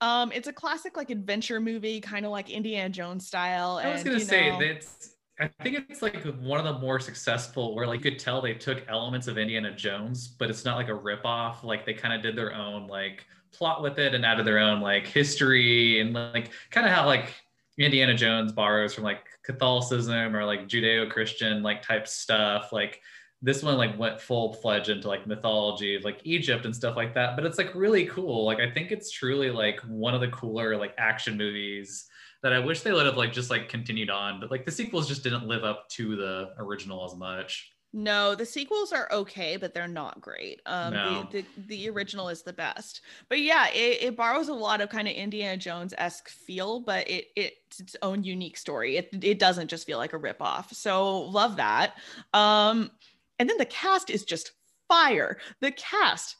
Um, 0.00 0.30
it's 0.32 0.46
a 0.46 0.52
classic 0.52 0.96
like 0.96 1.10
adventure 1.10 1.60
movie, 1.60 2.00
kind 2.00 2.24
of 2.24 2.30
like 2.30 2.50
Indiana 2.50 2.88
Jones 2.88 3.26
style. 3.26 3.80
I 3.82 3.92
was 3.92 4.04
gonna 4.04 4.20
say 4.20 4.50
know, 4.50 4.60
that's 4.60 5.16
I 5.40 5.48
think 5.62 5.84
it's 5.88 6.02
like 6.02 6.24
one 6.40 6.58
of 6.58 6.64
the 6.64 6.80
more 6.80 6.98
successful 6.98 7.74
where 7.74 7.86
like 7.86 8.04
you 8.04 8.10
could 8.10 8.18
tell 8.18 8.40
they 8.40 8.54
took 8.54 8.82
elements 8.88 9.28
of 9.28 9.38
Indiana 9.38 9.74
Jones, 9.74 10.26
but 10.26 10.50
it's 10.50 10.64
not 10.64 10.76
like 10.76 10.88
a 10.88 10.92
ripoff. 10.92 11.62
Like 11.62 11.86
they 11.86 11.94
kind 11.94 12.12
of 12.12 12.22
did 12.22 12.34
their 12.36 12.52
own 12.52 12.88
like 12.88 13.24
plot 13.52 13.82
with 13.82 13.98
it 13.98 14.14
and 14.14 14.24
added 14.24 14.46
their 14.46 14.58
own 14.58 14.80
like 14.80 15.06
history 15.06 16.00
and 16.00 16.12
like 16.12 16.50
kind 16.70 16.86
of 16.86 16.92
how 16.92 17.06
like 17.06 17.34
Indiana 17.78 18.14
Jones 18.14 18.52
borrows 18.52 18.94
from 18.94 19.04
like 19.04 19.24
Catholicism 19.44 20.34
or 20.34 20.44
like 20.44 20.68
Judeo-Christian 20.68 21.62
like 21.62 21.82
type 21.82 22.08
stuff. 22.08 22.72
Like 22.72 23.00
this 23.40 23.62
one 23.62 23.76
like 23.76 23.98
went 23.98 24.20
full 24.20 24.54
fledged 24.54 24.88
into 24.88 25.06
like 25.06 25.26
mythology 25.26 25.94
of 25.94 26.04
like 26.04 26.20
Egypt 26.24 26.64
and 26.64 26.74
stuff 26.74 26.96
like 26.96 27.14
that. 27.14 27.36
But 27.36 27.46
it's 27.46 27.58
like 27.58 27.74
really 27.74 28.06
cool. 28.06 28.44
Like 28.44 28.58
I 28.58 28.70
think 28.70 28.90
it's 28.90 29.10
truly 29.10 29.50
like 29.50 29.80
one 29.82 30.14
of 30.14 30.20
the 30.20 30.28
cooler 30.28 30.76
like 30.76 30.94
action 30.98 31.36
movies 31.36 32.06
that 32.42 32.52
I 32.52 32.58
wish 32.58 32.82
they 32.82 32.92
would 32.92 33.06
have 33.06 33.16
like 33.16 33.32
just 33.32 33.50
like 33.50 33.68
continued 33.68 34.10
on. 34.10 34.40
But 34.40 34.50
like 34.50 34.64
the 34.64 34.72
sequels 34.72 35.06
just 35.08 35.22
didn't 35.22 35.46
live 35.46 35.64
up 35.64 35.88
to 35.90 36.16
the 36.16 36.50
original 36.58 37.04
as 37.04 37.14
much. 37.14 37.72
No, 37.92 38.34
the 38.34 38.44
sequels 38.44 38.92
are 38.92 39.10
okay, 39.10 39.56
but 39.56 39.72
they're 39.72 39.88
not 39.88 40.20
great. 40.20 40.60
Um, 40.66 40.92
No. 40.92 41.28
the, 41.32 41.40
the 41.40 41.66
the 41.68 41.88
original 41.90 42.28
is 42.28 42.42
the 42.42 42.52
best. 42.52 43.00
But 43.30 43.40
yeah, 43.40 43.68
it, 43.70 44.02
it 44.02 44.16
borrows 44.16 44.48
a 44.48 44.54
lot 44.54 44.82
of 44.82 44.90
kind 44.90 45.08
of 45.08 45.14
Indiana 45.14 45.56
Jones 45.56 45.94
esque 45.96 46.28
feel, 46.28 46.80
but 46.80 47.08
it 47.08 47.28
it's 47.34 47.80
its 47.80 47.96
own 48.02 48.24
unique 48.24 48.58
story. 48.58 48.98
It 48.98 49.08
it 49.22 49.38
doesn't 49.38 49.68
just 49.68 49.86
feel 49.86 49.96
like 49.96 50.12
a 50.12 50.18
ripoff. 50.18 50.72
So 50.74 51.20
love 51.20 51.56
that. 51.56 51.94
Um, 52.34 52.90
and 53.38 53.48
then 53.48 53.56
the 53.56 53.64
cast 53.64 54.10
is 54.10 54.24
just 54.24 54.52
fire. 54.86 55.38
The 55.60 55.70
cast, 55.70 56.36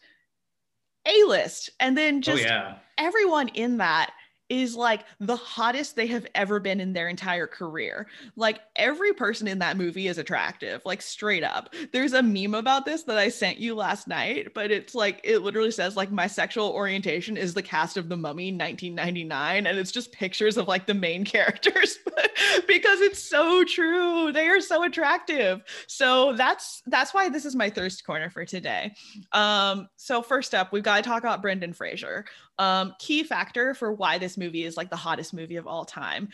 a 1.07 1.25
list, 1.25 1.71
and 1.81 1.97
then 1.97 2.21
just 2.21 2.45
oh 2.45 2.47
yeah. 2.47 2.75
everyone 2.99 3.49
in 3.49 3.79
that 3.79 4.13
is 4.49 4.75
like 4.75 5.05
the 5.21 5.37
hottest 5.37 5.97
they 5.97 6.07
have 6.07 6.27
ever 6.35 6.59
been 6.59 6.81
in 6.81 6.93
their 6.93 7.09
entire 7.09 7.47
career. 7.47 8.07
Like 8.37 8.61
every 8.77 9.13
person 9.13 9.47
in 9.47 9.59
that 9.59 9.77
movie 9.77 10.09
is 10.09 10.19
attractive, 10.19 10.83
like 10.85 11.03
straight 11.03 11.45
up. 11.45 11.75
There's 11.93 12.15
a 12.15 12.23
meme 12.23 12.55
about 12.55 12.85
this 12.85 13.03
that 13.05 13.19
I 13.19 13.29
sent 13.29 13.59
you 13.59 13.75
last 13.75 14.09
night, 14.09 14.55
but 14.55 14.71
it's 14.71 14.95
like 14.95 15.21
it 15.25 15.41
literally 15.41 15.71
says 15.71 15.97
like 15.97 16.11
my 16.11 16.27
sexual 16.27 16.71
orientation 16.71 17.37
is 17.37 17.55
the 17.55 17.63
cast 17.63 17.97
of 17.97 18.09
The 18.09 18.17
Mummy 18.17 18.51
1999 18.53 19.67
and 19.67 19.79
it's 19.79 19.93
just 19.93 20.13
pictures 20.13 20.57
of 20.57 20.69
like 20.69 20.87
the 20.87 20.95
main 20.95 21.25
characters 21.27 21.99
because 22.67 23.01
it's 23.01 23.23
so 23.23 23.65
true. 23.65 24.33
They 24.33 24.49
are 24.49 24.61
so 24.61 24.85
attractive. 24.85 25.63
So 25.87 26.33
that's 26.35 26.83
that's 26.87 27.13
why 27.13 27.29
this 27.29 27.45
is 27.45 27.55
my 27.55 27.71
thirst 27.71 28.05
corner 28.07 28.31
for 28.31 28.45
today. 28.45 28.95
Um 29.33 29.89
so 29.97 30.23
first 30.23 30.55
up, 30.55 30.73
we've 30.73 30.83
got 30.83 30.97
to 30.97 31.03
talk 31.03 31.23
about 31.23 31.43
Brendan 31.43 31.73
Fraser 31.73 32.25
um, 32.59 32.95
key 32.99 33.23
factor 33.23 33.75
for 33.75 33.93
why 33.93 34.19
this 34.19 34.37
movie 34.37 34.65
is 34.65 34.77
like 34.77 34.91
the 34.91 34.97
hottest 34.97 35.33
movie 35.35 35.57
of 35.57 35.67
all 35.67 35.85
time. 35.85 36.29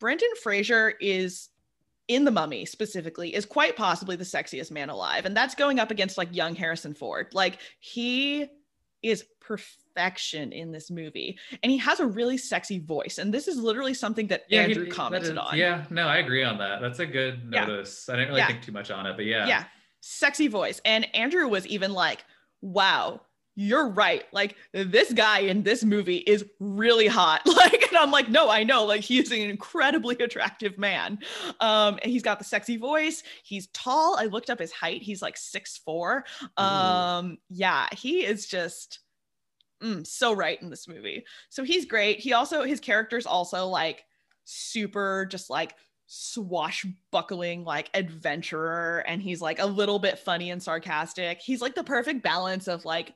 Brendan 0.00 0.28
Fraser 0.42 0.90
is 1.00 1.48
in 2.08 2.24
the 2.24 2.30
mummy 2.30 2.64
specifically 2.66 3.32
is 3.34 3.46
quite 3.46 3.76
possibly 3.76 4.16
the 4.16 4.24
sexiest 4.24 4.70
man 4.72 4.90
alive 4.90 5.24
and 5.24 5.36
that's 5.36 5.54
going 5.54 5.78
up 5.78 5.90
against 5.92 6.18
like 6.18 6.28
young 6.34 6.52
harrison 6.56 6.92
ford 6.92 7.28
like 7.32 7.58
he 7.78 8.44
is 9.04 9.24
perfection 9.40 10.50
in 10.52 10.72
this 10.72 10.90
movie 10.90 11.38
and 11.62 11.70
he 11.70 11.78
has 11.78 12.00
a 12.00 12.06
really 12.06 12.36
sexy 12.36 12.80
voice 12.80 13.18
and 13.18 13.32
this 13.32 13.46
is 13.46 13.56
literally 13.56 13.94
something 13.94 14.26
that 14.26 14.42
Yeah, 14.48 14.62
andrew 14.62 14.84
that 14.84 14.92
commented 14.92 15.32
is- 15.32 15.38
on 15.38 15.56
Yeah, 15.56 15.84
no, 15.90 16.08
I 16.08 16.16
agree 16.18 16.42
on 16.42 16.58
that. 16.58 16.80
That's 16.80 16.98
a 16.98 17.06
good 17.06 17.48
Yeah. 17.52 17.64
notice. 17.66 18.08
I 18.08 18.14
didn't 18.16 18.28
really 18.28 18.40
Yeah. 18.40 18.46
think 18.48 18.62
too 18.62 18.72
much 18.72 18.90
on 18.90 19.06
it, 19.06 19.14
but 19.16 19.24
yeah. 19.24 19.46
yeah 19.46 19.64
sexy 20.00 20.48
voice 20.48 20.80
and 20.84 21.06
andrew 21.14 21.46
was 21.46 21.66
even 21.68 21.92
like 21.92 22.24
wow 22.62 23.20
you're 23.54 23.88
right. 23.88 24.24
Like 24.32 24.56
this 24.72 25.12
guy 25.12 25.40
in 25.40 25.62
this 25.62 25.84
movie 25.84 26.18
is 26.18 26.44
really 26.58 27.06
hot. 27.06 27.42
Like 27.52 27.88
and 27.88 27.98
i'm 27.98 28.10
like 28.10 28.28
no 28.28 28.48
i 28.48 28.64
know. 28.64 28.84
Like 28.84 29.02
he's 29.02 29.30
an 29.30 29.38
incredibly 29.38 30.16
attractive 30.20 30.78
man. 30.78 31.18
Um 31.60 31.98
and 32.02 32.10
he's 32.10 32.22
got 32.22 32.38
the 32.38 32.44
sexy 32.44 32.76
voice. 32.76 33.22
He's 33.44 33.68
tall. 33.68 34.16
I 34.18 34.24
looked 34.24 34.50
up 34.50 34.58
his 34.58 34.72
height. 34.72 35.02
He's 35.02 35.22
like 35.22 35.36
six 35.36 35.76
four. 35.78 36.24
Um 36.56 37.38
yeah 37.50 37.88
he 37.92 38.24
is 38.24 38.46
just 38.46 39.00
mm, 39.82 40.06
so 40.06 40.32
right 40.32 40.60
in 40.62 40.70
this 40.70 40.88
movie. 40.88 41.24
So 41.50 41.62
he's 41.62 41.84
great. 41.84 42.20
He 42.20 42.32
also 42.32 42.64
his 42.64 42.80
character's 42.80 43.26
also 43.26 43.66
like 43.66 44.04
super 44.44 45.26
just 45.26 45.50
like 45.50 45.74
swashbuckling 46.06 47.64
like 47.64 47.88
adventurer 47.94 49.02
and 49.06 49.22
he's 49.22 49.40
like 49.40 49.58
a 49.60 49.66
little 49.66 49.98
bit 49.98 50.18
funny 50.18 50.50
and 50.50 50.62
sarcastic. 50.62 51.40
He's 51.40 51.62
like 51.62 51.74
the 51.74 51.84
perfect 51.84 52.22
balance 52.22 52.66
of 52.66 52.84
like 52.84 53.14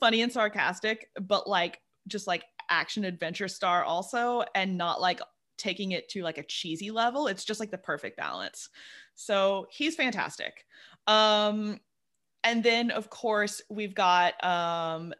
funny 0.00 0.22
and 0.22 0.32
sarcastic 0.32 1.08
but 1.20 1.48
like 1.48 1.80
just 2.08 2.26
like 2.26 2.44
action 2.70 3.04
adventure 3.04 3.48
star 3.48 3.84
also 3.84 4.42
and 4.54 4.76
not 4.76 5.00
like 5.00 5.20
taking 5.58 5.92
it 5.92 6.08
to 6.08 6.22
like 6.22 6.38
a 6.38 6.42
cheesy 6.42 6.90
level. 6.90 7.26
It's 7.26 7.44
just 7.44 7.60
like 7.60 7.70
the 7.70 7.78
perfect 7.78 8.16
balance. 8.16 8.70
So 9.14 9.66
he's 9.70 9.94
fantastic. 9.94 10.64
Um 11.06 11.80
and 12.42 12.62
then 12.62 12.90
of 12.90 13.10
course 13.10 13.60
we've 13.68 13.94
got 13.94 14.42
um 14.42 15.12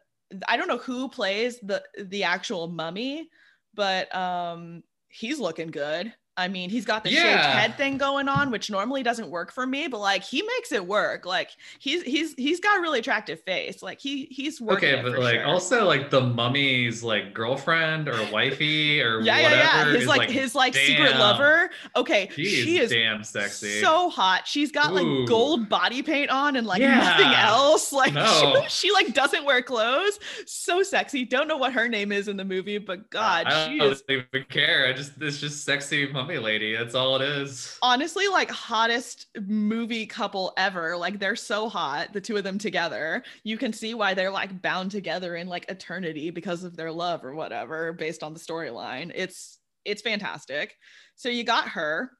i 0.47 0.57
don't 0.57 0.67
know 0.67 0.77
who 0.77 1.07
plays 1.07 1.59
the 1.59 1.83
the 2.05 2.23
actual 2.23 2.67
mummy 2.67 3.29
but 3.73 4.13
um 4.15 4.81
he's 5.07 5.39
looking 5.39 5.67
good 5.67 6.11
I 6.37 6.47
mean, 6.47 6.69
he's 6.69 6.85
got 6.85 7.03
the 7.03 7.09
shaved 7.09 7.41
head 7.41 7.75
thing 7.75 7.97
going 7.97 8.29
on, 8.29 8.51
which 8.51 8.69
normally 8.71 9.03
doesn't 9.03 9.29
work 9.29 9.51
for 9.51 9.67
me, 9.67 9.87
but 9.87 9.99
like 9.99 10.23
he 10.23 10.41
makes 10.41 10.71
it 10.71 10.87
work. 10.87 11.25
Like 11.25 11.49
he's 11.79 12.03
he's 12.03 12.33
he's 12.35 12.59
got 12.61 12.77
a 12.77 12.81
really 12.81 12.99
attractive 12.99 13.41
face. 13.41 13.83
Like 13.83 13.99
he 13.99 14.25
he's 14.31 14.61
working. 14.61 14.89
Okay, 14.95 15.01
but 15.01 15.19
like 15.19 15.35
sure. 15.35 15.45
also 15.45 15.85
like 15.85 16.09
the 16.09 16.21
mummy's 16.21 17.03
like 17.03 17.33
girlfriend 17.33 18.07
or 18.07 18.17
wifey 18.31 19.01
or 19.01 19.19
yeah, 19.23 19.35
whatever. 19.35 19.55
yeah, 19.55 19.85
yeah. 19.85 19.91
His 19.91 20.01
is, 20.03 20.07
like, 20.07 20.29
his 20.29 20.55
like 20.55 20.73
secret 20.73 21.17
lover. 21.17 21.69
Okay, 21.97 22.29
She's 22.33 22.47
she 22.49 22.77
is 22.79 22.91
damn 22.91 23.23
sexy. 23.25 23.81
so 23.81 24.09
hot. 24.09 24.47
She's 24.47 24.71
got 24.71 24.93
like 24.93 25.27
gold 25.27 25.67
body 25.67 26.01
paint 26.01 26.29
on 26.29 26.55
and 26.55 26.65
like 26.65 26.79
Yeah. 26.81 26.97
nothing 26.97 27.33
else. 27.33 27.91
Like 28.01 28.13
No. 28.13 28.63
she, 28.63 28.69
she 28.87 28.91
like 28.93 29.13
doesn't 29.13 29.43
wear 29.43 29.61
clothes. 29.61 30.17
So 30.45 30.81
sexy. 30.81 31.25
Don't 31.25 31.47
know 31.47 31.57
what 31.57 31.73
her 31.73 31.87
name 31.89 32.11
is 32.11 32.27
in 32.29 32.37
the 32.37 32.45
movie, 32.45 32.77
but 32.77 33.09
God, 33.09 33.45
I 33.47 33.67
she 33.67 33.77
don't 33.77 33.91
is 33.91 34.03
even 34.09 34.45
care. 34.49 34.87
I 34.87 34.93
just 34.93 35.11
it's 35.21 35.39
just 35.39 35.65
sexy 35.65 36.07
mummy 36.21 36.37
lady. 36.37 36.75
That's 36.75 36.95
all 36.95 37.15
it 37.15 37.21
is. 37.21 37.77
honestly 37.81 38.27
like 38.27 38.49
hottest 38.51 39.27
movie 39.47 40.05
couple 40.05 40.53
ever. 40.57 40.95
Like 40.97 41.19
they're 41.19 41.35
so 41.35 41.69
hot 41.69 42.13
the 42.13 42.21
two 42.21 42.37
of 42.37 42.43
them 42.43 42.57
together. 42.57 43.23
You 43.43 43.57
can 43.57 43.73
see 43.73 43.93
why 43.93 44.13
they're 44.13 44.31
like 44.31 44.61
bound 44.61 44.91
together 44.91 45.35
in 45.35 45.47
like 45.47 45.69
eternity 45.69 46.29
because 46.29 46.63
of 46.63 46.75
their 46.75 46.91
love 46.91 47.25
or 47.25 47.33
whatever 47.35 47.93
based 47.93 48.23
on 48.23 48.33
the 48.33 48.39
storyline. 48.39 49.11
It's 49.15 49.59
it's 49.85 50.01
fantastic. 50.01 50.75
So 51.15 51.29
you 51.29 51.43
got 51.43 51.69
her. 51.69 52.11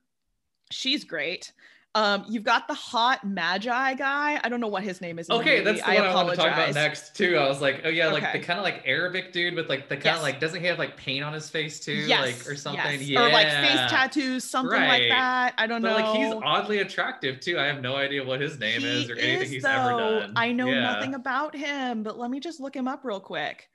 She's 0.72 1.04
great 1.04 1.52
um 1.93 2.23
you've 2.29 2.43
got 2.45 2.67
the 2.69 2.73
hot 2.73 3.25
Medjai 3.25 3.97
guy 3.97 4.39
i 4.41 4.47
don't 4.47 4.61
know 4.61 4.67
what 4.69 4.81
his 4.83 5.01
name 5.01 5.19
is 5.19 5.29
Okay, 5.29 5.61
that's 5.61 5.81
the 5.83 5.93
one 5.93 6.03
I 6.05 6.13
want 6.15 6.29
to 6.29 6.35
talk 6.37 6.47
about 6.53 6.73
next 6.73 7.15
too. 7.17 7.35
I 7.37 7.47
was 7.49 7.59
like, 7.59 7.81
oh 7.83 7.89
yeah, 7.89 8.07
like 8.07 8.23
Okay. 8.23 8.39
the 8.39 8.45
kind 8.45 8.57
of 8.59 8.63
like 8.63 8.83
Arabic 8.85 9.33
dude 9.33 9.55
with 9.55 9.67
like 9.67 9.89
the 9.89 9.95
kind 9.97 10.07
of 10.15 10.15
Yes. 10.15 10.21
like 10.21 10.39
doesn't 10.39 10.61
he 10.61 10.67
have 10.67 10.79
like 10.79 10.95
paint 10.95 11.23
on 11.25 11.33
his 11.33 11.49
face 11.49 11.79
too, 11.81 11.91
yes, 11.93 12.21
like 12.45 12.49
or 12.49 12.55
something? 12.55 12.99
yes. 12.99 13.01
Yeah, 13.01 13.25
or 13.27 13.29
like 13.31 13.47
face 13.49 13.91
tattoos 13.91 14.43
something 14.45 14.79
like 14.79 15.09
that 15.09 15.53
i 15.57 15.67
don't 15.67 15.81
But 15.81 15.89
know 15.89 15.95
like 15.95 16.15
he's 16.15 16.33
oddly 16.43 16.79
attractive 16.79 17.39
too. 17.41 17.59
I 17.59 17.65
have 17.65 17.81
no 17.81 17.95
idea 17.97 18.23
what 18.23 18.39
his 18.39 18.57
name 18.57 18.83
is 18.85 19.09
or 19.09 19.15
anything 19.15 19.41
is, 19.43 19.49
he's 19.51 19.63
though. 19.63 19.69
ever 19.69 19.91
done. 20.21 20.33
I 20.37 20.53
know 20.53 20.67
Yeah. 20.67 20.81
nothing 20.81 21.13
about 21.15 21.55
him, 21.55 22.03
but 22.03 22.17
let 22.17 22.31
me 22.31 22.39
just 22.39 22.59
look 22.61 22.75
him 22.75 22.87
up 22.87 23.03
real 23.03 23.19
quick. 23.19 23.67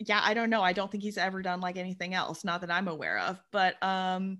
Yeah, 0.00 0.20
I 0.22 0.34
don't 0.34 0.50
know. 0.50 0.62
I 0.62 0.72
don't 0.72 0.90
think 0.90 1.02
he's 1.02 1.18
ever 1.18 1.42
done 1.42 1.60
like 1.60 1.76
anything 1.76 2.14
else, 2.14 2.44
not 2.44 2.60
that 2.62 2.70
I'm 2.70 2.88
aware 2.88 3.18
of. 3.18 3.40
But 3.52 3.80
um 3.82 4.38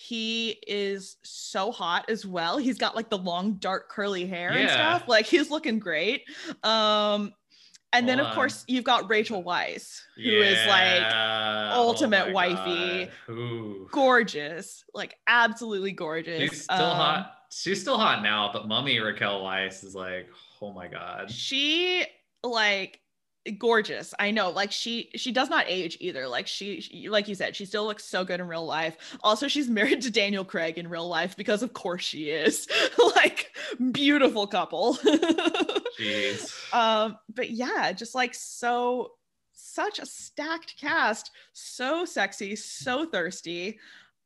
he 0.00 0.50
is 0.68 1.16
so 1.24 1.72
hot 1.72 2.08
as 2.08 2.24
well. 2.24 2.56
He's 2.56 2.78
got 2.78 2.94
like 2.94 3.10
the 3.10 3.18
long 3.18 3.54
dark 3.54 3.88
curly 3.88 4.26
hair 4.26 4.50
and 4.52 4.70
stuff. 4.70 5.08
Like 5.08 5.26
he's 5.26 5.50
looking 5.50 5.80
great. 5.80 6.22
Um 6.62 7.34
and 7.92 8.08
then 8.08 8.20
of 8.20 8.26
on. 8.28 8.34
course 8.34 8.64
you've 8.68 8.84
got 8.84 9.10
Rachel 9.10 9.42
Weisz, 9.42 10.02
who 10.14 10.22
is 10.22 10.64
like 10.68 11.02
ultimate 11.74 12.28
Oh 12.28 12.32
wifey. 12.32 13.10
Gorgeous, 13.90 14.84
like 14.94 15.16
absolutely 15.26 15.90
gorgeous. 15.92 16.38
She's 16.50 16.62
still 16.62 16.76
Um, 16.76 16.96
hot. 16.96 17.32
She's 17.50 17.80
still 17.80 17.98
hot 17.98 18.22
now, 18.22 18.50
but 18.52 18.68
Mummy 18.68 19.00
Raquel 19.00 19.40
Weisz 19.42 19.82
is 19.82 19.94
like, 19.96 20.28
oh 20.62 20.72
my 20.72 20.86
god. 20.86 21.30
she 21.30 22.06
like 22.44 23.00
gorgeous. 23.52 24.14
I 24.18 24.30
know 24.30 24.50
like 24.50 24.72
she 24.72 25.10
she 25.14 25.32
does 25.32 25.48
not 25.48 25.66
age 25.68 25.96
either. 26.00 26.28
Like 26.28 26.46
she, 26.46 26.80
she 26.80 27.08
like 27.08 27.28
you 27.28 27.34
said 27.34 27.56
she 27.56 27.64
still 27.64 27.84
looks 27.84 28.04
so 28.04 28.24
good 28.24 28.40
in 28.40 28.48
real 28.48 28.66
life. 28.66 28.96
Also 29.22 29.48
she's 29.48 29.68
married 29.68 30.02
to 30.02 30.10
daniel 30.10 30.44
craig 30.44 30.78
in 30.78 30.88
real 30.88 31.08
life 31.08 31.36
because 31.36 31.62
of 31.62 31.72
course 31.72 32.04
she 32.04 32.30
is. 32.30 32.66
Like 33.16 33.50
beautiful 33.92 34.46
couple. 34.46 34.94
Jeez. 35.98 36.52
um 36.72 37.18
but 37.34 37.50
yeah 37.50 37.92
just 37.92 38.14
like 38.14 38.34
so 38.34 39.12
such 39.52 39.98
a 39.98 40.06
stacked 40.06 40.76
cast. 40.78 41.30
So 41.52 42.04
sexy 42.04 42.56
so 42.56 43.06
thirsty. 43.06 43.78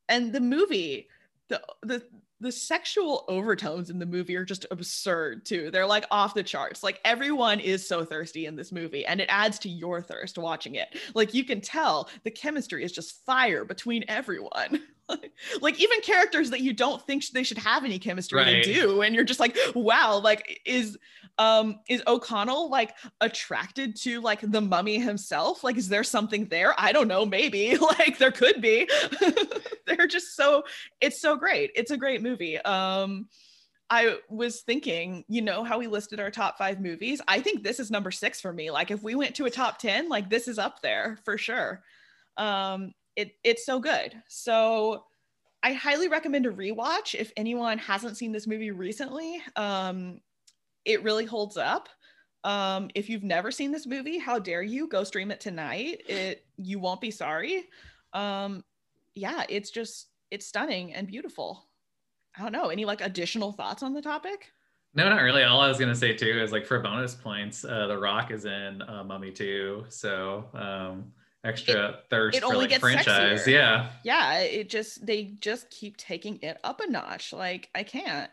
And 0.08 0.32
the 0.32 0.40
movie 0.40 1.08
the 1.48 1.62
the 1.82 2.02
the 2.42 2.52
sexual 2.52 3.24
overtones 3.28 3.88
in 3.88 4.00
the 4.00 4.06
movie 4.06 4.34
are 4.34 4.44
just 4.44 4.66
absurd 4.72 5.46
too. 5.46 5.70
They're 5.70 5.86
like 5.86 6.04
off 6.10 6.34
the 6.34 6.42
charts. 6.42 6.82
Like 6.82 7.00
everyone 7.04 7.60
is 7.60 7.86
so 7.86 8.04
thirsty 8.04 8.46
in 8.46 8.56
this 8.56 8.72
movie 8.72 9.06
and 9.06 9.20
it 9.20 9.28
adds 9.28 9.60
to 9.60 9.68
your 9.68 10.02
thirst 10.02 10.38
watching 10.38 10.74
it. 10.74 10.88
Like 11.14 11.34
you 11.34 11.44
can 11.44 11.60
tell 11.60 12.10
the 12.24 12.32
chemistry 12.32 12.82
is 12.84 12.90
just 12.90 13.24
fire 13.24 13.64
between 13.64 14.04
everyone 14.08 14.82
like 15.60 15.80
even 15.80 16.00
characters 16.02 16.50
that 16.50 16.60
you 16.60 16.72
don't 16.72 17.02
think 17.06 17.26
they 17.28 17.42
should 17.42 17.58
have 17.58 17.84
any 17.84 17.98
chemistry 17.98 18.38
Right. 18.38 18.64
they 18.64 18.72
do 18.72 19.02
and 19.02 19.14
you're 19.14 19.24
just 19.24 19.40
like 19.40 19.56
wow 19.74 20.18
like 20.18 20.60
is 20.64 20.96
um 21.38 21.80
is 21.88 22.02
o'connell 22.06 22.70
like 22.70 22.94
attracted 23.20 23.96
to 23.96 24.20
like 24.20 24.40
the 24.40 24.60
mummy 24.60 24.98
himself 24.98 25.64
like 25.64 25.76
is 25.76 25.88
there 25.88 26.04
something 26.04 26.46
there 26.46 26.74
i 26.78 26.92
don't 26.92 27.08
know 27.08 27.26
maybe 27.26 27.76
like 27.98 28.18
there 28.18 28.32
could 28.32 28.60
be 28.60 28.88
they're 29.86 30.06
just 30.06 30.36
so 30.36 30.62
it's 31.00 31.20
so 31.20 31.36
great 31.36 31.70
it's 31.74 31.90
a 31.90 31.96
great 31.96 32.22
movie 32.22 32.58
um 32.60 33.26
I 33.90 34.16
was 34.30 34.62
thinking, 34.62 35.22
you 35.28 35.42
know, 35.42 35.64
how 35.64 35.78
we 35.78 35.86
listed 35.86 36.18
our 36.18 36.30
top 36.30 36.56
five 36.56 36.80
movies. 36.80 37.20
I 37.28 37.40
think 37.40 37.62
this 37.62 37.78
is 37.78 37.90
number 37.90 38.10
six 38.10 38.40
for 38.40 38.50
me. 38.50 38.70
Like, 38.70 38.90
if 38.90 39.02
we 39.02 39.14
went 39.14 39.34
to 39.34 39.44
a 39.44 39.50
top 39.50 39.76
10, 39.76 40.08
like, 40.08 40.30
this 40.30 40.48
is 40.48 40.58
up 40.58 40.80
there 40.80 41.18
for 41.26 41.36
sure. 41.36 41.82
Um, 42.38 42.94
it, 43.16 43.36
it's 43.44 43.64
so 43.66 43.80
good. 43.80 44.14
So, 44.28 45.04
I 45.62 45.72
highly 45.72 46.08
recommend 46.08 46.46
a 46.46 46.50
rewatch 46.50 47.14
if 47.14 47.32
anyone 47.36 47.78
hasn't 47.78 48.16
seen 48.16 48.32
this 48.32 48.48
movie 48.48 48.72
recently. 48.72 49.40
Um, 49.54 50.20
it 50.84 51.02
really 51.04 51.24
holds 51.24 51.56
up. 51.56 51.88
Um, 52.44 52.90
if 52.96 53.08
you've 53.08 53.22
never 53.22 53.52
seen 53.52 53.70
this 53.70 53.86
movie, 53.86 54.18
how 54.18 54.38
dare 54.38 54.62
you 54.62 54.88
go 54.88 55.04
stream 55.04 55.30
it 55.30 55.40
tonight? 55.40 56.02
It 56.08 56.44
you 56.56 56.80
won't 56.80 57.00
be 57.00 57.12
sorry. 57.12 57.68
Um, 58.12 58.64
yeah, 59.14 59.44
it's 59.48 59.70
just 59.70 60.08
it's 60.30 60.46
stunning 60.46 60.92
and 60.94 61.06
beautiful. 61.06 61.68
I 62.36 62.42
don't 62.42 62.52
know. 62.52 62.68
Any 62.68 62.84
like 62.84 63.00
additional 63.00 63.52
thoughts 63.52 63.82
on 63.82 63.92
the 63.92 64.02
topic? 64.02 64.50
No, 64.94 65.08
not 65.08 65.22
really. 65.22 65.44
All 65.44 65.60
I 65.60 65.68
was 65.68 65.78
gonna 65.78 65.94
say 65.94 66.14
too 66.14 66.40
is 66.42 66.50
like 66.50 66.66
for 66.66 66.80
bonus 66.80 67.14
points, 67.14 67.64
uh, 67.64 67.86
The 67.86 67.96
Rock 67.96 68.32
is 68.32 68.44
in 68.44 68.82
uh, 68.82 69.04
Mummy 69.04 69.30
2, 69.30 69.84
so 69.88 70.44
um, 70.54 71.12
extra 71.44 71.88
It- 71.90 72.04
thirst 72.10 72.38
it 72.38 72.42
for 72.44 72.54
like 72.56 72.72
franchise. 72.78 73.42
sexier. 73.44 73.52
Yeah. 73.52 73.90
Yeah, 74.04 74.38
it 74.40 74.68
just 74.68 75.04
they 75.06 75.24
just 75.40 75.70
keep 75.70 75.96
taking 75.96 76.38
it 76.42 76.58
up 76.64 76.80
a 76.80 76.86
notch. 76.90 77.32
Like 77.32 77.68
I 77.74 77.82
can't. 77.82 78.30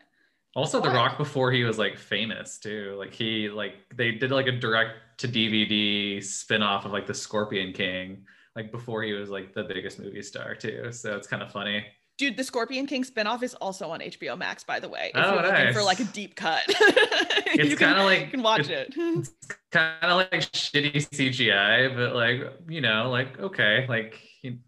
Also, 0.56 0.80
The 0.80 0.90
Rock 0.90 1.16
before 1.16 1.52
he 1.52 1.62
was 1.62 1.78
like 1.78 1.96
famous 1.96 2.58
too. 2.58 2.96
Like 2.98 3.12
he 3.14 3.48
like 3.48 3.74
they 3.94 4.10
did 4.12 4.30
like 4.32 4.48
a 4.48 4.52
direct 4.52 4.92
to 5.18 5.28
DVD 5.28 6.22
spin 6.22 6.62
off 6.62 6.84
of 6.84 6.92
like 6.92 7.06
the 7.06 7.14
Scorpion 7.14 7.72
King, 7.72 8.24
like 8.56 8.72
before 8.72 9.02
he 9.04 9.12
was 9.12 9.30
like 9.30 9.54
the 9.54 9.62
biggest 9.62 10.00
movie 10.00 10.22
star 10.22 10.54
too. 10.56 10.90
So 10.90 11.16
it's 11.16 11.28
kind 11.28 11.42
of 11.42 11.52
funny. 11.52 11.84
Dude, 12.20 12.36
the 12.36 12.44
Scorpion 12.44 12.86
King 12.86 13.02
spinoff 13.02 13.42
is 13.42 13.54
also 13.54 13.88
on 13.88 14.00
HBO 14.00 14.36
Max, 14.36 14.62
by 14.62 14.78
the 14.78 14.90
way. 14.90 15.10
If 15.14 15.24
Oh, 15.24 15.32
you're 15.36 15.42
looking 15.42 15.72
for 15.72 15.82
like 15.82 16.00
a 16.00 16.04
deep 16.04 16.34
cut, 16.36 16.60
It's 16.68 17.70
you 17.70 17.76
kind 17.78 17.98
of 17.98 18.04
like 18.04 18.20
you 18.20 18.26
can 18.26 18.42
watch 18.42 18.68
it. 18.68 18.92
it's 18.96 19.32
kind 19.72 19.94
of 20.02 20.18
like 20.18 20.30
shitty 20.32 20.96
CGI, 20.96 21.96
but 21.96 22.14
like 22.14 22.42
you 22.68 22.82
know, 22.82 23.08
like 23.08 23.38
okay, 23.40 23.86
like 23.88 24.20
you- 24.42 24.58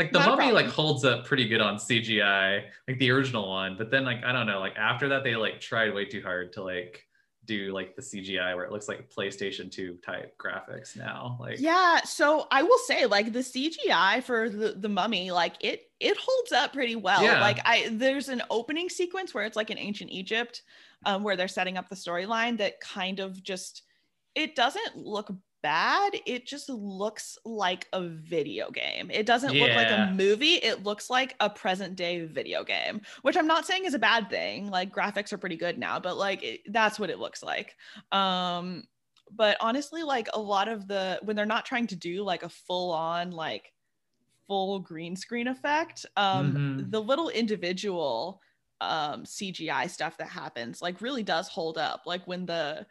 like 0.00 0.10
the 0.10 0.18
Not 0.18 0.36
mummy 0.36 0.50
like 0.50 0.66
holds 0.66 1.04
up 1.04 1.26
pretty 1.26 1.46
good 1.46 1.60
on 1.60 1.76
CGI, 1.76 2.64
like 2.88 2.98
the 2.98 3.10
original 3.12 3.48
one. 3.48 3.76
But 3.78 3.92
then 3.92 4.04
like 4.04 4.24
I 4.24 4.32
don't 4.32 4.48
know, 4.48 4.58
like 4.58 4.74
after 4.76 5.10
that 5.10 5.22
they 5.22 5.36
like 5.36 5.60
tried 5.60 5.94
way 5.94 6.06
too 6.06 6.22
hard 6.22 6.54
to 6.54 6.64
like 6.64 7.04
do 7.50 7.72
like 7.72 7.96
the 7.96 8.02
CGI 8.02 8.54
where 8.54 8.64
it 8.64 8.70
looks 8.70 8.86
like 8.86 9.10
PlayStation 9.10 9.70
2 9.70 9.98
type 10.04 10.38
graphics 10.38 10.96
now. 10.96 11.36
Like 11.40 11.58
Yeah, 11.58 12.00
so 12.02 12.46
I 12.52 12.62
will 12.62 12.78
say 12.86 13.06
like 13.06 13.32
the 13.32 13.40
CGI 13.40 14.22
for 14.22 14.48
the, 14.48 14.72
the 14.72 14.88
mummy, 14.88 15.32
like 15.32 15.54
it 15.60 15.90
it 15.98 16.16
holds 16.16 16.52
up 16.52 16.72
pretty 16.72 16.94
well. 16.94 17.24
Yeah. 17.24 17.40
Like 17.40 17.58
I 17.64 17.88
there's 17.90 18.28
an 18.28 18.42
opening 18.50 18.88
sequence 18.88 19.34
where 19.34 19.44
it's 19.44 19.56
like 19.56 19.70
in 19.70 19.78
ancient 19.78 20.10
Egypt, 20.12 20.62
um, 21.06 21.24
where 21.24 21.36
they're 21.36 21.48
setting 21.48 21.76
up 21.76 21.88
the 21.88 21.96
storyline 21.96 22.56
that 22.58 22.80
kind 22.80 23.18
of 23.18 23.42
just 23.42 23.82
it 24.36 24.54
doesn't 24.54 24.96
look 24.96 25.32
bad. 25.62 26.12
It 26.26 26.46
just 26.46 26.68
looks 26.68 27.38
like 27.44 27.88
a 27.92 28.02
video 28.08 28.70
game. 28.70 29.10
It 29.10 29.26
doesn't 29.26 29.54
look 29.54 29.74
like 29.74 29.90
a 29.90 29.96
movie. 29.98 30.54
It 30.54 30.82
looks 30.84 31.10
like 31.10 31.36
a 31.40 31.50
present 31.50 31.96
day 31.96 32.24
video 32.26 32.64
game, 32.64 33.02
which 33.22 33.36
I'm 33.36 33.46
not 33.46 33.66
saying 33.66 33.84
is 33.84 33.94
a 33.94 33.98
bad 33.98 34.30
thing. 34.30 34.70
Like 34.70 34.92
graphics 34.94 35.32
are 35.32 35.38
pretty 35.38 35.56
good 35.56 35.78
now, 35.78 36.00
but 36.00 36.16
like 36.16 36.42
it, 36.42 36.60
that's 36.72 36.98
what 36.98 37.10
it 37.10 37.18
looks 37.18 37.42
like. 37.42 37.76
Um 38.12 38.84
but 39.32 39.56
honestly 39.60 40.02
like 40.02 40.28
a 40.34 40.40
lot 40.40 40.66
of 40.68 40.88
the 40.88 41.20
when 41.22 41.36
they're 41.36 41.46
not 41.46 41.64
trying 41.64 41.86
to 41.86 41.96
do 41.96 42.22
like 42.24 42.42
a 42.42 42.48
full 42.48 42.90
on 42.92 43.30
like 43.30 43.72
full 44.48 44.80
green 44.80 45.14
screen 45.14 45.46
effect 45.46 46.04
um 46.16 46.54
Mhm. 46.54 46.90
the 46.90 47.00
little 47.00 47.28
individual 47.28 48.40
um 48.80 49.24
cgi 49.24 49.88
stuff 49.88 50.16
that 50.16 50.28
happens 50.28 50.82
like 50.82 51.00
really 51.00 51.22
does 51.22 51.46
hold 51.48 51.78
up 51.78 52.02
like 52.06 52.26
when 52.26 52.46
the 52.46 52.84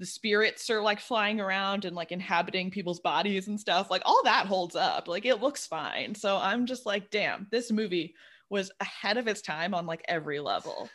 the 0.00 0.06
spirits 0.06 0.70
are 0.70 0.80
like 0.80 0.98
flying 0.98 1.40
around 1.40 1.84
and 1.84 1.94
like 1.94 2.10
inhabiting 2.10 2.70
people's 2.70 3.00
bodies 3.00 3.48
and 3.48 3.60
stuff 3.60 3.90
like 3.90 4.00
all 4.06 4.22
that 4.24 4.46
holds 4.46 4.74
up 4.74 5.06
like 5.06 5.26
it 5.26 5.42
looks 5.42 5.66
fine. 5.66 6.14
So 6.14 6.38
i'm 6.38 6.64
just 6.66 6.86
like 6.86 7.10
damn 7.10 7.46
this 7.50 7.70
movie 7.70 8.14
was 8.48 8.72
ahead 8.80 9.18
of 9.18 9.28
its 9.28 9.42
time 9.42 9.74
on 9.74 9.86
like 9.86 10.02
every 10.08 10.40
level. 10.40 10.88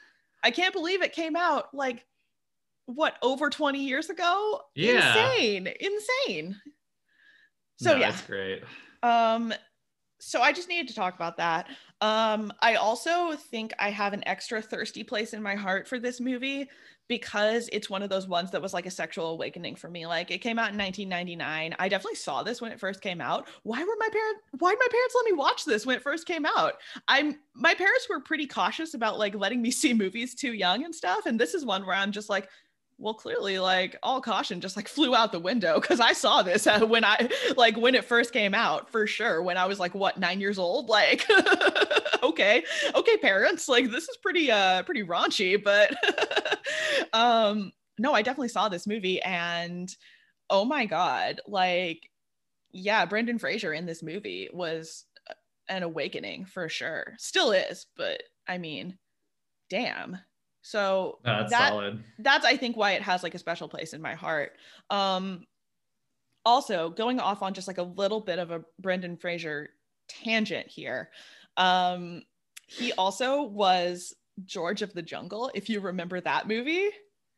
I 0.44 0.52
can't 0.52 0.73
believe 0.73 1.02
it 1.03 1.14
came 1.14 1.36
out 1.36 1.73
like 1.73 2.03
what 2.88 3.15
over 3.22 3.49
20 3.49 3.80
years 3.80 4.10
ago? 4.10 4.61
Yeah. 4.73 4.98
insane 4.98 5.69
insane. 5.80 6.60
So 7.77 7.94
no, 7.94 7.99
yeah. 7.99 8.10
that's 8.10 8.23
great. 8.23 8.64
um 9.03 9.53
so 10.19 10.41
i 10.41 10.52
just 10.52 10.69
needed 10.69 10.88
to 10.88 10.95
talk 10.95 11.14
about 11.14 11.38
that. 11.38 11.68
Um 12.02 12.52
i 12.60 12.73
also 12.73 13.34
think 13.34 13.72
i 13.77 13.91
have 13.91 14.14
an 14.14 14.27
extra 14.27 14.64
thirsty 14.64 15.03
place 15.03 15.34
in 15.34 15.44
my 15.44 15.53
heart 15.53 15.88
for 15.88 15.99
this 15.99 16.19
movie 16.19 16.68
because 17.07 17.69
it's 17.72 17.90
one 17.90 18.03
of 18.03 18.10
those 18.10 18.27
ones 18.27 18.52
that 18.52 18.61
was 18.61 18.73
like 18.73 18.86
a 18.86 18.91
sexual 18.91 19.27
awakening 19.27 19.76
for 19.76 19.90
me 19.90 20.06
like 20.06 20.32
it 20.32 20.40
came 20.40 20.57
out 20.60 20.72
in 20.72 20.77
1999 20.77 21.76
i 21.80 21.90
definitely 21.90 22.15
saw 22.15 22.44
this 22.44 22.61
when 22.61 22.72
it 22.72 22.80
first 22.80 23.02
came 23.02 23.22
out. 23.22 23.48
Why 23.64 23.80
were 23.80 23.95
my 23.99 24.10
parents 24.11 24.41
why 24.60 24.72
did 24.72 24.80
my 24.80 24.88
parents 24.90 25.15
let 25.15 25.26
me 25.26 25.34
watch 25.34 25.65
this 25.65 25.86
when 25.86 25.95
it 25.95 26.02
first 26.02 26.26
came 26.26 26.45
out? 26.45 26.73
I'm 27.07 27.40
my 27.53 27.73
parents 27.73 28.07
were 28.10 28.19
pretty 28.19 28.48
cautious 28.48 28.94
about 28.94 29.19
like 29.19 29.36
letting 29.36 29.61
me 29.61 29.72
see 29.82 29.94
movies 29.94 30.36
too 30.36 30.53
young 30.53 30.84
and 30.84 30.94
stuff 30.94 31.26
and 31.26 31.40
this 31.40 31.53
is 31.53 31.65
one 31.65 31.86
where 31.86 31.95
i'm 31.95 32.11
just 32.11 32.30
like 32.30 32.49
well 32.97 33.13
clearly 33.13 33.59
like 33.59 33.97
all 34.03 34.22
caution 34.22 34.61
just 34.61 34.76
like 34.76 34.88
flew 34.88 35.13
out 35.15 35.31
the 35.31 35.39
window 35.39 35.80
because 35.80 35.99
i 35.99 36.13
saw 36.13 36.41
this 36.41 36.65
uh, 36.65 36.85
when 36.85 37.03
i 37.03 37.30
like 37.57 37.76
when 37.77 37.95
it 37.95 38.05
first 38.05 38.31
came 38.31 38.53
out 38.53 38.89
for 38.89 39.05
sure 39.05 39.41
when 39.41 39.57
i 39.57 39.65
was 39.65 39.80
like 39.80 39.93
what 39.93 40.17
nine 40.17 40.39
years 40.39 40.57
old? 40.57 40.88
Like 40.88 41.26
okay 42.23 42.63
okay 42.93 43.17
parents 43.17 43.67
like 43.67 43.91
this 43.91 44.07
is 44.07 44.17
pretty 44.22 44.49
uh 44.49 44.84
pretty 44.84 45.03
raunchy 45.03 45.61
but 45.61 45.93
um 47.13 47.72
no 47.97 48.13
i 48.13 48.22
definitely 48.22 48.49
saw 48.49 48.69
this 48.69 48.88
movie 48.88 49.22
and 49.22 49.95
oh 50.49 50.63
my 50.63 50.85
god 50.85 51.41
like 51.47 52.09
yeah 52.72 53.05
brendan 53.05 53.39
fraser 53.39 53.73
in 53.73 53.85
this 53.85 54.01
movie 54.01 54.49
was 54.53 55.05
an 55.67 55.81
awakening 55.81 56.45
for 56.45 56.69
sure. 56.69 57.15
Still 57.17 57.51
is 57.51 57.88
but 57.97 58.23
i 58.47 58.57
mean 58.57 58.97
damn 59.69 60.17
so 60.65 61.19
that's 61.23 61.51
that 61.51 61.69
solid. 61.69 62.03
that's 62.17 62.43
I 62.43 62.57
think 62.57 62.75
why 62.75 62.93
it 62.93 63.03
has 63.03 63.21
like 63.21 63.35
a 63.35 63.39
special 63.39 63.69
place 63.69 63.93
in 63.93 64.01
my 64.01 64.15
heart. 64.15 64.53
Um 64.89 65.45
also 66.43 66.89
going 66.89 67.19
off 67.19 67.43
on 67.43 67.53
just 67.53 67.67
like 67.67 67.77
a 67.77 67.83
little 67.83 68.19
bit 68.19 68.39
of 68.39 68.49
a 68.49 68.63
Brendan 68.79 69.15
Fraser 69.15 69.69
tangent 70.07 70.67
here. 70.67 71.11
Um 71.55 72.23
he 72.65 72.93
also 72.93 73.43
was 73.43 74.15
George 74.45 74.81
of 74.81 74.91
the 74.93 75.03
Jungle 75.03 75.51
if 75.53 75.69
you 75.69 75.81
remember 75.81 76.19
that 76.19 76.47
movie. 76.47 76.89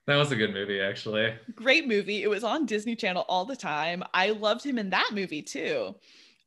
That 0.06 0.16
was 0.16 0.32
a 0.32 0.38
good 0.38 0.54
movie 0.54 0.80
actually. 0.80 1.34
Great 1.54 1.86
movie. 1.86 2.24
It 2.24 2.30
was 2.30 2.46
on 2.46 2.66
Disney 2.66 2.96
Channel 2.96 3.26
all 3.28 3.44
the 3.44 3.58
time. 3.58 4.04
I 4.14 4.30
loved 4.30 4.64
him 4.64 4.78
in 4.78 4.90
that 4.92 5.10
movie 5.12 5.42
too. 5.42 5.96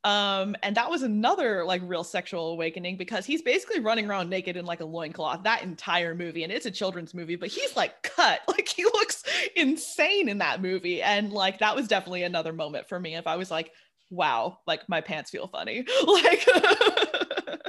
Um, 0.03 0.55
and 0.63 0.75
that 0.77 0.89
was 0.89 1.03
another 1.03 1.63
like 1.63 1.81
real 1.85 2.03
sexual 2.03 2.51
awakening 2.51 2.97
because 2.97 3.25
he's 3.25 3.43
basically 3.43 3.79
running 3.79 4.09
around 4.09 4.29
naked 4.29 4.57
in 4.57 4.65
like 4.65 4.79
a 4.79 4.85
loincloth 4.85 5.43
that 5.43 5.61
entire 5.61 6.15
movie. 6.15 6.43
And 6.43 6.51
it's 6.51 6.65
a 6.65 6.71
children's 6.71 7.13
movie, 7.13 7.35
but 7.35 7.49
he's 7.49 7.75
like 7.75 8.01
cut. 8.03 8.41
Like 8.47 8.67
he 8.67 8.83
looks 8.83 9.23
insane 9.55 10.27
in 10.27 10.39
that 10.39 10.61
movie. 10.61 11.01
And 11.01 11.31
like 11.31 11.59
that 11.59 11.75
was 11.75 11.87
definitely 11.87 12.23
another 12.23 12.51
moment 12.51 12.89
for 12.89 12.99
me 12.99 13.15
if 13.15 13.27
I 13.27 13.35
was 13.37 13.49
like, 13.49 13.71
wow, 14.09 14.59
like 14.67 14.87
my 14.89 15.01
pants 15.01 15.29
feel 15.29 15.47
funny. 15.47 15.85
Like 16.05 16.47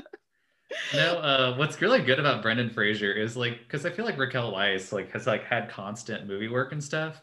No, 0.94 1.18
uh, 1.18 1.56
what's 1.56 1.80
really 1.80 2.02
good 2.02 2.18
about 2.18 2.42
Brendan 2.42 2.70
Fraser 2.70 3.12
is 3.12 3.36
like 3.36 3.60
because 3.60 3.86
I 3.86 3.90
feel 3.90 4.04
like 4.04 4.18
Raquel 4.18 4.52
Weisz 4.52 4.92
like 4.92 5.10
has 5.12 5.26
like 5.26 5.44
had 5.44 5.70
constant 5.70 6.26
movie 6.26 6.48
work 6.48 6.72
and 6.72 6.82
stuff, 6.82 7.20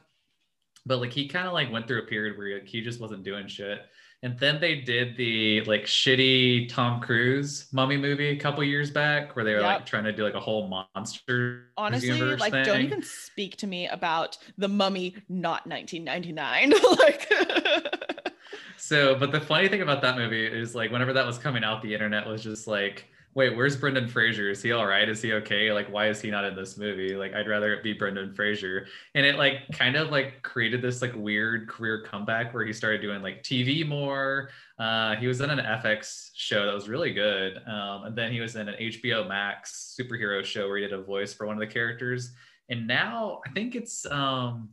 but 0.85 0.99
like 0.99 1.11
he 1.11 1.27
kind 1.27 1.47
of 1.47 1.53
like 1.53 1.71
went 1.71 1.87
through 1.87 2.03
a 2.03 2.07
period 2.07 2.37
where 2.37 2.63
he 2.63 2.81
just 2.81 2.99
wasn't 2.99 3.23
doing 3.23 3.47
shit. 3.47 3.79
And 4.21 4.37
then 4.37 4.59
they 4.59 4.75
did 4.75 5.15
the 5.15 5.61
like 5.61 5.83
shitty 5.85 6.67
Tom 6.67 6.99
Cruise 6.99 7.67
mummy 7.71 7.95
movie 7.95 8.29
a 8.29 8.35
couple 8.35 8.61
years 8.65 8.91
back 8.91 9.33
where 9.35 9.45
they 9.45 9.53
were 9.53 9.61
Yep. 9.61 9.65
like 9.79 9.85
trying 9.85 10.03
to 10.03 10.11
do 10.11 10.23
like 10.23 10.33
a 10.33 10.39
whole 10.41 10.67
monster 10.67 11.69
honestly, 11.77 12.19
like 12.35 12.51
thing. 12.51 12.65
don't 12.65 12.81
even 12.81 13.01
speak 13.01 13.55
to 13.57 13.67
me 13.67 13.87
about 13.87 14.37
the 14.57 14.67
mummy 14.67 15.15
not 15.29 15.65
1999. 15.67 16.71
like 16.99 17.31
So, 18.77 19.15
but 19.15 19.31
the 19.31 19.39
funny 19.41 19.67
thing 19.67 19.81
about 19.81 20.01
that 20.01 20.17
movie 20.17 20.45
is 20.45 20.73
like 20.75 20.91
whenever 20.91 21.13
that 21.13 21.25
was 21.25 21.37
coming 21.37 21.63
out, 21.63 21.81
the 21.81 21.93
internet 21.93 22.25
was 22.27 22.41
just 22.43 22.65
like, 22.67 23.07
wait, 23.39 23.55
where's 23.55 23.77
Brendan 23.77 24.05
Fraser? 24.05 24.49
Is 24.49 24.61
he 24.61 24.73
all 24.73 24.85
right? 24.85 25.07
Is 25.07 25.21
he 25.21 25.31
okay? 25.31 25.71
Like, 25.71 25.89
why 25.89 26.09
is 26.09 26.19
he 26.19 26.29
not 26.29 26.43
in 26.43 26.57
this 26.57 26.77
movie? 26.77 27.15
Like, 27.15 27.33
I'd 27.33 27.47
rather 27.47 27.73
it 27.73 27.81
be 27.81 27.93
Brendan 27.93 28.33
Fraser. 28.33 28.85
And 29.15 29.25
it 29.25 29.37
like 29.37 29.59
kind 29.71 29.95
of 29.95 30.09
like 30.09 30.41
created 30.41 30.81
this 30.81 31.01
like 31.01 31.13
weird 31.15 31.69
career 31.69 32.03
comeback 32.03 32.53
where 32.53 32.65
he 32.65 32.73
started 32.73 32.99
doing 33.01 33.21
like 33.21 33.41
TV 33.41 33.87
more. 33.87 34.49
Uh, 34.77 35.15
he 35.15 35.27
was 35.27 35.39
in 35.39 35.49
an 35.49 35.59
FX 35.59 36.31
show 36.35 36.65
that 36.65 36.73
was 36.73 36.89
really 36.89 37.13
good. 37.13 37.61
Um, 37.65 38.03
and 38.07 38.15
then 38.17 38.33
he 38.33 38.41
was 38.41 38.57
in 38.57 38.67
an 38.67 38.75
HBO 38.77 39.25
Max 39.25 39.95
superhero 39.97 40.43
show 40.43 40.67
where 40.67 40.75
he 40.75 40.83
did 40.83 40.91
a 40.91 41.01
voice 41.01 41.33
for 41.33 41.47
one 41.47 41.55
of 41.55 41.61
the 41.61 41.73
characters. 41.73 42.33
And 42.67 42.87
now 42.87 43.39
I 43.47 43.51
think 43.51 43.73
it's 43.73 44.05
um 44.07 44.67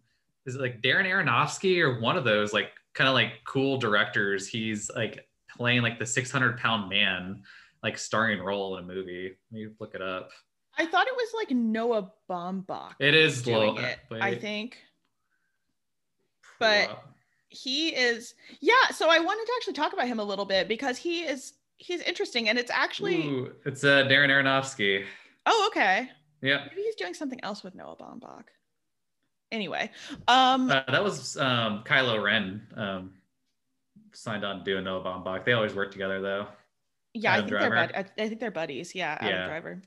is 0.44 0.56
it 0.56 0.60
like 0.60 0.82
Darren 0.82 1.06
Aronofsky 1.06 1.80
or 1.80 2.00
one 2.00 2.16
of 2.16 2.24
those 2.24 2.52
like 2.52 2.70
kind 2.94 3.06
of 3.06 3.14
like 3.14 3.44
cool 3.44 3.78
directors. 3.78 4.48
He's 4.48 4.90
like 4.96 5.24
playing 5.56 5.82
like 5.82 6.00
the 6.00 6.06
600 6.06 6.58
pound 6.58 6.90
man, 6.90 7.42
like 7.82 7.98
starring 7.98 8.40
role 8.40 8.76
in 8.76 8.84
a 8.84 8.86
movie. 8.86 9.36
Let 9.52 9.58
me 9.58 9.68
look 9.78 9.94
it 9.94 10.02
up. 10.02 10.30
I 10.78 10.86
thought 10.86 11.06
it 11.06 11.14
was 11.16 11.28
like 11.34 11.50
Noah 11.50 12.12
Baumbach 12.28 12.92
It 12.98 13.14
is 13.14 13.42
doing 13.42 13.78
it. 13.78 13.98
I 14.10 14.34
think. 14.34 14.78
but- 16.58 17.02
he 17.48 17.94
is 17.94 18.34
yeah 18.60 18.90
so 18.92 19.08
i 19.08 19.20
wanted 19.20 19.46
to 19.46 19.52
actually 19.56 19.72
talk 19.72 19.92
about 19.92 20.08
him 20.08 20.18
a 20.18 20.24
little 20.24 20.44
bit 20.44 20.66
because 20.66 20.98
he 20.98 21.20
is 21.20 21.54
he's 21.78 22.00
interesting, 22.02 22.48
and 22.48 22.58
it's 22.58 22.70
actually 22.70 23.26
Ooh, 23.26 23.52
it's 23.64 23.84
uh, 23.84 24.04
Darren 24.04 24.28
Aronofsky. 24.30 25.04
oh 25.46 25.70
okay. 25.70 26.08
Yeah, 26.42 26.64
Maybe 26.68 26.82
he's 26.82 26.94
doing 26.96 27.14
something 27.14 27.40
else 27.42 27.64
with 27.64 27.74
Noah 27.74 27.96
Baumbach. 27.96 28.44
Anyway, 29.50 29.90
um, 30.28 30.70
uh, 30.70 30.82
that 30.88 31.02
was 31.02 31.36
um, 31.38 31.82
Kylo 31.84 32.22
Ren 32.22 32.66
um, 32.76 33.14
signed 34.12 34.44
on 34.44 34.64
doing 34.64 34.84
Noah 34.84 35.02
Baumbach. 35.02 35.44
They 35.44 35.54
always 35.54 35.74
work 35.74 35.92
together 35.92 36.20
though. 36.20 36.46
Yeah, 37.22 37.32
I 37.32 37.34
Adam 37.38 37.48
think 37.48 37.60
they're 37.60 37.68
Driver. 37.70 37.92
bud- 37.92 38.04
I, 38.18 38.22
I 38.22 38.28
think 38.28 38.40
they're 38.40 38.50
buddies. 38.50 38.94
Yeah, 38.94 39.16
Adam 39.20 39.28
Yeah. 39.40 39.46
Driver. 39.46 39.82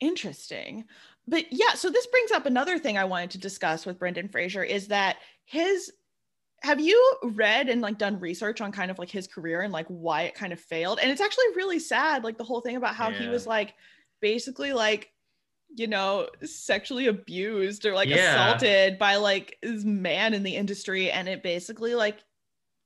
Interesting, 0.00 0.84
but 1.28 1.52
yeah. 1.52 1.74
So 1.74 1.88
this 1.90 2.06
brings 2.08 2.32
up 2.32 2.46
another 2.46 2.78
thing 2.78 2.98
I 2.98 3.04
wanted 3.04 3.30
to 3.30 3.38
discuss 3.38 3.86
with 3.86 3.98
Brendan 3.98 4.28
Fraser 4.28 4.62
is 4.64 4.88
that 4.88 5.16
his. 5.44 5.92
Have 6.64 6.78
you 6.78 7.16
read 7.24 7.68
and 7.68 7.80
like 7.82 7.98
done 7.98 8.20
research 8.20 8.60
on 8.60 8.70
kind 8.70 8.88
of 8.92 8.96
like 9.00 9.10
his 9.10 9.26
career 9.26 9.62
and 9.62 9.72
like 9.72 9.86
why 9.88 10.22
it 10.22 10.36
kind 10.36 10.52
of 10.52 10.60
failed? 10.60 11.00
And 11.02 11.10
it's 11.10 11.20
actually 11.20 11.46
really 11.56 11.80
sad, 11.80 12.22
like 12.22 12.38
the 12.38 12.44
whole 12.44 12.60
thing 12.60 12.76
about 12.76 12.94
how 12.94 13.10
he 13.10 13.26
was 13.26 13.48
like 13.48 13.74
basically 14.20 14.72
like 14.72 15.10
you 15.74 15.88
know 15.88 16.28
sexually 16.44 17.08
abused 17.08 17.84
or 17.84 17.94
like 17.94 18.08
Yeah. 18.08 18.44
assaulted 18.44 18.96
by 18.96 19.16
like 19.16 19.58
this 19.60 19.82
man 19.82 20.34
in 20.34 20.44
the 20.44 20.54
industry 20.54 21.10
and 21.10 21.28
it 21.28 21.42
basically 21.42 21.96
like 21.96 22.18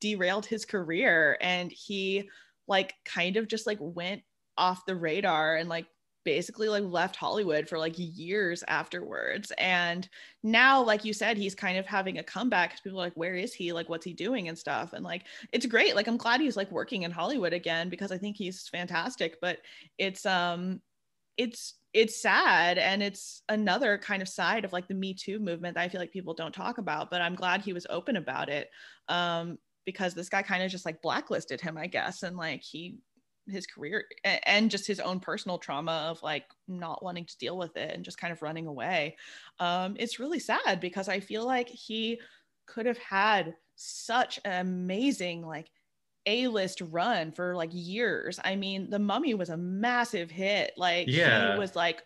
derailed 0.01 0.47
his 0.47 0.65
career 0.65 1.37
and 1.43 1.71
he 1.71 2.31
like 2.69 2.95
kind 3.05 3.37
of 3.37 3.49
just 3.49 3.67
like 3.67 3.79
went 3.81 4.23
off 4.59 4.87
the 4.87 4.97
radar 4.97 5.57
and 5.57 5.69
like 5.69 5.87
basically 6.25 6.69
like 6.69 6.83
left 6.83 7.15
Hollywood 7.15 7.69
for 7.69 7.79
like 7.79 7.95
years 7.97 8.65
afterwards. 8.67 9.53
And 9.59 10.09
now 10.43 10.83
like 10.83 11.05
you 11.05 11.13
said 11.13 11.37
he's 11.37 11.55
kind 11.55 11.79
of 11.79 11.87
having 11.87 12.19
a 12.19 12.23
comeback 12.23 12.71
because 12.71 12.81
people 12.81 12.99
are 13.01 13.05
like 13.05 13.17
where 13.17 13.37
is 13.37 13.55
he? 13.55 13.73
Like 13.73 13.89
what's 13.89 14.05
he 14.05 14.13
doing 14.13 14.49
and 14.49 14.59
stuff? 14.59 14.93
And 14.93 15.05
like 15.05 15.23
it's 15.53 15.67
great. 15.67 15.95
Like 15.95 16.09
I'm 16.09 16.17
glad 16.17 16.41
he's 16.41 16.57
like 16.57 16.71
working 16.73 17.03
in 17.03 17.13
Hollywood 17.13 17.53
again 17.53 17.89
because 17.89 18.11
I 18.11 18.19
think 18.19 18.37
he's 18.37 18.69
fantastic. 18.69 19.37
But 19.41 19.59
it's 19.99 20.27
um 20.27 20.81
it's 21.37 21.75
it's 21.93 22.21
sad 22.21 22.77
and 22.77 23.03
it's 23.03 23.43
another 23.49 23.97
kind 23.99 24.21
of 24.21 24.29
side 24.29 24.65
of 24.65 24.73
like 24.73 24.89
the 24.89 24.95
me 24.95 25.15
too 25.15 25.39
movement 25.39 25.75
that 25.75 25.83
i 25.83 25.89
feel 25.89 26.01
like 26.01 26.13
people 26.13 26.35
don't 26.35 26.53
talk 26.53 26.79
about 26.79 27.11
but 27.11 27.23
i'm 27.23 27.35
glad 27.35 27.63
he 27.63 27.73
was 27.73 27.87
open 27.89 28.17
about 28.17 28.49
it. 28.49 28.71
Um 29.09 29.59
because 29.87 30.13
this 30.15 30.29
guy 30.29 30.43
kind 30.43 30.63
of 30.63 30.71
just 30.71 30.85
like 30.85 31.01
blacklisted 31.01 31.63
him 31.63 31.79
i 31.79 31.87
guess 31.87 32.23
and 32.23 32.37
like 32.37 32.63
he 32.63 32.99
his 33.49 33.67
career 33.67 34.05
and 34.25 34.71
just 34.73 34.87
his 34.89 34.99
own 34.99 35.21
personal 35.21 35.57
trauma 35.57 36.09
of 36.11 36.21
like 36.23 36.47
not 36.67 37.03
wanting 37.03 37.25
to 37.25 37.39
deal 37.39 37.57
with 37.57 37.77
it 37.77 37.95
and 37.95 38.05
just 38.05 38.19
kind 38.19 38.33
of 38.33 38.43
running 38.43 38.67
away. 38.67 39.17
Um 39.61 39.95
it's 40.01 40.19
really 40.19 40.41
sad 40.41 40.81
because 40.81 41.09
i 41.09 41.21
feel 41.21 41.47
like 41.47 41.69
he 41.69 42.21
could 42.67 42.87
have 42.87 42.99
had 42.99 43.55
such 43.77 44.41
an 44.45 44.67
amazing 44.67 45.47
like 45.47 45.71
a-list 46.27 46.81
run 46.81 47.31
for 47.31 47.55
like 47.55 47.71
years. 47.73 48.41
I 48.43 48.57
mean 48.57 48.91
the 48.91 48.99
mummy 48.99 49.35
was 49.35 49.51
a 49.51 49.57
massive 49.57 50.29
hit. 50.29 50.73
Like 50.77 51.07
Yeah. 51.09 51.53
he 51.53 51.59
was 51.59 51.77
like 51.77 52.03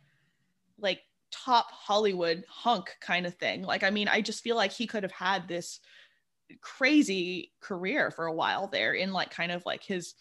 like 0.79 1.01
top 1.31 1.71
hollywood 1.71 2.45
hunk 2.49 2.97
kind 3.01 3.27
of 3.27 3.35
thing. 3.37 3.63
Like 3.63 3.83
i 3.83 3.91
mean 3.91 4.09
i 4.09 4.21
just 4.21 4.43
feel 4.43 4.57
like 4.57 4.73
he 4.73 4.87
could 4.87 5.05
have 5.05 5.13
had 5.13 5.49
this 5.49 5.81
crazy 6.61 7.53
career 7.61 8.11
for 8.11 8.27
a 8.27 8.33
while 8.33 8.67
there 8.67 8.95
in 8.95 9.13
like 9.13 9.31
kind 9.31 9.53
of 9.53 9.65
like 9.67 9.83
his 9.83 10.15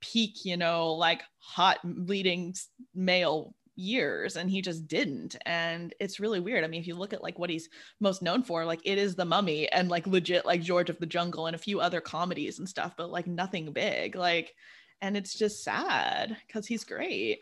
peak 0.00 0.44
you 0.44 0.56
know 0.56 0.92
like 0.92 1.22
hot 1.38 1.78
leading 1.84 2.54
male 2.94 3.54
years 3.76 4.36
and 4.36 4.50
he 4.50 4.60
just 4.60 4.86
didn't. 4.86 5.36
And 5.46 5.94
it's 6.00 6.20
really 6.20 6.40
weird. 6.40 6.64
I 6.64 6.66
mean 6.66 6.80
if 6.80 6.86
you 6.86 6.94
look 6.94 7.12
at 7.12 7.22
like 7.22 7.38
what 7.38 7.50
he's 7.50 7.68
most 7.98 8.22
known 8.22 8.42
for 8.42 8.64
like 8.64 8.80
it 8.84 8.98
is 8.98 9.14
the 9.14 9.24
mummy 9.24 9.70
and 9.72 9.88
like 9.88 10.06
legit 10.06 10.44
like 10.44 10.60
george 10.62 10.90
of 10.90 10.98
the 10.98 11.06
jungle 11.06 11.46
and 11.46 11.56
a 11.56 11.58
few 11.58 11.80
other 11.80 12.00
comedies 12.00 12.58
and 12.58 12.68
stuff 12.68 12.94
but 12.96 13.10
like 13.10 13.26
nothing 13.26 13.72
big 13.72 14.16
like 14.16 14.54
and 15.00 15.16
it's 15.16 15.34
just 15.34 15.64
sad 15.64 16.36
because 16.46 16.66
he's 16.66 16.84
great. 16.84 17.40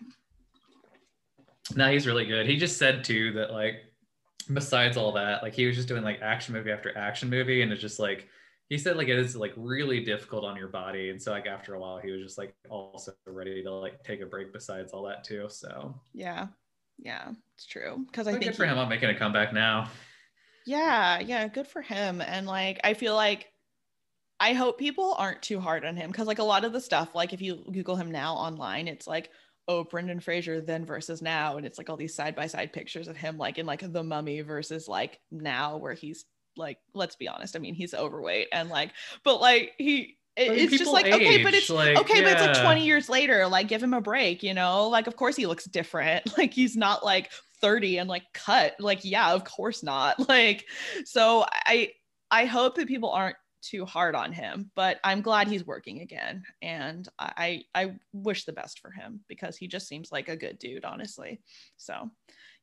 No, 1.75 1.91
he's 1.91 2.07
really 2.07 2.25
good. 2.25 2.47
He 2.47 2.57
just 2.57 2.79
said 2.79 3.05
too 3.05 3.33
that 3.33 3.53
like 3.53 3.88
besides 4.53 4.97
all 4.97 5.13
that, 5.13 5.43
like 5.43 5.55
he 5.55 5.67
was 5.67 5.77
just 5.77 5.89
doing 5.89 6.03
like 6.03 6.21
action 6.23 6.55
movie 6.55 6.71
after 6.71 6.97
action 6.97 7.31
movie, 7.31 7.63
and 7.63 7.73
it's 7.73 7.81
just 7.81 7.99
like 7.99 8.29
he 8.69 8.79
said 8.79 8.97
like 8.97 9.09
it 9.09 9.19
is 9.19 9.37
like 9.37 9.53
really 9.57 10.05
difficult 10.05 10.45
on 10.45 10.57
your 10.57 10.69
body, 10.69 11.11
and 11.11 11.21
so 11.21 11.33
like 11.33 11.47
after 11.47 11.75
a 11.75 11.81
while 11.81 11.99
he 11.99 12.11
was 12.11 12.23
just 12.23 12.39
like 12.39 12.55
also 12.69 13.13
ready 13.27 13.63
to 13.63 13.73
like 13.73 14.03
take 14.05 14.21
a 14.21 14.27
break. 14.27 14.53
Besides 14.53 14.93
all 14.93 15.05
that 15.05 15.25
too, 15.25 15.49
so 15.49 16.01
yeah 16.13 16.49
yeah 16.99 17.31
it's 17.55 17.65
true 17.65 18.05
because 18.07 18.27
i 18.27 18.33
think 18.33 18.45
good 18.45 18.57
for 18.57 18.65
he- 18.65 18.71
him 18.73 18.79
on 18.79 18.89
making 18.89 19.09
a 19.09 19.15
comeback 19.19 19.53
now. 19.53 19.89
Yeah, 20.65 21.21
yeah, 21.21 21.49
good 21.49 21.67
for 21.67 21.83
him. 21.83 22.21
And 22.21 22.47
like, 22.47 22.81
I 22.85 22.95
feel 22.95 23.15
like 23.15 23.53
I 24.41 24.53
hope 24.55 24.79
people 24.79 25.15
aren't 25.15 25.43
too 25.43 25.61
hard 25.61 25.85
on 25.85 25.97
him 25.97 26.11
because, 26.11 26.27
like, 26.27 26.39
a 26.39 26.45
lot 26.45 26.65
of 26.65 26.73
the 26.73 26.81
stuff, 26.81 27.15
like, 27.15 27.33
if 27.33 27.43
you 27.43 27.65
Google 27.73 27.97
him 27.97 28.11
now 28.11 28.35
online, 28.35 28.89
it's 28.89 29.07
like, 29.07 29.31
oh, 29.69 29.85
Brendan 29.85 30.19
Fraser 30.21 30.61
then 30.63 30.87
versus 30.87 31.21
now. 31.23 31.57
And 31.59 31.67
it's 31.67 31.77
like 31.79 31.91
all 31.91 31.97
these 31.97 32.15
side 32.15 32.35
by 32.35 32.47
side 32.47 32.73
pictures 32.73 33.07
of 33.07 33.17
him, 33.17 33.37
like, 33.37 33.59
in 33.59 33.67
like 33.67 33.81
the 33.93 34.03
mummy 34.03 34.41
versus 34.41 34.89
like 34.89 35.21
now, 35.31 35.77
where 35.77 35.93
he's 35.95 36.25
like, 36.57 36.79
let's 36.95 37.17
be 37.17 37.29
honest, 37.29 37.55
I 37.55 37.59
mean, 37.61 37.75
he's 37.75 37.95
overweight 37.95 38.49
and 38.53 38.69
like, 38.71 38.93
but 39.25 39.41
like, 39.41 39.73
he, 39.79 40.17
it- 40.37 40.53
it's 40.59 40.73
just 40.79 40.91
like, 40.93 41.07
okay, 41.15 41.43
but 41.45 41.53
it's 41.55 41.69
like, 41.71 41.99
okay, 41.99 42.23
but 42.23 42.33
it's 42.33 42.41
like 42.41 42.63
20 42.65 42.85
years 42.87 43.09
later, 43.09 43.47
like, 43.47 43.69
give 43.69 43.83
him 43.83 43.93
a 43.95 44.01
break, 44.01 44.43
you 44.43 44.55
know? 44.55 44.89
Like, 44.89 45.07
of 45.07 45.17
course 45.17 45.37
he 45.37 45.47
looks 45.47 45.65
different. 45.67 46.33
Like, 46.39 46.55
he's 46.55 46.77
not 46.77 47.05
like 47.05 47.31
30 47.61 47.99
and 47.99 48.09
like 48.09 48.23
cut. 48.33 48.75
Like, 48.81 49.05
yeah, 49.05 49.33
of 49.35 49.45
course 49.45 49.83
not. 49.83 50.17
Like, 50.29 50.65
so 51.05 51.45
I 51.67 51.91
I 52.31 52.45
hope 52.47 52.77
that 52.77 52.89
people 52.89 53.11
aren't 53.11 53.37
too 53.69 53.85
hard 53.85 54.15
on 54.15 54.33
him, 54.33 54.71
but 54.75 54.99
I'm 55.05 55.21
glad 55.21 55.49
he's 55.49 55.67
working 55.67 56.01
again. 56.01 56.43
And 56.63 57.07
I 57.19 57.65
I 57.75 57.95
wish 58.13 58.45
the 58.45 58.53
best 58.53 58.81
for 58.81 58.91
him 58.91 59.21
because 59.29 59.57
he 59.57 59.67
just 59.69 59.89
seems 59.89 60.11
like 60.11 60.29
a 60.29 60.37
good 60.37 60.59
dude, 60.59 60.85
honestly. 60.85 61.41
So 61.77 62.11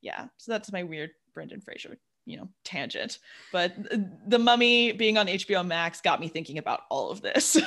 yeah, 0.02 0.26
so 0.38 0.52
that's 0.52 0.72
my 0.72 0.84
weird 0.84 1.12
Brendan 1.34 1.62
Fraser, 1.62 1.98
you 2.26 2.38
know, 2.38 2.50
tangent. 2.64 3.20
But 3.52 3.76
the 4.28 4.40
mummy 4.40 4.92
being 4.92 5.18
on 5.18 5.28
HBO 5.28 5.66
Max 5.66 6.02
got 6.02 6.20
me 6.20 6.28
thinking 6.28 6.58
about 6.58 6.82
all 6.90 7.12
of 7.12 7.22
this. 7.22 7.52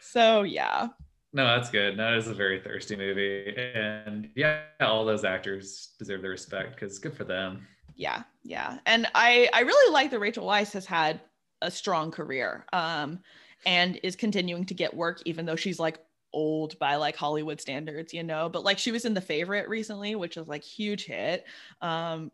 so 0.00 0.42
yeah. 0.42 0.88
No, 1.34 1.46
that's 1.46 1.70
good. 1.70 1.98
That 1.98 2.12
is 2.14 2.28
a 2.28 2.34
very 2.34 2.60
thirsty 2.60 2.94
movie, 2.94 3.56
and 3.56 4.28
yeah, 4.34 4.64
all 4.80 5.06
those 5.06 5.24
actors 5.24 5.94
deserve 5.98 6.20
the 6.20 6.28
respect 6.28 6.74
because 6.74 6.98
good 6.98 7.16
for 7.16 7.24
them. 7.24 7.66
Yeah 7.96 8.22
yeah. 8.44 8.78
And 8.86 9.06
i 9.14 9.48
i 9.52 9.60
really 9.60 9.92
like 9.92 10.10
that 10.10 10.20
rachel 10.20 10.46
weisz 10.46 10.72
has 10.72 10.86
had 10.86 11.20
a 11.60 11.70
strong 11.70 12.10
career 12.10 12.66
um 12.72 13.20
and 13.64 13.98
is 14.02 14.16
continuing 14.16 14.64
to 14.66 14.74
get 14.74 14.94
work 14.94 15.22
even 15.24 15.46
though 15.46 15.56
she's 15.56 15.78
like 15.78 15.98
old 16.32 16.78
by 16.78 16.96
like 16.96 17.16
hollywood 17.16 17.60
standards 17.60 18.12
you 18.12 18.22
know? 18.22 18.48
But 18.48 18.64
like 18.64 18.78
she 18.78 18.90
was 18.90 19.04
in 19.04 19.14
the 19.14 19.20
favorite 19.20 19.68
recently 19.68 20.14
which 20.14 20.36
is 20.36 20.48
like 20.48 20.64
huge 20.64 21.04
hit. 21.04 21.44
Um 21.80 22.32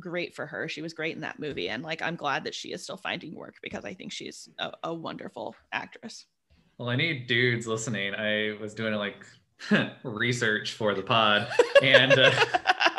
great 0.00 0.34
for 0.34 0.44
her. 0.44 0.68
She 0.68 0.82
was 0.82 0.92
great 0.92 1.14
in 1.14 1.20
that 1.20 1.38
movie 1.38 1.68
and 1.68 1.82
like 1.82 2.02
i'm 2.02 2.16
glad 2.16 2.44
that 2.44 2.54
she 2.54 2.72
is 2.72 2.82
still 2.82 2.96
finding 2.96 3.34
work 3.34 3.56
because 3.62 3.84
i 3.84 3.94
think 3.94 4.12
she's 4.12 4.48
a, 4.58 4.72
a 4.84 4.94
wonderful 4.94 5.54
actress. 5.72 6.26
Well, 6.78 6.90
any 6.90 7.20
dudes 7.20 7.66
listening. 7.66 8.14
I 8.14 8.56
was 8.60 8.74
doing 8.74 8.94
like 8.94 9.24
research 10.02 10.72
for 10.72 10.94
the 10.94 11.02
pod, 11.02 11.48
and 11.82 12.12
uh, 12.12 12.30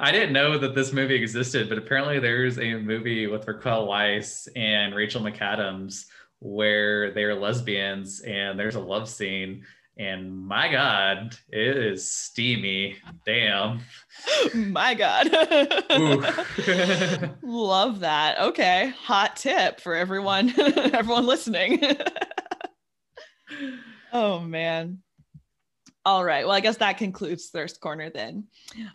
I 0.00 0.12
didn't 0.12 0.32
know 0.32 0.58
that 0.58 0.74
this 0.74 0.92
movie 0.92 1.16
existed, 1.16 1.68
but 1.68 1.78
apparently 1.78 2.20
there's 2.20 2.58
a 2.58 2.74
movie 2.74 3.26
with 3.26 3.48
Raquel 3.48 3.88
Weisz 3.88 4.46
and 4.54 4.94
Rachel 4.94 5.22
McAdams 5.22 6.04
where 6.38 7.12
they're 7.12 7.34
lesbians 7.34 8.20
and 8.20 8.58
there's 8.58 8.76
a 8.76 8.80
love 8.80 9.08
scene. 9.08 9.64
And 9.98 10.46
my 10.46 10.70
God, 10.70 11.36
it 11.48 11.76
is 11.76 12.08
steamy. 12.08 12.98
Damn. 13.26 13.80
my 14.54 14.94
god 14.94 15.32
Love 17.42 18.00
that. 18.00 18.38
Okay. 18.38 18.92
Hot 19.02 19.34
tip 19.34 19.80
for 19.80 19.96
everyone 19.96 20.54
everyone 20.58 21.26
listening. 21.26 21.82
oh 24.12 24.38
man. 24.38 25.02
All 26.08 26.24
right. 26.24 26.46
Well, 26.46 26.56
I 26.56 26.60
guess 26.60 26.78
that 26.78 26.96
concludes 26.96 27.48
Thirst 27.48 27.82
Corner 27.82 28.08
then. 28.08 28.44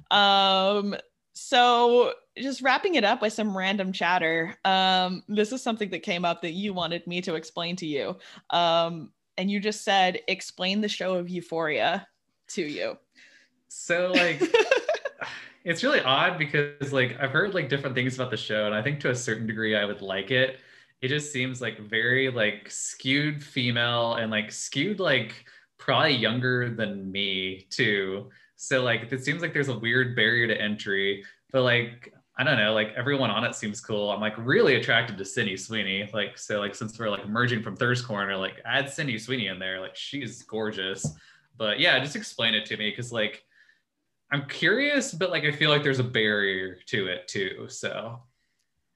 Um 0.10 0.95
so 1.34 2.14
just 2.35 2.64
wrapping 2.64 2.95
it 2.95 3.03
up 3.03 3.22
with 3.22 3.34
some 3.34 3.56
random 3.56 3.91
chatter. 3.91 4.57
Um 4.65 5.22
this 5.27 5.52
is 5.52 5.61
something 5.61 5.91
that 5.91 6.02
came 6.02 6.26
up 6.26 6.41
that 6.41 6.53
you 6.53 6.73
wanted 6.73 7.06
me 7.06 7.22
to 7.22 7.35
explain 7.35 7.76
to 7.76 7.85
you. 7.85 8.18
Um 8.49 9.11
and 9.38 9.52
you 9.52 9.60
just 9.60 9.84
said 9.84 10.22
explain 10.27 10.81
the 10.81 10.90
show 10.90 11.14
of 11.14 11.30
Euphoria 11.30 12.07
to 12.48 12.64
you. 12.64 12.98
so 13.68 14.11
like 14.11 14.41
it's 15.64 15.84
really 15.84 16.02
odd 16.02 16.40
because 16.40 16.91
like 16.91 17.15
I've 17.19 17.30
heard 17.30 17.53
like 17.53 17.69
different 17.69 17.95
things 17.95 18.15
about 18.15 18.31
the 18.31 18.38
show, 18.38 18.65
and 18.65 18.73
I 18.73 18.81
think 18.81 18.99
to 19.02 19.11
a 19.11 19.15
certain 19.15 19.45
degree 19.45 19.76
I 19.76 19.85
would 19.85 20.02
like 20.02 20.31
it. 20.31 20.57
It 21.03 21.10
just 21.10 21.31
seems 21.31 21.61
like 21.61 21.77
very 21.77 22.31
like 22.31 22.72
skewed 22.72 23.44
female 23.44 24.15
and 24.15 24.31
like 24.31 24.52
skewed 24.52 24.99
like 24.99 25.45
probably 25.84 26.15
younger 26.15 26.69
than 26.69 27.11
me 27.11 27.68
too. 27.69 28.30
So 28.55 28.81
like 28.81 29.11
it 29.11 29.23
seems 29.23 29.41
like 29.41 29.53
there's 29.53 29.68
a 29.68 29.77
weird 29.77 30.15
barrier 30.15 30.47
to 30.47 30.60
entry. 30.60 31.23
But 31.51 31.64
like 31.64 32.14
I 32.38 32.43
don't 32.43 32.57
know, 32.57 32.73
like 32.73 32.93
everyone 32.95 33.30
on 33.30 33.43
it 33.43 33.53
seems 33.53 33.80
cool. 33.80 34.10
I'm 34.10 34.22
like 34.22 34.34
really 34.38 34.76
attracted 34.76 35.18
to 35.18 35.26
Sydney 35.26 35.55
Sweeney. 35.55 36.10
Like, 36.14 36.38
so 36.38 36.60
like 36.60 36.73
since 36.73 36.97
we're 36.97 37.10
like 37.10 37.27
merging 37.27 37.61
from 37.61 37.76
Thirst 37.76 38.07
Corner, 38.07 38.35
like 38.35 38.55
add 38.65 38.89
Sydney 38.89 39.19
Sweeney 39.19 39.47
in 39.47 39.60
there. 39.60 39.80
Like 39.80 39.95
she's 39.95 40.41
gorgeous. 40.41 41.05
But 41.57 41.80
yeah, 41.80 41.99
just 41.99 42.15
explain 42.15 42.55
it 42.55 42.65
to 42.68 42.77
me 42.77 42.89
because 42.89 43.11
like 43.11 43.43
I'm 44.31 44.47
curious, 44.47 45.14
but 45.14 45.30
like 45.30 45.43
I 45.43 45.51
feel 45.51 45.69
like 45.69 45.84
there's 45.84 45.99
a 45.99 46.03
barrier 46.03 46.77
to 46.88 47.07
it 47.07 47.27
too. 47.27 47.68
So 47.68 48.22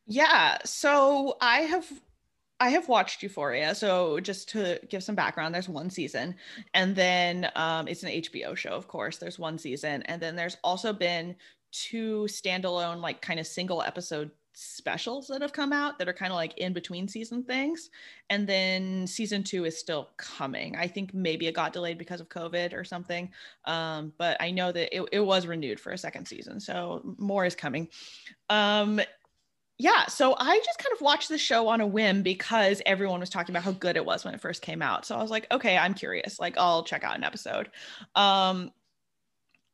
yeah. 0.07 0.57
So 0.63 1.35
I 1.41 1.61
have 1.61 1.85
I 2.59 2.69
have 2.69 2.87
watched 2.89 3.21
Euphoria. 3.21 3.75
So 3.75 4.19
just 4.19 4.49
to 4.49 4.79
give 4.89 5.03
some 5.03 5.15
background, 5.15 5.53
there's 5.53 5.69
one 5.69 5.89
season, 5.89 6.35
and 6.73 6.95
then 6.95 7.51
um, 7.55 7.87
it's 7.87 8.03
an 8.03 8.09
HBO 8.09 8.55
show. 8.55 8.71
Of 8.71 8.87
course, 8.87 9.17
there's 9.17 9.37
one 9.37 9.57
season, 9.57 10.01
and 10.03 10.21
then 10.21 10.35
there's 10.35 10.57
also 10.63 10.91
been 10.91 11.35
two 11.71 12.25
standalone, 12.29 13.01
like 13.01 13.21
kind 13.21 13.39
of 13.39 13.45
single 13.45 13.81
episode 13.81 14.31
specials 14.59 15.27
that 15.27 15.43
have 15.43 15.53
come 15.53 15.71
out 15.71 15.99
that 15.99 16.09
are 16.09 16.13
kind 16.13 16.31
of 16.31 16.35
like 16.35 16.57
in 16.57 16.73
between 16.73 17.07
season 17.07 17.43
things. 17.43 17.91
And 18.31 18.49
then 18.49 19.05
season 19.05 19.43
two 19.43 19.65
is 19.65 19.77
still 19.77 20.09
coming. 20.17 20.75
I 20.75 20.87
think 20.87 21.13
maybe 21.13 21.45
it 21.45 21.53
got 21.53 21.73
delayed 21.73 21.99
because 21.99 22.21
of 22.21 22.29
COVID 22.29 22.73
or 22.73 22.83
something. 22.83 23.29
Um, 23.65 24.13
but 24.17 24.35
I 24.39 24.49
know 24.49 24.71
that 24.71 24.95
it, 24.95 25.07
it 25.11 25.19
was 25.19 25.45
renewed 25.45 25.79
for 25.79 25.91
a 25.91 25.97
second 25.97 26.25
season. 26.25 26.59
So 26.59 27.15
more 27.19 27.45
is 27.45 27.55
coming. 27.55 27.89
Um, 28.49 28.99
yeah, 29.79 30.07
so 30.07 30.35
I 30.37 30.59
just 30.65 30.79
kind 30.79 30.93
of 30.93 31.01
watched 31.01 31.29
the 31.29 31.37
show 31.37 31.67
on 31.67 31.81
a 31.81 31.87
whim 31.87 32.23
because 32.23 32.81
everyone 32.85 33.19
was 33.19 33.29
talking 33.29 33.53
about 33.53 33.63
how 33.63 33.73
good 33.73 33.95
it 33.95 34.03
was 34.03 34.25
when 34.25 34.33
it 34.33 34.41
first 34.41 34.63
came 34.63 34.81
out. 34.81 35.05
So 35.05 35.15
I 35.15 35.21
was 35.21 35.29
like, 35.29 35.45
okay, 35.51 35.77
I'm 35.77 35.93
curious. 35.93 36.39
Like, 36.39 36.57
I'll 36.57 36.83
check 36.83 37.03
out 37.03 37.15
an 37.15 37.23
episode. 37.23 37.69
Um, 38.15 38.71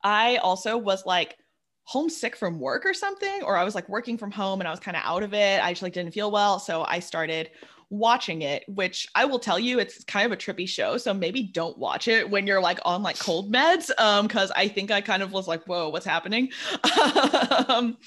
I 0.04 0.38
also 0.38 0.78
was 0.78 1.06
like 1.06 1.38
homesick 1.86 2.36
from 2.36 2.60
work 2.60 2.86
or 2.86 2.94
something, 2.94 3.44
or 3.44 3.56
I 3.56 3.64
was 3.64 3.76
like 3.76 3.88
working 3.88 4.18
from 4.18 4.32
home 4.32 4.60
and 4.60 4.68
I 4.68 4.72
was 4.72 4.80
kind 4.82 4.98
of 4.98 5.04
out 5.06 5.24
of 5.24 5.34
it. 5.34 5.64
I 5.64 5.72
just 5.72 5.82
like 5.82 5.94
didn't 5.94 6.14
feel 6.14 6.32
well, 6.32 6.60
so 6.60 6.84
I 6.84 7.00
started 7.00 7.52
watching 7.94 8.42
it, 8.42 8.64
which 8.68 9.08
I 9.14 9.26
will 9.26 9.40
tell 9.40 9.60
you, 9.60 9.80
it's 9.80 10.04
kind 10.06 10.26
of 10.26 10.32
a 10.32 10.38
trippy 10.38 10.68
show. 10.68 10.98
So 10.98 11.14
maybe 11.14 11.44
don't 11.44 11.78
watch 11.78 12.08
it 12.08 12.30
when 12.30 12.48
you're 12.48 12.62
like 12.62 12.80
on 12.86 13.04
like 13.04 13.20
cold 13.20 13.54
meds. 13.54 13.92
Um, 14.00 14.28
because 14.28 14.52
I 14.56 14.68
think 14.68 14.90
I 14.90 15.00
kind 15.00 15.22
of 15.22 15.32
was 15.32 15.48
like, 15.48 15.64
whoa, 15.66 15.90
what's 15.90 16.06
happening? 16.06 16.52
um, 17.68 17.98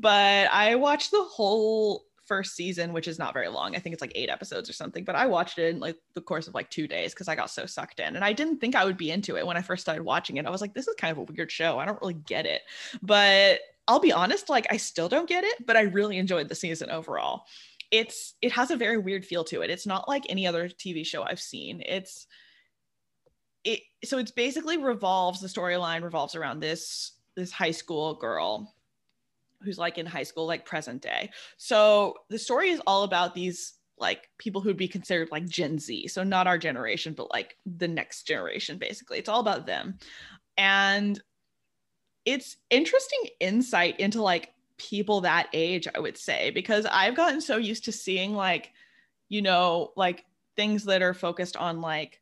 but 0.00 0.50
I 0.52 0.74
watched 0.74 1.10
the 1.10 1.22
whole 1.22 2.04
first 2.26 2.54
season, 2.54 2.92
which 2.92 3.08
is 3.08 3.18
not 3.18 3.32
very 3.32 3.48
long. 3.48 3.74
I 3.74 3.78
think 3.78 3.94
it's 3.94 4.02
like 4.02 4.12
eight 4.14 4.28
episodes 4.28 4.68
or 4.68 4.74
something, 4.74 5.04
but 5.04 5.16
I 5.16 5.26
watched 5.26 5.58
it 5.58 5.74
in 5.74 5.80
like 5.80 5.96
the 6.12 6.20
course 6.20 6.46
of 6.46 6.54
like 6.54 6.68
two 6.68 6.86
days 6.86 7.14
because 7.14 7.28
I 7.28 7.34
got 7.34 7.50
so 7.50 7.64
sucked 7.64 8.00
in. 8.00 8.14
And 8.14 8.24
I 8.24 8.34
didn't 8.34 8.58
think 8.58 8.76
I 8.76 8.84
would 8.84 8.98
be 8.98 9.10
into 9.10 9.38
it 9.38 9.46
when 9.46 9.56
I 9.56 9.62
first 9.62 9.80
started 9.80 10.02
watching 10.02 10.36
it. 10.36 10.44
I 10.44 10.50
was 10.50 10.60
like, 10.60 10.74
this 10.74 10.86
is 10.86 10.94
kind 10.96 11.12
of 11.12 11.18
a 11.18 11.32
weird 11.32 11.50
show. 11.50 11.78
I 11.78 11.86
don't 11.86 12.00
really 12.02 12.14
get 12.14 12.44
it. 12.44 12.60
But 13.02 13.60
I'll 13.88 14.00
be 14.00 14.12
honest, 14.12 14.50
like 14.50 14.66
I 14.70 14.76
still 14.76 15.08
don't 15.08 15.28
get 15.28 15.44
it, 15.44 15.64
but 15.66 15.78
I 15.78 15.82
really 15.82 16.18
enjoyed 16.18 16.50
the 16.50 16.54
season 16.54 16.90
overall. 16.90 17.46
It's 17.90 18.34
it 18.42 18.52
has 18.52 18.70
a 18.70 18.76
very 18.76 18.98
weird 18.98 19.24
feel 19.24 19.44
to 19.44 19.62
it. 19.62 19.70
It's 19.70 19.86
not 19.86 20.08
like 20.08 20.24
any 20.28 20.46
other 20.46 20.68
TV 20.68 21.04
show 21.04 21.22
I've 21.22 21.40
seen. 21.40 21.82
It's 21.86 22.26
it 23.64 23.80
so 24.04 24.18
it's 24.18 24.30
basically 24.30 24.76
revolves 24.76 25.40
the 25.40 25.48
storyline 25.48 26.02
revolves 26.02 26.34
around 26.34 26.60
this 26.60 27.12
this 27.34 27.52
high 27.52 27.70
school 27.70 28.14
girl 28.14 28.74
who's 29.62 29.78
like 29.78 29.98
in 29.98 30.06
high 30.06 30.22
school, 30.22 30.46
like 30.46 30.64
present 30.64 31.02
day. 31.02 31.30
So 31.56 32.14
the 32.28 32.38
story 32.38 32.70
is 32.70 32.80
all 32.86 33.02
about 33.02 33.34
these 33.34 33.74
like 33.98 34.28
people 34.38 34.60
who'd 34.60 34.76
be 34.76 34.88
considered 34.88 35.30
like 35.32 35.48
Gen 35.48 35.78
Z. 35.78 36.08
So 36.08 36.22
not 36.22 36.46
our 36.46 36.58
generation, 36.58 37.14
but 37.14 37.30
like 37.32 37.56
the 37.66 37.88
next 37.88 38.24
generation, 38.24 38.78
basically. 38.78 39.18
It's 39.18 39.28
all 39.28 39.40
about 39.40 39.66
them. 39.66 39.98
And 40.56 41.20
it's 42.24 42.56
interesting 42.70 43.20
insight 43.40 43.98
into 43.98 44.22
like 44.22 44.50
people 44.78 45.22
that 45.22 45.48
age, 45.52 45.86
I 45.94 45.98
would 45.98 46.16
say, 46.16 46.50
because 46.50 46.86
I've 46.86 47.16
gotten 47.16 47.40
so 47.40 47.56
used 47.56 47.84
to 47.84 47.92
seeing 47.92 48.34
like, 48.34 48.72
you 49.28 49.42
know, 49.42 49.92
like 49.96 50.24
things 50.56 50.84
that 50.84 51.02
are 51.02 51.14
focused 51.14 51.56
on 51.56 51.80
like 51.80 52.20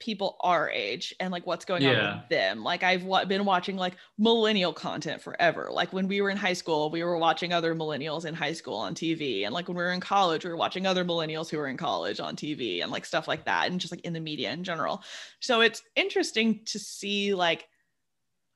people 0.00 0.36
our 0.40 0.70
age 0.70 1.12
and 1.18 1.32
like 1.32 1.46
what's 1.46 1.64
going 1.64 1.82
yeah. 1.82 2.10
on 2.10 2.16
with 2.18 2.28
them. 2.28 2.62
Like 2.62 2.82
I've 2.82 3.02
w- 3.02 3.26
been 3.26 3.44
watching 3.44 3.76
like 3.76 3.94
millennial 4.16 4.72
content 4.72 5.20
forever. 5.20 5.68
Like 5.72 5.92
when 5.92 6.06
we 6.06 6.20
were 6.20 6.30
in 6.30 6.36
high 6.36 6.52
school, 6.52 6.90
we 6.90 7.02
were 7.02 7.18
watching 7.18 7.52
other 7.52 7.74
millennials 7.74 8.24
in 8.24 8.34
high 8.34 8.52
school 8.52 8.76
on 8.76 8.94
TV. 8.94 9.44
And 9.44 9.52
like 9.52 9.66
when 9.66 9.76
we 9.76 9.82
were 9.82 9.92
in 9.92 10.00
college, 10.00 10.44
we 10.44 10.50
were 10.50 10.56
watching 10.56 10.86
other 10.86 11.04
millennials 11.04 11.50
who 11.50 11.58
were 11.58 11.66
in 11.66 11.76
college 11.76 12.20
on 12.20 12.36
TV 12.36 12.82
and 12.82 12.92
like 12.92 13.04
stuff 13.04 13.26
like 13.26 13.44
that 13.46 13.70
and 13.70 13.80
just 13.80 13.92
like 13.92 14.02
in 14.02 14.12
the 14.12 14.20
media 14.20 14.52
in 14.52 14.62
general. 14.62 15.02
So 15.40 15.62
it's 15.62 15.82
interesting 15.96 16.64
to 16.66 16.78
see 16.78 17.34
like 17.34 17.68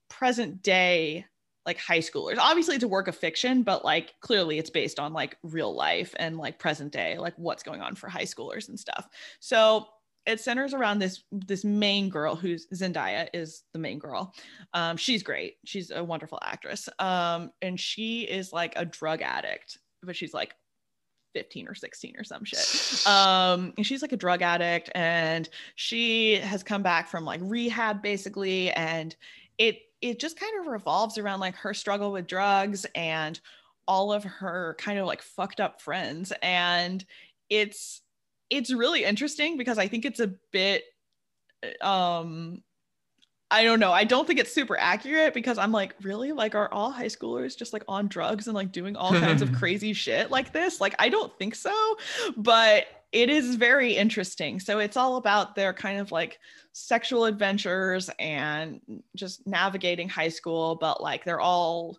present 0.09 0.63
day 0.63 1.27
like 1.65 1.79
high 1.79 1.99
schoolers. 1.99 2.39
Obviously 2.39 2.75
it's 2.75 2.85
a 2.85 2.89
work 2.89 3.09
of 3.09 3.17
fiction, 3.17 3.63
but 3.63 3.85
like 3.85 4.15
clearly 4.21 4.59
it's 4.59 4.71
based 4.71 4.99
on 4.99 5.13
like 5.13 5.37
real 5.43 5.75
life 5.75 6.15
and 6.19 6.37
like 6.37 6.59
present 6.59 6.93
day, 6.93 7.19
like 7.19 7.35
what's 7.37 7.63
going 7.63 7.81
on 7.81 7.95
for 7.95 8.09
high 8.09 8.25
schoolers 8.25 8.69
and 8.69 8.79
stuff. 8.79 9.09
So 9.41 9.87
it 10.27 10.41
centers 10.41 10.73
around 10.73 10.99
this 10.99 11.25
this 11.33 11.65
main 11.65 12.09
girl 12.09 12.37
who's 12.37 12.67
Zendaya 12.75 13.29
is 13.33 13.65
the 13.73 13.79
main 13.79 13.99
girl. 13.99 14.35
Um, 14.73 14.97
she's 14.97 15.23
great. 15.23 15.57
She's 15.65 15.91
a 15.91 16.03
wonderful 16.03 16.39
actress. 16.43 16.89
Um, 16.99 17.51
and 17.61 17.79
she 17.79 18.23
is 18.23 18.53
like 18.53 18.73
a 18.77 18.85
drug 18.85 19.23
addict, 19.23 19.79
but 20.03 20.17
she's 20.17 20.35
like 20.35 20.55
15 21.35 21.69
or 21.69 21.75
16 21.75 22.15
or 22.17 22.25
some 22.25 22.45
shit. 22.45 23.05
Um, 23.07 23.73
and 23.77 23.85
she's 23.85 24.03
like 24.03 24.13
a 24.13 24.17
drug 24.17 24.43
addict, 24.43 24.91
and 24.95 25.49
she 25.75 26.37
has 26.37 26.63
come 26.63 26.83
back 26.83 27.09
from 27.09 27.25
like 27.25 27.41
rehab 27.43 28.01
basically, 28.03 28.71
and 28.71 29.17
it 29.59 29.81
it 30.03 30.21
just 30.21 30.39
kind 30.39 30.53
of 30.61 30.67
revolves 30.67 31.17
around 31.17 31.41
like 31.41 31.55
her 31.57 31.73
struggle 31.73 32.13
with 32.13 32.27
drugs 32.27 32.85
and 32.95 33.41
all 33.89 34.13
of 34.13 34.25
her 34.25 34.77
kind 34.79 34.99
of 34.99 35.07
like 35.07 35.23
fucked 35.23 35.61
up 35.61 35.81
friends 35.81 36.33
and 36.43 37.05
it's 37.49 38.03
it's 38.51 38.73
really 38.73 39.05
interesting 39.05 39.57
because 39.57 39.79
I 39.79 39.89
think 39.89 40.05
it's 40.05 40.21
a 40.21 40.35
bit 40.53 40.85
um 41.81 42.63
I 43.51 43.65
don't 43.65 43.81
know. 43.81 43.93
I 43.93 44.05
don't 44.05 44.27
think 44.27 44.41
it's 44.41 44.51
super 44.51 44.79
accurate 44.79 45.35
because 45.35 45.59
I'm 45.59 45.73
like, 45.73 45.95
really? 46.01 46.33
Like, 46.33 46.55
are 46.55 46.73
all 46.73 46.91
high 46.91 47.05
schoolers 47.05 47.55
just 47.55 47.75
like 47.75 47.85
on 47.87 48.09
drugs 48.09 48.47
and 48.47 48.55
like 48.55 48.73
doing 48.73 48.97
all 48.97 49.11
kinds 49.11 49.43
of 49.43 49.53
crazy 49.59 49.93
shit 49.93 50.31
like 50.31 50.55
this? 50.55 50.81
Like, 50.81 50.95
I 50.99 51.11
don't 51.11 51.31
think 51.39 51.55
so, 51.55 51.71
but 52.35 52.87
it 53.13 53.29
is 53.29 53.57
very 53.57 53.95
interesting. 53.95 54.59
So 54.59 54.79
it's 54.79 54.97
all 54.97 55.17
about 55.17 55.55
their 55.55 55.73
kind 55.73 56.01
of 56.01 56.13
like 56.13 56.39
sexual 56.73 57.27
adventures 57.27 58.11
and 58.19 58.81
just 59.15 59.47
navigating 59.47 60.09
high 60.09 60.29
school, 60.31 60.77
but 60.77 61.03
like 61.03 61.25
they're 61.25 61.41
all 61.41 61.99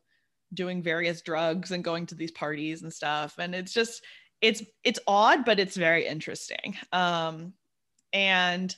doing 0.54 0.82
various 0.82 1.22
drugs 1.22 1.72
and 1.72 1.84
going 1.84 2.06
to 2.08 2.16
these 2.16 2.32
parties 2.32 2.82
and 2.82 2.92
stuff. 2.92 3.36
And 3.38 3.54
it's 3.54 3.74
just, 3.74 4.04
it's 4.44 4.62
it's 4.84 5.00
odd 5.08 5.46
but 5.46 5.58
it's 5.58 5.78
very 5.78 6.06
interesting 6.06 6.76
um 6.92 7.54
and 8.12 8.76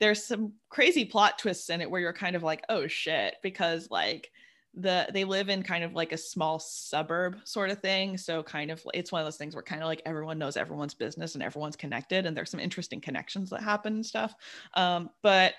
there's 0.00 0.22
some 0.22 0.52
crazy 0.68 1.04
plot 1.06 1.38
twists 1.38 1.70
in 1.70 1.80
it 1.80 1.90
where 1.90 2.00
you're 2.00 2.12
kind 2.12 2.36
of 2.36 2.42
like 2.42 2.62
oh 2.68 2.86
shit 2.86 3.34
because 3.42 3.90
like 3.90 4.30
the 4.78 5.08
they 5.12 5.24
live 5.24 5.48
in 5.48 5.62
kind 5.62 5.84
of 5.84 5.92
like 5.92 6.12
a 6.12 6.16
small 6.16 6.58
suburb 6.58 7.36
sort 7.44 7.70
of 7.70 7.80
thing. 7.80 8.16
So 8.16 8.42
kind 8.42 8.70
of 8.70 8.82
it's 8.94 9.12
one 9.12 9.20
of 9.20 9.26
those 9.26 9.36
things 9.36 9.54
where 9.54 9.62
kind 9.62 9.82
of 9.82 9.88
like 9.88 10.02
everyone 10.06 10.38
knows 10.38 10.56
everyone's 10.56 10.94
business 10.94 11.34
and 11.34 11.42
everyone's 11.42 11.76
connected 11.76 12.26
and 12.26 12.36
there's 12.36 12.50
some 12.50 12.60
interesting 12.60 13.00
connections 13.00 13.50
that 13.50 13.62
happen 13.62 13.94
and 13.94 14.06
stuff. 14.06 14.34
Um, 14.74 15.10
but 15.22 15.54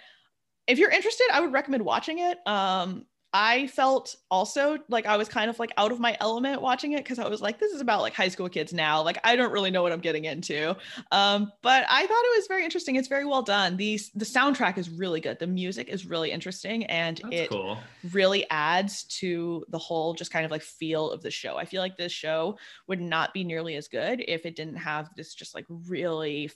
if 0.67 0.77
you're 0.77 0.91
interested 0.91 1.27
i 1.33 1.41
would 1.41 1.51
recommend 1.51 1.83
watching 1.83 2.19
it. 2.19 2.37
Um, 2.47 3.05
I 3.31 3.67
felt 3.67 4.15
also 4.31 4.79
like 4.89 5.05
I 5.05 5.15
was 5.17 5.29
kind 5.29 5.49
of 5.49 5.59
like 5.59 5.71
out 5.77 5.91
of 5.91 5.99
my 5.99 6.17
element 6.19 6.61
watching 6.61 6.93
it 6.93 7.03
because 7.03 7.19
I 7.19 7.27
was 7.27 7.41
like, 7.41 7.59
this 7.59 7.71
is 7.73 7.81
about 7.81 8.01
like 8.01 8.13
high 8.13 8.27
school 8.27 8.49
kids 8.49 8.73
now. 8.73 9.03
Like 9.03 9.19
I 9.23 9.35
don't 9.35 9.51
really 9.51 9.69
know 9.69 9.83
what 9.83 9.91
I'm 9.91 9.99
getting 9.99 10.25
into. 10.25 10.75
Um, 11.11 11.51
but 11.61 11.85
I 11.87 12.07
thought 12.07 12.23
it 12.23 12.37
was 12.37 12.47
very 12.47 12.63
interesting. 12.63 12.95
It's 12.95 13.07
very 13.07 13.25
well 13.25 13.43
done. 13.43 13.77
The 13.77 13.99
the 14.15 14.25
soundtrack 14.25 14.77
is 14.79 14.89
really 14.89 15.21
good. 15.21 15.37
The 15.37 15.47
music 15.47 15.89
is 15.89 16.07
really 16.07 16.31
interesting 16.31 16.85
and 16.85 17.19
That's 17.23 17.35
it 17.35 17.49
cool. 17.49 17.77
really 18.11 18.49
adds 18.49 19.03
to 19.19 19.63
the 19.69 19.77
whole 19.77 20.15
just 20.15 20.31
kind 20.31 20.45
of 20.45 20.49
like 20.51 20.63
feel 20.63 21.11
of 21.11 21.21
the 21.21 21.31
show. 21.31 21.55
I 21.57 21.65
feel 21.65 21.81
like 21.81 21.97
this 21.97 22.11
show 22.11 22.57
would 22.87 23.01
not 23.01 23.33
be 23.33 23.43
nearly 23.43 23.75
as 23.75 23.87
good 23.87 24.23
if 24.27 24.45
it 24.45 24.55
didn't 24.55 24.77
have 24.77 25.09
this 25.15 25.35
just 25.35 25.53
like 25.53 25.65
really 25.69 26.49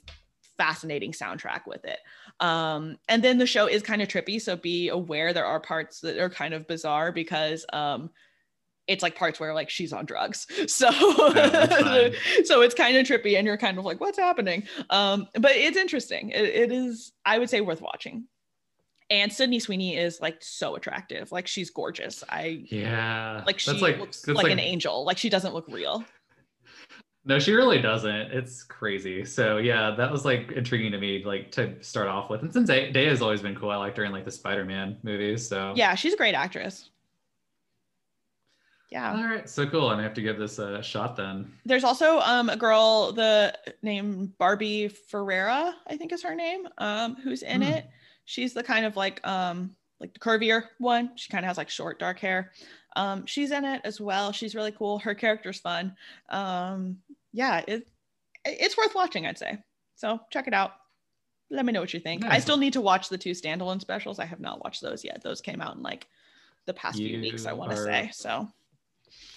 fascinating 0.57 1.11
soundtrack 1.11 1.61
with 1.65 1.85
it. 1.85 1.99
Um, 2.39 2.97
and 3.07 3.23
then 3.23 3.37
the 3.37 3.47
show 3.47 3.67
is 3.67 3.81
kind 3.81 4.01
of 4.01 4.07
trippy, 4.07 4.41
so 4.41 4.55
be 4.55 4.89
aware 4.89 5.33
there 5.33 5.45
are 5.45 5.59
parts 5.59 6.01
that 6.01 6.17
are 6.17 6.29
kind 6.29 6.53
of 6.53 6.67
bizarre 6.67 7.11
because 7.11 7.65
um, 7.73 8.09
it's 8.87 9.03
like 9.03 9.15
parts 9.15 9.39
where 9.39 9.53
like 9.53 9.69
she's 9.69 9.93
on 9.93 10.05
drugs. 10.05 10.47
So 10.67 10.89
oh, 10.91 12.11
so 12.45 12.61
it's 12.61 12.75
kind 12.75 12.97
of 12.97 13.05
trippy 13.05 13.37
and 13.37 13.45
you're 13.45 13.57
kind 13.57 13.77
of 13.77 13.85
like 13.85 13.99
what's 13.99 14.17
happening? 14.17 14.63
Um 14.89 15.27
but 15.39 15.51
it's 15.51 15.77
interesting. 15.77 16.29
It, 16.29 16.43
it 16.43 16.71
is 16.71 17.11
i 17.25 17.37
would 17.37 17.49
say 17.49 17.61
worth 17.61 17.81
watching. 17.81 18.25
And 19.09 19.31
sydney 19.31 19.59
sweeney 19.59 19.97
is 19.97 20.19
like 20.21 20.37
so 20.41 20.75
attractive. 20.75 21.31
Like 21.31 21.47
she's 21.47 21.69
gorgeous. 21.69 22.23
I 22.29 22.65
yeah. 22.69 23.43
Like 23.45 23.59
she 23.59 23.71
like, 23.79 23.99
looks 23.99 24.27
like, 24.27 24.43
like, 24.43 24.51
an 24.51 24.59
angel. 24.59 25.05
Like 25.05 25.17
she 25.17 25.29
doesn't 25.29 25.53
look 25.53 25.67
real 25.67 26.03
no, 27.25 27.39
she 27.39 27.53
really 27.53 27.81
doesn't. 27.81 28.13
It's 28.33 28.63
crazy. 28.63 29.23
So 29.25 29.57
yeah, 29.57 29.91
that 29.95 30.11
was 30.11 30.25
like 30.25 30.51
intriguing 30.51 30.91
to 30.91 30.97
me, 30.97 31.23
like 31.23 31.51
to 31.51 31.81
start 31.83 32.07
off 32.07 32.29
with. 32.29 32.41
And 32.41 32.51
Zendaya 32.51 33.07
has 33.09 33.21
always 33.21 33.41
been 33.41 33.55
cool, 33.55 33.69
I 33.71 33.77
liked 33.77 33.97
her 33.97 34.03
in 34.03 34.11
like 34.11 34.25
the 34.25 34.31
Spider-Man 34.31 34.97
movies. 35.03 35.47
So 35.47 35.73
yeah, 35.75 35.95
she's 35.95 36.13
a 36.13 36.17
great 36.17 36.35
actress. 36.35 36.89
yeah. 38.89 39.15
All 39.15 39.23
right, 39.23 39.49
so 39.49 39.65
cool. 39.67 39.87
I 39.87 39.95
may 39.95 40.03
have 40.03 40.13
to 40.15 40.21
give 40.21 40.37
this 40.37 40.59
a 40.59 40.81
shot 40.83 41.15
then. 41.15 41.51
There's 41.65 41.83
also 41.83 42.19
um 42.19 42.49
a 42.49 42.57
girl, 42.57 43.11
the 43.11 43.57
name 43.81 44.33
Barbie 44.37 44.87
Ferreira, 44.87 45.75
I 45.87 45.97
think 45.97 46.11
is 46.11 46.23
her 46.23 46.35
name, 46.35 46.67
um, 46.77 47.15
who's 47.15 47.41
in 47.43 47.61
Hmm. 47.61 47.69
it. 47.69 47.89
She's 48.25 48.53
the 48.53 48.63
kind 48.63 48.85
of 48.85 48.95
like 48.95 49.25
um 49.27 49.75
like 49.99 50.13
the 50.13 50.19
curvier 50.19 50.65
one. 50.79 51.11
She 51.15 51.29
kind 51.31 51.43
of 51.45 51.47
has 51.47 51.57
like 51.57 51.69
short 51.69 51.97
dark 51.99 52.19
hair. 52.19 52.51
Um, 52.95 53.25
she's 53.25 53.51
in 53.51 53.65
it 53.65 53.81
as 53.83 53.99
well. 53.99 54.31
She's 54.31 54.55
really 54.55 54.71
cool. 54.71 54.99
Her 54.99 55.15
character's 55.15 55.59
fun. 55.59 55.95
Um, 56.29 56.97
yeah, 57.31 57.63
it 57.67 57.87
it's 58.45 58.77
worth 58.77 58.93
watching, 58.95 59.25
I'd 59.25 59.37
say. 59.37 59.57
So 59.95 60.19
check 60.31 60.47
it 60.47 60.53
out. 60.53 60.71
Let 61.49 61.65
me 61.65 61.71
know 61.73 61.81
what 61.81 61.93
you 61.93 61.99
think. 61.99 62.25
I 62.25 62.39
still 62.39 62.57
need 62.57 62.73
to 62.73 62.81
watch 62.81 63.09
the 63.09 63.17
two 63.17 63.31
standalone 63.31 63.79
specials. 63.79 64.19
I 64.19 64.25
have 64.25 64.39
not 64.39 64.63
watched 64.63 64.81
those 64.81 65.03
yet. 65.03 65.21
Those 65.23 65.39
came 65.41 65.61
out 65.61 65.75
in 65.75 65.81
like 65.83 66.07
the 66.65 66.73
past 66.73 66.97
few 66.97 67.19
weeks, 67.21 67.45
I 67.45 67.53
want 67.53 67.71
to 67.71 67.77
say. 67.77 68.09
So 68.13 68.47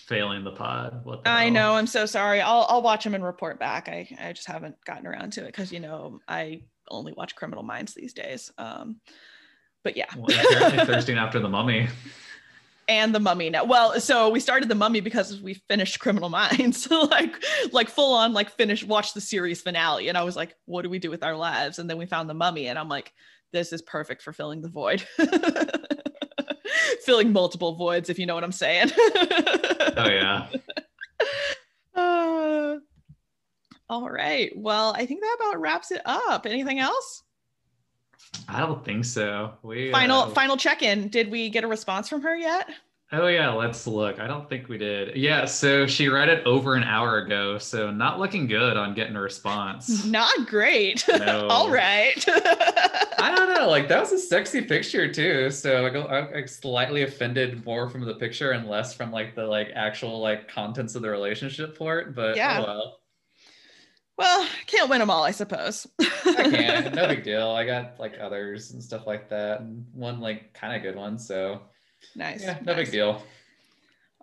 Failing 0.07 0.45
the 0.45 0.53
pod. 0.53 1.05
What 1.05 1.25
the 1.25 1.31
I 1.31 1.45
hell? 1.45 1.53
know. 1.53 1.75
I'm 1.75 1.87
so 1.87 2.07
sorry. 2.07 2.41
I'll 2.41 2.65
I'll 2.69 2.83
watch 2.83 3.05
them 3.05 3.15
and 3.15 3.25
report 3.25 3.59
back. 3.59 3.89
I 3.89 4.09
I 4.21 4.33
just 4.33 4.47
haven't 4.47 4.77
gotten 4.85 5.07
around 5.07 5.33
to 5.35 5.43
it 5.43 5.47
because 5.47 5.73
you 5.73 5.81
know 5.81 6.21
I 6.29 6.63
only 6.89 7.13
watch 7.13 7.35
Criminal 7.35 7.63
Minds 7.65 7.93
these 7.93 8.13
days. 8.13 8.53
Um, 8.57 9.01
but 9.83 9.97
yeah, 9.97 10.07
Well, 10.17 10.29
thirsting 10.87 11.19
after 11.19 11.39
the 11.41 11.49
mummy. 11.49 11.89
and 12.89 13.15
the 13.15 13.21
Mummy 13.21 13.51
now. 13.51 13.65
Well, 13.65 14.01
so 14.01 14.29
we 14.29 14.41
started 14.41 14.69
the 14.69 14.75
Mummy 14.75 15.01
because 15.01 15.41
we 15.41 15.55
finished 15.55 16.01
Criminal 16.01 16.29
Minds, 16.29 16.91
like 16.91 17.43
like 17.73 17.89
full 17.89 18.15
on 18.15 18.33
like 18.33 18.51
finish 18.51 18.85
watch 18.85 19.15
the 19.15 19.21
series 19.21 19.61
finale, 19.61 20.09
and 20.09 20.17
I 20.17 20.23
was 20.23 20.37
like, 20.37 20.55
what 20.67 20.83
do 20.83 20.91
we 20.91 20.99
do 20.99 21.11
with 21.11 21.25
our 21.25 21.37
lives? 21.37 21.79
And 21.79 21.89
then 21.89 21.99
we 21.99 22.07
found 22.07 22.29
the 22.29 22.35
Mummy, 22.35 22.69
and 22.69 22.79
I'm 22.79 22.89
like, 22.89 23.13
this 23.53 23.73
is 23.73 23.83
perfect 23.83 24.23
for 24.23 24.33
filling 24.33 24.63
the 24.63 24.69
void. 24.69 25.05
filling 27.05 27.33
multiple 27.33 27.77
voids 27.77 28.11
if 28.11 28.19
you 28.19 28.27
know 28.27 28.35
what 28.35 28.43
i'm 28.43 28.53
saying 28.53 28.91
Oh 29.97 30.09
yeah. 30.09 30.49
Uh, 31.95 32.77
all 33.89 34.11
right. 34.11 34.53
Well, 34.55 34.93
I 34.95 35.07
think 35.07 35.23
that 35.23 35.37
about 35.41 35.61
wraps 35.61 35.91
it 35.91 36.03
up. 36.05 36.45
Anything 36.45 36.81
else? 36.81 37.23
I 38.49 38.61
don't 38.61 38.85
think 38.85 39.05
so. 39.05 39.55
We 39.63 39.91
Final 39.93 40.23
uh, 40.23 40.29
final 40.31 40.57
check-in. 40.57 41.09
Did 41.09 41.31
we 41.31 41.49
get 41.51 41.65
a 41.65 41.67
response 41.67 42.09
from 42.09 42.23
her 42.23 42.37
yet? 42.37 42.69
Oh 43.13 43.29
yeah, 43.29 43.51
let's 43.53 43.87
look. 43.87 44.19
I 44.19 44.27
don't 44.27 44.49
think 44.49 44.69
we 44.69 44.79
did. 44.79 45.17
Yeah, 45.17 45.45
so 45.45 45.87
she 45.87 46.09
read 46.09 46.29
it 46.29 46.45
over 46.45 46.75
an 46.75 46.83
hour 46.83 47.19
ago, 47.19 47.57
so 47.57 47.91
not 47.93 48.19
looking 48.19 48.49
good 48.49 48.77
on 48.77 48.95
getting 48.95 49.15
a 49.15 49.21
response. 49.21 50.05
Not 50.05 50.47
great. 50.49 51.05
No. 51.17 51.47
all 51.49 51.71
right. 51.71 52.25
I 52.29 53.33
don't 53.35 53.55
know. 53.55 53.69
Like 53.69 53.89
that 53.89 54.01
was 54.01 54.13
a 54.13 54.19
sexy 54.19 54.61
picture 54.61 55.11
too. 55.13 55.51
So 55.51 55.87
I 55.87 55.91
go, 55.91 56.07
I'm 56.09 56.47
slightly 56.49 57.03
offended 57.03 57.65
more 57.65 57.89
from 57.89 58.05
the 58.05 58.15
picture 58.15 58.51
and 58.51 58.69
less 58.69 58.93
from 58.93 59.13
like 59.13 59.35
the 59.37 59.45
like 59.47 59.71
actual 59.75 60.21
like 60.21 60.49
contents 60.49 60.95
of 60.97 61.03
the 61.03 61.11
relationship 61.11 61.79
part. 61.79 62.15
But 62.15 62.37
Yeah. 62.37 62.59
oh 62.61 62.65
well, 62.67 63.01
well, 64.17 64.49
can't 64.67 64.89
win 64.89 65.01
them 65.01 65.11
all, 65.11 65.23
I 65.23 65.31
suppose. 65.31 65.87
I 66.01 66.05
can. 66.51 66.95
No 66.95 67.07
big 67.07 67.23
deal. 67.23 67.51
I 67.51 67.65
got 67.65 67.99
like 67.99 68.19
others 68.21 68.73
and 68.73 68.83
stuff 68.83 69.07
like 69.07 69.29
that, 69.31 69.61
and 69.61 69.87
one 69.93 70.21
like 70.21 70.53
kind 70.55 70.75
of 70.75 70.83
good 70.83 70.97
one. 70.97 71.19
So 71.19 71.63
nice. 72.15 72.43
yeah, 72.43 72.59
no 72.65 72.75
nice. 72.75 72.85
big 72.87 72.93
deal. 72.93 73.23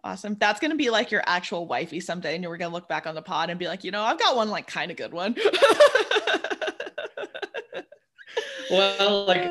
Awesome. 0.04 0.36
That's 0.40 0.60
gonna 0.60 0.76
be 0.76 0.90
like 0.90 1.12
your 1.12 1.24
actual 1.26 1.68
wifey 1.68 2.00
someday, 2.00 2.36
and 2.36 2.44
you're 2.44 2.58
gonna 2.58 2.74
look 2.74 2.90
back 2.90 3.08
on 3.08 3.16
the 3.16 3.22
pod 3.22 3.50
and 3.50 3.60
be 3.60 3.68
like, 3.68 3.84
you 3.84 3.92
know, 3.92 4.02
I've 4.04 4.20
got 4.20 4.36
one 4.36 4.50
like 4.50 4.68
kind 4.68 4.92
of 4.92 4.98
good 4.98 5.14
one. 5.14 5.36
Well, 8.74 9.26
like 9.26 9.44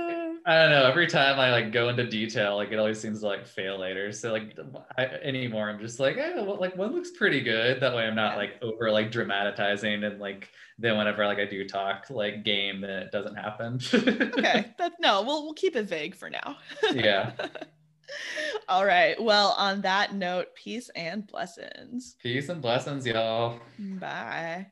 I 0.44 0.56
don't 0.56 0.70
know. 0.70 0.85
Every 0.85 1.06
time 1.06 1.39
I 1.39 1.51
like 1.51 1.73
go 1.73 1.89
into 1.89 2.06
detail, 2.06 2.56
like 2.56 2.73
it 2.73 2.78
always 2.78 3.01
seems 3.01 3.20
to 3.20 3.27
like 3.27 3.47
fail 3.47 3.78
later. 3.78 4.10
So 4.12 4.32
like 4.32 4.59
I, 4.98 5.05
anymore, 5.06 5.69
I'm 5.69 5.78
just 5.78 6.01
like, 6.01 6.16
eh, 6.16 6.35
well, 6.35 6.59
like 6.59 6.77
one 6.77 6.93
looks 6.93 7.10
pretty 7.10 7.40
good. 7.40 7.81
That 7.81 7.94
way, 7.94 8.05
I'm 8.05 8.16
not 8.16 8.36
like 8.36 8.55
over 8.60 8.90
like 8.90 9.12
dramatizing 9.12 10.05
and 10.05 10.19
like 10.19 10.48
then 10.78 10.98
whenever 10.98 11.24
like 11.27 11.39
I 11.39 11.44
do 11.44 11.66
talk 11.69 12.06
like 12.10 12.44
game, 12.44 12.81
then 12.81 12.90
it 12.90 13.12
doesn't 13.12 13.36
happen. 13.36 13.78
okay. 13.94 14.73
That 14.78 14.93
no, 15.01 15.23
we'll 15.23 15.44
we'll 15.44 15.55
keep 15.55 15.77
it 15.77 15.85
vague 15.85 16.16
for 16.16 16.28
now. 16.28 16.56
yeah. 16.93 17.32
All 18.69 18.85
right. 18.85 19.20
Well, 19.23 19.55
on 19.59 19.81
that 19.82 20.14
note, 20.14 20.48
peace 20.55 20.90
and 20.94 21.27
blessings. 21.27 22.16
Peace 22.23 22.48
and 22.48 22.60
blessings, 22.60 23.06
y'all. 23.06 23.60
Bye. 23.78 24.66